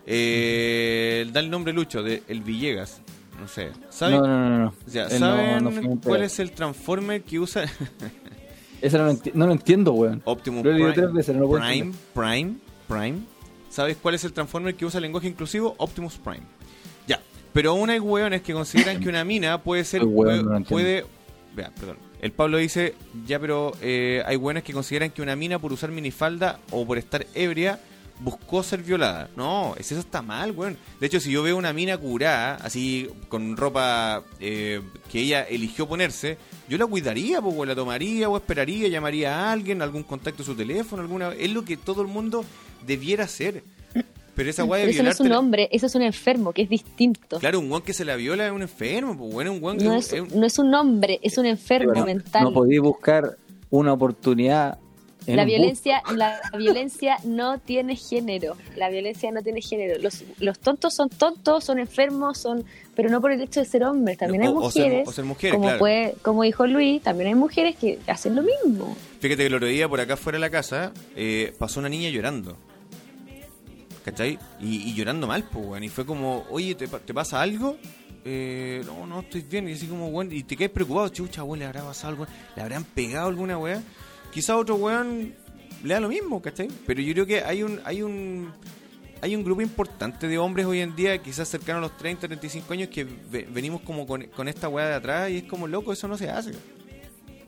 Eh, 0.07 1.27
da 1.33 1.41
el 1.41 1.51
nombre 1.51 1.73
Lucho, 1.73 2.03
de 2.03 2.23
El 2.29 2.41
Villegas. 2.43 3.03
No 3.41 3.49
sé. 3.49 3.71
¿Saben? 3.91 4.17
No, 4.21 4.27
no, 4.27 4.49
no, 4.49 4.59
no. 4.59 4.75
O 4.87 4.91
sea, 4.91 5.07
Él 5.07 5.21
no- 5.21 5.27
¿saben 5.27 5.65
no 5.65 5.71
fue 5.71 5.81
un 5.87 5.97
cuál 5.99 6.23
es 6.23 6.39
el 6.39 6.53
transformer 6.53 7.23
que 7.23 7.39
usa 7.39 7.65
Eso 8.81 8.99
no 8.99 9.05
lo, 9.07 9.13
enti- 9.13 9.33
no 9.33 9.47
lo 9.47 9.53
entiendo, 9.53 9.93
weón. 9.93 10.23
Optimus 10.25 10.63
Prime? 10.63 11.07
veces, 11.13 11.37
Prime, 11.37 11.93
Prime, 12.15 12.55
Prime. 12.89 13.19
¿Sabes 13.71 13.97
cuál 14.01 14.15
es 14.15 14.25
el 14.25 14.33
transformer 14.33 14.75
que 14.75 14.85
usa 14.85 15.01
lenguaje 15.01 15.29
inclusivo? 15.29 15.75
Optimus 15.79 16.17
Prime. 16.19 16.43
Ya, 17.07 17.21
pero 17.53 17.71
aún 17.71 17.91
hay 17.91 17.99
hueones 17.99 18.43
que 18.43 18.53
consideran 18.53 19.01
que 19.01 19.09
una 19.09 19.25
mina 19.25 19.63
puede 19.63 19.85
ser... 19.85 20.03
El 20.03 20.09
puede, 20.65 21.05
Vea, 21.55 21.73
perdón. 21.79 21.97
El 22.21 22.33
Pablo 22.33 22.59
dice, 22.59 22.95
ya, 23.27 23.39
pero 23.39 23.73
eh, 23.81 24.23
hay 24.27 24.37
hueones 24.37 24.63
que 24.63 24.73
consideran 24.75 25.11
que 25.11 25.23
una 25.23 25.37
mina 25.37 25.59
por 25.59 25.73
usar 25.73 25.91
minifalda 25.91 26.59
o 26.71 26.87
por 26.87 26.99
estar 26.99 27.27
ebria 27.35 27.79
buscó 28.21 28.63
ser 28.63 28.83
violada. 28.83 29.29
No, 29.37 29.75
es- 29.79 29.93
eso 29.93 30.01
está 30.01 30.23
mal, 30.23 30.53
weón. 30.53 30.77
De 31.01 31.07
hecho, 31.07 31.21
si 31.21 31.31
yo 31.31 31.43
veo 31.43 31.57
una 31.57 31.73
mina 31.73 31.97
curada, 31.99 32.55
así 32.57 33.09
con 33.29 33.57
ropa 33.57 34.23
eh, 34.41 34.81
que 35.11 35.21
ella 35.21 35.43
eligió 35.43 35.87
ponerse, 35.87 36.39
yo 36.69 36.79
la 36.79 36.87
cuidaría, 36.87 37.41
pues, 37.43 37.55
weón, 37.55 37.69
la 37.69 37.75
tomaría 37.75 38.29
o 38.29 38.37
esperaría, 38.37 38.89
llamaría 38.89 39.35
a 39.37 39.53
alguien, 39.53 39.83
algún 39.83 40.03
contacto 40.03 40.43
a 40.43 40.47
su 40.47 40.55
teléfono, 40.55 41.03
alguna 41.03 41.33
es 41.35 41.51
lo 41.51 41.65
que 41.65 41.77
todo 41.77 42.03
el 42.03 42.09
mundo 42.09 42.45
debiera 42.87 43.25
hacer. 43.25 43.63
Pero 44.35 44.51
esa 44.51 44.65
weá 44.65 44.85
de 44.85 44.91
eso 44.91 45.03
no 45.03 45.09
es 45.11 45.21
un 45.21 45.33
hombre, 45.33 45.67
eso 45.73 45.87
es 45.87 45.95
un 45.95 46.03
enfermo, 46.03 46.53
que 46.53 46.61
es 46.63 46.69
distinto. 46.69 47.39
Claro, 47.39 47.59
un 47.59 47.71
weón 47.71 47.83
que 47.83 47.95
se 47.95 48.05
la 48.05 48.17
viola 48.17 48.47
es 48.47 48.53
un 48.53 48.61
enfermo, 48.61 49.17
pues, 49.17 49.33
weón, 49.35 49.49
un 49.49 49.63
weón 49.65 49.77
No 49.79 49.95
es- 49.95 50.13
un- 50.13 50.29
no 50.41 50.47
es 50.47 50.59
un 50.59 50.75
hombre, 50.75 51.19
es 51.23 51.39
un 51.39 51.47
enfermo 51.47 51.95
No, 51.95 52.05
mental. 52.05 52.45
no 52.45 52.53
podéis 52.53 52.81
buscar 52.83 53.37
una 53.71 53.95
oportunidad 53.95 54.79
la 55.27 55.45
violencia, 55.45 56.03
la 56.15 56.41
violencia 56.57 57.17
no 57.25 57.59
tiene 57.59 57.97
género. 57.97 58.57
La 58.77 58.89
violencia 58.91 59.31
no 59.33 59.43
tiene 59.43 59.61
género. 59.61 59.99
Los, 60.01 60.23
los 60.39 60.59
tontos 60.59 60.95
son 60.95 61.09
tontos, 61.09 61.65
son 61.65 61.79
enfermos, 61.79 62.39
son, 62.39 62.65
pero 62.95 63.09
no 63.11 63.21
por 63.21 63.33
el 63.33 63.41
hecho 63.41 63.61
de 63.61 63.67
ser 63.67 63.85
hombres. 63.85 64.19
También 64.19 64.43
hay 64.45 64.49
O- 64.49 64.57
o 64.59 64.71
ser- 64.71 64.85
mujeres, 64.85 65.09
o 65.09 65.13
ser 65.13 65.25
mujeres, 65.25 65.55
como 65.55 65.65
claro. 65.67 65.79
puede, 65.79 66.15
como 66.23 66.43
dijo 66.45 66.67
Luis, 66.67 67.03
también 67.03 67.29
hay 67.29 67.35
mujeres 67.35 67.77
que 67.77 67.99
hacen 68.07 68.35
lo 68.37 68.43
mismo. 68.43 68.97
Fíjate 69.21 69.37
que 69.43 69.47
el 69.47 69.55
otro 69.55 69.67
día 69.69 69.89
por 69.89 70.01
acá 70.01 70.17
fuera 70.17 70.37
de 70.37 70.41
la 70.41 70.51
casa 70.51 70.93
eh, 71.17 71.53
pasó 71.59 71.81
una 71.81 71.89
niña 71.89 72.09
llorando. 72.11 72.57
¿Cachai? 74.05 74.39
Y, 74.61 74.89
y 74.91 74.95
llorando 74.95 75.27
mal, 75.27 75.45
pues, 75.53 75.67
weón. 75.67 75.83
Y 75.83 75.89
fue 75.89 76.07
como, 76.07 76.45
oye, 76.51 76.75
¿te, 76.77 76.87
pa- 76.87 77.01
te 77.01 77.13
pasa 77.13 77.43
algo? 77.43 77.77
Eh, 78.25 78.83
no, 78.87 79.05
no, 79.07 79.21
estoy 79.21 79.41
bien. 79.43 79.69
Y 79.69 79.73
así 79.73 79.87
como, 79.87 80.09
weón, 80.09 80.31
y 80.33 80.45
te 80.45 80.57
quedas 80.57 80.71
preocupado, 80.71 81.09
chucha, 81.09 81.43
weón, 81.43 81.59
le 81.59 81.65
habrá 81.67 81.83
pasado 81.83 82.11
algo, 82.11 82.27
le 82.55 82.63
habrán 82.63 82.85
pegado 82.85 83.29
alguna 83.29 83.59
weá. 83.59 83.83
Quizá 84.37 84.55
otro 84.55 84.75
weón 84.77 85.33
le 85.83 85.95
da 85.95 86.01
lo 86.01 86.09
mismo, 86.11 86.43
¿cachai? 86.43 86.69
Pero 86.87 87.01
yo 87.01 87.15
creo 87.15 87.27
que 87.27 87.41
hay 87.43 87.63
un, 87.63 87.81
hay 87.85 88.03
un, 88.03 88.51
hay 89.23 89.35
un 89.35 89.43
grupo 89.43 89.63
importante 89.63 90.29
de 90.29 90.37
hombres 90.37 90.67
hoy 90.67 90.81
en 90.81 90.95
día, 90.95 91.17
quizás 91.23 91.49
cercano 91.49 91.79
a 91.79 91.81
los 91.81 91.97
30, 91.97 92.27
35 92.29 92.71
años, 92.75 92.89
que 92.91 93.05
ve- 93.05 93.49
venimos 93.51 93.81
como 93.81 94.07
con, 94.07 94.25
con 94.37 94.47
esta 94.47 94.69
weá 94.69 94.89
de 94.89 94.95
atrás 94.95 95.31
y 95.31 95.39
es 95.39 95.45
como, 95.45 95.67
loco, 95.67 95.91
eso 95.91 96.07
no 96.07 96.19
se 96.19 96.29
hace. 96.29 96.53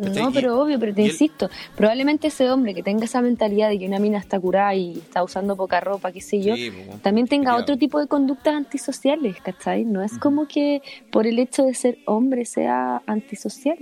¿Cachai? 0.03 0.23
No, 0.23 0.31
Y- 0.31 0.33
pero 0.33 0.63
obvio, 0.63 0.79
pero 0.81 0.95
te 0.95 1.03
él- 1.03 1.09
insisto, 1.11 1.51
probablemente 1.77 2.29
ese 2.29 2.49
hombre 2.51 2.73
que 2.73 2.83
tenga 2.83 3.05
esa 3.05 3.21
mentalidad 3.21 3.69
de 3.69 3.79
que 3.81 3.87
una 3.87 3.99
mina 3.99 4.17
está 4.19 4.41
curada 4.41 4.75
y 4.75 4.93
está 4.93 5.23
usando 5.23 5.57
poca 5.57 5.81
ropa, 5.81 6.11
qué 6.13 6.21
sé 6.23 6.41
yo, 6.41 6.55
Sí, 6.57 6.71
pues, 6.71 7.03
también 7.03 7.27
tenga 7.27 7.55
otro 7.57 7.77
tipo 7.77 8.01
de 8.01 8.07
conductas 8.07 8.55
antisociales, 8.55 9.37
¿cachai? 9.43 9.85
No 9.85 10.03
es 10.03 10.17
como 10.19 10.49
que 10.49 10.81
por 11.11 11.27
el 11.27 11.39
hecho 11.39 11.65
de 11.65 11.75
ser 11.75 11.99
hombre 12.07 12.47
sea 12.47 13.03
antisocial. 13.07 13.77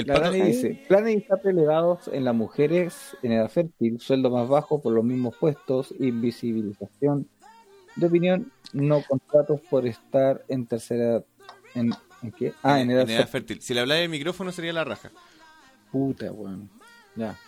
El 0.00 0.06
La 0.06 0.20
Dani 0.20 0.40
dice, 0.42 0.84
planes 0.88 1.16
estar 1.16 1.40
elevados 1.44 2.08
en 2.12 2.24
las 2.24 2.34
mujeres 2.34 3.16
en 3.22 3.32
edad 3.32 3.48
fértil, 3.50 4.00
sueldo 4.00 4.30
más 4.30 4.48
bajo 4.48 4.80
por 4.80 4.92
los 4.92 5.04
mismos 5.04 5.34
puestos, 5.36 5.94
invisibilización 5.98 7.28
de 7.96 8.06
opinión, 8.06 8.52
no 8.72 9.02
contratos 9.02 9.60
por 9.70 9.86
estar 9.86 10.44
en 10.48 10.66
tercera 10.66 11.04
edad. 11.04 11.24
¿En, 11.74 11.90
¿en 12.22 12.32
qué? 12.32 12.52
Ah, 12.62 12.80
en 12.80 12.90
edad, 12.90 13.02
en 13.02 13.10
edad 13.10 13.28
fértil. 13.28 13.56
fértil. 13.56 13.62
Si 13.62 13.74
le 13.74 13.80
hablas 13.80 13.98
del 13.98 14.08
micrófono 14.08 14.52
sería 14.52 14.72
la 14.72 14.84
raja. 14.84 15.10
Puta, 15.90 16.30
weón. 16.32 16.68
Ya. 17.14 17.38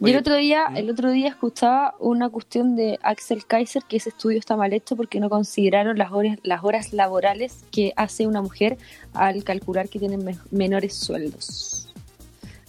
Y 0.00 0.10
el 0.10 0.16
otro 0.16 0.34
día, 0.36 0.68
¿Mm? 0.70 0.76
el 0.78 0.90
otro 0.90 1.10
día 1.10 1.28
escuchaba 1.28 1.94
una 2.00 2.28
cuestión 2.28 2.76
de 2.76 2.98
Axel 3.02 3.46
Kaiser 3.46 3.82
que 3.88 3.96
ese 3.98 4.08
estudio 4.10 4.38
está 4.38 4.56
mal 4.56 4.72
hecho 4.72 4.96
porque 4.96 5.20
no 5.20 5.30
consideraron 5.30 5.96
las 5.96 6.10
horas, 6.12 6.38
las 6.42 6.64
horas 6.64 6.92
laborales 6.92 7.64
que 7.70 7.92
hace 7.96 8.26
una 8.26 8.42
mujer 8.42 8.78
al 9.12 9.44
calcular 9.44 9.88
que 9.88 9.98
tienen 9.98 10.24
me- 10.24 10.38
menores 10.50 10.94
sueldos. 10.94 11.89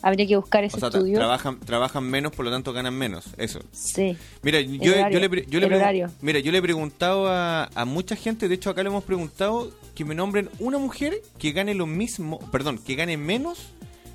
Habría 0.03 0.25
que 0.27 0.35
buscar 0.35 0.63
ese 0.63 0.77
O 0.77 0.79
sea, 0.79 0.89
tra- 0.89 0.95
estudio. 0.95 1.17
trabajan, 1.17 1.59
trabajan 1.59 2.03
menos, 2.03 2.31
por 2.31 2.45
lo 2.45 2.51
tanto 2.51 2.73
ganan 2.73 2.95
menos. 2.95 3.25
Eso. 3.37 3.59
Sí. 3.71 4.17
Mira, 4.41 4.59
yo, 4.61 4.93
horario, 4.93 5.19
yo 5.19 5.27
le, 5.29 5.45
yo 5.47 5.59
le 5.59 5.67
pregun- 5.69 6.11
mira, 6.21 6.39
yo 6.39 6.51
le 6.51 6.57
he 6.57 6.61
preguntado 6.61 7.27
a, 7.27 7.65
a 7.75 7.85
mucha 7.85 8.15
gente, 8.15 8.47
de 8.47 8.55
hecho 8.55 8.69
acá 8.69 8.81
le 8.83 8.89
hemos 8.89 9.03
preguntado 9.03 9.71
que 9.95 10.03
me 10.05 10.15
nombren 10.15 10.49
una 10.59 10.77
mujer 10.77 11.21
que 11.37 11.51
gane 11.51 11.73
lo 11.75 11.85
mismo, 11.85 12.39
perdón, 12.51 12.77
que 12.79 12.95
gane 12.95 13.17
menos 13.17 13.69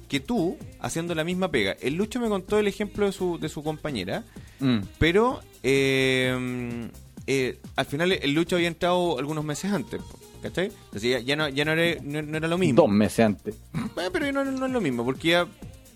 que 0.08 0.20
tú 0.20 0.56
haciendo 0.80 1.14
la 1.14 1.24
misma 1.24 1.50
pega. 1.50 1.76
El 1.80 1.94
Lucho 1.94 2.20
me 2.20 2.28
contó 2.28 2.58
el 2.58 2.68
ejemplo 2.68 3.06
de 3.06 3.12
su, 3.12 3.38
de 3.38 3.48
su 3.48 3.62
compañera, 3.62 4.24
Mm. 4.60 4.78
pero 4.98 5.40
eh, 5.62 6.88
eh, 7.26 7.58
al 7.76 7.86
final 7.86 8.12
el 8.12 8.32
Lucho 8.32 8.56
había 8.56 8.68
entrado 8.68 9.18
algunos 9.18 9.44
meses 9.44 9.70
antes, 9.72 10.00
¿cachai? 10.42 10.66
Entonces 10.86 11.02
ya, 11.10 11.18
ya 11.20 11.36
no, 11.36 11.48
ya 11.48 11.64
no, 11.64 11.72
era, 11.72 12.00
no- 12.02 12.22
no 12.22 12.36
era 12.38 12.48
lo 12.48 12.56
mismo. 12.58 12.82
Dos 12.82 12.90
meses 12.90 13.20
antes. 13.26 13.54
Bueno, 13.94 14.10
pero 14.12 14.30
no, 14.32 14.44
no 14.44 14.66
es 14.66 14.72
lo 14.72 14.80
mismo, 14.80 15.04
porque 15.04 15.28
ya 15.28 15.46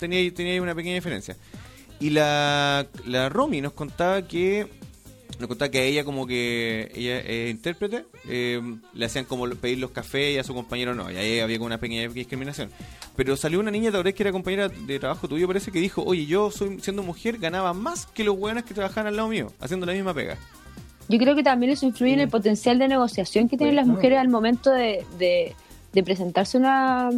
tenía, 0.01 0.35
tenía 0.35 0.55
ahí 0.55 0.61
una 0.61 0.75
pequeña 0.75 0.95
diferencia. 0.95 1.37
Y 2.01 2.11
la, 2.11 2.87
la 3.07 3.29
Romy 3.29 3.61
nos 3.61 3.73
contaba 3.75 4.23
que 4.27 4.67
nos 5.39 5.49
contaba 5.49 5.71
que 5.71 5.79
a 5.79 5.85
ella 5.85 6.05
como 6.05 6.27
que 6.27 6.91
ella 6.95 7.19
es 7.21 7.51
intérprete, 7.51 8.05
eh, 8.29 8.61
le 8.93 9.07
hacían 9.07 9.25
como 9.25 9.49
pedir 9.49 9.79
los 9.79 9.91
cafés 9.91 10.35
y 10.35 10.39
a 10.39 10.45
su 10.45 10.53
compañero 10.53 10.95
no, 10.95 11.11
y 11.11 11.17
ahí 11.17 11.41
había 11.41 11.57
como 11.57 11.67
una 11.67 11.79
pequeña 11.79 12.07
discriminación. 12.09 12.71
Pero 13.17 13.37
salió 13.39 13.59
una 13.59 13.71
niña 13.71 13.91
ahora 13.95 14.13
que 14.13 14.23
era 14.23 14.33
compañera 14.33 14.69
de 14.69 14.99
trabajo 14.99 15.29
tuyo, 15.29 15.47
parece 15.47 15.73
que 15.73 15.79
dijo, 15.79 16.03
oye, 16.05 16.27
yo 16.27 16.51
soy 16.51 16.79
siendo 16.81 17.03
mujer 17.03 17.39
ganaba 17.39 17.73
más 17.73 18.05
que 18.07 18.23
los 18.23 18.37
buenos 18.37 18.65
que 18.65 18.75
trabajaban 18.75 19.07
al 19.07 19.17
lado 19.17 19.29
mío, 19.29 19.51
haciendo 19.61 19.87
la 19.87 19.95
misma 19.95 20.13
pega. 20.13 20.37
Yo 21.09 21.19
creo 21.19 21.35
que 21.35 21.43
también 21.43 21.73
eso 21.73 21.87
influye 21.87 22.13
en 22.13 22.21
el 22.21 22.29
potencial 22.29 22.79
de 22.79 22.89
negociación 22.89 23.49
que 23.49 23.57
tienen 23.57 23.75
Pues, 23.75 23.83
las 23.83 23.87
no. 23.87 23.95
mujeres 23.95 24.19
al 24.19 24.29
momento 24.29 24.71
de, 24.71 25.05
de, 25.19 25.55
de 25.93 26.03
presentarse 26.03 26.59
una, 26.59 27.09
a 27.09 27.11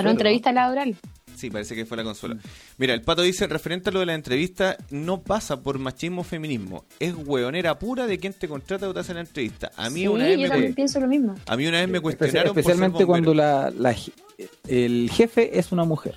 una 0.00 0.10
entrevista 0.10 0.52
laboral. 0.52 0.96
Sí, 1.42 1.50
parece 1.50 1.74
que 1.74 1.84
fue 1.84 1.96
la 1.96 2.04
consola. 2.04 2.36
Mira, 2.78 2.94
el 2.94 3.02
pato 3.02 3.22
dice, 3.22 3.48
referente 3.48 3.90
a 3.90 3.92
lo 3.92 3.98
de 3.98 4.06
la 4.06 4.14
entrevista, 4.14 4.76
no 4.90 5.22
pasa 5.22 5.60
por 5.60 5.76
machismo 5.80 6.20
o 6.20 6.24
feminismo. 6.24 6.84
Es 7.00 7.14
hueonera 7.16 7.80
pura 7.80 8.06
de 8.06 8.16
quien 8.18 8.32
te 8.32 8.46
contrata 8.46 8.88
o 8.88 8.94
te 8.94 9.00
hace 9.00 9.12
la 9.12 9.20
entrevista. 9.22 9.72
A 9.76 9.90
mí 9.90 10.02
sí, 10.02 10.06
una 10.06 10.24
vez 10.26 10.36
yo 10.36 10.42
me 10.44 10.48
también 10.50 10.70
cu- 10.72 10.76
pienso 10.76 11.00
lo 11.00 11.08
mismo. 11.08 11.34
a 11.44 11.56
mí 11.56 11.66
una 11.66 11.80
vez 11.80 11.88
me 11.88 12.00
cuestionaron 12.00 12.54
por 12.54 12.62
ser 12.62 12.70
Especialmente 12.72 13.04
cuando 13.06 13.34
la, 13.34 13.70
la 13.76 13.96
el 14.68 15.10
jefe 15.12 15.58
es 15.58 15.72
una 15.72 15.82
mujer. 15.84 16.14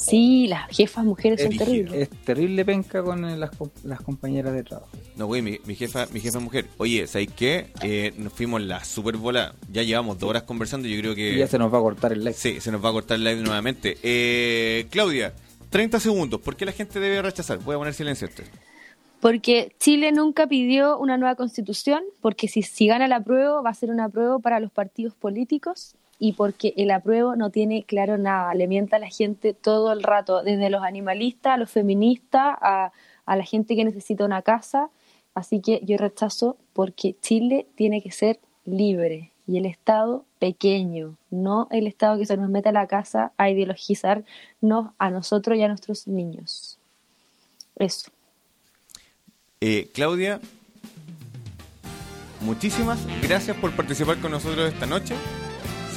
Sí, 0.00 0.46
las 0.46 0.66
jefas 0.74 1.04
mujeres 1.04 1.42
son 1.42 1.52
Es 1.52 1.58
terribles. 1.58 1.94
Es 1.94 2.08
terrible 2.24 2.64
penca 2.64 3.02
con 3.02 3.22
eh, 3.22 3.36
las, 3.36 3.50
las 3.84 4.00
compañeras 4.00 4.54
de 4.54 4.62
trabajo. 4.62 4.88
No, 5.16 5.26
güey, 5.26 5.42
mi, 5.42 5.58
mi 5.66 5.74
jefa, 5.74 6.06
mi 6.06 6.20
jefa 6.20 6.38
es 6.38 6.44
mujer. 6.44 6.66
Oye, 6.78 7.06
¿sabes 7.06 7.28
qué? 7.36 7.66
Eh, 7.82 8.14
nos 8.16 8.32
fuimos 8.32 8.62
la 8.62 8.82
super 8.82 9.18
bola. 9.18 9.54
Ya 9.70 9.82
llevamos 9.82 10.18
dos 10.18 10.30
horas 10.30 10.44
conversando 10.44 10.88
y 10.88 10.94
yo 10.94 11.00
creo 11.02 11.14
que... 11.14 11.34
Y 11.34 11.38
ya 11.38 11.46
se 11.46 11.58
nos 11.58 11.72
va 11.72 11.78
a 11.78 11.82
cortar 11.82 12.14
el 12.14 12.24
like. 12.24 12.38
Sí, 12.38 12.62
se 12.62 12.72
nos 12.72 12.82
va 12.82 12.88
a 12.88 12.92
cortar 12.92 13.18
el 13.18 13.24
live 13.24 13.42
nuevamente. 13.42 13.98
Eh, 14.02 14.86
Claudia, 14.88 15.34
30 15.68 16.00
segundos. 16.00 16.40
¿Por 16.40 16.56
qué 16.56 16.64
la 16.64 16.72
gente 16.72 16.98
debe 16.98 17.20
rechazar? 17.20 17.58
Voy 17.58 17.74
a 17.74 17.78
poner 17.78 17.92
silencio 17.92 18.26
este. 18.26 18.44
Porque 19.20 19.76
Chile 19.78 20.12
nunca 20.12 20.46
pidió 20.46 20.98
una 20.98 21.18
nueva 21.18 21.34
constitución, 21.34 22.02
porque 22.22 22.48
si, 22.48 22.62
si 22.62 22.86
gana 22.86 23.04
el 23.04 23.12
apruebo 23.12 23.62
va 23.62 23.68
a 23.68 23.74
ser 23.74 23.90
un 23.90 24.00
apruebo 24.00 24.40
para 24.40 24.60
los 24.60 24.72
partidos 24.72 25.14
políticos 25.14 25.94
y 26.22 26.34
porque 26.34 26.74
el 26.76 26.90
apruebo 26.90 27.34
no 27.34 27.50
tiene 27.50 27.82
claro 27.82 28.18
nada, 28.18 28.54
le 28.54 28.68
mienta 28.68 28.96
a 28.96 29.00
la 29.00 29.08
gente 29.08 29.54
todo 29.54 29.90
el 29.92 30.02
rato, 30.02 30.42
desde 30.42 30.68
los 30.68 30.82
animalistas 30.82 31.54
a 31.54 31.56
los 31.56 31.70
feministas, 31.70 32.56
a, 32.60 32.92
a 33.24 33.36
la 33.36 33.44
gente 33.44 33.74
que 33.74 33.84
necesita 33.84 34.26
una 34.26 34.42
casa. 34.42 34.90
Así 35.34 35.60
que 35.60 35.80
yo 35.82 35.96
rechazo 35.96 36.58
porque 36.74 37.16
Chile 37.22 37.66
tiene 37.74 38.02
que 38.02 38.10
ser 38.10 38.38
libre 38.66 39.32
y 39.46 39.56
el 39.56 39.64
Estado 39.64 40.26
pequeño, 40.38 41.16
no 41.30 41.68
el 41.70 41.86
Estado 41.86 42.18
que 42.18 42.26
se 42.26 42.36
nos 42.36 42.50
mete 42.50 42.68
a 42.68 42.72
la 42.72 42.86
casa 42.86 43.32
a 43.38 43.48
ideologizarnos 43.48 44.90
a 44.98 45.10
nosotros 45.10 45.56
y 45.56 45.62
a 45.62 45.68
nuestros 45.68 46.06
niños. 46.06 46.78
Eso. 47.76 48.10
Eh, 49.62 49.90
Claudia, 49.94 50.38
muchísimas 52.42 52.98
gracias 53.22 53.56
por 53.56 53.74
participar 53.74 54.18
con 54.18 54.32
nosotros 54.32 54.70
esta 54.70 54.84
noche. 54.84 55.14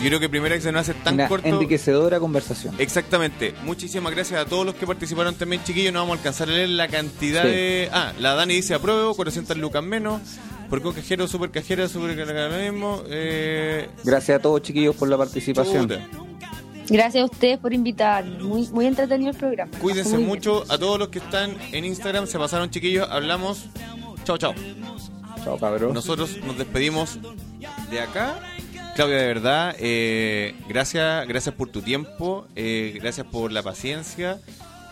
Yo 0.04 0.10
creo 0.10 0.20
que 0.20 0.28
primera 0.30 0.54
vez 0.56 0.64
se 0.64 0.72
nos 0.72 0.82
hace 0.82 0.94
tan 0.96 1.14
Una 1.16 1.28
corto. 1.30 1.48
enriquecedora 1.48 2.20
conversación. 2.20 2.76
Exactamente. 2.78 3.54
Muchísimas 3.64 4.14
gracias 4.14 4.42
a 4.42 4.46
todos 4.46 4.66
los 4.66 4.76
que 4.76 4.86
participaron 4.86 5.34
también, 5.36 5.64
chiquillos. 5.64 5.94
No 5.94 6.00
vamos 6.00 6.16
a 6.16 6.20
alcanzar 6.20 6.50
a 6.50 6.52
leer 6.52 6.70
la 6.70 6.88
cantidad 6.90 7.44
Sí. 7.44 7.48
de. 7.50 7.90
Ah, 7.94 8.12
la 8.20 8.34
Dani 8.36 8.54
dice 8.56 8.74
apruebo, 8.74 9.16
400 9.16 9.58
lucas 9.58 9.84
menos. 9.84 10.22
Porque 10.70 10.88
un 10.88 10.94
cajero, 10.94 11.28
super 11.28 11.52
cajera, 11.52 11.88
super 11.88 12.16
mismo. 12.72 13.04
Eh, 13.08 13.90
Gracias 14.04 14.40
a 14.40 14.42
todos, 14.42 14.62
chiquillos, 14.62 14.96
por 14.96 15.08
la 15.08 15.18
participación. 15.18 15.84
chuta. 15.88 16.02
Gracias 16.90 17.22
a 17.22 17.26
ustedes 17.26 17.60
por 17.60 17.74
invitarme. 17.74 18.40
Muy, 18.44 18.68
muy 18.70 18.88
entretenido 18.88 19.32
el 19.32 19.38
programa. 19.38 19.72
Cuídense 19.80 20.18
bien. 20.18 20.28
mucho. 20.28 20.64
A 20.70 20.78
todos 20.78 21.00
los 21.00 21.08
que 21.10 21.20
están 21.20 21.56
en 21.72 21.86
Instagram, 21.86 22.28
se 22.28 22.38
pasaron, 22.38 22.70
chiquillos. 22.70 23.08
Hablamos. 23.10 23.66
Chao, 24.26 24.38
chao. 24.38 24.54
Chao, 25.46 25.58
cabrón. 25.60 25.94
Nosotros 25.94 26.38
nos 26.46 26.58
despedimos 26.58 27.20
de 27.90 28.00
acá. 28.02 28.40
Claudia, 28.96 29.18
de 29.18 29.28
verdad, 29.28 29.76
eh, 29.80 30.56
gracias, 30.70 31.28
gracias 31.28 31.56
por 31.56 31.70
tu 31.70 31.82
tiempo, 31.82 32.46
eh, 32.56 32.98
gracias 33.02 33.26
por 33.26 33.52
la 33.52 33.64
paciencia 33.64 34.40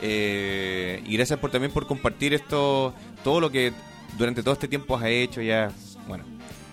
eh, 0.01 1.03
y 1.05 1.15
gracias 1.17 1.37
por 1.37 1.51
también 1.51 1.71
por 1.71 1.85
compartir 1.85 2.33
esto, 2.33 2.95
todo 3.23 3.39
lo 3.39 3.51
que 3.51 3.71
durante 4.17 4.41
todo 4.41 4.55
este 4.55 4.67
tiempo 4.67 4.95
has 4.95 5.05
hecho. 5.05 5.41
Ya, 5.41 5.71
bueno, 6.07 6.23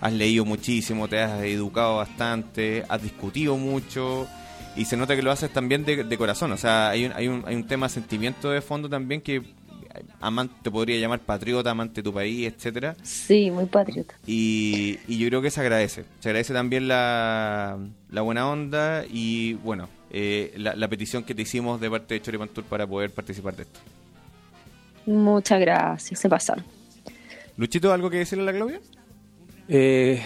has 0.01 0.13
leído 0.15 0.47
muchísimo, 0.47 1.07
te 1.07 1.21
has 1.21 1.43
educado 1.43 1.97
bastante, 1.97 2.85
has 2.89 3.03
discutido 3.03 3.59
mucho 3.59 4.27
y 4.75 4.87
se 4.87 4.97
nota 4.97 5.15
que 5.15 5.23
lo 5.23 5.31
haces 5.31 5.53
también 5.53 5.85
de, 5.85 6.05
de 6.05 6.19
corazón. 6.19 6.53
O 6.53 6.57
sea, 6.57 6.89
hay 6.89 7.05
un, 7.05 7.13
hay 7.13 7.29
un, 7.29 7.45
hay 7.47 7.57
un 7.57 7.67
tema 7.67 7.91
sentimiento 7.91 8.51
de 8.51 8.63
fondo 8.63 8.89
también 8.89 9.21
que 9.21 9.43
amante, 10.20 10.55
te 10.62 10.70
podría 10.70 10.98
llamar 10.98 11.20
patriota, 11.20 11.70
amante 11.70 11.97
de 11.97 12.02
tu 12.02 12.12
país, 12.12 12.52
etcétera. 12.52 12.97
Sí, 13.02 13.51
muy 13.51 13.66
patriota. 13.66 14.15
Y, 14.27 14.98
y 15.06 15.19
yo 15.19 15.28
creo 15.28 15.43
que 15.43 15.51
se 15.51 15.60
agradece. 15.60 16.05
Se 16.20 16.28
agradece 16.28 16.52
también 16.52 16.89
la, 16.89 17.78
la 18.10 18.20
buena 18.23 18.48
onda 18.48 19.05
y, 19.10 19.55
bueno, 19.55 19.89
eh, 20.10 20.52
la, 20.56 20.74
la 20.74 20.89
petición 20.89 21.24
que 21.24 21.35
te 21.35 21.43
hicimos 21.43 21.81
de 21.81 21.90
parte 21.90 22.15
de 22.15 22.23
Choripan 22.23 22.48
Tour 22.48 22.65
para 22.65 22.86
poder 22.86 23.10
participar 23.10 23.56
de 23.56 23.62
esto. 23.62 23.81
Muchas 25.06 25.60
gracias, 25.60 26.20
se 26.20 26.28
pasaron. 26.28 26.65
Luchito, 27.56 27.93
¿algo 27.93 28.10
que 28.10 28.19
decirle 28.19 28.44
a 28.44 28.47
la 28.47 28.52
Claudia? 28.52 28.81
Eh, 29.69 30.23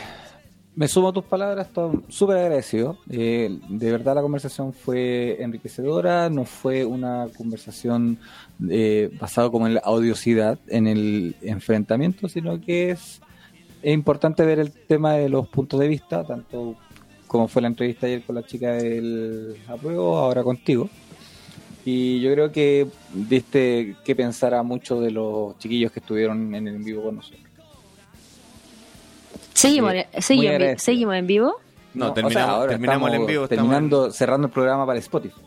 me 0.75 0.89
sumo 0.89 1.09
a 1.09 1.13
tus 1.13 1.25
palabras, 1.25 1.67
estoy 1.67 2.01
súper 2.09 2.39
agradecido. 2.39 2.97
Eh, 3.11 3.59
de 3.69 3.93
verdad 3.93 4.15
la 4.15 4.23
conversación 4.23 4.73
fue 4.73 5.43
enriquecedora, 5.43 6.31
no 6.31 6.45
fue 6.45 6.85
una 6.85 7.27
conversación 7.37 8.19
eh, 8.71 9.11
basada 9.21 9.51
como 9.51 9.67
en 9.67 9.75
la 9.75 9.81
audiosidad, 9.81 10.59
en 10.69 10.87
el 10.87 11.37
enfrentamiento, 11.43 12.29
sino 12.29 12.61
que 12.61 12.91
es, 12.91 13.21
es 13.83 13.93
importante 13.93 14.45
ver 14.45 14.61
el 14.61 14.73
tema 14.73 15.15
de 15.15 15.29
los 15.29 15.47
puntos 15.49 15.79
de 15.79 15.89
vista, 15.89 16.25
tanto 16.25 16.77
como 17.27 17.49
fue 17.49 17.63
la 17.63 17.69
entrevista 17.69 18.07
ayer 18.07 18.23
con 18.23 18.37
la 18.37 18.43
chica 18.43 18.73
del 18.73 19.57
apruebo, 19.69 20.17
ahora 20.17 20.43
contigo. 20.43 20.89
Y 21.85 22.21
yo 22.21 22.33
creo 22.33 22.53
que 22.53 22.87
diste 23.13 23.97
que 24.05 24.15
pensar 24.15 24.55
a 24.55 24.63
muchos 24.63 25.03
de 25.03 25.11
los 25.11 25.59
chiquillos 25.59 25.91
que 25.91 26.01
estuvieron 26.01 26.55
en 26.55 26.69
el 26.69 26.77
en 26.77 26.85
vivo 26.85 27.03
con 27.03 27.17
nosotros. 27.17 27.52
Seguimos, 29.55 29.93
Sí, 29.93 29.99
en- 30.13 30.23
seguimos, 30.23 30.61
en 30.61 30.79
seguimos 30.79 31.15
en 31.17 31.27
vivo. 31.27 31.57
No, 31.95 32.05
o 32.07 32.09
sea, 32.09 32.15
terminamos, 32.15 32.49
ahora 32.55 32.71
terminamos 32.71 33.09
el 33.11 33.15
envío. 33.17 33.45
estamos 33.45 33.49
Terminando, 33.49 34.11
cerrando 34.11 34.47
el 34.47 34.53
programa 34.53 34.87
para 34.87 34.99
Spotify. 34.99 35.41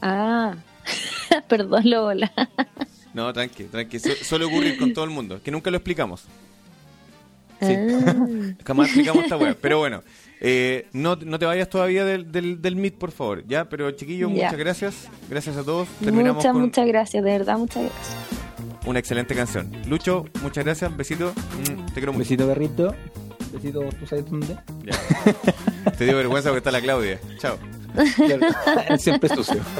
Ah, 0.00 0.54
perdón, 1.48 1.88
Lola. 1.88 2.30
en- 2.36 2.88
No, 3.14 3.32
tranqui, 3.32 3.64
tranqui. 3.64 3.98
Su- 3.98 4.24
Suele 4.24 4.44
ocurrir 4.44 4.78
con 4.78 4.92
todo 4.92 5.04
el 5.04 5.10
mundo, 5.10 5.40
que 5.42 5.50
nunca 5.50 5.70
lo 5.70 5.76
explicamos. 5.78 6.24
Sí. 7.60 7.74
Ah. 7.76 8.14
Jamás 8.64 8.88
explicamos 8.88 9.22
esta 9.24 9.36
web. 9.36 9.56
Pero 9.60 9.78
bueno, 9.78 10.02
eh, 10.40 10.88
no, 10.92 11.16
no 11.16 11.38
te 11.38 11.46
vayas 11.46 11.68
todavía 11.70 12.04
del, 12.04 12.30
del, 12.32 12.60
del 12.60 12.76
Meet, 12.76 12.96
por 12.96 13.12
favor. 13.12 13.44
Ya, 13.46 13.64
pero 13.68 13.90
chiquillos, 13.92 14.30
muchas 14.30 14.56
gracias. 14.56 15.08
Gracias 15.30 15.56
a 15.56 15.62
todos. 15.62 15.88
Terminamos 16.00 16.36
Muchas, 16.38 16.52
con 16.52 16.62
muchas 16.62 16.86
gracias, 16.86 17.22
de 17.24 17.30
verdad, 17.30 17.58
muchas 17.58 17.84
gracias. 17.84 18.16
Una 18.84 18.98
excelente 18.98 19.34
canción. 19.34 19.70
Lucho, 19.88 20.24
muchas 20.42 20.64
gracias. 20.64 20.96
Besito. 20.96 21.32
Mm, 21.32 21.86
te 21.86 21.94
quiero 21.94 22.12
mucho. 22.12 22.20
Besito, 22.20 22.46
perrito. 22.46 22.94
Besito, 23.52 23.80
¿tú 23.98 24.06
sabes 24.06 24.28
dónde? 24.30 24.56
Ya. 24.84 25.90
Te 25.98 26.04
dio 26.04 26.16
vergüenza 26.16 26.48
porque 26.48 26.58
está 26.58 26.70
la 26.70 26.80
Claudia. 26.80 27.20
Chao. 27.38 27.58
Siempre 28.98 29.28
es 29.28 29.34
sucio. 29.34 29.60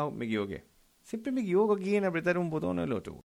Oh, 0.00 0.12
me 0.12 0.26
equivoqué. 0.26 0.64
Siempre 1.02 1.32
me 1.32 1.40
equivoco 1.40 1.74
aquí 1.74 1.96
en 1.96 2.04
apretar 2.04 2.38
un 2.38 2.48
botón 2.50 2.78
o 2.78 2.84
el 2.84 2.92
otro. 2.92 3.24